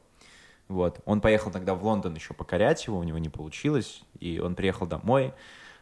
Вот. 0.68 1.00
Он 1.06 1.22
поехал 1.22 1.50
тогда 1.52 1.74
в 1.76 1.84
Лондон 1.84 2.14
еще 2.14 2.34
покорять 2.34 2.86
его, 2.88 2.98
у 3.00 3.04
него 3.04 3.18
не 3.18 3.30
получилось. 3.30 4.04
И 4.20 4.39
он 4.39 4.56
приехал 4.56 4.86
домой. 4.86 5.34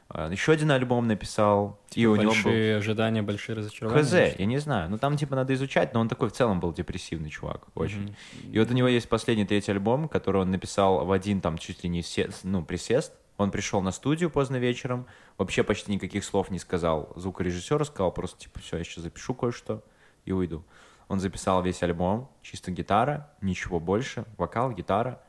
А, 0.08 0.30
Еще 0.30 0.52
один 0.52 0.70
альбом 0.72 1.08
написал. 1.08 1.80
и 1.96 2.06
у 2.06 2.16
него 2.16 2.32
был... 2.32 2.44
большие 2.44 2.78
ожидания, 2.78 3.22
большие 3.24 3.56
разочарования. 3.56 4.04
ХЗ, 4.04 4.40
я 4.40 4.46
не 4.46 4.60
знаю. 4.60 4.90
Ну, 4.90 4.98
там, 5.00 5.18
типа, 5.18 5.36
надо 5.36 5.54
изучать, 5.56 5.94
но 5.96 6.00
он 6.00 6.08
такой 6.08 6.30
в 6.30 6.32
целом 6.34 6.60
был 6.60 6.72
депрессивный 6.74 7.32
чувак, 7.32 7.68
очень. 7.74 8.02
Мгм. 8.04 8.16
И 8.52 8.60
вот 8.60 8.70
у 8.70 8.74
него 8.76 8.88
есть 8.88 9.10
последний 9.10 9.46
третий 9.46 9.72
альбом, 9.72 10.08
который 10.08 10.42
он 10.42 10.52
написал 10.52 11.06
в 11.06 11.12
один, 11.12 11.42
там, 11.42 11.58
чуть 11.58 11.84
ли 11.84 11.90
не 11.90 12.04
се- 12.04 12.30
ну, 12.44 12.64
присест. 12.64 13.14
Он 13.38 13.52
пришел 13.52 13.82
на 13.82 13.92
студию 13.92 14.30
поздно 14.30 14.58
вечером, 14.58 15.08
вообще 15.38 15.64
почти 15.64 15.92
никаких 15.92 16.24
слов 16.24 16.50
не 16.52 16.60
сказал 16.60 17.12
звукорежиссеру, 17.16 17.84
сказал 17.86 18.12
просто, 18.12 18.40
типа, 18.40 18.60
все, 18.60 18.78
я 18.78 18.84
сейчас 18.84 19.04
запишу 19.04 19.34
кое-что 19.34 19.84
и 20.24 20.32
уйду. 20.32 20.64
Он 21.08 21.20
записал 21.20 21.62
весь 21.62 21.84
альбом, 21.84 22.30
чисто 22.42 22.72
гитара, 22.72 23.30
ничего 23.42 23.80
больше, 23.80 24.26
вокал, 24.38 24.72
гитара. 24.72 25.22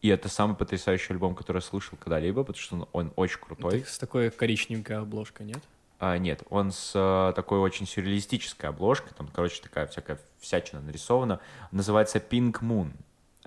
И 0.00 0.08
это 0.08 0.28
самый 0.28 0.56
потрясающий 0.56 1.12
альбом, 1.12 1.34
который 1.34 1.58
я 1.58 1.62
слышал 1.62 1.98
когда-либо, 1.98 2.44
потому 2.44 2.62
что 2.62 2.76
он, 2.76 2.88
он 2.92 3.12
очень 3.16 3.40
крутой. 3.40 3.80
Так 3.80 3.88
с 3.88 3.98
такой 3.98 4.30
коричневенькой 4.30 4.98
обложкой, 4.98 5.46
нет? 5.46 5.62
А, 5.98 6.16
нет, 6.16 6.44
он 6.48 6.70
с 6.70 6.92
э, 6.94 7.32
такой 7.34 7.58
очень 7.58 7.84
сюрреалистической 7.84 8.70
обложкой, 8.70 9.10
там, 9.18 9.26
короче, 9.26 9.60
такая 9.60 9.88
всякая 9.88 10.20
всячина 10.38 10.80
нарисована. 10.80 11.40
Называется 11.72 12.18
Pink 12.18 12.60
Moon. 12.60 12.92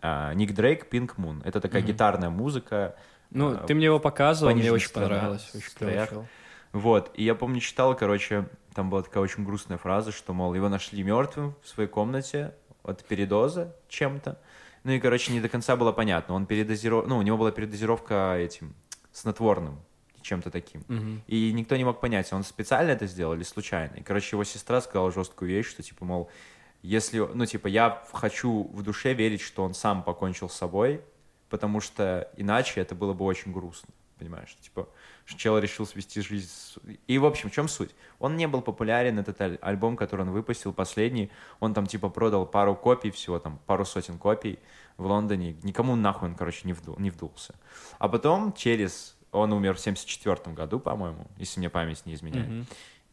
А, 0.01 0.34
Ник 0.34 0.53
Дрейк, 0.53 0.93
Pink 0.93 1.16
Moon. 1.16 1.41
Это 1.45 1.62
такая 1.62 1.82
Мгм. 1.82 1.91
гитарная 1.91 2.30
музыка. 2.30 2.95
Ну, 3.32 3.54
а, 3.54 3.58
ты 3.58 3.74
мне 3.74 3.86
его 3.86 4.00
показывал, 4.00 4.54
мне 4.54 4.72
очень 4.72 4.92
тонах, 4.92 5.10
понравилось. 5.10 5.52
Очень 5.54 6.08
чел. 6.08 6.26
Вот, 6.74 7.12
и 7.16 7.24
я 7.24 7.36
помню, 7.36 7.60
читал, 7.60 7.96
короче, 7.96 8.48
там 8.74 8.90
была 8.90 9.02
такая 9.02 9.24
очень 9.24 9.44
грустная 9.44 9.78
фраза, 9.78 10.12
что, 10.12 10.34
мол, 10.34 10.54
его 10.54 10.70
нашли 10.70 11.04
мертвым 11.04 11.56
в 11.62 11.68
своей 11.68 11.90
комнате 11.90 12.54
от 12.84 13.04
передоза 13.04 13.76
чем-то. 13.90 14.40
Ну 14.84 14.92
и, 14.92 15.00
короче, 15.00 15.32
не 15.32 15.42
до 15.42 15.50
конца 15.50 15.76
было 15.76 15.92
понятно. 15.92 16.34
Он 16.34 16.46
передозировал... 16.46 17.06
Ну, 17.06 17.18
у 17.18 17.22
него 17.22 17.38
была 17.38 17.52
передозировка 17.52 18.36
этим 18.38 18.74
снотворным, 19.12 19.80
чем-то 20.22 20.50
таким. 20.50 20.84
Мгм. 20.88 21.22
И 21.28 21.52
никто 21.54 21.76
не 21.76 21.84
мог 21.84 22.00
понять, 22.00 22.32
он 22.34 22.44
специально 22.44 22.92
это 22.92 23.06
сделал 23.06 23.34
или 23.34 23.44
случайно. 23.44 23.96
И, 23.96 24.02
короче, 24.02 24.36
его 24.36 24.44
сестра 24.44 24.82
сказала 24.82 25.12
жесткую 25.12 25.52
вещь, 25.52 25.70
что, 25.70 25.84
типа, 25.84 26.06
мол, 26.06 26.30
если, 26.82 27.20
ну, 27.20 27.46
типа, 27.46 27.68
я 27.68 28.02
хочу 28.14 28.64
в 28.74 28.82
душе 28.82 29.14
верить, 29.14 29.42
что 29.42 29.64
он 29.64 29.74
сам 29.74 30.04
покончил 30.04 30.50
с 30.50 30.54
собой, 30.54 31.02
потому 31.52 31.80
что 31.82 32.32
иначе 32.38 32.82
это 32.82 32.95
было 32.95 33.14
бы 33.14 33.26
очень 33.26 33.52
грустно, 33.52 33.89
понимаешь? 34.18 34.56
Типа, 34.62 34.89
что 35.26 35.38
чел 35.38 35.60
решил 35.60 35.86
свести 35.86 36.22
жизнь... 36.22 36.47
с- 36.49 36.80
И, 37.08 37.18
в 37.20 37.26
общем, 37.26 37.49
в 37.49 37.54
чем 37.54 37.68
суть? 37.68 37.91
Он 38.20 38.36
не 38.38 38.47
был 38.47 38.62
популярен, 38.62 39.20
этот 39.20 39.39
аль- 39.41 39.60
альбом, 39.62 39.95
который 39.97 40.22
он 40.22 40.32
выпустил, 40.32 40.74
последний, 40.74 41.30
он 41.60 41.74
там, 41.74 41.86
типа, 41.86 42.10
продал 42.10 42.45
пару 42.47 42.76
копий 42.76 43.12
всего, 43.12 43.38
там, 43.39 43.60
пару 43.68 43.86
сотен 43.86 44.18
копий 44.18 44.58
в 44.97 45.06
Лондоне. 45.06 45.56
Никому 45.64 45.95
нахуй 45.95 46.30
он, 46.30 46.36
короче, 46.36 46.62
не, 46.68 46.74
вду- 46.74 46.99
не 46.99 47.12
вдулся. 47.12 47.54
А 47.99 48.08
потом 48.10 48.54
через... 48.54 49.16
Он 49.32 49.54
умер 49.54 49.76
в 49.76 49.80
74 49.80 50.54
году, 50.56 50.80
по-моему, 50.80 51.26
если 51.38 51.60
мне 51.62 51.70
память 51.70 52.06
не 52.06 52.14
изменяет. 52.16 52.49
Мгм. 52.49 52.66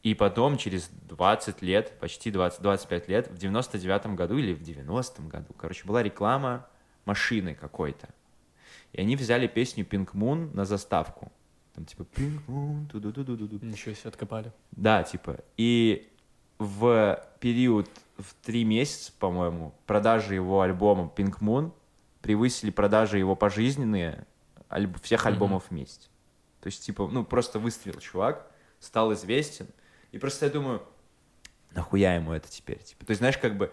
И 0.02 0.14
потом, 0.14 0.56
через 0.56 0.88
20 1.08 1.62
лет, 1.62 1.98
почти 2.00 2.30
20-25 2.30 3.04
лет, 3.08 3.28
в 3.28 3.36
99 3.38 4.06
году 4.16 4.36
или 4.36 4.52
в 4.54 4.62
90 4.62 5.22
году, 5.22 5.52
короче, 5.56 5.84
была 5.86 6.02
реклама 6.02 6.66
машины 7.04 7.54
какой-то. 7.54 8.08
И 8.92 9.00
они 9.00 9.16
взяли 9.16 9.46
песню 9.46 9.84
Pink 9.84 10.12
Moon 10.12 10.54
на 10.54 10.64
заставку. 10.64 11.30
Там 11.74 11.84
типа 11.84 12.02
Pink 12.14 12.40
Moon, 12.46 12.88
ту-ду-ду-ду-ду. 12.90 13.58
Ничего 13.64 13.94
себе, 13.94 14.08
откопали. 14.08 14.52
Да, 14.72 15.02
типа. 15.02 15.38
И 15.56 16.10
в 16.58 17.24
период 17.40 17.88
в 18.16 18.34
три 18.42 18.64
месяца, 18.64 19.12
по-моему, 19.18 19.74
продажи 19.86 20.34
его 20.34 20.60
альбома 20.62 21.12
Pink 21.14 21.38
Moon 21.40 21.72
превысили 22.20 22.70
продажи 22.70 23.18
его 23.18 23.36
пожизненные 23.36 24.26
альб- 24.68 25.00
всех 25.02 25.26
альбомов 25.26 25.70
вместе. 25.70 26.08
То 26.60 26.66
есть, 26.66 26.84
типа, 26.84 27.06
ну, 27.06 27.24
просто 27.24 27.60
выстрелил 27.60 28.00
чувак, 28.00 28.50
стал 28.80 29.12
известен. 29.12 29.68
И 30.10 30.18
просто 30.18 30.46
я 30.46 30.52
думаю, 30.52 30.82
нахуя 31.70 32.14
ему 32.16 32.32
это 32.32 32.48
теперь? 32.50 32.78
Типа, 32.82 33.04
то 33.06 33.10
есть, 33.12 33.20
знаешь, 33.20 33.38
как 33.38 33.56
бы 33.56 33.72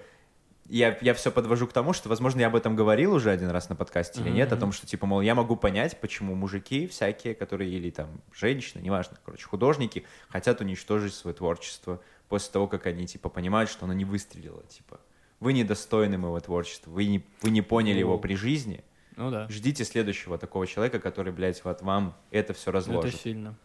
я, 0.68 0.98
я 1.02 1.14
все 1.14 1.32
подвожу 1.32 1.68
к 1.68 1.74
тому, 1.74 1.94
что, 1.94 2.10
возможно, 2.10 2.40
я 2.40 2.48
об 2.48 2.56
этом 2.56 2.76
говорил 2.76 3.14
уже 3.14 3.30
один 3.30 3.50
раз 3.50 3.70
на 3.70 3.76
подкасте 3.76 4.22
или 4.22 4.30
нет, 4.30 4.52
о 4.52 4.58
том, 4.58 4.72
что, 4.72 4.88
типа, 4.88 5.06
мол, 5.06 5.22
я 5.22 5.36
могу 5.36 5.56
понять, 5.56 6.00
почему 6.00 6.36
мужики 6.36 6.88
всякие, 6.88 7.36
которые, 7.36 7.72
или 7.72 7.90
там 7.92 8.22
женщины, 8.34 8.82
неважно, 8.82 9.18
короче, 9.24 9.46
художники, 9.46 10.06
хотят 10.30 10.62
уничтожить 10.62 11.14
свое 11.14 11.36
творчество 11.36 12.02
после 12.28 12.52
того, 12.52 12.68
как 12.68 12.88
они, 12.88 13.06
типа, 13.06 13.30
понимают, 13.30 13.70
что 13.70 13.86
оно 13.86 13.94
не 13.94 14.06
выстрелило, 14.06 14.64
типа. 14.64 15.00
Вы 15.40 15.54
недостойны 15.54 16.18
моего 16.18 16.40
творчества, 16.40 16.90
вы 16.90 17.06
не, 17.06 17.24
вы 17.42 17.52
не 17.52 17.62
поняли 17.62 18.00
его 18.00 18.14
Ну, 18.14 18.20
при 18.20 18.36
жизни, 18.36 18.84
Ну 19.18 19.30
да. 19.30 19.48
ждите 19.50 19.84
следующего 19.84 20.38
такого 20.38 20.66
человека, 20.66 21.00
который, 21.00 21.32
блядь, 21.32 21.64
вот 21.64 21.82
вам 21.82 22.16
это 22.32 22.54
все 22.54 22.72
разложит. 22.72 23.14
Это 23.14 23.24
сильно. 23.24 23.56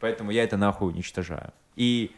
Поэтому 0.00 0.30
я 0.30 0.44
это 0.44 0.56
нахуй 0.56 0.88
уничтожаю. 0.90 1.52
И 1.76 2.14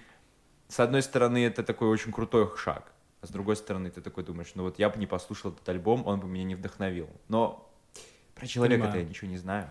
с 0.69 0.81
одной 0.81 1.03
стороны, 1.03 1.45
это 1.45 1.63
такой 1.63 1.89
очень 1.89 2.13
крутой 2.13 2.49
шаг. 2.57 2.94
А 3.25 3.27
с 3.27 3.31
другой 3.31 3.57
стороны, 3.57 3.91
ты 3.91 4.03
такой 4.03 4.23
думаешь, 4.23 4.53
ну 4.55 4.65
вот 4.65 4.79
я 4.79 4.91
бы 4.91 4.99
не 4.99 5.07
послушал 5.07 5.51
этот 5.53 5.67
альбом, 5.67 6.07
он 6.07 6.21
бы 6.21 6.29
меня 6.29 6.45
не 6.45 6.55
вдохновил. 6.57 7.09
Но 7.29 7.73
про 8.35 8.47
человека-то 8.47 8.99
я 8.99 9.03
ничего 9.05 9.31
не 9.31 9.39
знаю. 9.39 9.71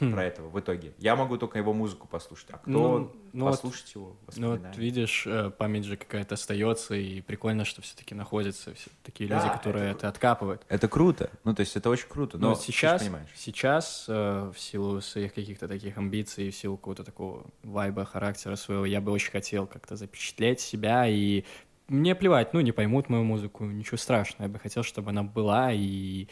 Хм. 0.00 0.10
Про 0.12 0.24
этого 0.24 0.48
в 0.48 0.58
итоге. 0.58 0.92
Я 0.98 1.14
могу 1.14 1.38
только 1.38 1.58
его 1.58 1.72
музыку 1.72 2.08
послушать. 2.08 2.48
А 2.50 2.58
кто 2.58 2.68
Ну, 2.70 3.12
ну 3.32 3.44
вот- 3.44 3.52
послушать 3.52 3.94
его? 3.94 4.16
Ну 4.36 4.50
вот 4.50 4.76
видишь, 4.76 5.28
э, 5.28 5.50
память 5.50 5.84
же 5.84 5.96
какая-то 5.96 6.34
остается, 6.34 6.96
и 6.96 7.20
прикольно, 7.20 7.64
что 7.64 7.82
все-таки 7.82 8.16
находятся 8.16 8.74
все 8.74 8.90
такие 9.04 9.30
Да, 9.30 9.38
люди, 9.40 9.56
которые 9.56 9.90
это 9.90 9.98
это 9.98 10.08
откапывают. 10.08 10.66
Это 10.68 10.88
круто. 10.88 11.30
Ну, 11.44 11.54
то 11.54 11.60
есть 11.60 11.76
это 11.76 11.88
очень 11.88 12.08
круто. 12.08 12.36
Но 12.36 12.48
Но 12.50 12.54
ж 12.56 12.58
сейчас, 12.58 13.08
сейчас 13.36 14.06
э, 14.08 14.52
в 14.52 14.58
силу 14.58 15.00
своих 15.00 15.32
каких-то 15.32 15.68
таких 15.68 15.96
амбиций, 15.96 16.50
в 16.50 16.56
силу 16.56 16.76
какого-то 16.76 17.04
такого 17.04 17.46
вайба, 17.62 18.04
характера 18.04 18.56
своего, 18.56 18.84
я 18.84 19.00
бы 19.00 19.12
очень 19.12 19.30
хотел 19.30 19.68
как-то 19.68 19.94
запечатлеть 19.94 20.60
себя, 20.60 21.06
и 21.06 21.44
мне 21.88 22.14
плевать, 22.14 22.52
ну, 22.52 22.60
не 22.60 22.72
поймут 22.72 23.08
мою 23.08 23.24
музыку, 23.24 23.64
ничего 23.64 23.96
страшного, 23.96 24.44
я 24.44 24.48
бы 24.48 24.58
хотел, 24.58 24.82
чтобы 24.82 25.10
она 25.10 25.22
была, 25.22 25.72
и 25.72 26.28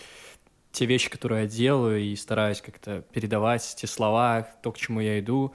те 0.73 0.87
вещи, 0.87 1.09
которые 1.09 1.43
я 1.43 1.49
делаю, 1.49 2.01
и 2.01 2.17
стараюсь 2.17 2.61
как-то 2.61 3.03
передавать 3.13 3.75
те 3.77 3.87
слова, 3.87 4.43
то, 4.63 4.73
к 4.73 4.79
чему 4.79 5.01
я 5.01 5.21
иду, 5.21 5.55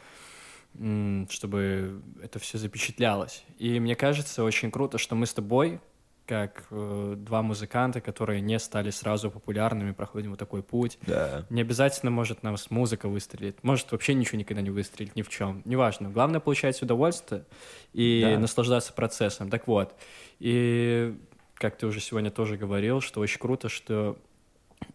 чтобы 1.30 2.02
это 2.24 2.39
все 2.39 2.58
запечатлялось. 2.58 3.43
И 3.58 3.80
мне 3.80 3.95
кажется, 3.95 4.43
очень 4.43 4.72
круто, 4.72 4.97
что 4.97 5.16
мы 5.16 5.26
с 5.26 5.34
тобой, 5.34 5.82
как 6.30 6.68
э, 6.70 7.16
два 7.18 7.42
музыканта, 7.42 8.02
которые 8.02 8.40
не 8.40 8.60
стали 8.60 8.92
сразу 8.92 9.32
популярными, 9.32 9.94
проходим 9.94 10.30
вот 10.30 10.38
такой 10.40 10.62
путь. 10.62 11.00
Да. 11.08 11.44
Не 11.50 11.62
обязательно 11.62 12.12
может 12.12 12.44
нам 12.44 12.56
с 12.56 12.70
музыка 12.70 13.10
выстрелить, 13.10 13.56
может 13.64 13.92
вообще 13.92 14.14
ничего 14.14 14.38
никогда 14.38 14.62
не 14.62 14.70
выстрелить, 14.70 15.16
ни 15.16 15.24
в 15.24 15.30
чем. 15.30 15.64
Неважно. 15.66 16.10
Главное 16.10 16.40
получать 16.40 16.80
удовольствие 16.84 17.46
и 17.94 18.22
Да. 18.24 18.40
наслаждаться 18.40 18.94
процессом. 18.94 19.50
Так 19.50 19.66
вот. 19.68 19.96
И 20.40 21.18
как 21.56 21.78
ты 21.78 21.88
уже 21.88 22.00
сегодня 22.00 22.30
тоже 22.30 22.58
говорил, 22.58 23.02
что 23.02 23.22
очень 23.22 23.40
круто, 23.40 23.68
что 23.68 24.16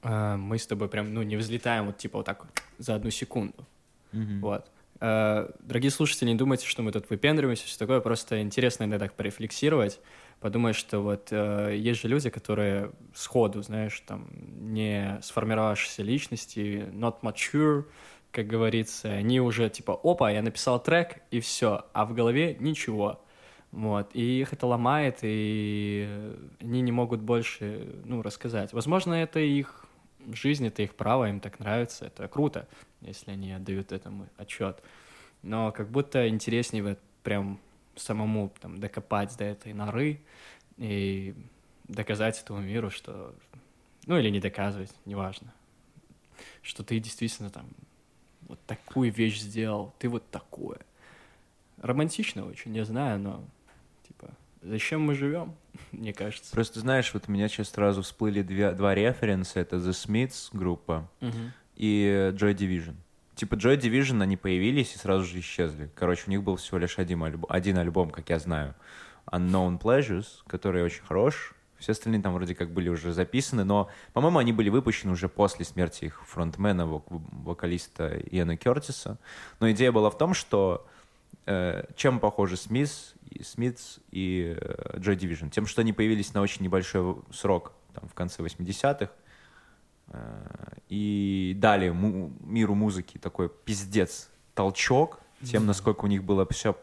э, 0.05 0.37
мы 0.37 0.57
с 0.59 0.67
тобой 0.69 0.89
прям, 0.89 1.13
ну, 1.13 1.23
не 1.23 1.37
взлетаем 1.37 1.87
вот 1.87 1.99
типа 1.99 2.19
вот 2.19 2.27
так 2.27 2.45
вот 2.45 2.53
за 2.79 2.95
одну 2.95 3.11
секунду. 3.11 3.67
Мгм. 4.13 4.41
Вот. 4.41 4.71
Э, 5.01 5.51
Дорогие 5.59 5.91
слушатели, 5.91 6.29
не 6.29 6.37
думайте, 6.37 6.67
что 6.69 6.83
мы 6.83 6.93
тут 6.93 7.11
выпендриваемся, 7.11 7.67
все 7.67 7.77
такое, 7.77 7.99
просто 8.01 8.41
интересно 8.41 8.85
иногда 8.85 9.07
так 9.07 9.15
порефлексировать, 9.15 9.99
подумать, 10.45 10.77
что 10.77 11.01
вот 11.01 11.29
э, 11.31 11.75
есть 11.75 12.03
же 12.03 12.09
люди, 12.09 12.29
которые 12.29 12.91
сходу, 13.15 13.63
знаешь, 13.63 13.99
там, 14.07 14.29
не 14.75 15.19
сформировавшиеся 15.23 16.03
личности, 16.03 16.87
not 16.93 17.23
mature, 17.23 17.87
как 18.31 18.47
говорится, 18.47 19.09
они 19.09 19.41
уже 19.41 19.71
типа, 19.71 19.99
опа, 20.03 20.31
я 20.31 20.43
написал 20.43 20.83
трек, 20.83 21.23
и 21.31 21.41
все, 21.41 21.87
а 21.95 22.05
в 22.05 22.13
голове 22.13 22.59
ничего. 22.61 23.25
Вот, 23.73 24.11
и 24.13 24.41
их 24.43 24.53
это 24.53 24.67
ломает, 24.67 25.21
и 25.23 26.37
они 26.61 26.83
не 26.83 26.93
могут 26.93 27.23
больше, 27.23 28.03
ну, 28.05 28.21
рассказать. 28.21 28.75
Возможно, 28.75 29.15
это 29.15 29.41
их 29.41 29.87
жизнь, 30.31 30.67
это 30.67 30.83
их 30.83 30.95
право, 30.95 31.27
им 31.27 31.41
так 31.41 31.59
нравится, 31.59 32.05
это 32.05 32.29
круто, 32.29 32.69
если 33.01 33.31
они 33.31 33.51
отдают 33.51 33.93
этому 33.93 34.29
отчет. 34.37 34.83
Но 35.41 35.73
как 35.73 35.89
будто 35.91 36.29
интереснее 36.29 36.83
вот 36.83 36.99
прям 37.23 37.59
самому 37.97 38.53
там 38.61 38.79
докопать 38.79 39.37
до 39.37 39.45
этой 39.45 39.73
норы 39.73 40.21
и 40.77 41.35
доказать 41.89 42.41
этому 42.41 42.61
миру, 42.61 42.91
что... 42.91 43.35
Ну, 44.07 44.19
или 44.19 44.29
не 44.29 44.41
доказывать, 44.41 44.93
неважно. 45.05 45.53
Что 46.63 46.83
ты 46.83 46.99
действительно 46.99 47.51
там 47.51 47.67
вот 48.43 48.61
такую 48.67 49.13
вещь 49.13 49.41
сделал, 49.41 49.95
ты 49.99 50.09
вот 50.09 50.29
такое. 50.31 50.79
Романтично 51.79 52.47
очень, 52.47 52.73
не 52.73 52.85
знаю, 52.85 53.19
но 53.19 53.45
типа, 54.07 54.31
зачем 54.63 55.03
мы 55.03 55.15
живем, 55.15 55.55
мне 55.93 56.13
кажется. 56.13 56.53
Просто 56.53 56.81
знаешь, 56.81 57.13
вот 57.15 57.25
у 57.29 57.33
меня 57.33 57.49
сейчас 57.49 57.71
сразу 57.71 58.03
всплыли 58.03 58.43
две, 58.43 58.73
два 58.73 58.95
референса. 58.95 59.61
Это 59.61 59.77
The 59.77 59.91
Smiths 59.91 60.49
группа 60.53 61.09
и 61.77 62.33
Joy 62.35 62.55
Division. 62.55 62.97
Типа 63.35 63.55
Joy 63.55 63.81
Division, 63.81 64.23
они 64.23 64.37
появились 64.37 64.95
и 64.95 64.99
сразу 64.99 65.25
же 65.25 65.41
исчезли. 65.41 65.91
Короче, 65.97 66.25
у 66.27 66.31
них 66.31 66.43
был 66.43 66.57
всего 66.57 66.79
лишь 66.79 66.99
один, 66.99 67.23
альбом, 67.25 67.47
один 67.49 67.79
альбом, 67.79 68.11
как 68.11 68.31
я 68.31 68.39
знаю, 68.39 68.75
Unknown 69.27 69.81
Pleasures, 69.81 70.27
который 70.47 70.85
очень 70.85 71.03
хорош. 71.03 71.55
Все 71.79 71.93
остальные 71.93 72.23
там 72.23 72.33
вроде 72.33 72.55
как 72.55 72.71
были 72.71 72.89
уже 72.89 73.13
записаны, 73.13 73.65
но, 73.65 73.91
по-моему, 74.13 74.39
они 74.39 74.53
были 74.53 74.71
выпущены 74.71 75.13
уже 75.13 75.29
после 75.29 75.65
смерти 75.65 76.05
их 76.07 76.25
фронтмена, 76.27 76.83
вок- 76.83 77.05
вокалиста 77.09 78.19
Иэна 78.31 78.57
Кертиса. 78.57 79.19
Но 79.61 79.71
идея 79.73 79.91
была 79.91 80.11
в 80.11 80.17
том, 80.17 80.33
что 80.33 80.87
э, 81.47 81.85
чем 81.97 82.21
похожи 82.21 82.57
Смис, 82.57 83.15
и 83.31 83.43
Смитс 83.43 83.99
и 84.13 84.57
э, 84.57 84.99
Joy 84.99 85.17
Division? 85.17 85.51
Тем, 85.51 85.67
что 85.67 85.81
они 85.81 85.93
появились 85.93 86.33
на 86.33 86.41
очень 86.41 86.63
небольшой 86.63 87.17
срок, 87.33 87.73
там, 87.93 88.09
в 88.09 88.15
конце 88.15 88.43
80-х, 88.43 89.05
э, 89.07 89.09
и 90.89 91.55
дали 91.57 91.91
му- 91.91 92.33
миру 92.41 92.75
музыки 92.75 93.19
такой 93.19 93.49
пиздец 93.49 94.31
толчок 94.55 95.21
тем, 95.45 95.67
насколько 95.67 96.05
у 96.05 96.09
них 96.09 96.25
было 96.25 96.47
все 96.51 96.77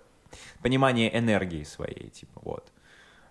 понимание 0.62 1.18
энергии 1.18 1.64
своей, 1.64 2.10
типа, 2.10 2.42
вот. 2.44 2.72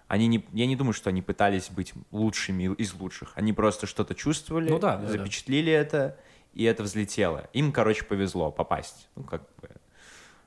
Они 0.09 0.27
не, 0.27 0.45
я 0.53 0.67
не 0.67 0.75
думаю, 0.75 0.93
что 0.93 1.11
они 1.11 1.23
пытались 1.23 1.71
быть 1.71 1.93
лучшими 2.11 2.75
из 2.75 2.93
лучших. 2.95 3.31
Они 3.37 3.53
просто 3.53 3.87
что-то 3.87 4.15
чувствовали, 4.17 4.69
Ну 4.69 4.81
да, 4.81 4.97
да, 4.97 5.03
да. 5.03 5.09
запечатлили 5.09 5.73
это, 5.73 6.17
и 6.53 6.65
это 6.65 6.83
взлетело. 6.83 7.49
Им, 7.53 7.71
короче, 7.71 8.05
повезло 8.05 8.51
попасть. 8.51 9.09
Ну, 9.15 9.23
как 9.23 9.43
бы. 9.63 9.71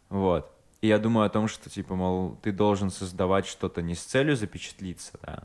Вот. 0.09 0.51
И 0.81 0.87
я 0.87 0.99
думаю 0.99 1.25
о 1.27 1.29
том, 1.29 1.47
что, 1.47 1.69
типа, 1.69 1.95
мол, 1.95 2.37
ты 2.41 2.51
должен 2.51 2.89
создавать 2.91 3.45
что-то 3.45 3.81
не 3.81 3.95
с 3.95 4.03
целью 4.03 4.35
запечатлиться, 4.35 5.17
да, 5.21 5.43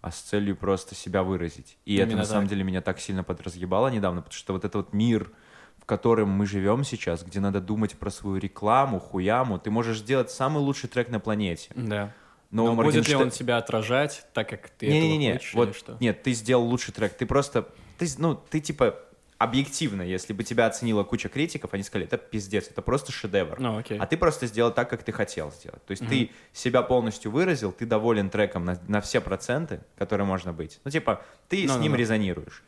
а 0.00 0.10
с 0.10 0.20
целью 0.20 0.56
просто 0.56 0.94
себя 0.94 1.22
выразить. 1.22 1.76
И 1.84 1.96
это, 1.96 2.04
Именно 2.04 2.18
на 2.18 2.24
самом 2.24 2.44
так. 2.44 2.50
деле, 2.50 2.64
меня 2.64 2.80
так 2.80 3.00
сильно 3.00 3.24
подразъебало 3.24 3.88
недавно, 3.88 4.22
потому 4.22 4.38
что 4.38 4.52
вот 4.52 4.64
этот 4.64 4.74
вот 4.74 4.92
мир, 4.92 5.30
в 5.78 5.84
котором 5.84 6.30
мы 6.30 6.46
живем 6.46 6.84
сейчас, 6.84 7.24
где 7.24 7.40
надо 7.40 7.60
думать 7.60 7.94
про 7.94 8.10
свою 8.10 8.36
рекламу, 8.36 9.00
хуяму, 9.00 9.58
ты 9.58 9.70
можешь 9.70 9.98
сделать 9.98 10.30
самый 10.30 10.58
лучший 10.58 10.88
трек 10.88 11.08
на 11.08 11.20
планете. 11.20 11.70
Да. 11.74 12.14
Но, 12.50 12.74
Но, 12.74 12.82
будет 12.82 13.06
ли 13.08 13.14
он 13.14 13.30
тебя 13.30 13.58
отражать, 13.58 14.26
так 14.32 14.48
как 14.48 14.70
ты 14.70 14.86
этого 14.86 15.00
не-не-не, 15.00 15.32
хочешь, 15.34 15.54
вот, 15.54 15.76
что? 15.76 15.96
нет, 16.00 16.22
ты 16.22 16.32
сделал 16.32 16.64
лучший 16.64 16.94
трек, 16.94 17.14
ты 17.14 17.26
просто, 17.26 17.68
ты, 17.98 18.08
ну, 18.16 18.34
ты 18.34 18.60
типа 18.60 18.98
объективно, 19.38 20.02
если 20.02 20.32
бы 20.32 20.42
тебя 20.42 20.66
оценила 20.66 21.04
куча 21.04 21.28
критиков, 21.28 21.72
они 21.72 21.82
сказали, 21.84 22.06
это 22.06 22.18
пиздец, 22.18 22.68
это 22.68 22.82
просто 22.82 23.12
шедевр. 23.12 23.58
Ну, 23.60 23.78
окей. 23.78 23.98
А 23.98 24.06
ты 24.06 24.16
просто 24.16 24.46
сделал 24.46 24.72
так, 24.72 24.90
как 24.90 25.04
ты 25.04 25.12
хотел 25.12 25.52
сделать. 25.52 25.84
То 25.86 25.92
есть 25.92 26.06
ты 26.08 26.30
себя 26.52 26.82
полностью 26.82 27.30
выразил, 27.30 27.70
ты 27.72 27.86
доволен 27.86 28.30
треком 28.30 28.64
на, 28.64 28.80
на 28.88 29.00
все 29.00 29.20
проценты, 29.20 29.80
которые 29.96 30.26
можно 30.26 30.52
быть. 30.52 30.80
Ну, 30.84 30.90
типа, 30.90 31.22
ты 31.48 31.62
с 31.64 31.68
Ну-ну-ну. 31.68 31.82
ним 31.82 31.94
резонируешь. 31.94 32.64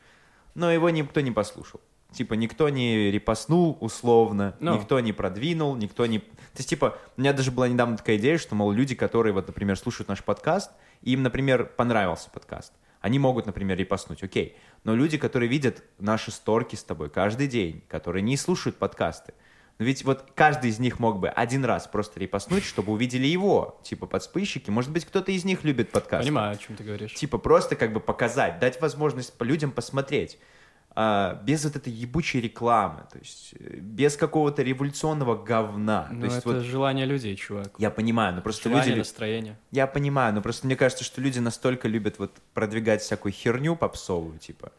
Но 0.54 0.70
его 0.70 0.90
никто 0.90 1.20
не 1.20 1.32
послушал. 1.32 1.80
Типа, 2.12 2.34
никто 2.34 2.68
не 2.68 3.10
репостнул 3.12 3.76
условно, 3.80 4.56
Ну. 4.60 4.76
никто 4.76 4.98
не 5.00 5.12
продвинул, 5.12 5.76
никто 5.76 6.06
не... 6.06 6.18
То 6.18 6.26
есть, 6.56 6.68
типа, 6.68 6.98
у 7.16 7.20
меня 7.20 7.32
даже 7.32 7.52
была 7.52 7.68
недавно 7.68 7.96
такая 7.96 8.16
идея, 8.16 8.36
что, 8.38 8.54
мол, 8.56 8.72
люди, 8.72 8.94
которые, 8.96 9.32
вот, 9.32 9.46
например, 9.46 9.76
слушают 9.78 10.08
наш 10.08 10.22
подкаст, 10.24 10.72
им, 11.02 11.22
например, 11.22 11.66
понравился 11.66 12.28
подкаст, 12.30 12.72
они 13.00 13.18
могут, 13.18 13.46
например, 13.46 13.78
репостнуть, 13.78 14.22
окей. 14.22 14.56
Но 14.84 14.94
люди, 14.94 15.18
которые 15.18 15.48
видят 15.48 15.82
наши 15.98 16.30
сторки 16.30 16.76
с 16.76 16.84
тобой 16.84 17.10
каждый 17.10 17.48
день, 17.48 17.82
которые 17.88 18.22
не 18.22 18.36
слушают 18.36 18.76
подкасты, 18.76 19.34
но 19.78 19.86
ведь 19.86 20.04
вот 20.04 20.32
каждый 20.34 20.68
из 20.68 20.78
них 20.78 20.98
мог 20.98 21.20
бы 21.20 21.30
один 21.30 21.64
раз 21.64 21.86
просто 21.86 22.20
репостнуть, 22.20 22.64
чтобы 22.64 22.92
увидели 22.92 23.26
его, 23.26 23.80
типа 23.82 24.06
подспыщики. 24.06 24.68
Может 24.68 24.92
быть, 24.92 25.06
кто-то 25.06 25.32
из 25.32 25.46
них 25.46 25.64
любит 25.64 25.90
подкасты. 25.90 26.26
Понимаю, 26.26 26.52
о 26.52 26.56
чем 26.56 26.76
ты 26.76 26.84
говоришь. 26.84 27.14
Типа 27.14 27.38
просто 27.38 27.76
как 27.76 27.94
бы 27.94 28.00
показать, 28.00 28.58
дать 28.58 28.78
возможность 28.82 29.32
людям 29.40 29.72
посмотреть. 29.72 30.38
А, 30.92 31.40
без 31.44 31.64
вот 31.64 31.76
этой 31.76 31.92
ебучей 31.92 32.40
рекламы, 32.40 33.04
то 33.12 33.18
есть 33.18 33.54
э, 33.58 33.76
без 33.76 34.16
какого-то 34.16 34.62
революционного 34.62 35.40
говна. 35.40 36.08
Ну, 36.10 36.20
то 36.20 36.26
есть 36.26 36.38
это 36.38 36.48
вот 36.48 36.62
желание 36.62 37.06
людей, 37.06 37.36
чувак. 37.36 37.72
я 37.78 37.90
понимаю, 37.90 38.34
но 38.34 38.42
просто 38.42 38.68
Желание, 38.68 38.88
люди... 38.88 38.98
настроение. 38.98 39.58
Я 39.70 39.86
понимаю, 39.86 40.34
но 40.34 40.42
просто 40.42 40.66
мне 40.66 40.74
кажется, 40.74 41.04
что 41.04 41.20
люди 41.20 41.38
настолько 41.38 41.86
любят 41.86 42.18
вот 42.18 42.32
продвигать 42.54 43.02
всякую 43.02 43.32
херню 43.32 43.76
попсовую, 43.76 44.38
типа. 44.38 44.72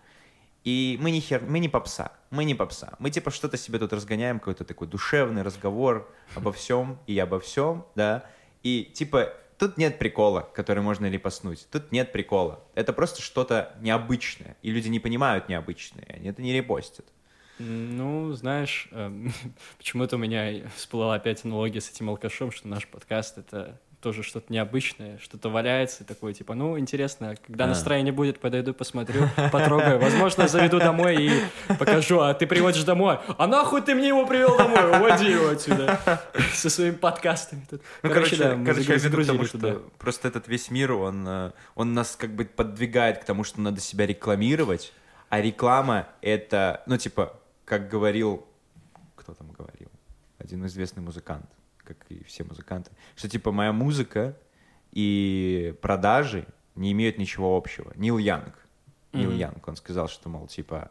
И 0.65 0.99
мы 1.01 1.11
не 1.11 1.21
хер... 1.21 1.41
мы 1.47 1.59
не 1.59 1.69
попса, 1.69 2.11
мы 2.29 2.43
не 2.43 2.55
попса. 2.55 2.93
Мы 2.99 3.09
типа 3.09 3.31
что-то 3.31 3.55
себе 3.55 3.79
тут 3.79 3.93
разгоняем, 3.93 4.39
какой-то 4.39 4.65
такой 4.65 4.87
душевный 4.87 5.43
разговор 5.43 6.13
обо 6.35 6.51
всем 6.51 6.99
и 7.07 7.17
обо 7.17 7.39
всем, 7.39 7.85
да. 7.95 8.25
И 8.63 8.83
типа 8.93 9.33
тут 9.61 9.77
нет 9.77 9.99
прикола, 9.99 10.41
который 10.55 10.81
можно 10.81 11.07
репостнуть. 11.07 11.67
Тут 11.71 11.91
нет 11.91 12.11
прикола. 12.11 12.63
Это 12.73 12.93
просто 12.93 13.21
что-то 13.21 13.75
необычное. 13.79 14.57
И 14.63 14.71
люди 14.71 14.87
не 14.87 14.99
понимают 14.99 15.49
необычное, 15.49 16.03
они 16.09 16.29
это 16.29 16.41
не 16.41 16.51
репостят. 16.51 17.05
Ну, 17.59 18.33
знаешь, 18.33 18.87
эм, 18.91 19.31
почему-то 19.77 20.15
у 20.15 20.19
меня 20.19 20.67
всплыла 20.75 21.13
опять 21.13 21.45
аналогия 21.45 21.79
с 21.79 21.91
этим 21.91 22.09
алкашом, 22.09 22.51
что 22.51 22.67
наш 22.67 22.87
подкаст— 22.87 23.37
это 23.37 23.79
тоже 24.01 24.23
что-то 24.23 24.51
необычное, 24.51 25.17
что-то 25.19 25.49
валяется, 25.49 26.03
и 26.03 26.07
такое, 26.07 26.33
типа, 26.33 26.55
ну, 26.55 26.77
интересно, 26.79 27.35
когда 27.45 27.65
А. 27.65 27.67
настроение 27.67 28.11
будет, 28.11 28.39
подойду, 28.39 28.73
посмотрю, 28.73 29.27
потрогаю. 29.51 29.99
Возможно, 29.99 30.47
заведу 30.47 30.79
домой 30.79 31.27
и 31.27 31.31
покажу, 31.77 32.19
а 32.19 32.33
ты 32.33 32.47
приводишь 32.47 32.83
домой, 32.83 33.19
а 33.37 33.47
нахуй 33.47 33.81
ты 33.81 33.95
мне 33.95 34.07
его 34.09 34.25
привел 34.25 34.57
домой, 34.57 34.97
уводи 34.97 35.29
его 35.31 35.49
отсюда 35.49 35.99
со 36.53 36.69
своими 36.69 36.95
подкастами. 36.95 37.61
тут. 37.69 37.81
Ну, 38.03 38.09
короче, 38.09 38.35
да, 38.35 38.57
короче, 38.65 38.91
я 38.91 38.95
веду 38.97 39.21
к 39.21 39.25
тому, 39.25 39.45
что 39.45 39.83
просто 39.99 40.27
этот 40.27 40.47
весь 40.47 40.71
мир, 40.71 40.93
он, 40.93 41.27
э, 41.27 41.51
он 41.75 41.93
нас 41.93 42.15
как 42.15 42.31
бы 42.35 42.45
подвигает 42.45 43.19
к 43.19 43.23
тому, 43.25 43.43
что 43.43 43.61
надо 43.61 43.79
себя 43.79 44.05
рекламировать, 44.07 44.93
а 45.29 45.39
реклама— 45.41 46.07
это, 46.21 46.81
ну, 46.87 46.97
типа, 46.97 47.39
как 47.65 47.87
говорил, 47.87 48.45
кто 49.15 49.33
там 49.33 49.51
говорил? 49.51 49.89
Один 50.39 50.65
известный 50.65 51.03
музыкант, 51.03 51.45
как 51.95 52.11
и 52.11 52.23
все 52.23 52.43
музыканты, 52.43 52.91
что, 53.15 53.27
типа, 53.29 53.51
моя 53.51 53.71
музыка 53.73 54.35
и 54.91 55.73
продажи 55.81 56.45
не 56.75 56.91
имеют 56.91 57.17
ничего 57.17 57.55
общего. 57.57 57.91
Нил 57.95 58.17
Янг. 58.17 58.55
Нил 59.13 59.29
Мгм. 59.31 59.37
Янг, 59.39 59.67
он 59.67 59.75
сказал, 59.75 60.07
что, 60.07 60.29
мол, 60.29 60.47
типа, 60.47 60.89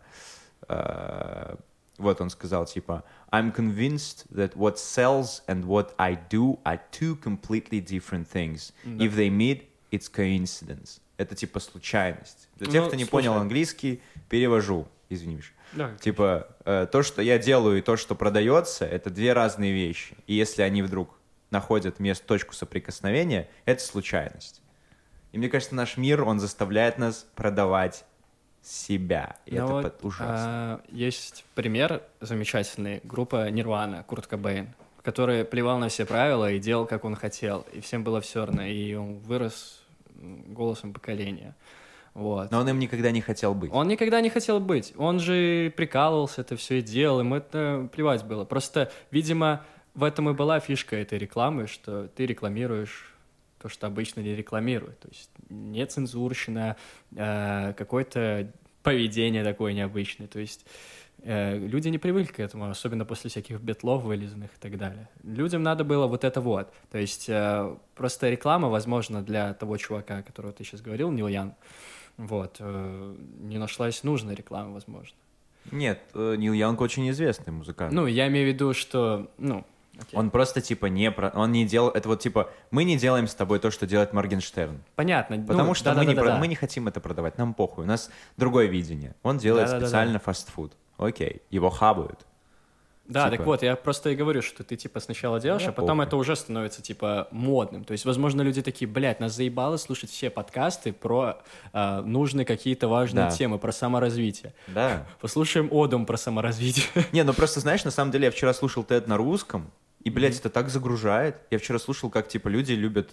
э, 0.68 1.56
вот 1.98 2.20
он 2.20 2.30
сказал, 2.30 2.66
типа, 2.66 3.04
I'm 3.30 3.54
convinced 3.54 4.26
that 4.30 4.54
what 4.54 4.76
sells 4.76 5.42
and 5.46 5.64
what 5.64 5.94
I 5.98 6.18
do 6.30 6.58
are 6.64 6.80
two 6.92 7.16
completely 7.20 7.80
different 7.80 8.26
things. 8.30 8.72
Да. 8.84 9.04
If 9.04 9.14
they 9.16 9.30
meet, 9.30 9.64
it's 9.90 10.10
coincidence. 10.12 11.00
Это 11.16 11.34
типа 11.34 11.60
случайность. 11.60 12.48
Для 12.56 12.70
тех, 12.70 12.82
Ну, 12.82 12.86
кто 12.88 12.96
не 12.96 13.04
слушай. 13.04 13.10
понял 13.10 13.34
английский, 13.34 14.00
перевожу. 14.28 14.86
Извини, 15.10 15.36
Миша. 15.36 15.52
Да, 15.72 15.94
Типа, 16.00 16.48
э, 16.64 16.86
то, 16.90 17.02
что 17.02 17.22
я 17.22 17.38
делаю, 17.38 17.78
и 17.78 17.80
то, 17.80 17.96
что 17.96 18.14
продается, 18.14 18.84
это 18.84 19.08
две 19.10 19.32
разные 19.32 19.72
вещи. 19.72 20.16
И 20.26 20.34
если 20.34 20.62
они 20.62 20.82
вдруг 20.82 21.16
находят 21.50 22.00
место, 22.00 22.26
точку 22.26 22.54
соприкосновения, 22.54 23.48
это 23.64 23.82
случайность. 23.82 24.62
И 25.32 25.38
мне 25.38 25.48
кажется, 25.48 25.74
наш 25.76 25.96
мир, 25.96 26.22
он 26.24 26.40
заставляет 26.40 26.98
нас 26.98 27.26
продавать 27.36 28.04
себя. 28.62 29.36
И 29.46 29.54
Ну 29.56 29.64
это 29.64 29.72
вот, 29.72 29.82
под- 29.84 30.04
ужасно. 30.04 30.26
а, 30.36 30.80
есть 30.90 31.44
пример 31.54 32.02
замечательный. 32.20 33.00
Группа 33.04 33.48
Нирвана, 33.50 34.02
Курт 34.02 34.26
Кобейн, 34.26 34.74
который 35.02 35.44
плевал 35.44 35.78
на 35.78 35.88
все 35.88 36.04
правила 36.04 36.50
и 36.50 36.58
делал, 36.58 36.84
как 36.86 37.04
он 37.04 37.14
хотел. 37.14 37.64
И 37.72 37.80
всем 37.80 38.04
было 38.04 38.20
все 38.20 38.44
равно. 38.44 38.64
И 38.64 38.94
он 38.94 39.18
вырос 39.20 39.82
голосом 40.14 40.92
поколения. 40.92 41.54
Вот. 42.14 42.50
Но 42.50 42.60
он 42.60 42.68
им 42.68 42.78
никогда 42.78 43.10
не 43.10 43.20
хотел 43.20 43.54
быть. 43.54 43.70
Он 43.72 43.88
никогда 43.88 44.20
не 44.20 44.30
хотел 44.30 44.60
быть. 44.60 44.92
Он 44.96 45.20
же 45.20 45.72
прикалывался, 45.76 46.40
это 46.40 46.56
все 46.56 46.78
и 46.78 46.82
делал, 46.82 47.20
ему 47.20 47.36
это 47.36 47.88
плевать 47.92 48.24
было. 48.24 48.44
Просто, 48.44 48.90
видимо, 49.10 49.64
в 49.94 50.04
этом 50.04 50.28
и 50.30 50.32
была 50.32 50.60
фишка 50.60 50.96
этой 50.96 51.18
рекламы, 51.18 51.66
что 51.66 52.08
ты 52.08 52.26
рекламируешь 52.26 53.14
то, 53.60 53.68
что 53.68 53.86
обычно 53.86 54.20
не 54.20 54.34
рекламируют. 54.34 54.98
То 55.00 55.08
есть 55.08 55.30
не 55.48 55.84
цензурщина, 55.86 56.76
а 57.16 57.72
какое-то 57.74 58.50
поведение 58.82 59.44
такое 59.44 59.72
необычное. 59.72 60.26
То 60.26 60.38
есть 60.38 60.64
э, 61.22 61.58
люди 61.58 61.88
не 61.88 61.98
привыкли 61.98 62.32
к 62.32 62.40
этому, 62.40 62.70
особенно 62.70 63.04
после 63.04 63.28
всяких 63.30 63.60
бетлов 63.60 64.02
вылизанных 64.02 64.50
и 64.50 64.58
так 64.60 64.78
далее. 64.78 65.08
Людям 65.22 65.62
надо 65.62 65.84
было 65.84 66.06
вот 66.06 66.24
это 66.24 66.40
вот. 66.40 66.72
То 66.90 66.98
есть 66.98 67.28
э, 67.28 67.76
просто 67.94 68.30
реклама, 68.30 68.68
возможно, 68.68 69.22
для 69.22 69.52
того 69.54 69.76
чувака, 69.76 70.22
которого 70.22 70.52
ты 70.52 70.64
сейчас 70.64 70.80
говорил, 70.80 71.10
Нил 71.10 71.28
Ян, 71.28 71.54
вот, 72.20 72.56
э, 72.60 73.16
не 73.40 73.56
нашлась 73.56 74.04
нужная 74.04 74.34
реклама, 74.34 74.74
возможно. 74.74 75.16
Нет, 75.72 76.00
э, 76.14 76.34
Нил 76.36 76.52
Янг 76.52 76.80
очень 76.80 77.08
известный 77.10 77.52
музыкант. 77.52 77.92
Ну, 77.92 78.06
я 78.06 78.28
имею 78.28 78.46
в 78.46 78.54
виду, 78.54 78.74
что, 78.74 79.30
ну, 79.38 79.64
окей. 79.98 80.18
Он 80.18 80.30
просто 80.30 80.60
типа 80.60 80.86
не 80.86 81.10
про... 81.10 81.30
Он 81.30 81.50
не 81.50 81.64
делал... 81.64 81.88
Это 81.90 82.08
вот 82.08 82.20
типа 82.20 82.50
мы 82.70 82.84
не 82.84 82.98
делаем 82.98 83.26
с 83.26 83.34
тобой 83.34 83.58
то, 83.58 83.70
что 83.70 83.86
делает 83.86 84.12
Моргенштерн. 84.12 84.82
понятно. 84.96 85.38
Потому 85.38 85.68
ну, 85.68 85.74
что 85.74 85.94
мы, 85.94 86.00
не 86.00 86.06
про- 86.06 86.14
да-да-да-да. 86.16 86.40
мы 86.40 86.46
не 86.48 86.56
хотим 86.56 86.88
это 86.88 87.00
продавать, 87.00 87.38
нам 87.38 87.54
похуй. 87.54 87.84
У 87.84 87.86
нас 87.86 88.10
другое 88.36 88.66
видение. 88.66 89.14
Он 89.22 89.38
делает 89.38 89.66
Да-да-да-да. 89.66 89.86
специально 89.86 90.18
фастфуд. 90.18 90.72
Окей, 90.98 91.40
его 91.48 91.70
хабают. 91.70 92.26
Да, 93.10 93.24
Типа. 93.24 93.36
так 93.36 93.46
вот, 93.46 93.62
я 93.62 93.76
просто 93.76 94.10
и 94.10 94.14
говорю, 94.14 94.40
что 94.40 94.62
ты 94.64 94.76
типа 94.76 95.00
сначала 95.00 95.40
делаешь, 95.40 95.62
Я 95.62 95.68
а 95.70 95.72
потом 95.72 95.98
похуй. 95.98 96.06
это 96.06 96.16
уже 96.16 96.36
становится 96.36 96.80
типа 96.80 97.28
модным. 97.32 97.84
То 97.84 97.92
есть, 97.92 98.04
возможно, 98.04 98.42
люди 98.42 98.62
такие, 98.62 98.88
блядь, 98.88 99.20
нас 99.20 99.34
заебало 99.34 99.76
слушать 99.76 100.10
все 100.10 100.30
подкасты 100.30 100.92
про 100.92 101.42
э, 101.72 102.00
нужные 102.02 102.46
какие-то 102.46 102.88
важные 102.88 103.26
Да. 103.26 103.30
темы, 103.32 103.58
про 103.58 103.72
саморазвитие. 103.72 104.54
Да. 104.68 105.06
Послушаем 105.20 105.68
Одум 105.72 106.06
про 106.06 106.16
саморазвитие. 106.16 106.86
Не, 107.12 107.24
ну 107.24 107.32
просто 107.34 107.60
знаешь, 107.60 107.84
на 107.84 107.90
самом 107.90 108.12
деле 108.12 108.26
я 108.26 108.30
вчера 108.30 108.54
слушал 108.54 108.84
Тед 108.84 109.06
на 109.08 109.16
русском, 109.16 109.70
и, 110.04 110.08
блядь, 110.10 110.38
это 110.38 110.48
так 110.48 110.70
загружает. 110.70 111.36
Я 111.50 111.58
вчера 111.58 111.78
слушал, 111.78 112.08
как 112.10 112.28
типа 112.28 112.48
люди 112.48 112.72
любят 112.72 113.10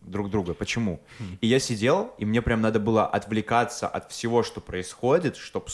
друг 0.00 0.30
друга. 0.30 0.54
Почему? 0.54 1.00
И 1.40 1.46
я 1.46 1.58
сидел, 1.58 2.14
и 2.18 2.24
мне 2.24 2.40
прям 2.40 2.60
надо 2.62 2.80
было 2.80 3.06
отвлекаться 3.06 3.86
от 3.88 4.10
всего, 4.10 4.42
что 4.42 4.60
происходит, 4.62 5.36
чтобы, 5.36 5.66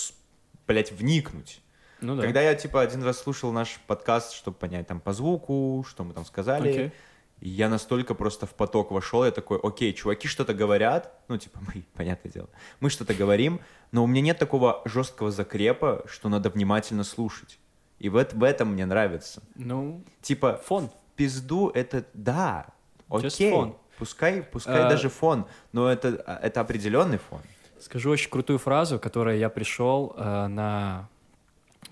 блядь, 0.66 0.90
вникнуть. 0.92 1.60
Ну 2.00 2.16
да. 2.16 2.22
Когда 2.22 2.40
я, 2.42 2.54
типа, 2.54 2.80
один 2.82 3.02
раз 3.02 3.18
слушал 3.18 3.52
наш 3.52 3.78
подкаст, 3.86 4.32
чтобы 4.32 4.56
понять 4.56 4.86
там 4.86 5.00
по 5.00 5.12
звуку, 5.12 5.84
что 5.88 6.04
мы 6.04 6.12
там 6.14 6.24
сказали. 6.24 6.92
И 7.40 7.48
я 7.50 7.68
настолько 7.68 8.14
просто 8.14 8.46
в 8.46 8.54
поток 8.54 8.90
вошел, 8.90 9.22
я 9.24 9.30
такой, 9.30 9.58
окей, 9.62 9.92
чуваки 9.92 10.26
что-то 10.26 10.54
говорят, 10.54 11.12
ну, 11.28 11.36
типа, 11.36 11.58
мы, 11.60 11.84
понятное 11.94 12.32
дело, 12.32 12.48
мы 12.80 12.88
что-то 12.88 13.12
говорим, 13.12 13.60
но 13.92 14.04
у 14.04 14.06
меня 14.06 14.22
нет 14.22 14.38
такого 14.38 14.80
жесткого 14.86 15.30
закрепа, 15.30 16.02
что 16.06 16.28
надо 16.30 16.48
внимательно 16.48 17.04
слушать. 17.04 17.58
И 17.98 18.08
в, 18.08 18.16
эт- 18.16 18.34
в 18.34 18.42
этом 18.42 18.72
мне 18.72 18.86
нравится. 18.86 19.42
Ну, 19.54 20.02
Типа, 20.22 20.60
фон. 20.64 20.90
пизду 21.14 21.70
это, 21.70 22.04
да, 22.14 22.68
окей, 23.08 23.74
пускай, 23.98 24.42
пускай 24.42 24.84
А- 24.84 24.88
даже 24.90 25.08
фон, 25.08 25.46
но 25.72 25.90
это, 25.90 26.08
это 26.42 26.60
определенный 26.60 27.18
фон. 27.18 27.40
Скажу 27.80 28.10
очень 28.10 28.30
крутую 28.30 28.58
фразу, 28.58 28.98
которой 28.98 29.38
я 29.38 29.48
пришел 29.50 30.14
э, 30.16 30.46
на 30.46 31.08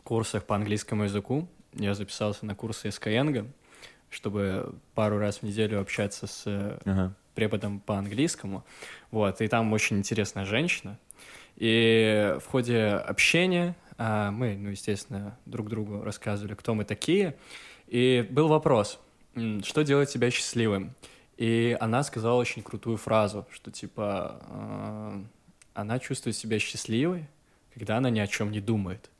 курсах 0.05 0.45
по 0.45 0.55
английскому 0.55 1.05
языку. 1.05 1.49
Я 1.73 1.95
записался 1.95 2.47
на 2.47 2.55
курсы 2.55 2.89
Skyeng, 2.89 3.49
чтобы 4.11 4.75
пару 4.95 5.19
раз 5.19 5.39
в 5.39 5.43
неделю 5.43 5.81
общаться 5.81 6.27
с 6.27 6.43
э, 6.47 6.79
Ага. 6.85 7.15
преподом 7.35 7.81
по 7.81 7.99
английскому. 7.99 8.65
Вот, 9.11 9.41
и 9.41 9.49
там 9.49 9.73
очень 9.73 9.99
интересная 9.99 10.45
женщина. 10.45 10.99
И 11.57 12.37
в 12.41 12.47
ходе 12.47 12.87
общения 12.87 13.75
а, 13.97 14.31
мы, 14.31 14.57
ну, 14.57 14.71
естественно, 14.71 15.37
друг 15.47 15.69
другу 15.69 16.03
рассказывали, 16.03 16.55
кто 16.55 16.75
мы 16.75 16.85
такие. 16.85 17.37
И 17.87 18.27
был 18.31 18.49
вопрос, 18.49 19.01
что 19.63 19.83
делает 19.83 20.09
тебя 20.11 20.31
счастливым? 20.31 20.95
И 21.37 21.77
она 21.81 22.03
сказала 22.05 22.37
очень 22.39 22.63
крутую 22.63 22.97
фразу, 22.97 23.47
что 23.53 23.71
типа 23.71 24.41
а, 24.49 25.25
она 25.75 25.99
чувствует 25.99 26.37
себя 26.37 26.59
счастливой, 26.59 27.29
когда 27.75 27.97
она 27.97 28.11
ни 28.11 28.21
о 28.21 28.27
чем 28.27 28.51
не 28.53 28.61
думает. 28.61 29.11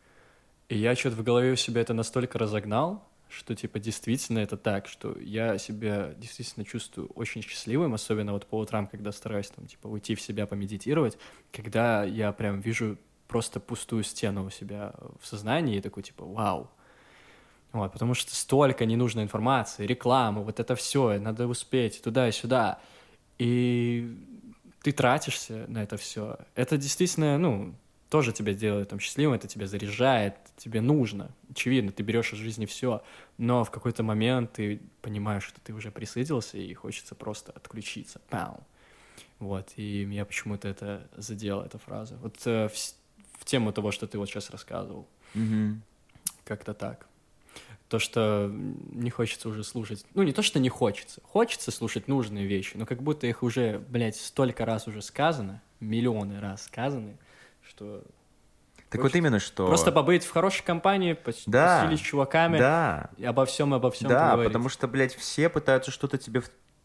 И 0.69 0.79
я 0.79 0.95
что-то 0.97 1.17
в 1.17 1.23
голове 1.23 1.53
у 1.53 1.57
себя 1.57 1.83
это 1.83 1.95
настолько 1.95 2.39
разогнал, 2.39 3.07
что 3.29 3.55
типа 3.55 3.79
действительно 3.79 4.39
это 4.39 4.57
так, 4.57 4.87
что 4.87 5.19
я 5.19 5.59
себя 5.59 6.15
действительно 6.17 6.65
чувствую 6.65 7.09
очень 7.09 7.43
счастливым, 7.43 7.95
особенно 7.95 8.33
вот 8.33 8.47
по 8.47 8.59
утрам, 8.59 8.87
когда 8.87 9.13
стараюсь 9.13 9.49
там 9.49 9.67
типа 9.67 9.89
уйти 9.89 10.15
в 10.15 10.21
себя, 10.21 10.47
помедитировать, 10.47 11.19
когда 11.53 12.05
я 12.05 12.33
прям 12.33 12.61
вижу 12.61 12.97
просто 13.29 13.61
пустую 13.61 14.05
стену 14.05 14.47
у 14.47 14.51
себя 14.51 14.95
в 15.21 15.27
сознании 15.27 15.77
и 15.77 15.81
такой 15.81 16.03
типа 16.03 16.25
вау. 16.25 16.71
Вот, 17.73 17.93
потому 17.93 18.15
что 18.15 18.35
столько 18.37 18.87
ненужной 18.87 19.25
информации, 19.25 19.85
рекламы, 19.85 20.45
вот 20.45 20.61
это 20.61 20.77
все, 20.77 21.19
надо 21.19 21.49
успеть 21.49 22.01
туда 22.03 22.29
и 22.29 22.33
сюда. 22.33 22.79
И 23.39 24.17
ты 24.83 24.93
тратишься 24.93 25.65
на 25.67 25.83
это 25.83 25.97
все. 25.97 26.39
Это 26.55 26.77
действительно, 26.77 27.37
ну, 27.37 27.75
тоже 28.15 28.33
тебя 28.33 28.55
делает 28.55 28.91
там 28.91 29.01
счастливым, 29.01 29.35
это 29.35 29.49
тебя 29.49 29.67
заряжает, 29.67 30.37
тебе 30.57 30.81
нужно. 30.81 31.33
Очевидно, 31.51 31.91
ты 31.91 32.05
берешь 32.05 32.33
из 32.33 32.39
жизни 32.39 32.65
все, 32.65 33.03
но 33.39 33.65
в 33.65 33.73
какой-то 33.73 34.05
момент 34.05 34.53
ты 34.53 34.81
понимаешь, 35.03 35.43
что 35.43 35.61
ты 35.61 35.73
уже 35.73 35.91
присытился 35.91 36.57
и 36.57 36.73
хочется 36.75 37.17
просто 37.17 37.51
отключиться. 37.51 38.21
Пау. 38.29 38.63
Вот, 39.41 39.73
и 39.75 40.05
меня 40.05 40.25
почему-то 40.25 40.69
это 40.69 41.09
задело, 41.17 41.65
эта 41.65 41.79
фраза. 41.79 42.17
Вот 42.23 42.37
э, 42.45 42.69
в, 42.69 42.77
в 43.41 43.45
тему 43.45 43.73
того, 43.73 43.91
что 43.91 44.07
ты 44.07 44.17
вот 44.17 44.29
сейчас 44.29 44.49
рассказывал. 44.51 45.09
Мгм. 45.35 45.83
Как-то 46.45 46.73
так. 46.73 47.09
То, 47.89 47.99
что 47.99 48.49
не 48.93 49.11
хочется 49.11 49.49
уже 49.49 49.65
слушать. 49.65 50.07
Ну, 50.15 50.23
не 50.23 50.33
то, 50.33 50.43
что 50.43 50.61
не 50.61 50.69
хочется. 50.69 51.21
Хочется 51.25 51.73
слушать 51.73 52.07
нужные 52.07 52.47
вещи, 52.47 52.77
но 52.77 52.87
как 52.87 53.03
будто 53.03 53.27
их 53.27 53.43
уже, 53.43 53.85
блядь, 53.89 54.15
столько 54.15 54.65
раз 54.65 54.87
уже 54.87 55.03
сказано, 55.03 55.61
миллионы 55.81 56.39
раз 56.39 56.63
сказаны, 56.63 57.17
что 57.69 58.03
Так 58.91 59.01
Хочется. 59.01 59.03
вот 59.03 59.15
именно 59.17 59.41
что... 59.41 59.67
просто 59.67 59.93
побыть 59.93 60.25
в 60.25 60.31
хорошей 60.31 60.63
компании, 60.65 61.17
Да, 61.47 61.81
посидеть 61.83 62.01
с 62.05 62.09
чуваками, 62.09 62.59
Да, 62.59 63.11
и 63.17 63.25
обо 63.25 63.45
всем, 63.45 63.75
обо 63.75 63.91
всем 63.91 64.09
да, 64.09 64.31
поговорить. 64.31 64.53
потому 64.53 64.69
что, 64.69 64.87
блядь, 64.89 65.15
все 65.15 65.49
пытаются 65.49 65.91
что-то 65.91 66.19
тебе, 66.19 66.43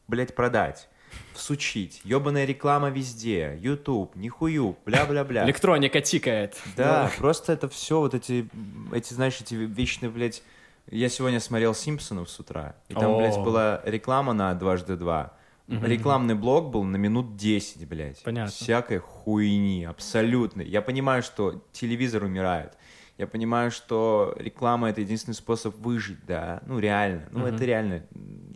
блядь, 0.07 0.35
продать. 0.35 0.89
Всучить. 1.33 2.01
Ёбаная 2.03 2.45
реклама 2.45 2.89
везде. 2.89 3.57
YouTube, 3.59 4.15
нихую, 4.15 4.77
бля-бля-бля. 4.85 5.45
Электроника 5.45 6.01
тикает. 6.01 6.55
Да, 6.75 7.11
просто 7.17 7.53
это 7.53 7.67
все 7.67 7.99
вот 7.99 8.13
эти, 8.13 8.47
эти, 8.93 9.13
знаешь, 9.13 9.39
эти 9.41 9.55
вечные, 9.55 10.09
блядь... 10.09 10.43
Я 10.91 11.07
сегодня 11.09 11.39
смотрел 11.39 11.75
«Симпсонов» 11.75 12.31
с 12.31 12.39
утра, 12.39 12.75
и 12.87 12.95
там, 12.95 13.17
блядь, 13.17 13.37
О. 13.37 13.43
была 13.43 13.81
реклама 13.85 14.33
на 14.33 14.53
«Дважды 14.55 14.95
два». 14.95 15.33
Мгм. 15.69 15.85
Рекламный 15.85 16.33
блок 16.35 16.71
был 16.71 16.83
на 16.83 16.97
минут 16.97 17.35
10, 17.35 17.87
блядь. 17.87 18.23
Понятно. 18.23 18.51
Всякой 18.51 18.97
хуйни, 18.97 19.85
абсолютно. 19.85 20.61
Я 20.63 20.81
понимаю, 20.81 21.21
что 21.21 21.63
телевизор 21.71 22.23
умирает. 22.23 22.73
Я 23.19 23.27
понимаю, 23.27 23.69
что 23.69 24.33
реклама— 24.37 24.89
это 24.89 25.01
единственный 25.01 25.35
способ 25.35 25.77
выжить, 25.77 26.25
да. 26.25 26.63
Ну, 26.65 26.79
реально. 26.79 27.27
Ну, 27.31 27.39
Мгм. 27.41 27.53
это 27.55 27.65
реально 27.65 28.03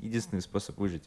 единственный 0.01 0.41
способ 0.41 0.77
выжить. 0.79 1.03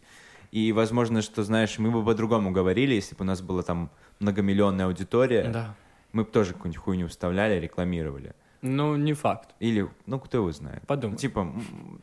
И, 0.52 0.70
возможно, 0.72 1.22
что, 1.22 1.42
знаешь, 1.42 1.76
мы 1.78 1.90
бы 1.90 2.04
по-другому 2.04 2.52
говорили, 2.52 2.94
если 2.94 3.16
бы 3.16 3.22
у 3.22 3.26
нас 3.26 3.42
была 3.42 3.62
там 3.62 3.90
многомиллионная 4.20 4.86
аудитория. 4.86 5.48
Да. 5.50 5.74
Мы 6.12 6.22
бы 6.22 6.30
тоже 6.30 6.52
какую-нибудь 6.52 6.82
хуйню 6.82 7.08
вставляли, 7.08 7.58
рекламировали. 7.58 8.34
Ну, 8.62 8.96
не 8.96 9.12
факт. 9.12 9.54
Или, 9.60 9.88
ну, 10.06 10.18
кто 10.18 10.38
его 10.38 10.52
знает. 10.52 10.86
Подумай. 10.86 11.16
Типа, 11.16 11.52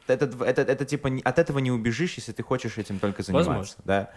это, 0.07 0.25
это, 0.43 0.61
это, 0.61 0.85
типа, 0.85 1.09
от 1.23 1.39
этого 1.39 1.59
не 1.59 1.71
убежишь, 1.71 2.15
если 2.15 2.31
ты 2.31 2.43
хочешь 2.43 2.77
этим 2.77 2.99
только 2.99 3.23
заниматься. 3.23 3.49
Возможно. 3.49 3.83
Да? 3.85 4.11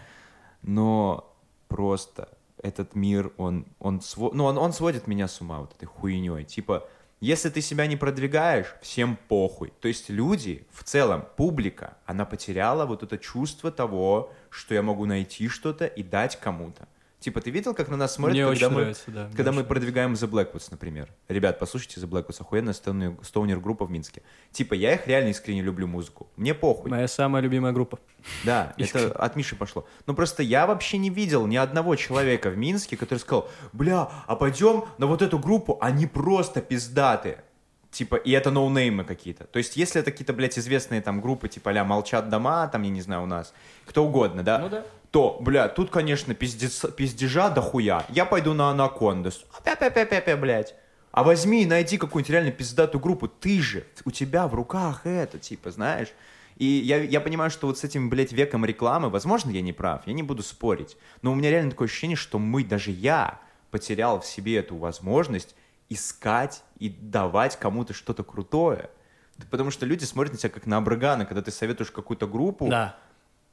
Но 0.61 1.35
просто 1.67 2.29
этот 2.61 2.95
мир, 2.95 3.31
он, 3.37 3.65
он, 3.79 3.99
сво- 3.99 4.31
ну, 4.33 4.45
он, 4.45 4.57
он 4.57 4.73
сводит 4.73 5.07
меня 5.07 5.27
с 5.27 5.41
ума 5.41 5.59
вот 5.59 5.73
этой 5.75 5.85
хуйней. 5.85 6.43
Типа, 6.43 6.87
если 7.19 7.49
ты 7.49 7.61
себя 7.61 7.87
не 7.87 7.95
продвигаешь, 7.95 8.75
всем 8.81 9.17
похуй. 9.27 9.73
То 9.81 9.87
есть 9.87 10.09
люди, 10.09 10.67
в 10.71 10.83
целом, 10.83 11.25
публика, 11.35 11.97
она 12.05 12.25
потеряла 12.25 12.85
вот 12.85 13.03
это 13.03 13.17
чувство 13.17 13.71
того, 13.71 14.31
что 14.49 14.75
я 14.75 14.81
могу 14.81 15.05
найти 15.05 15.47
что-то 15.47 15.85
и 15.85 16.03
дать 16.03 16.39
кому-то. 16.39 16.87
Типа, 17.19 17.41
ты 17.41 17.49
видел, 17.49 17.73
как 17.73 17.89
на 17.89 17.97
нас 17.97 18.13
смотрят, 18.13 18.35
Мне 18.35 18.45
когда 18.45 18.69
мы, 18.69 18.81
нравится, 18.81 19.03
да. 19.07 19.29
когда 19.35 19.51
мы 19.51 19.63
продвигаем 19.63 20.13
The 20.13 20.29
Blackwoods, 20.29 20.67
например. 20.69 21.09
Ребят, 21.27 21.57
послушайте 21.57 21.99
The 21.99 22.07
Blackwoods, 22.07 22.39
охуенная 22.41 22.73
стоунер, 22.73 23.17
стоунер 23.23 23.59
группа 23.59 23.85
в 23.85 23.91
Минске. 23.91 24.21
Типа, 24.51 24.75
я 24.75 24.93
их 24.93 25.07
реально 25.07 25.29
искренне 25.29 25.63
люблю 25.63 25.87
музыку. 25.87 26.27
Мне 26.35 26.53
похуй. 26.53 26.91
Моя 26.91 27.07
самая 27.07 27.41
любимая 27.41 27.73
группа. 27.73 27.97
Да, 28.43 28.73
это 28.77 29.11
от 29.13 29.35
Миши 29.35 29.55
пошло. 29.55 29.87
Но 30.05 30.13
просто 30.13 30.43
я 30.43 30.67
вообще 30.67 30.99
не 30.99 31.09
видел 31.09 31.47
ни 31.47 31.55
одного 31.55 31.95
человека 31.95 32.51
в 32.51 32.57
Минске, 32.57 32.95
который 32.97 33.19
сказал, 33.19 33.49
бля, 33.73 34.11
а 34.27 34.35
пойдем 34.35 34.85
на 34.99 35.07
вот 35.07 35.23
эту 35.23 35.39
группу, 35.39 35.79
они 35.81 36.05
просто 36.05 36.61
пиздатые. 36.61 37.43
Типа, 37.89 38.15
и 38.15 38.31
это 38.31 38.51
ноунеймы 38.51 39.05
какие-то. 39.05 39.45
То 39.45 39.57
есть, 39.57 39.75
если 39.75 40.01
это 40.01 40.11
какие-то, 40.11 40.33
блядь, 40.33 40.59
известные 40.59 41.01
там 41.01 41.19
группы, 41.19 41.47
типа, 41.47 41.69
ля 41.69 41.83
«Молчат 41.83 42.29
дома», 42.29 42.67
там, 42.67 42.83
я 42.83 42.89
не 42.89 43.01
знаю, 43.01 43.23
у 43.23 43.25
нас, 43.25 43.53
кто 43.85 44.05
угодно, 44.05 44.43
да? 44.43 44.59
Ну 44.59 44.69
да. 44.69 44.85
То, 45.11 45.37
бля, 45.39 45.69
тут, 45.69 45.89
конечно, 45.89 46.33
пиздец, 46.33 46.85
пиздежа 46.95 47.49
дохуя. 47.49 48.05
Я 48.09 48.25
пойду 48.25 48.53
на 48.53 48.69
Анакондас. 48.71 49.45
Опя-пя-пя-пя, 49.57 50.35
блядь. 50.37 50.75
А 51.11 51.23
возьми 51.23 51.63
и 51.63 51.65
найди 51.65 51.97
какую-нибудь 51.97 52.29
реально 52.29 52.51
пиздатую 52.51 53.01
группу. 53.01 53.27
Ты 53.27 53.61
же, 53.61 53.85
у 54.05 54.11
тебя 54.11 54.47
в 54.47 54.53
руках 54.53 55.05
это, 55.05 55.39
типа, 55.39 55.71
знаешь. 55.71 56.09
И 56.57 56.65
я, 56.65 56.97
я 56.97 57.21
понимаю, 57.21 57.49
что 57.51 57.67
вот 57.67 57.77
с 57.77 57.83
этим, 57.83 58.09
блядь, 58.09 58.31
веком 58.33 58.65
рекламы, 58.65 59.09
возможно, 59.09 59.51
я 59.51 59.61
не 59.61 59.73
прав, 59.73 60.01
я 60.05 60.13
не 60.13 60.23
буду 60.23 60.43
спорить. 60.43 60.97
Но 61.21 61.31
у 61.31 61.35
меня 61.35 61.51
реально 61.51 61.71
такое 61.71 61.87
ощущение, 61.87 62.17
что 62.17 62.39
мы, 62.39 62.63
даже 62.63 62.91
я, 62.91 63.39
потерял 63.71 64.19
в 64.19 64.25
себе 64.25 64.57
эту 64.57 64.75
возможность 64.75 65.55
искать 65.89 66.63
и 66.79 66.89
давать 66.89 67.57
кому-то 67.57 67.93
что-то 67.93 68.23
крутое. 68.23 68.89
Потому 69.51 69.71
что 69.71 69.85
люди 69.85 70.03
смотрят 70.03 70.33
на 70.33 70.39
тебя 70.39 70.49
как 70.49 70.65
на 70.65 70.77
Абрагана, 70.77 71.25
когда 71.25 71.41
ты 71.41 71.51
советуешь 71.51 71.91
какую-то 71.91 72.27
группу, 72.27 72.67
Да. 72.67 72.95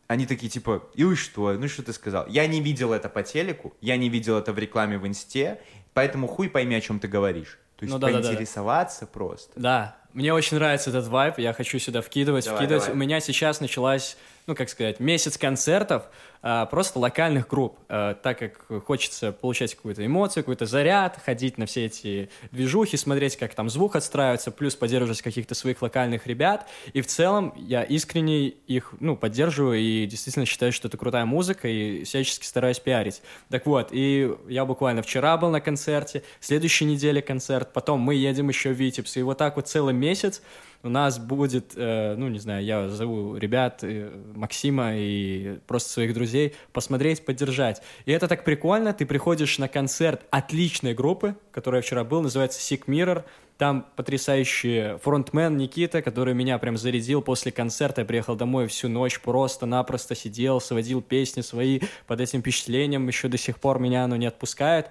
Они 0.06 0.26
такие, 0.26 0.50
типа, 0.50 0.82
и 0.94 1.14
что? 1.14 1.52
Ну, 1.54 1.68
что 1.68 1.82
ты 1.82 1.92
сказал? 1.92 2.26
Я 2.28 2.46
не 2.46 2.60
видел 2.60 2.92
это 2.92 3.08
по 3.08 3.22
телеку, 3.22 3.74
я 3.80 3.96
не 3.96 4.08
видел 4.08 4.38
это 4.38 4.52
в 4.52 4.58
рекламе 4.58 4.98
в 4.98 5.06
инсте, 5.06 5.60
поэтому 5.94 6.26
хуй 6.26 6.48
пойми, 6.48 6.74
о 6.74 6.80
чем 6.80 7.00
ты 7.00 7.08
говоришь. 7.08 7.58
То 7.76 7.84
есть 7.84 7.92
Ну 7.92 7.98
да, 7.98 8.08
да, 8.08 8.12
да, 8.14 8.20
да. 8.20 8.28
поинтересоваться 8.28 9.06
просто. 9.06 9.52
Да, 9.56 9.96
мне 10.12 10.32
очень 10.32 10.56
нравится 10.56 10.90
этот 10.90 11.08
вайб, 11.08 11.38
я 11.38 11.52
хочу 11.52 11.78
сюда 11.78 12.00
вкидывать, 12.02 12.44
Давай, 12.44 12.60
вкидывать. 12.60 12.84
давай. 12.84 12.96
У 12.96 13.00
меня 13.00 13.20
сейчас 13.20 13.60
началась, 13.60 14.16
ну, 14.46 14.54
как 14.54 14.68
сказать, 14.68 15.00
месяц 15.00 15.38
концертов, 15.38 16.04
а, 16.42 16.66
просто 16.66 16.98
локальных 16.98 17.48
групп, 17.48 17.78
а, 17.88 18.14
так 18.14 18.38
как 18.38 18.84
хочется 18.84 19.32
получать 19.32 19.74
какую-то 19.74 20.04
эмоцию, 20.04 20.44
какой-то 20.44 20.66
заряд, 20.66 21.18
ходить 21.24 21.56
на 21.56 21.64
все 21.64 21.86
эти 21.86 22.28
движухи, 22.52 22.98
смотреть, 22.98 23.36
как 23.36 23.54
там 23.54 23.70
звук 23.70 23.96
отстраивается, 23.96 24.50
плюс 24.50 24.76
поддерживать 24.76 25.22
каких-то 25.22 25.54
своих 25.54 25.80
локальных 25.80 26.26
ребят. 26.26 26.68
И 26.92 27.00
в 27.00 27.06
целом 27.06 27.54
я 27.56 27.82
искренне 27.82 28.48
их, 28.48 28.92
ну, 29.00 29.16
поддерживаю 29.16 29.80
и 29.80 30.04
действительно 30.04 30.44
считаю, 30.44 30.72
что 30.72 30.88
это 30.88 30.98
крутая 30.98 31.24
музыка 31.24 31.66
и 31.66 32.04
всячески 32.04 32.44
стараюсь 32.44 32.78
пиарить. 32.78 33.22
Так 33.48 33.64
вот, 33.64 33.88
и 33.92 34.30
я 34.46 34.66
буквально 34.66 35.00
вчера 35.00 35.38
был 35.38 35.48
на 35.48 35.62
концерте, 35.62 36.22
следующей 36.40 36.84
неделе 36.84 37.22
концерт, 37.22 37.72
потом 37.72 38.00
мы 38.00 38.16
едем 38.16 38.50
еще 38.50 38.74
в 38.74 38.76
Витебск, 38.76 39.16
и 39.16 39.22
вот 39.22 39.38
так 39.38 39.56
вот 39.56 39.68
целый 39.68 39.94
месяц 39.94 40.42
у 40.84 40.90
нас 40.90 41.18
будет, 41.18 41.72
э, 41.76 42.14
ну, 42.16 42.28
не 42.28 42.38
знаю, 42.38 42.64
я 42.64 42.88
зову 42.90 43.36
ребят, 43.36 43.82
э, 43.82 44.10
Максима 44.34 44.92
и 44.94 45.58
просто 45.66 45.88
своих 45.88 46.12
друзей, 46.12 46.54
посмотреть, 46.72 47.24
поддержать. 47.24 47.82
И 48.04 48.12
это 48.12 48.28
так 48.28 48.44
прикольно, 48.44 48.92
ты 48.92 49.06
приходишь 49.06 49.58
на 49.58 49.66
концерт 49.66 50.22
отличной 50.30 50.94
группы, 50.94 51.36
которая 51.52 51.80
вчера 51.80 52.04
был, 52.04 52.20
называется 52.20 52.60
Sick 52.60 52.84
Mirror, 52.86 53.24
Там 53.56 53.86
потрясающий 53.94 54.98
фронтмен 54.98 55.56
Никита, 55.56 56.02
который 56.02 56.34
меня 56.34 56.58
прям 56.58 56.76
зарядил 56.76 57.22
после 57.22 57.52
концерта. 57.52 58.00
Я 58.00 58.04
приехал 58.04 58.34
домой 58.34 58.66
всю 58.66 58.88
ночь, 58.88 59.20
просто-напросто 59.20 60.16
сидел, 60.16 60.60
сводил 60.60 61.00
песни 61.00 61.40
свои 61.40 61.80
под 62.08 62.20
этим 62.20 62.40
впечатлением. 62.40 63.06
Еще 63.06 63.28
до 63.28 63.38
сих 63.38 63.58
пор 63.58 63.78
меня 63.78 64.04
оно 64.04 64.16
не 64.16 64.26
отпускает. 64.26 64.90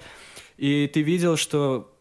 И 0.57 0.89
ты 0.93 1.01
видел, 1.01 1.35
что 1.35 1.92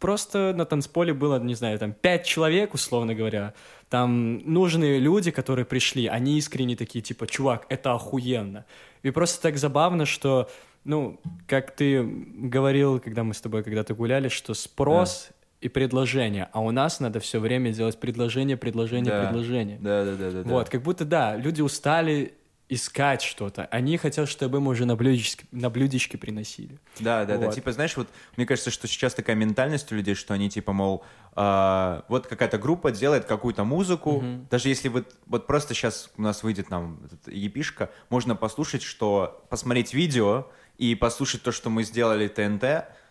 просто 0.00 0.52
на 0.56 0.64
танцполе 0.64 1.14
было, 1.14 1.38
не 1.38 1.54
знаю, 1.54 1.78
там 1.78 1.92
пять 1.92 2.24
человек, 2.24 2.74
условно 2.74 3.14
говоря. 3.14 3.54
Там 3.88 4.38
нужные 4.52 4.98
люди, 4.98 5.30
которые 5.30 5.64
пришли, 5.64 6.06
они 6.06 6.38
искренне 6.38 6.76
такие, 6.76 7.02
типа, 7.02 7.26
чувак, 7.26 7.66
это 7.68 7.92
охуенно. 7.92 8.64
И 9.02 9.10
просто 9.10 9.42
так 9.42 9.56
забавно, 9.58 10.06
что, 10.06 10.48
ну, 10.84 11.20
как 11.46 11.74
ты 11.74 12.02
говорил, 12.02 13.00
когда 13.00 13.22
мы 13.24 13.34
с 13.34 13.40
тобой 13.40 13.62
когда-то 13.62 13.94
гуляли, 13.94 14.28
что 14.28 14.54
спрос 14.54 15.30
и 15.60 15.68
предложение, 15.68 16.48
а 16.52 16.60
у 16.60 16.70
нас 16.70 17.00
надо 17.00 17.20
все 17.20 17.38
время 17.38 17.72
делать 17.72 17.98
предложение, 18.00 18.56
предложение, 18.56 19.12
Да. 19.12 19.26
предложение. 19.26 19.78
Да, 19.80 20.04
да, 20.04 20.12
да, 20.16 20.30
да. 20.30 20.42
да. 20.42 20.50
Вот, 20.50 20.68
как 20.68 20.82
будто, 20.82 21.04
да, 21.04 21.36
люди 21.36 21.60
устали 21.60 22.34
искать 22.70 23.20
что-то. 23.20 23.66
Они 23.66 23.96
хотят, 23.96 24.28
чтобы 24.28 24.58
им 24.58 24.68
уже 24.68 24.86
на 24.86 24.94
блюдечке, 24.94 25.44
на 25.50 25.70
блюдечке 25.70 26.16
приносили. 26.16 26.78
Да, 27.00 27.24
да, 27.24 27.36
да. 27.36 27.46
Вот. 27.46 27.54
Типа, 27.54 27.72
знаешь, 27.72 27.96
вот 27.96 28.08
мне 28.36 28.46
кажется, 28.46 28.70
что 28.70 28.86
сейчас 28.86 29.12
такая 29.12 29.34
ментальность 29.34 29.90
у 29.90 29.96
людей, 29.96 30.14
что 30.14 30.34
они 30.34 30.48
типа, 30.48 30.72
мол, 30.72 31.04
а, 31.34 32.04
вот 32.08 32.28
какая-то 32.28 32.58
группа 32.58 32.92
делает 32.92 33.24
какую-то 33.24 33.64
музыку. 33.64 34.22
Даже 34.50 34.68
если 34.68 34.88
вот, 34.88 35.16
вот 35.26 35.48
просто 35.48 35.74
сейчас 35.74 36.10
у 36.16 36.22
нас 36.22 36.44
выйдет 36.44 36.70
нам 36.70 37.00
епишка, 37.26 37.90
можно 38.08 38.36
послушать, 38.36 38.82
что 38.82 39.44
посмотреть 39.50 39.92
видео 39.92 40.46
и 40.78 40.94
послушать 40.94 41.42
то, 41.42 41.50
что 41.50 41.70
мы 41.70 41.82
сделали 41.82 42.28
ТНТ 42.28 42.62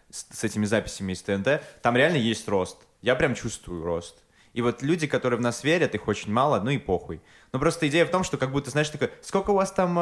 с, 0.10 0.26
с 0.32 0.43
этими 0.45 0.66
записями 0.66 1.12
из 1.12 1.22
ТНТ, 1.22 1.62
там 1.82 1.97
реально 1.97 2.18
есть 2.18 2.47
рост. 2.47 2.78
Я 3.01 3.16
прям 3.16 3.36
чувствую 3.36 3.84
рост. 3.84 4.24
И 4.54 4.62
вот 4.62 4.82
люди, 4.82 5.06
которые 5.08 5.38
в 5.38 5.41
нас 5.41 5.64
верят, 5.64 5.93
их 5.95 6.08
очень 6.08 6.32
мало, 6.32 6.60
ну 6.60 6.72
и 6.72 6.78
похуй. 6.78 7.22
Но 7.54 7.60
просто 7.60 7.88
идея 7.88 8.06
в 8.06 8.10
том, 8.10 8.24
что 8.24 8.38
как 8.38 8.52
будто, 8.52 8.70
знаешь, 8.72 8.89
такое, 8.89 9.12
сколько 9.22 9.52
у 9.52 9.56
вас 9.56 9.72
там 9.72 9.97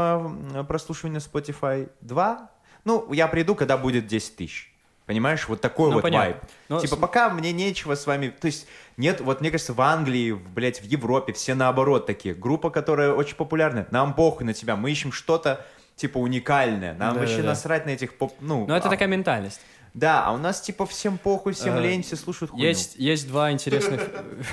э, 0.55 0.63
прослушивания 0.63 1.19
Spotify? 1.19 1.89
Два? 2.01 2.49
Ну, 2.85 3.11
я 3.13 3.27
приду, 3.27 3.55
когда 3.55 3.77
будет 3.77 4.07
10 4.07 4.35
тысяч. 4.37 4.73
Понимаешь, 5.05 5.47
вот 5.47 5.61
такой 5.61 5.87
Ну, 5.89 5.95
вот 5.95 6.01
понятно. 6.03 6.31
вайб. 6.31 6.37
Но 6.69 6.79
типа, 6.81 6.95
с- 6.95 6.99
пока 6.99 7.29
мне 7.29 7.51
нечего 7.53 7.95
с 7.95 8.05
вами... 8.07 8.27
То 8.29 8.47
есть, 8.47 8.67
нет, 8.97 9.21
вот 9.21 9.39
мне 9.41 9.51
кажется, 9.51 9.73
в 9.73 9.79
Англии, 9.81 10.31
в, 10.31 10.49
блядь, 10.51 10.81
в 10.81 10.83
Европе 10.83 11.31
все 11.33 11.53
наоборот 11.55 12.05
такие. 12.05 12.35
Группа, 12.35 12.69
которая 12.69 13.13
очень 13.13 13.35
популярная. 13.37 13.87
Нам 13.91 14.13
похуй 14.13 14.45
на 14.45 14.53
тебя. 14.53 14.75
Мы 14.75 14.91
ищем 14.91 15.13
что-то, 15.13 15.65
типа, 15.95 16.17
уникальное. 16.17 16.91
Нам 16.91 17.13
Да-да-да. 17.13 17.19
вообще 17.21 17.41
насрать 17.41 17.85
на 17.85 17.91
этих 17.91 18.17
поп... 18.17 18.33
Ну, 18.41 18.65
Но 18.67 18.75
это 18.75 18.87
а- 18.87 18.91
такая 18.91 19.07
ментальность. 19.07 19.61
Да, 19.97 20.23
а 20.25 20.31
у 20.31 20.37
нас, 20.37 20.61
типа, 20.61 20.85
всем 20.85 21.17
похуй, 21.17 21.53
всем 21.53 21.75
Э, 21.77 21.81
лень, 21.81 22.03
все 22.03 22.15
слушают 22.15 22.51
хуйню. 22.51 22.67
Есть, 22.67 22.97
есть 22.97 23.27
два 23.27 23.51
интересных, 23.51 23.99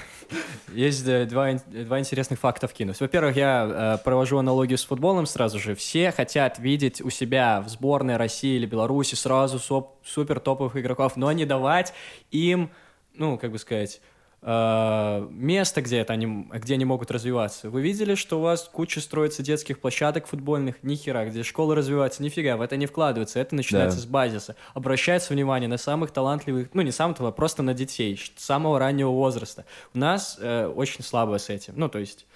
есть 0.72 1.06
э, 1.06 1.26
два, 1.26 1.52
два 1.66 2.00
интересных 2.00 2.38
факта 2.38 2.66
вкинуть. 2.66 2.98
Во-первых, 2.98 3.36
я 3.36 3.98
э, 4.00 4.04
провожу 4.04 4.38
аналогию 4.38 4.78
с 4.78 4.84
футболом 4.84 5.26
сразу 5.26 5.58
же. 5.58 5.74
Все 5.74 6.12
хотят 6.12 6.58
видеть 6.58 7.02
у 7.02 7.10
себя 7.10 7.60
в 7.60 7.68
сборной 7.68 8.16
России 8.16 8.56
или 8.56 8.64
Беларуси 8.64 9.16
сразу 9.16 9.58
соп- 9.58 9.90
супер 10.02 10.40
топовых 10.40 10.78
игроков, 10.78 11.14
но 11.16 11.30
не 11.32 11.44
давать 11.44 11.92
им, 12.30 12.70
ну, 13.12 13.36
как 13.36 13.52
бы 13.52 13.58
сказать, 13.58 14.00
место, 14.46 15.80
где, 15.80 15.98
это 15.98 16.12
они, 16.12 16.46
где 16.52 16.74
они 16.74 16.84
могут 16.84 17.10
развиваться. 17.10 17.70
Вы 17.70 17.80
видели, 17.80 18.14
что 18.14 18.38
у 18.38 18.42
вас 18.42 18.68
куча 18.70 19.00
строится 19.00 19.42
детских 19.42 19.80
площадок 19.80 20.26
футбольных? 20.26 20.82
Ни 20.82 20.96
хера. 20.96 21.24
Где 21.24 21.42
школы 21.42 21.74
развиваются? 21.74 22.22
Нифига, 22.22 22.56
в 22.56 22.60
это 22.60 22.76
не 22.76 22.84
вкладывается. 22.86 23.38
Это 23.40 23.54
начинается 23.54 23.96
Да. 23.96 24.02
с 24.02 24.06
базиса. 24.06 24.56
Обращается 24.74 25.32
внимание 25.32 25.68
на 25.68 25.78
самых 25.78 26.10
талантливых, 26.10 26.68
ну, 26.74 26.82
не 26.82 26.90
самых 26.92 27.16
талантливых, 27.16 27.36
просто 27.36 27.62
на 27.62 27.72
детей 27.72 28.20
с 28.36 28.44
самого 28.44 28.78
раннего 28.78 29.10
возраста. 29.10 29.64
У 29.94 29.98
нас 29.98 30.36
э, 30.40 30.66
очень 30.66 31.02
слабо 31.02 31.38
с 31.38 31.48
этим. 31.48 31.72
Ну, 31.76 31.88
то 31.88 31.98
есть... 31.98 32.26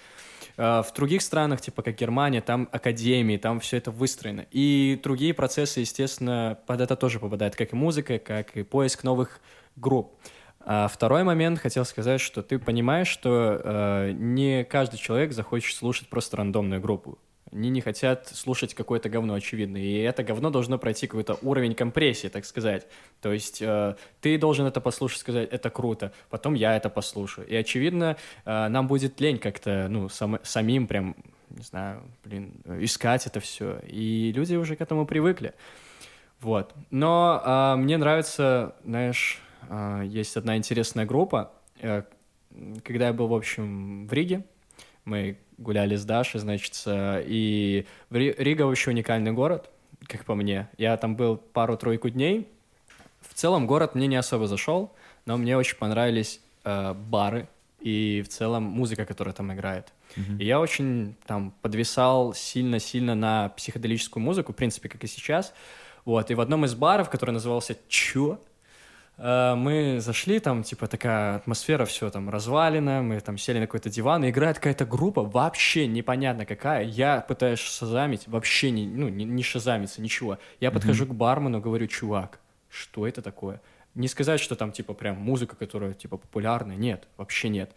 э, 0.56 0.82
В 0.82 0.92
других 0.94 1.20
странах, 1.20 1.60
типа 1.60 1.82
как 1.82 1.94
Германия, 1.96 2.40
там 2.40 2.68
академии, 2.72 3.36
там 3.36 3.60
все 3.60 3.76
это 3.76 3.90
выстроено. 3.90 4.46
И 4.50 4.98
другие 5.02 5.34
процессы, 5.34 5.80
естественно, 5.80 6.58
под 6.66 6.80
это 6.80 6.96
тоже 6.96 7.20
попадают, 7.20 7.54
как 7.54 7.72
и 7.74 7.76
музыка, 7.76 8.18
как 8.18 8.56
и 8.56 8.62
поиск 8.62 9.04
новых 9.04 9.40
групп. 9.76 10.14
А 10.70 10.86
второй 10.86 11.24
момент 11.24 11.58
хотел 11.58 11.86
сказать, 11.86 12.20
что 12.20 12.42
ты 12.42 12.58
понимаешь, 12.58 13.08
что 13.08 13.58
э, 13.64 14.10
не 14.12 14.64
каждый 14.64 14.98
человек 14.98 15.32
захочет 15.32 15.74
слушать 15.74 16.10
просто 16.10 16.36
рандомную 16.36 16.78
группу. 16.78 17.18
Они 17.50 17.70
не 17.70 17.80
хотят 17.80 18.28
слушать 18.28 18.74
какое-то 18.74 19.08
говно, 19.08 19.32
очевидно. 19.32 19.78
И 19.78 19.96
это 20.00 20.22
говно 20.22 20.50
должно 20.50 20.76
пройти 20.76 21.06
какой-то 21.06 21.38
уровень 21.40 21.74
компрессии, 21.74 22.28
так 22.28 22.44
сказать. 22.44 22.86
То 23.22 23.32
есть 23.32 23.62
э, 23.62 23.96
ты 24.20 24.36
должен 24.36 24.66
это 24.66 24.82
послушать, 24.82 25.20
сказать, 25.20 25.48
это 25.50 25.70
круто. 25.70 26.12
Потом 26.28 26.52
я 26.52 26.76
это 26.76 26.90
послушаю. 26.90 27.46
И, 27.46 27.56
очевидно, 27.56 28.18
э, 28.44 28.68
нам 28.68 28.88
будет 28.88 29.18
лень 29.22 29.38
как-то, 29.38 29.86
ну, 29.88 30.10
сам- 30.10 30.40
самим 30.42 30.86
прям, 30.86 31.16
не 31.48 31.62
знаю, 31.62 32.02
блин, 32.22 32.52
искать 32.78 33.26
это 33.26 33.40
все. 33.40 33.78
И 33.86 34.32
люди 34.36 34.54
уже 34.54 34.76
к 34.76 34.82
этому 34.82 35.06
привыкли. 35.06 35.54
Вот. 36.42 36.74
Но 36.90 37.40
а, 37.42 37.76
мне 37.76 37.96
нравится, 37.96 38.76
знаешь, 38.84 39.40
есть 40.04 40.36
одна 40.36 40.56
интересная 40.56 41.06
группа. 41.06 41.52
Э, 41.80 42.02
Когда 42.84 43.08
я 43.08 43.12
был, 43.12 43.28
в 43.28 43.34
общем, 43.34 44.06
в 44.06 44.12
Риге, 44.12 44.44
мы 45.04 45.38
гуляли 45.58 45.96
с 45.96 46.04
Дашей, 46.04 46.40
значит, 46.40 46.82
э, 46.86 47.24
и 47.26 47.86
Рига 48.10 48.62
вообще 48.62 48.90
уникальный 48.90 49.32
город, 49.32 49.70
как 50.06 50.24
по 50.24 50.34
мне. 50.34 50.68
Я 50.78 50.96
там 50.96 51.16
был 51.16 51.36
пару-тройку 51.36 52.10
дней. 52.10 52.46
В 53.20 53.34
целом 53.34 53.66
город 53.66 53.94
мне 53.94 54.06
не 54.06 54.16
особо 54.16 54.46
зашел, 54.46 54.94
но 55.26 55.36
мне 55.36 55.56
очень 55.56 55.76
понравились 55.76 56.40
э, 56.64 56.94
бары 56.94 57.48
и 57.80 58.22
в 58.24 58.28
целом 58.28 58.64
музыка, 58.64 59.04
которая 59.04 59.34
там 59.34 59.52
играет. 59.52 59.92
И 60.38 60.44
я 60.44 60.58
очень 60.58 61.14
там 61.26 61.52
подвисал 61.62 62.34
сильно-сильно 62.34 63.14
на 63.14 63.50
психоделическую 63.50 64.22
музыку, 64.22 64.52
в 64.52 64.56
принципе, 64.56 64.88
как 64.88 65.04
и 65.04 65.06
сейчас. 65.06 65.52
Вот, 66.04 66.30
и 66.30 66.34
в 66.34 66.40
одном 66.40 66.64
из 66.64 66.74
баров, 66.74 67.10
который 67.10 67.32
назывался 67.32 67.76
«Чё?», 67.88 68.38
мы 69.18 69.98
зашли, 70.00 70.38
там, 70.38 70.62
типа, 70.62 70.86
такая 70.86 71.36
атмосфера, 71.36 71.84
все 71.84 72.08
там 72.08 72.30
развалено, 72.30 73.02
мы 73.02 73.18
там 73.20 73.36
сели 73.36 73.58
на 73.58 73.66
какой-то 73.66 73.90
диван, 73.90 74.24
и 74.24 74.30
играет 74.30 74.58
какая-то 74.58 74.86
группа, 74.86 75.24
вообще 75.24 75.88
непонятно 75.88 76.46
какая. 76.46 76.84
Я 76.84 77.20
пытаюсь 77.20 77.58
шазамить, 77.58 78.28
вообще 78.28 78.70
не, 78.70 78.86
ну, 78.86 79.08
не, 79.08 79.24
не 79.24 79.42
шазамиться, 79.42 80.00
ничего. 80.00 80.38
Я 80.60 80.70
подхожу 80.70 81.04
к 81.06 81.14
бармену, 81.14 81.60
говорю, 81.60 81.88
чувак, 81.88 82.38
что 82.68 83.08
это 83.08 83.20
такое? 83.20 83.60
Не 83.96 84.06
сказать, 84.06 84.40
что 84.40 84.54
там, 84.54 84.70
типа, 84.70 84.94
прям 84.94 85.16
музыка, 85.16 85.56
которая, 85.56 85.94
типа, 85.94 86.16
популярная, 86.18 86.76
нет, 86.76 87.08
вообще 87.16 87.48
нет. 87.48 87.72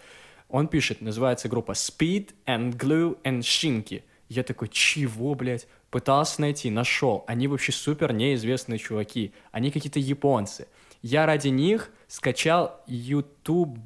Он 0.47 0.67
пишет, 0.67 1.01
называется 1.01 1.49
группа 1.49 1.71
Speed 1.71 2.35
and 2.45 2.77
Glue 2.77 3.17
and 3.23 3.39
Shinky. 3.39 4.03
Я 4.29 4.43
такой, 4.43 4.67
чего, 4.67 5.33
блядь? 5.33 5.67
Пытался 5.89 6.41
найти, 6.41 6.69
нашел. 6.69 7.23
Они 7.27 7.47
вообще 7.47 7.71
супер 7.71 8.13
неизвестные 8.13 8.77
чуваки. 8.77 9.33
Они 9.51 9.71
какие-то 9.71 9.99
японцы. 9.99 10.67
Я 11.01 11.25
ради 11.25 11.47
них 11.47 11.91
скачал 12.07 12.81
YouTube... 12.87 13.77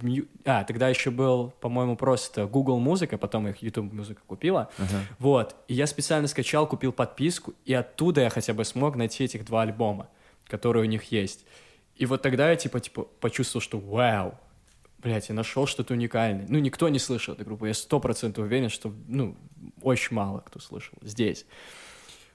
А, 0.44 0.64
тогда 0.64 0.90
еще 0.90 1.12
был, 1.12 1.54
по-моему, 1.62 1.96
просто 1.96 2.46
Google 2.46 2.80
Музыка, 2.80 3.18
потом 3.18 3.48
их 3.48 3.62
YouTube 3.62 3.94
Музыка 3.94 4.22
купила. 4.26 4.70
Вот. 5.20 5.56
И 5.68 5.74
я 5.74 5.88
специально 5.88 6.28
скачал, 6.28 6.68
купил 6.68 6.92
подписку, 6.92 7.54
и 7.66 7.74
оттуда 7.74 8.22
я 8.22 8.30
хотя 8.30 8.54
бы 8.54 8.66
смог 8.66 8.96
найти 8.96 9.24
этих 9.24 9.46
два 9.46 9.62
альбома, 9.62 10.08
которые 10.48 10.84
у 10.84 10.90
них 10.90 11.06
есть. 11.12 11.46
И 11.96 12.06
вот 12.06 12.22
тогда 12.22 12.50
я, 12.50 12.56
типа, 12.56 12.80
типа 12.80 13.04
почувствовал, 13.20 13.62
что 13.62 13.80
вау, 13.80 14.38
Блять, 15.06 15.30
я 15.30 15.36
нашел 15.36 15.68
что-то 15.68 15.94
уникальное. 15.94 16.48
Ну, 16.50 16.58
никто 16.58 16.90
не 16.90 16.98
слышал 16.98 17.36
эту 17.36 17.46
группу. 17.46 17.68
Я 17.68 17.76
сто 17.76 18.00
процентов 18.00 18.46
уверен, 18.46 18.70
что, 18.70 18.92
ну, 19.08 19.38
очень 19.84 20.16
мало 20.16 20.40
кто 20.40 20.60
слышал 20.60 20.98
здесь. 21.04 21.46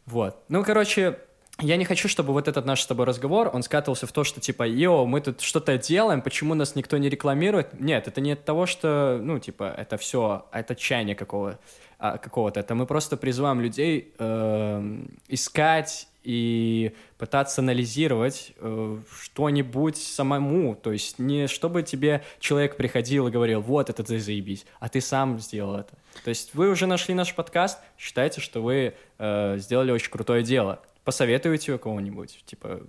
Вот. 0.07 0.45
Ну, 0.49 0.63
короче, 0.63 1.19
я 1.61 1.77
не 1.77 1.85
хочу, 1.85 2.09
чтобы 2.09 2.33
вот 2.33 2.49
этот 2.49 2.65
наш 2.65 2.83
с 2.83 2.87
тобой 2.87 3.07
разговор, 3.07 3.51
он 3.53 3.63
скатывался 3.63 4.07
в 4.07 4.13
то, 4.13 4.25
что 4.25 4.41
типа, 4.41 4.67
йо, 4.67 5.07
мы 5.07 5.21
тут 5.21 5.41
что-то 5.41 5.77
делаем, 5.79 6.23
почему 6.23 6.55
нас 6.55 6.75
никто 6.75 6.97
не 6.99 7.09
рекламирует? 7.09 7.79
Нет, 7.81 8.09
это 8.09 8.21
не 8.21 8.33
от 8.33 8.45
того, 8.45 8.67
что, 8.67 9.19
ну, 9.23 9.39
типа, 9.39 9.75
это 9.77 9.97
все, 9.97 10.47
это 10.53 10.75
чаяние 10.75 11.15
какого, 11.15 11.59
а, 11.99 12.19
какого-то. 12.19 12.61
Это 12.61 12.75
мы 12.75 12.87
просто 12.87 13.17
призываем 13.17 13.61
людей 13.61 14.15
эм, 14.19 15.19
искать 15.29 16.09
и 16.23 16.93
пытаться 17.19 17.61
анализировать 17.61 18.53
э, 18.59 18.99
что-нибудь 19.23 19.97
самому. 19.97 20.75
То 20.75 20.93
есть 20.93 21.19
не 21.19 21.47
чтобы 21.47 21.83
тебе 21.83 22.23
человек 22.39 22.77
приходил 22.77 23.29
и 23.29 23.31
говорил, 23.31 23.61
вот 23.61 23.91
это 23.91 24.05
ты 24.05 24.19
заебись, 24.19 24.67
а 24.81 24.89
ты 24.89 25.01
сам 25.01 25.39
сделал 25.39 25.77
это. 25.77 25.93
То 26.25 26.29
есть 26.29 26.55
вы 26.55 26.71
уже 26.71 26.87
нашли 26.87 27.15
наш 27.15 27.35
подкаст, 27.35 27.79
считайте, 27.99 28.41
что 28.41 28.63
вы 28.63 28.95
э, 29.19 29.57
сделали 29.59 29.93
очень 29.93 30.11
крутое 30.11 30.43
дело. 30.43 30.81
Посоветуйте 31.05 31.73
у 31.73 31.79
кого-нибудь. 31.79 32.43
Типа, 32.47 32.81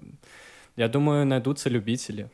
я 0.76 0.88
думаю, 0.88 1.26
найдутся 1.26 1.70
любители. 1.70 2.30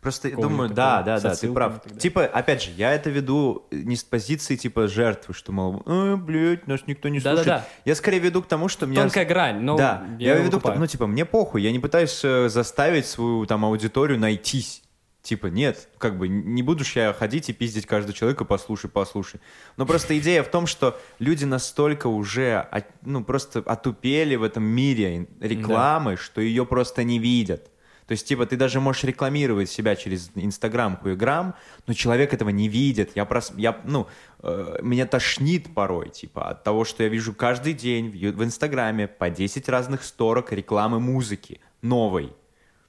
Просто 0.00 0.28
я 0.28 0.36
думаю, 0.36 0.70
да, 0.70 1.02
да, 1.02 1.20
да, 1.20 1.34
ты 1.34 1.52
прав. 1.52 1.80
Типа, 1.98 2.24
опять 2.24 2.62
же, 2.62 2.70
я 2.72 2.92
это 2.92 3.10
веду 3.10 3.66
не 3.70 3.96
с 3.96 4.04
позиции 4.04 4.56
типа 4.56 4.88
жертвы, 4.88 5.34
что, 5.34 5.52
мол, 5.52 5.82
э, 5.86 6.16
блядь, 6.16 6.66
нас 6.66 6.86
никто 6.86 7.08
не 7.08 7.20
слушает. 7.20 7.46
Да-да-да. 7.46 7.68
Я 7.84 7.94
скорее 7.94 8.18
веду 8.18 8.42
к 8.42 8.46
тому, 8.46 8.68
что 8.68 8.86
меня... 8.86 9.02
Тонкая 9.02 9.24
грань, 9.26 9.60
но 9.60 9.76
да, 9.76 10.06
я, 10.18 10.34
я, 10.34 10.40
веду 10.40 10.58
к 10.58 10.62
тому, 10.62 10.78
ну, 10.78 10.86
типа, 10.86 11.06
мне 11.06 11.24
похуй, 11.24 11.62
я 11.62 11.72
не 11.72 11.78
пытаюсь 11.78 12.20
э, 12.24 12.48
заставить 12.48 13.06
свою 13.06 13.46
там 13.46 13.64
аудиторию 13.64 14.18
найтись. 14.18 14.82
Типа, 15.22 15.48
нет, 15.48 15.88
как 15.98 16.16
бы 16.16 16.28
не 16.28 16.62
буду 16.62 16.82
ж 16.82 16.96
я 16.96 17.12
ходить 17.12 17.50
и 17.50 17.52
пиздить 17.52 17.84
каждого 17.84 18.14
человека, 18.16 18.46
послушай, 18.46 18.88
послушай. 18.88 19.38
Но 19.76 19.84
просто 19.84 20.18
идея 20.18 20.42
в 20.42 20.48
том, 20.48 20.66
что 20.66 20.98
люди 21.18 21.44
настолько 21.44 22.06
уже, 22.06 22.56
от- 22.56 22.86
ну, 23.04 23.22
просто 23.22 23.58
отупели 23.60 24.36
в 24.36 24.42
этом 24.42 24.62
мире 24.64 25.28
рекламы, 25.40 26.16
что 26.16 26.40
ее 26.40 26.64
просто 26.64 27.04
не 27.04 27.18
видят. 27.18 27.70
То 28.06 28.12
есть, 28.12 28.26
типа, 28.26 28.44
ты 28.46 28.56
даже 28.56 28.80
можешь 28.80 29.04
рекламировать 29.04 29.70
себя 29.70 29.94
через 29.94 30.30
Инстаграм, 30.34 30.96
Хуеграм, 30.96 31.54
но 31.86 31.92
человек 31.94 32.32
этого 32.34 32.48
не 32.48 32.68
видит. 32.68 33.12
Я 33.14 33.24
просто, 33.24 33.54
я, 33.56 33.78
ну, 33.84 34.08
э, 34.42 34.78
меня 34.82 35.06
тошнит 35.06 35.72
порой, 35.74 36.08
типа, 36.08 36.48
от 36.48 36.64
того, 36.64 36.84
что 36.84 37.04
я 37.04 37.08
вижу 37.10 37.34
каждый 37.34 37.72
день 37.74 38.10
в 38.10 38.42
Инстаграме 38.42 39.06
по 39.06 39.30
10 39.30 39.68
разных 39.68 40.02
сторок 40.02 40.50
рекламы 40.50 40.98
музыки 40.98 41.60
новой. 41.82 42.32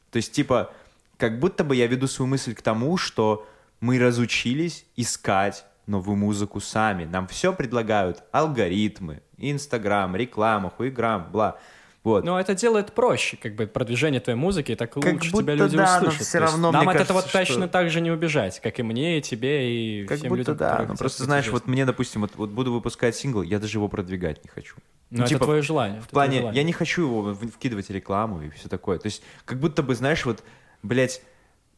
То 0.10 0.18
есть, 0.18 0.32
типа, 0.32 0.74
как 1.22 1.38
будто 1.38 1.64
бы 1.64 1.76
я 1.76 1.86
веду 1.86 2.08
свою 2.08 2.28
мысль 2.28 2.56
к 2.56 2.64
тому, 2.64 2.98
что 2.98 3.48
мы 3.80 4.00
разучились 4.00 4.86
искать 4.96 5.66
новую 5.86 6.18
музыку 6.18 6.60
сами. 6.60 7.06
Нам 7.06 7.28
все 7.28 7.54
предлагают 7.54 8.24
алгоритмы, 8.32 9.22
Инстаграм, 9.38 10.16
реклама, 10.16 10.72
хуиграм, 10.72 11.32
бла. 11.32 11.60
Вот. 12.04 12.24
Но 12.26 12.40
это 12.40 12.56
делает 12.56 12.94
проще, 12.94 13.38
как 13.38 13.54
бы 13.54 13.68
продвижение 13.68 14.20
твоей 14.20 14.40
музыки, 14.40 14.76
так 14.76 14.92
Как 14.94 15.06
лучше 15.14 15.30
будто 15.30 15.44
тебя 15.44 15.54
люди 15.54 15.78
да, 15.78 15.84
но 16.02 16.08
услышат. 16.08 16.18
То 16.18 16.24
есть 16.24 16.52
равно, 16.54 16.72
нам 16.72 16.86
мне 16.86 16.96
от 16.96 17.02
этого 17.02 17.20
кажется, 17.20 17.38
точно 17.38 17.56
что- 17.56 17.68
так 17.68 17.92
же 17.92 18.02
не 18.02 18.10
убежать, 18.10 18.60
как 18.60 18.80
и 18.80 18.84
мне, 18.84 19.20
и 19.20 19.22
тебе, 19.22 20.02
и 20.02 20.06
как 20.08 20.18
всем 20.18 20.30
будто 20.30 20.40
людям, 20.40 20.58
да. 20.58 20.72
Ну 20.80 20.84
хотят 20.86 20.98
просто 20.98 21.24
знаешь, 21.26 21.48
вот 21.50 21.68
мне, 21.68 21.86
допустим, 21.86 22.22
вот, 22.22 22.32
вот 22.36 22.50
буду 22.50 22.74
выпускать 22.74 23.16
сингл, 23.16 23.44
я 23.44 23.60
даже 23.60 23.78
его 23.78 23.88
продвигать 23.88 24.44
не 24.44 24.50
хочу. 24.50 24.78
Но 25.12 25.18
Ну, 25.18 25.24
это 25.26 25.30
типа, 25.30 25.46
твое 25.46 25.62
желание. 25.62 26.02
В 26.02 26.08
плане, 26.08 26.50
я 26.52 26.64
не 26.64 26.74
хочу 26.74 27.04
его 27.04 27.36
вкидывать 27.36 27.92
рекламу 27.92 28.42
и 28.42 28.50
все 28.50 28.68
такое. 28.68 28.98
То 28.98 29.06
есть, 29.06 29.22
как 29.46 29.60
будто 29.60 29.84
бы, 29.84 29.94
знаешь, 29.94 30.26
вот, 30.26 30.44
блядь, 30.84 31.22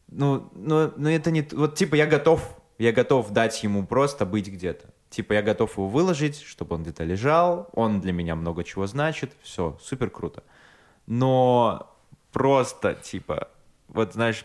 ну, 0.08 0.50
ну, 0.54 0.92
ну 0.96 1.08
это 1.08 1.30
не... 1.30 1.42
Вот, 1.52 1.74
типа, 1.74 1.94
я 1.94 2.06
готов, 2.06 2.60
я 2.78 2.92
готов 2.92 3.30
дать 3.30 3.62
ему 3.62 3.86
просто 3.86 4.26
быть 4.26 4.48
где-то. 4.48 4.86
Типа, 5.10 5.34
я 5.34 5.42
готов 5.42 5.76
его 5.76 5.88
выложить, 5.88 6.40
чтобы 6.40 6.74
он 6.74 6.82
где-то 6.82 7.04
лежал, 7.04 7.68
он 7.72 8.00
для 8.00 8.12
меня 8.12 8.34
много 8.34 8.64
чего 8.64 8.86
значит, 8.86 9.32
все, 9.42 9.78
супер 9.80 10.10
круто. 10.10 10.42
Но 11.06 11.94
просто, 12.32 12.94
типа, 12.94 13.48
вот, 13.88 14.14
знаешь, 14.14 14.44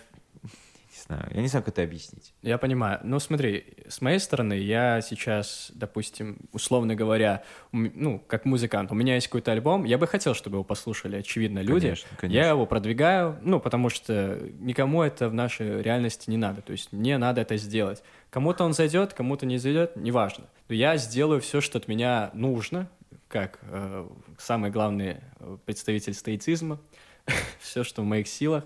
знаю, 1.09 1.27
я 1.33 1.41
не 1.41 1.47
знаю, 1.47 1.65
как 1.65 1.73
это 1.73 1.83
объяснить. 1.83 2.33
Я 2.41 2.57
понимаю. 2.57 2.99
Ну, 3.03 3.19
смотри, 3.19 3.65
с 3.87 4.01
моей 4.01 4.19
стороны, 4.19 4.53
я 4.53 5.01
сейчас, 5.01 5.71
допустим, 5.73 6.37
условно 6.51 6.95
говоря, 6.95 7.43
ну, 7.71 8.19
как 8.19 8.45
музыкант, 8.45 8.91
у 8.91 8.95
меня 8.95 9.15
есть 9.15 9.27
какой-то 9.27 9.51
альбом, 9.51 9.85
я 9.85 9.97
бы 9.97 10.07
хотел, 10.07 10.33
чтобы 10.35 10.57
его 10.57 10.63
послушали, 10.63 11.17
очевидно, 11.17 11.59
люди. 11.59 11.87
Конечно, 11.87 12.09
конечно. 12.17 12.37
Я 12.37 12.49
его 12.49 12.65
продвигаю, 12.65 13.39
ну, 13.41 13.59
потому 13.59 13.89
что 13.89 14.39
никому 14.59 15.01
это 15.01 15.29
в 15.29 15.33
нашей 15.33 15.81
реальности 15.81 16.29
не 16.29 16.37
надо. 16.37 16.61
То 16.61 16.71
есть 16.73 16.93
мне 16.93 17.17
надо 17.17 17.41
это 17.41 17.57
сделать. 17.57 18.03
Кому-то 18.29 18.63
он 18.63 18.73
зайдет, 18.73 19.13
кому-то 19.13 19.45
не 19.45 19.57
зайдет, 19.57 19.95
неважно. 19.95 20.45
Но 20.67 20.75
я 20.75 20.97
сделаю 20.97 21.41
все, 21.41 21.61
что 21.61 21.79
от 21.79 21.87
меня 21.87 22.29
нужно, 22.33 22.87
как 23.27 23.59
э, 23.63 24.07
самый 24.37 24.69
главный 24.69 25.17
э, 25.39 25.57
представитель 25.65 26.13
стоицизма, 26.13 26.79
все, 27.59 27.83
что 27.83 28.03
в 28.03 28.05
моих 28.05 28.27
силах. 28.27 28.65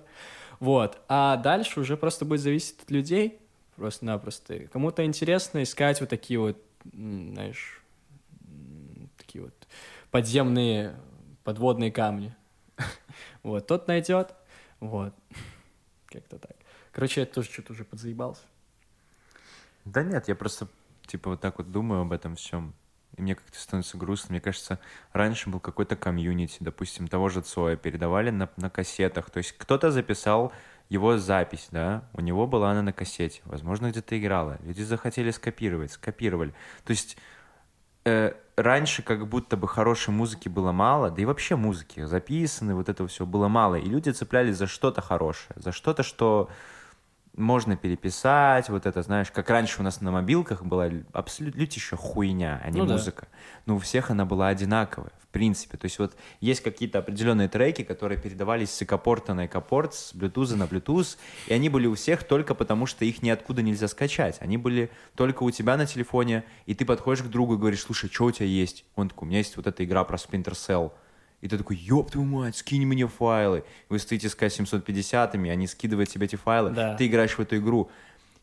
Вот. 0.64 1.02
А 1.10 1.36
дальше 1.36 1.82
уже 1.82 1.98
просто 1.98 2.24
будет 2.24 2.40
зависеть 2.40 2.82
от 2.84 2.90
людей, 2.90 3.38
просто-напросто. 3.76 4.60
Кому-то 4.72 5.04
интересно 5.04 5.62
искать 5.62 6.00
вот 6.00 6.10
такие 6.10 6.40
вот, 6.40 6.58
знаешь, 6.86 7.84
такие 9.18 9.44
вот 9.44 9.68
подземные 10.10 10.96
подводные 11.44 11.92
камни. 11.92 12.34
Вот, 13.44 13.68
тот 13.68 13.90
найдет. 13.90 14.34
Вот. 14.80 15.14
Как-то 16.06 16.40
так. 16.40 16.56
Короче, 16.94 17.20
я 17.20 17.26
тоже 17.26 17.52
что-то 17.52 17.74
уже 17.74 17.84
подзаебался. 17.84 18.44
Да 19.84 20.02
нет, 20.02 20.30
я 20.30 20.36
просто, 20.36 20.70
типа, 21.08 21.32
вот 21.32 21.42
так 21.42 21.58
вот 21.58 21.74
думаю 21.74 22.04
об 22.04 22.14
этом 22.14 22.38
всем. 22.38 22.74
И 23.18 23.22
мне 23.22 23.36
как-то 23.36 23.60
становится 23.60 23.98
грустно. 23.98 24.34
Мне 24.34 24.42
кажется, 24.42 24.80
раньше 25.12 25.50
был 25.50 25.60
какой-то 25.60 25.96
комьюнити, 25.96 26.58
допустим, 26.60 27.08
того 27.08 27.30
же 27.30 27.42
Цоя 27.42 27.76
передавали 27.76 28.30
на, 28.30 28.50
на 28.58 28.70
кассетах. 28.70 29.30
То 29.30 29.38
есть 29.38 29.54
кто-то 29.58 29.92
записал 29.92 30.52
его 30.90 31.18
запись, 31.18 31.70
да, 31.72 32.04
у 32.14 32.22
него 32.22 32.46
была 32.46 32.72
она 32.72 32.82
на 32.82 32.94
кассете, 32.94 33.42
возможно, 33.46 33.90
где-то 33.90 34.20
играла. 34.20 34.60
Люди 34.64 34.82
захотели 34.82 35.32
скопировать, 35.32 35.92
скопировали. 35.92 36.54
То 36.84 36.92
есть 36.92 37.18
э, 38.06 38.34
раньше 38.56 39.02
как 39.02 39.28
будто 39.28 39.58
бы 39.58 39.68
хорошей 39.68 40.12
музыки 40.12 40.50
было 40.50 40.72
мало, 40.72 41.10
да 41.10 41.22
и 41.22 41.26
вообще 41.26 41.56
музыки 41.56 42.06
записаны, 42.06 42.76
вот 42.76 42.90
этого 42.90 43.08
все 43.10 43.26
было 43.26 43.48
мало, 43.48 43.76
и 43.76 43.86
люди 43.86 44.10
цеплялись 44.10 44.58
за 44.58 44.68
что-то 44.68 45.02
хорошее, 45.02 45.54
за 45.56 45.72
что-то, 45.72 46.04
что 46.04 46.50
можно 47.36 47.76
переписать, 47.76 48.70
вот 48.70 48.86
это, 48.86 49.02
знаешь, 49.02 49.32
как 49.32 49.50
раньше 49.50 49.82
у 49.82 49.84
нас 49.84 50.02
на 50.02 50.12
мобилках 50.12 50.64
была 50.64 50.90
абсолютно 51.14 51.60
лютейшая 51.60 51.98
хуйня, 51.98 52.62
а 52.64 52.70
не 52.70 52.80
Ну 52.80 52.86
да. 52.86 52.94
музыка. 52.94 53.28
Но 53.66 53.76
у 53.76 53.80
всех 53.80 54.12
она 54.12 54.26
была 54.26 54.50
одинаковая, 54.50 55.12
в 55.20 55.28
принципе. 55.28 55.78
То 55.78 55.86
есть 55.86 55.98
вот 55.98 56.16
есть 56.42 56.62
какие-то 56.62 57.00
определенные 57.00 57.50
треки, 57.50 57.84
которые 57.84 58.20
передавались 58.20 58.70
с 58.72 58.82
экопорта 58.84 59.34
на 59.34 59.48
экопорт, 59.48 59.96
с 59.96 60.14
блютуза 60.14 60.58
на 60.58 60.68
блютуз, 60.68 61.18
и 61.48 61.54
они 61.54 61.70
были 61.70 61.88
у 61.88 61.96
всех 61.96 62.24
только 62.24 62.54
потому, 62.54 62.86
что 62.86 63.04
их 63.04 63.24
ниоткуда 63.24 63.64
нельзя 63.64 63.88
скачать. 63.88 64.38
Они 64.40 64.58
были 64.58 64.92
только 65.16 65.44
у 65.44 65.50
тебя 65.50 65.76
на 65.76 65.88
телефоне, 65.88 66.44
и 66.68 66.76
ты 66.76 66.86
подходишь 66.86 67.24
к 67.24 67.28
другу 67.28 67.56
и 67.56 67.58
говоришь, 67.58 67.82
слушай, 67.82 68.10
что 68.12 68.26
у 68.26 68.32
тебя 68.32 68.46
есть? 68.46 68.86
Он 68.96 69.10
такой, 69.10 69.26
у 69.26 69.30
меня 69.30 69.40
есть 69.40 69.58
вот 69.58 69.66
эта 69.66 69.84
игра 69.84 70.04
про 70.04 70.18
Splinter 70.18 70.54
Cell. 70.54 70.92
И 71.44 71.48
ты 71.50 71.58
такой, 71.58 71.76
ёб 71.76 72.10
твою 72.10 72.26
мать, 72.26 72.56
скинь 72.56 72.86
мне 72.86 73.06
файлы. 73.06 73.66
Вы 73.90 74.00
стоите 74.00 74.30
с 74.30 74.36
К-750, 74.36 75.50
они 75.52 75.68
скидывают 75.68 76.10
тебе 76.10 76.26
эти 76.26 76.38
файлы, 76.38 76.70
Да. 76.72 76.96
ты 76.96 77.06
играешь 77.08 77.38
в 77.38 77.42
эту 77.42 77.58
игру. 77.58 77.92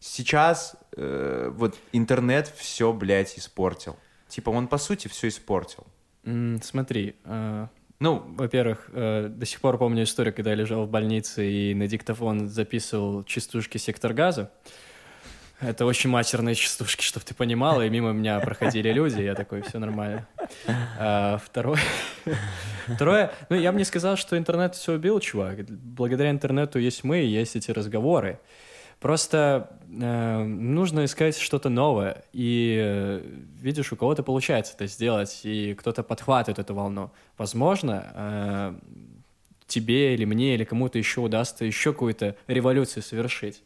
Сейчас 0.01 0.77
э, 0.97 1.51
вот 1.55 1.79
интернет 1.93 2.53
все, 2.57 2.93
блядь, 2.93 3.39
испортил. 3.39 3.97
Типа 4.29 4.51
он, 4.51 4.69
по 4.69 4.77
сути, 4.79 5.09
все 5.09 5.29
испортил. 5.29 5.87
М, 6.25 6.61
Смотри, 6.63 7.17
э, 7.25 7.67
Ну, 8.01 8.23
во-первых, 8.37 8.89
э, 8.93 9.29
до 9.29 9.45
сих 9.47 9.61
пор 9.61 9.77
помню 9.79 10.03
историю, 10.05 10.35
когда 10.35 10.51
я 10.51 10.57
лежал 10.57 10.85
в 10.87 10.91
больнице 10.91 11.51
и 11.51 11.75
на 11.75 11.87
диктофон 11.87 12.49
записывал 12.49 13.25
частушки 13.25 13.77
«Сектор 13.79 14.13
газа». 14.15 14.51
Это 15.61 15.85
очень 15.85 16.09
матерные 16.09 16.55
частушки, 16.55 17.03
чтобы 17.03 17.25
ты 17.27 17.35
понимала, 17.35 17.85
и 17.85 17.91
мимо 17.91 18.13
меня 18.13 18.41
проходили 18.41 18.93
люди, 18.93 19.21
я 19.21 19.35
такой, 19.35 19.61
все 19.63 19.79
нормально. 19.79 20.27
А, 20.99 21.39
второе, 21.45 21.81
второе, 22.87 23.31
ну, 23.51 23.57
я 23.57 23.71
бы 23.73 23.79
не 23.79 23.85
сказал, 23.85 24.17
что 24.17 24.39
интернет 24.39 24.75
все 24.75 24.95
убил, 24.95 25.21
чувак. 25.21 25.65
Благодаря 25.69 26.31
интернету 26.31 26.79
есть 26.79 27.05
мы, 27.05 27.21
и 27.21 27.27
есть 27.27 27.57
эти 27.57 27.71
разговоры. 27.71 28.39
Просто 29.01 29.71
э, 29.89 30.43
нужно 30.45 31.07
искать 31.07 31.39
что-то 31.39 31.71
новое. 31.71 32.23
И 32.35 32.79
э, 32.83 33.23
видишь, 33.61 33.93
у 33.93 33.97
кого-то 33.97 34.23
получается 34.23 34.75
это 34.75 34.87
сделать, 34.87 35.41
и 35.45 35.75
кто-то 35.75 36.03
подхватывает 36.03 36.59
эту 36.59 36.75
волну. 36.75 37.11
Возможно, 37.39 38.13
э, 38.15 38.75
тебе 39.67 40.15
или 40.15 40.27
мне, 40.27 40.55
или 40.55 40.65
кому-то 40.65 40.99
еще 40.99 41.23
удастся 41.23 41.65
еще 41.65 41.93
какую-то 41.93 42.37
революцию 42.47 43.03
совершить. 43.03 43.63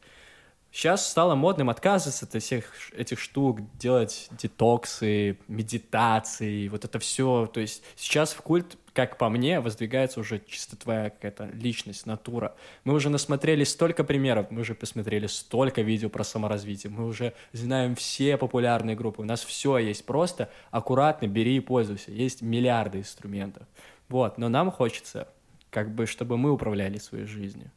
Сейчас 0.75 1.09
стало 1.09 1.37
модным 1.37 1.71
отказываться 1.71 2.27
от 2.27 2.43
всех 2.43 2.65
этих 2.97 3.21
штук, 3.21 3.61
делать 3.79 4.27
детоксы, 4.33 5.39
медитации, 5.47 6.67
вот 6.67 6.85
это 6.85 6.99
все. 6.99 7.47
То 7.47 7.61
есть 7.61 7.85
сейчас 7.95 8.33
в 8.33 8.43
культ, 8.43 8.77
как 8.93 9.17
по 9.17 9.29
мне, 9.29 9.61
воздвигается 9.61 10.19
уже 10.19 10.43
чисто 10.45 10.75
твоя 10.77 11.11
какая-то 11.11 11.45
личность, 11.53 12.07
натура. 12.07 12.57
Мы 12.83 12.95
уже 12.95 13.09
насмотрели 13.09 13.63
столько 13.63 14.03
примеров, 14.03 14.51
мы 14.51 14.63
уже 14.63 14.75
посмотрели 14.75 15.29
столько 15.29 15.81
видео 15.83 16.09
про 16.09 16.25
саморазвитие, 16.25 16.91
мы 16.91 17.07
уже 17.07 17.35
знаем 17.53 17.95
все 17.95 18.37
популярные 18.37 18.97
группы, 18.97 19.23
у 19.23 19.25
нас 19.25 19.45
все 19.45 19.79
есть, 19.79 20.05
просто 20.05 20.51
аккуратно 20.73 21.29
бери 21.29 21.57
и 21.59 21.61
пользуйся. 21.61 22.11
Есть 22.11 22.43
миллиарды 22.43 22.99
инструментов. 22.99 23.63
Вот, 24.09 24.39
но 24.39 24.49
нам 24.49 24.73
хочется, 24.73 25.29
как 25.71 25.95
бы, 25.95 26.07
чтобы 26.07 26.37
мы 26.37 26.51
управляли 26.51 26.99
своей 26.99 27.27
жизнью. 27.27 27.71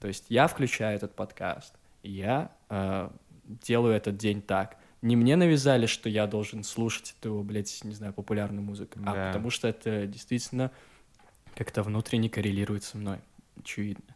То 0.00 0.08
есть 0.08 0.26
я 0.28 0.48
включаю 0.48 0.96
этот 0.96 1.14
подкаст, 1.14 1.72
я 2.08 2.50
э, 2.68 3.10
делаю 3.44 3.94
этот 3.94 4.16
день 4.16 4.42
так. 4.42 4.76
Не 5.02 5.16
мне 5.16 5.36
навязали, 5.36 5.86
что 5.86 6.08
я 6.08 6.26
должен 6.26 6.64
слушать 6.64 7.14
эту, 7.20 7.42
блядь, 7.42 7.80
не 7.84 7.94
знаю, 7.94 8.12
популярную 8.12 8.62
музыку, 8.62 8.98
а 9.04 9.12
Да. 9.14 9.26
потому 9.28 9.50
что 9.50 9.68
это 9.68 10.06
действительно 10.06 10.70
как-то 11.54 11.82
внутренне 11.82 12.28
коррелирует 12.28 12.84
со 12.84 12.96
мной, 12.98 13.18
очевидно. 13.58 14.14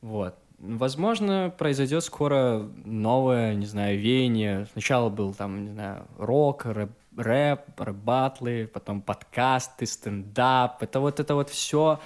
Вот. 0.00 0.36
Возможно, 0.58 1.52
произойдет 1.56 2.04
скоро 2.04 2.68
новое, 2.84 3.54
не 3.54 3.66
знаю, 3.66 3.98
веяние. 3.98 4.66
Сначала 4.72 5.08
был 5.08 5.32
там, 5.32 5.64
не 5.64 5.70
знаю, 5.70 6.06
рок, 6.18 6.66
рэп, 6.66 6.90
рэп, 7.16 7.80
рэп-батлы, 7.80 8.70
потом 8.72 9.00
подкасты, 9.00 9.86
стендап. 9.86 10.82
Это 10.82 11.00
вот 11.00 11.18
это 11.18 11.34
вот 11.34 11.48
все 11.48 12.00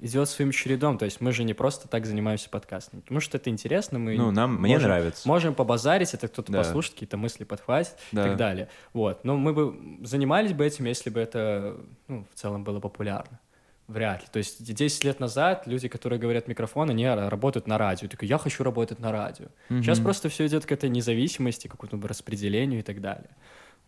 идет 0.00 0.28
своим 0.28 0.50
чередом. 0.52 0.98
То 0.98 1.04
есть 1.04 1.20
мы 1.20 1.32
же 1.32 1.44
не 1.44 1.54
просто 1.54 1.88
так 1.88 2.06
занимаемся 2.06 2.48
подкастом, 2.50 3.00
потому 3.02 3.20
что 3.20 3.36
это 3.36 3.50
интересно. 3.50 3.98
Мы 3.98 4.16
ну, 4.16 4.30
нам, 4.30 4.56
мне 4.60 4.74
можем- 4.74 4.88
нравится. 4.88 5.28
Можем 5.28 5.54
побазарить, 5.54 6.14
это 6.14 6.28
кто-то 6.28 6.52
Да. 6.52 6.58
послушает, 6.58 6.94
какие-то 6.94 7.16
мысли 7.16 7.44
подхватит 7.44 7.94
и 8.12 8.16
Да. 8.16 8.24
так 8.24 8.36
далее. 8.36 8.68
Вот. 8.92 9.24
Но 9.24 9.36
мы 9.36 9.52
бы 9.52 10.06
занимались 10.06 10.52
бы 10.52 10.64
этим, 10.66 10.84
если 10.86 11.10
бы 11.10 11.20
это 11.20 11.76
ну, 12.06 12.24
в 12.32 12.38
целом 12.38 12.64
было 12.64 12.80
популярно. 12.80 13.40
Вряд 13.88 14.20
ли. 14.20 14.28
То 14.30 14.36
есть 14.36 14.62
10 14.62 15.02
лет 15.04 15.18
назад 15.18 15.66
люди, 15.66 15.88
которые 15.88 16.18
говорят 16.20 16.46
микрофон, 16.46 16.90
они 16.90 17.08
работают 17.08 17.66
на 17.66 17.78
радио. 17.78 18.06
Такой, 18.06 18.28
я 18.28 18.36
хочу 18.36 18.62
работать 18.62 18.98
на 18.98 19.10
радио. 19.12 19.46
Сейчас 19.70 19.98
просто 19.98 20.28
все 20.28 20.46
идет 20.46 20.66
к 20.66 20.72
этой 20.72 20.90
независимости, 20.90 21.68
к 21.68 21.70
какому-то 21.72 22.06
распределению 22.06 22.80
и 22.80 22.82
так 22.82 23.00
далее. 23.00 23.30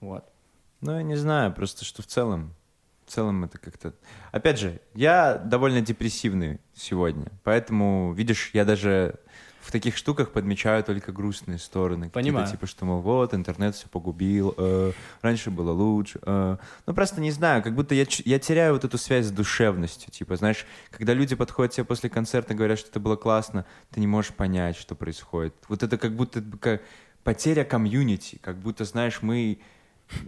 Вот. 0.00 0.24
Ну, 0.80 0.96
я 0.96 1.02
не 1.02 1.16
знаю, 1.16 1.52
просто 1.52 1.84
что 1.84 2.00
в 2.02 2.06
целом, 2.06 2.54
в 3.10 3.12
целом 3.12 3.44
это 3.44 3.58
как-то... 3.58 3.92
Опять 4.30 4.60
же, 4.60 4.80
я 4.94 5.36
довольно 5.36 5.80
депрессивный 5.80 6.60
сегодня, 6.74 7.26
поэтому, 7.42 8.12
видишь, 8.12 8.50
я 8.54 8.64
даже 8.64 9.16
в 9.60 9.72
таких 9.72 9.96
штуках 9.96 10.30
подмечаю 10.30 10.84
только 10.84 11.10
грустные 11.10 11.58
стороны. 11.58 12.08
Понимаю. 12.08 12.46
Типа, 12.46 12.66
что, 12.68 12.84
мол, 12.84 13.00
вот, 13.00 13.34
интернет 13.34 13.74
все 13.74 13.88
погубил, 13.88 14.54
э, 14.56 14.92
раньше 15.22 15.50
было 15.50 15.72
лучше. 15.72 16.20
э. 16.22 16.56
Ну, 16.86 16.94
просто 16.94 17.20
не 17.20 17.32
знаю, 17.32 17.64
как 17.64 17.74
будто 17.74 17.96
я, 17.96 18.06
я 18.24 18.38
теряю 18.38 18.74
вот 18.74 18.84
эту 18.84 18.96
связь 18.96 19.26
с 19.26 19.30
душевностью. 19.32 20.12
Типа, 20.12 20.36
знаешь, 20.36 20.64
когда 20.90 21.12
люди 21.12 21.34
подходят 21.34 21.72
тебе 21.74 21.84
после 21.84 22.08
концерта 22.08 22.54
и 22.54 22.56
говорят, 22.56 22.78
что 22.78 22.90
это 22.90 23.00
было 23.00 23.16
классно, 23.16 23.66
ты 23.90 23.98
не 23.98 24.06
можешь 24.06 24.32
понять, 24.32 24.76
что 24.76 24.94
происходит. 24.94 25.54
Вот 25.68 25.82
это 25.82 25.98
как 25.98 26.14
будто 26.14 26.42
как 26.60 26.82
потеря 27.24 27.64
комьюнити, 27.64 28.38
как 28.40 28.56
будто, 28.56 28.84
знаешь, 28.84 29.20
мы... 29.20 29.58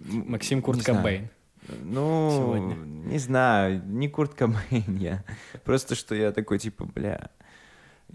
Максим 0.05 0.63
Курт. 0.63 0.85
Кобейн. 0.85 1.31
Ну, 1.69 2.31
Сегодня. 2.33 2.75
не 2.75 3.19
знаю, 3.19 3.83
не 3.87 4.09
Курт 4.09 4.35
Кобейн 4.35 4.97
я. 4.97 5.25
Просто 5.65 5.95
что 5.95 6.15
я 6.15 6.33
такой, 6.33 6.59
типа, 6.59 6.85
бля. 6.85 7.31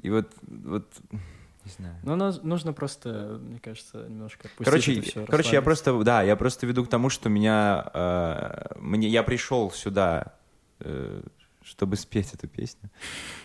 И 0.02 0.10
вот, 0.10 0.32
вот, 0.48 0.88
не 1.11 1.72
знаю. 1.72 1.95
Ну, 2.03 2.15
но 2.15 2.32
нужно 2.44 2.74
просто, 2.74 3.40
мне 3.41 3.60
кажется, 3.60 4.06
немножко 4.07 4.49
Короче, 4.57 4.94
это 4.94 5.02
всё, 5.02 5.26
короче, 5.26 5.53
я 5.53 5.61
просто, 5.61 6.03
да, 6.03 6.22
я 6.24 6.36
просто 6.36 6.65
веду 6.68 6.86
к 6.86 6.90
тому, 6.90 7.10
что 7.10 7.30
меня, 7.30 7.90
э, 7.94 8.76
мне, 8.76 9.07
я 9.07 9.24
пришел 9.24 9.72
сюда, 9.72 10.34
э, 10.80 11.22
чтобы 11.64 11.98
спеть 11.98 12.34
эту 12.34 12.48
песню. 12.48 12.90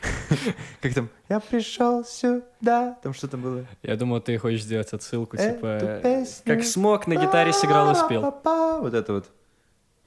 Как 0.81 0.95
там? 0.95 1.09
Я 1.29 1.41
пришел 1.41 2.05
сюда. 2.05 2.97
Там 3.03 3.15
что-то 3.15 3.37
было. 3.37 3.67
Я 3.83 3.97
думал, 3.97 4.21
ты 4.21 4.39
хочешь 4.39 4.63
сделать 4.63 4.93
отсылку, 4.93 5.37
типа, 5.37 6.01
как 6.45 6.65
смог 6.65 7.07
на 7.07 7.15
гитаре 7.15 7.53
сыграл 7.53 7.91
и 7.93 7.95
спел. 7.95 8.23
Вот 8.45 8.95
это 8.95 9.13
вот. 9.13 9.31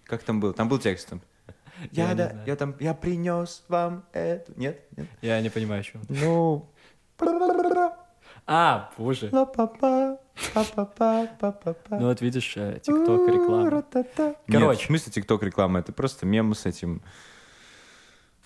Как 0.06 0.24
там 0.24 0.40
было? 0.40 0.54
Там 0.54 0.70
был 0.70 0.80
текст. 0.80 1.10
Там. 1.10 1.22
Я 1.92 2.10
Я, 2.10 2.16
да, 2.16 2.44
я 2.46 2.56
там, 2.56 2.76
я 2.80 2.94
принес 2.94 3.64
вам 3.68 4.06
эту. 4.14 4.54
Нет? 4.56 4.86
Нет? 4.96 5.08
Я 5.22 5.42
не 5.42 5.50
понимаю, 5.50 5.82
о 5.82 5.84
чем. 5.84 6.02
Ну. 6.10 6.70
А, 8.48 8.92
боже. 8.98 9.30
Ла-па-па, 9.32 10.20
па-па-па, 10.54 11.28
па-па-па. 11.40 11.98
Ну 11.98 12.08
вот 12.08 12.22
видишь, 12.22 12.54
ТикТок 12.54 13.28
реклама. 13.28 13.84
Короче. 14.48 14.84
в 14.84 14.86
смысле 14.86 15.12
ТикТок 15.12 15.44
реклама? 15.44 15.80
Это 15.80 15.92
просто 15.92 16.26
мем 16.26 16.54
с 16.54 16.66
этим 16.66 17.02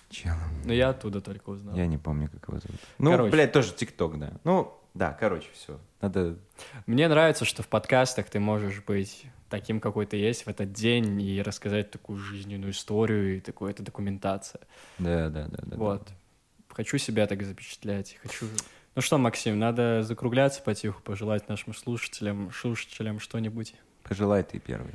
челом. 0.08 0.38
Ну 0.64 0.72
я 0.72 0.90
оттуда 0.90 1.20
только 1.20 1.50
узнал. 1.50 1.76
Я 1.76 1.86
не 1.86 1.98
помню, 1.98 2.30
как 2.30 2.48
его 2.48 2.58
зовут. 2.58 2.80
Ну, 2.98 3.28
блядь, 3.28 3.52
тоже 3.52 3.74
ТикТок, 3.74 4.18
да. 4.18 4.32
Ну, 4.44 4.74
да, 4.94 5.12
короче, 5.12 5.48
все. 5.52 5.78
Надо... 6.00 6.36
Мне 6.86 7.06
нравится, 7.06 7.44
что 7.44 7.62
в 7.62 7.68
подкастах 7.68 8.30
ты 8.30 8.40
можешь 8.40 8.82
быть 8.82 9.26
таким, 9.50 9.80
какой 9.80 10.06
ты 10.06 10.16
есть 10.16 10.46
в 10.46 10.48
этот 10.48 10.72
день 10.72 11.20
и 11.20 11.42
рассказать 11.42 11.90
такую 11.90 12.18
жизненную 12.18 12.72
историю 12.72 13.36
и 13.36 13.40
такую 13.40 13.70
это 13.70 13.82
документация. 13.82 14.62
Да, 14.98 15.28
да, 15.28 15.46
да. 15.48 15.58
да 15.62 15.76
вот. 15.76 16.08
Хочу 16.68 16.96
себя 16.96 17.26
так 17.26 17.42
запечатлять. 17.42 18.16
Хочу... 18.22 18.46
Ну 18.94 19.02
что, 19.02 19.18
Максим, 19.18 19.58
надо 19.58 20.02
закругляться 20.02 20.62
потиху, 20.62 21.00
пожелать 21.02 21.48
нашим 21.48 21.74
слушателям, 21.74 22.50
слушателям 22.52 23.20
что-нибудь. 23.20 23.74
Пожелай 24.04 24.42
ты 24.42 24.58
первый. 24.58 24.94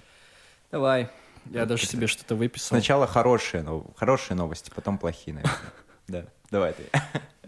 Давай. 0.72 1.10
Я 1.52 1.62
Вот 1.62 1.70
даже 1.70 1.84
это- 1.84 1.92
себе 1.92 2.08
что-то 2.08 2.36
выписал. 2.36 2.70
Сначала 2.70 3.06
хорошие, 3.08 3.62
нов- 3.62 3.86
хорошие 3.96 4.36
новости, 4.36 4.72
потом 4.74 4.98
плохие, 4.98 5.36
наверное. 5.36 5.60
Да, 6.08 6.26
давай 6.52 6.74
ты. 6.74 6.84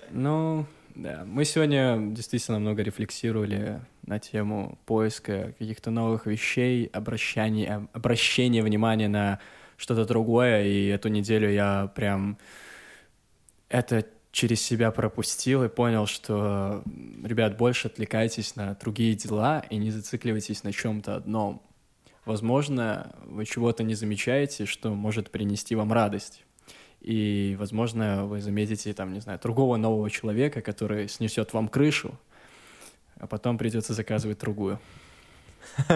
Ну, 0.10 0.66
да. 0.96 1.24
Мы 1.26 1.46
сегодня 1.46 1.98
действительно 2.12 2.58
много 2.58 2.82
рефлексировали 2.82 3.80
на 4.08 4.20
тему 4.20 4.80
поиска 4.86 5.54
каких-то 5.60 5.92
новых 5.92 6.26
вещей, 6.26 6.86
обращения, 6.86 7.88
обращения 7.94 8.64
внимания 8.64 9.08
на 9.08 9.40
что-то 9.76 10.06
другое. 10.06 10.66
И 10.66 10.88
эту 10.88 11.10
неделю 11.10 11.52
я 11.52 11.92
прям 11.96 12.38
это 13.70 14.06
через 14.32 14.62
себя 14.62 14.92
пропустил 14.92 15.64
и 15.64 15.70
понял, 15.70 16.06
что, 16.06 16.84
ребят, 17.24 17.58
больше 17.58 17.88
отвлекайтесь 17.88 18.56
на 18.56 18.76
другие 18.76 19.16
дела 19.16 19.64
и 19.70 19.78
не 19.78 19.92
зацикливайтесь 19.92 20.64
на 20.64 20.72
чем-то 20.72 21.16
одном. 21.16 21.62
Возможно, 22.26 23.16
вы 23.26 23.46
чего-то 23.46 23.84
не 23.84 23.96
замечаете, 23.96 24.66
что 24.66 24.94
может 24.94 25.32
принести 25.32 25.76
вам 25.76 25.92
радость. 25.94 26.44
И, 27.02 27.56
возможно, 27.60 28.26
вы 28.26 28.42
заметите, 28.42 28.94
там, 28.94 29.14
не 29.14 29.22
знаю, 29.22 29.40
другого 29.42 29.78
нового 29.78 30.10
человека, 30.10 30.62
который 30.62 31.08
снесет 31.08 31.54
вам 31.54 31.68
крышу, 31.68 32.20
а 33.20 33.28
потом 33.28 33.58
придется 33.58 33.94
заказывать 33.94 34.40
другую. 34.40 34.80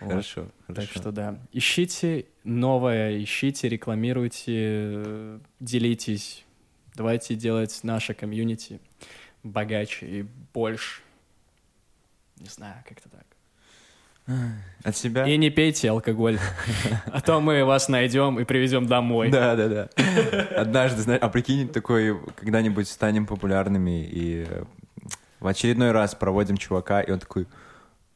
Хорошо, 0.00 0.46
Так 0.66 0.84
что 0.84 1.12
да, 1.12 1.38
ищите 1.52 2.26
новое, 2.42 3.22
ищите, 3.22 3.68
рекламируйте, 3.68 5.40
делитесь. 5.60 6.46
Давайте 6.94 7.34
делать 7.34 7.80
наше 7.82 8.14
комьюнити 8.14 8.80
богаче 9.42 10.06
и 10.06 10.26
больше. 10.54 11.02
Не 12.38 12.48
знаю, 12.48 12.82
как-то 12.88 13.08
так. 13.10 13.26
От 14.84 14.96
себя? 14.96 15.26
И 15.26 15.36
не 15.36 15.50
пейте 15.50 15.90
алкоголь, 15.90 16.38
а 17.06 17.20
то 17.20 17.40
мы 17.40 17.64
вас 17.64 17.88
найдем 17.88 18.38
и 18.38 18.44
привезем 18.44 18.86
домой. 18.86 19.30
Да, 19.30 19.56
да, 19.56 19.68
да. 19.68 19.88
Однажды, 20.56 21.02
знаешь, 21.02 21.20
а 21.20 21.28
прикинь, 21.28 21.68
такой, 21.68 22.18
когда-нибудь 22.36 22.88
станем 22.88 23.26
популярными 23.26 24.06
и 24.10 24.46
в 25.40 25.46
очередной 25.46 25.92
раз 25.92 26.14
проводим 26.14 26.56
чувака, 26.56 27.00
и 27.00 27.10
он 27.10 27.18
такой, 27.18 27.46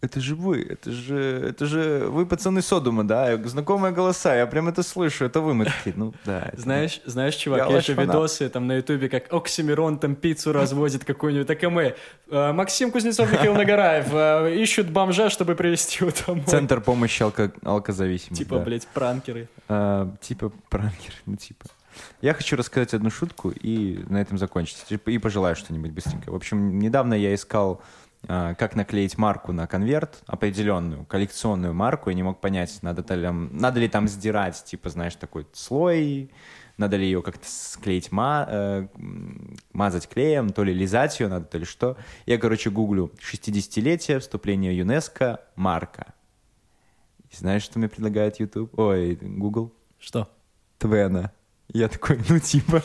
это 0.01 0.21
же 0.21 0.35
вы, 0.35 0.63
это 0.63 0.93
же, 0.93 1.17
это 1.49 1.65
же 1.65 2.07
вы, 2.11 2.27
пацаны 2.27 2.61
Содума, 2.61 3.05
да, 3.05 3.39
знакомые 3.45 3.91
голоса, 3.95 4.37
я 4.37 4.47
прям 4.47 4.69
это 4.69 4.83
слышу, 4.83 5.25
это 5.25 5.41
вы, 5.41 5.55
мы 5.55 5.65
такие, 5.65 5.95
ну, 5.97 6.13
да. 6.27 6.51
это- 6.53 6.61
Знаешь, 6.61 7.01
знаешь, 7.07 7.35
Я 7.37 7.41
чувак, 7.41 7.61
ваш 7.67 7.75
есть 7.77 7.87
же 7.87 7.95
фанат. 7.95 8.15
видосы 8.15 8.49
там 8.51 8.67
на 8.67 8.75
ютубе, 8.77 9.09
как 9.09 9.33
Оксимирон 9.33 9.99
там 9.99 10.15
пиццу 10.15 10.53
разводит 10.53 11.07
какую-нибудь, 11.07 11.47
так 11.47 11.63
и 11.65 11.69
мы. 11.69 11.95
Э, 12.31 12.53
Максим 12.53 12.91
Кузнецов, 12.91 13.33
Михаил 13.33 13.55
Нагараев 13.55 14.09
э, 14.13 14.55
ищут 14.63 14.91
бомжа, 14.91 15.31
чтобы 15.31 15.55
привезти 15.55 16.05
его 16.05 16.13
домой. 16.27 16.45
Центр 16.49 16.83
помощи 16.83 17.23
алко- 17.23 17.53
алкозависимым. 17.65 18.37
Типа, 18.37 18.59
да. 18.59 18.65
блядь, 18.65 18.87
пранкеры. 18.89 19.49
А, 19.69 20.15
типа 20.21 20.53
пранкер, 20.69 21.15
ну 21.25 21.37
типа. 21.37 21.65
Я 22.21 22.35
хочу 22.35 22.57
рассказать 22.57 22.95
одну 22.95 23.11
шутку 23.11 23.51
и 23.51 24.05
на 24.09 24.21
этом 24.21 24.39
закончить. 24.39 24.85
Типа, 24.85 25.11
И 25.11 25.19
пожелаю 25.19 25.57
что-нибудь 25.57 25.93
быстренько. 25.93 26.31
В 26.31 26.35
общем, 26.35 26.79
недавно 26.79 27.15
я 27.15 27.35
искал, 27.35 27.83
а, 28.27 28.55
как 28.55 28.75
наклеить 28.75 29.19
марку 29.19 29.53
на 29.53 29.66
конверт, 29.66 30.23
определенную, 30.27 31.05
коллекционную 31.05 31.75
марку, 31.75 32.11
и 32.11 32.15
не 32.15 32.23
мог 32.23 32.41
понять, 32.41 32.79
надо, 32.83 33.03
ли 33.15 33.23
там, 33.23 33.57
надо 33.57 33.81
ли 33.81 33.89
там 33.89 34.09
сдирать, 34.09 34.65
типа, 34.65 34.89
знаешь, 34.89 35.15
такой 35.16 35.47
слой, 35.53 36.31
надо 36.77 36.97
ли 36.97 37.05
ее 37.05 37.23
как-то 37.23 37.47
склеить, 37.47 38.11
ма- 38.11 38.47
э, 38.49 38.89
мазать 39.73 40.09
клеем, 40.09 40.51
то 40.51 40.65
ли 40.65 40.73
лизать 40.73 41.21
ее 41.21 41.29
надо, 41.29 41.45
то 41.45 41.59
ли 41.59 41.65
что. 41.65 41.97
Я, 42.27 42.39
короче, 42.39 42.71
гуглю 42.71 43.12
60-летие 43.21 44.19
вступления 44.19 44.73
ЮНЕСКО 44.73 45.41
марка. 45.55 46.15
И 47.31 47.37
знаешь, 47.37 47.62
что 47.62 47.79
мне 47.79 47.89
предлагает 47.89 48.41
YouTube? 48.41 48.77
Ой, 48.79 49.16
Google? 49.21 49.73
Что? 49.99 50.31
Твена. 50.79 51.33
Я 51.73 51.89
такой, 51.89 52.20
ну 52.28 52.39
типа. 52.39 52.82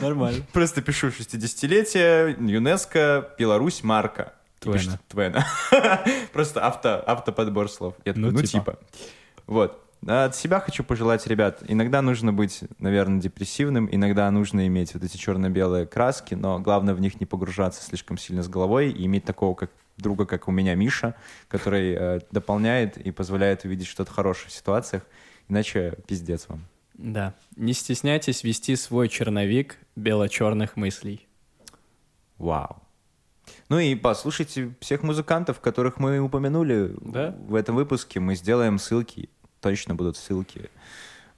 Нормально. 0.00 0.44
Просто 0.52 0.82
пишу 0.82 1.08
60-летие, 1.08 2.36
ЮНЕСКО, 2.50 3.34
Беларусь, 3.38 3.82
марка. 3.82 4.32
Твена. 4.58 4.98
Твена. 5.08 5.46
Просто 6.32 6.66
авто, 6.66 7.02
автоподбор 7.06 7.70
слов. 7.70 7.94
Я 8.04 8.12
такой, 8.12 8.30
Ну, 8.30 8.38
ну, 8.38 8.42
типа. 8.42 8.72
типа. 8.72 8.78
Вот. 9.46 9.82
А 10.06 10.24
От 10.26 10.36
себя 10.36 10.60
хочу 10.60 10.82
пожелать, 10.82 11.26
ребят, 11.26 11.62
иногда 11.68 12.00
нужно 12.00 12.32
быть, 12.32 12.60
наверное, 12.78 13.20
депрессивным, 13.20 13.88
иногда 13.90 14.30
нужно 14.30 14.66
иметь 14.66 14.94
вот 14.94 15.04
эти 15.04 15.18
черно-белые 15.18 15.86
краски, 15.86 16.34
но 16.34 16.58
главное 16.58 16.94
в 16.94 17.00
них 17.00 17.20
не 17.20 17.26
погружаться 17.26 17.82
слишком 17.82 18.16
сильно 18.16 18.42
с 18.42 18.48
головой 18.48 18.90
и 18.90 19.04
иметь 19.04 19.24
такого 19.24 19.54
как 19.54 19.70
друга, 19.98 20.24
как 20.24 20.48
у 20.48 20.52
меня 20.52 20.74
Миша, 20.74 21.14
который 21.48 21.94
э, 21.94 22.20
дополняет 22.30 22.96
и 22.96 23.10
позволяет 23.10 23.64
увидеть 23.64 23.86
что-то 23.86 24.10
хорошее 24.10 24.48
в 24.48 24.52
ситуациях, 24.52 25.02
иначе 25.50 25.98
пиздец 26.06 26.48
вам. 26.48 26.64
Да. 26.94 27.34
Не 27.56 27.72
стесняйтесь 27.74 28.44
вести 28.44 28.76
свой 28.76 29.08
черновик 29.08 29.78
бело-черных 29.96 30.76
мыслей. 30.76 31.26
Вау. 32.38 32.82
Ну 33.68 33.78
и 33.78 33.94
послушайте 33.94 34.74
всех 34.80 35.02
музыкантов, 35.02 35.60
которых 35.60 35.98
мы 35.98 36.18
упомянули 36.20 36.94
Да. 37.00 37.34
в 37.38 37.54
этом 37.54 37.74
выпуске. 37.76 38.20
Мы 38.20 38.34
сделаем 38.36 38.78
ссылки, 38.78 39.28
точно 39.60 39.94
будут 39.94 40.16
ссылки 40.16 40.70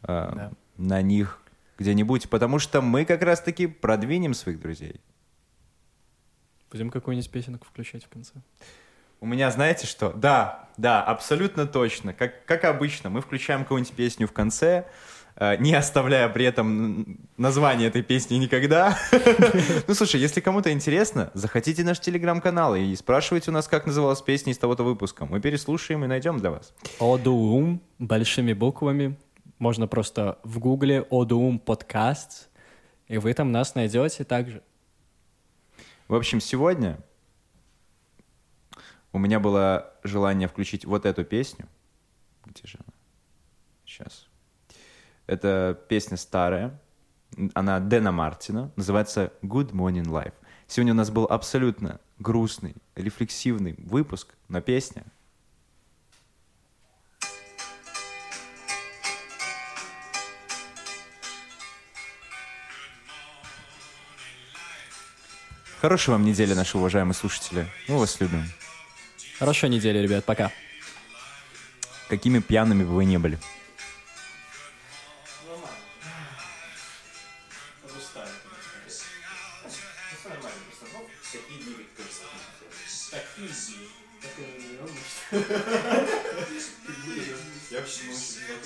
э, 0.02 0.06
Да. 0.06 0.52
на 0.76 1.00
них 1.02 1.40
где-нибудь, 1.78 2.28
потому 2.28 2.58
что 2.58 2.80
мы 2.82 3.04
как 3.04 3.22
раз-таки 3.22 3.66
продвинем 3.66 4.34
своих 4.34 4.60
друзей. 4.60 5.00
Будем 6.70 6.90
какую-нибудь 6.90 7.30
песенку 7.30 7.66
включать 7.66 8.04
в 8.04 8.08
конце. 8.08 8.32
У 9.22 9.26
меня, 9.26 9.52
знаете 9.52 9.86
что? 9.86 10.12
Да, 10.12 10.68
да, 10.76 11.00
абсолютно 11.00 11.68
точно. 11.68 12.12
Как, 12.12 12.44
как 12.44 12.64
обычно, 12.64 13.08
мы 13.08 13.20
включаем 13.20 13.62
какую-нибудь 13.62 13.94
песню 13.94 14.26
в 14.26 14.32
конце, 14.32 14.88
э, 15.36 15.58
не 15.58 15.74
оставляя 15.74 16.28
при 16.28 16.44
этом 16.44 17.20
название 17.36 17.86
этой 17.86 18.02
песни 18.02 18.34
никогда. 18.34 18.98
Ну, 19.86 19.94
слушай, 19.94 20.20
если 20.20 20.40
кому-то 20.40 20.72
интересно, 20.72 21.30
заходите 21.34 21.84
наш 21.84 22.00
телеграм-канал 22.00 22.74
и 22.74 22.96
спрашивайте 22.96 23.52
у 23.52 23.54
нас, 23.54 23.68
как 23.68 23.86
называлась 23.86 24.20
песня 24.20 24.52
из 24.52 24.58
того-то 24.58 24.82
выпуска. 24.82 25.24
Мы 25.24 25.40
переслушаем 25.40 26.02
и 26.02 26.08
найдем 26.08 26.40
для 26.40 26.50
вас. 26.50 26.74
Одуум 26.98 27.80
большими 28.00 28.54
буквами. 28.54 29.16
Можно 29.60 29.86
просто 29.86 30.40
в 30.42 30.58
гугле 30.58 31.06
Одуум 31.12 31.60
подкаст, 31.60 32.48
и 33.06 33.18
вы 33.18 33.34
там 33.34 33.52
нас 33.52 33.76
найдете 33.76 34.24
также. 34.24 34.64
В 36.08 36.16
общем, 36.16 36.40
сегодня 36.40 36.98
у 39.12 39.18
меня 39.18 39.40
было 39.40 39.92
желание 40.02 40.48
включить 40.48 40.84
вот 40.84 41.06
эту 41.06 41.24
песню. 41.24 41.66
Где 42.44 42.66
же 42.66 42.78
она? 42.78 42.94
Сейчас. 43.84 44.26
Это 45.26 45.78
песня 45.88 46.16
старая. 46.16 46.80
Она 47.54 47.78
Дэна 47.80 48.12
Мартина. 48.12 48.72
Называется 48.76 49.32
Good 49.42 49.72
Morning 49.72 50.06
Life. 50.06 50.34
Сегодня 50.66 50.92
у 50.92 50.96
нас 50.96 51.10
был 51.10 51.24
абсолютно 51.24 52.00
грустный, 52.18 52.74
рефлексивный 52.94 53.74
выпуск, 53.78 54.34
но 54.48 54.60
песня 54.60 55.04
Хорошей 65.82 66.10
вам 66.10 66.24
недели, 66.24 66.54
наши 66.54 66.78
уважаемые 66.78 67.12
слушатели. 67.12 67.66
Мы 67.88 67.98
вас 67.98 68.20
любим. 68.20 68.44
Хорошей 69.42 69.70
недели, 69.70 69.98
ребят. 69.98 70.24
Пока. 70.24 70.52
Какими 72.08 72.38
пьяными 72.38 72.84
бы 72.84 72.94
вы 72.94 73.04
не 73.04 73.18
были. 73.18 73.40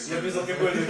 Я 0.06 0.20
безалкогольный 0.20 0.86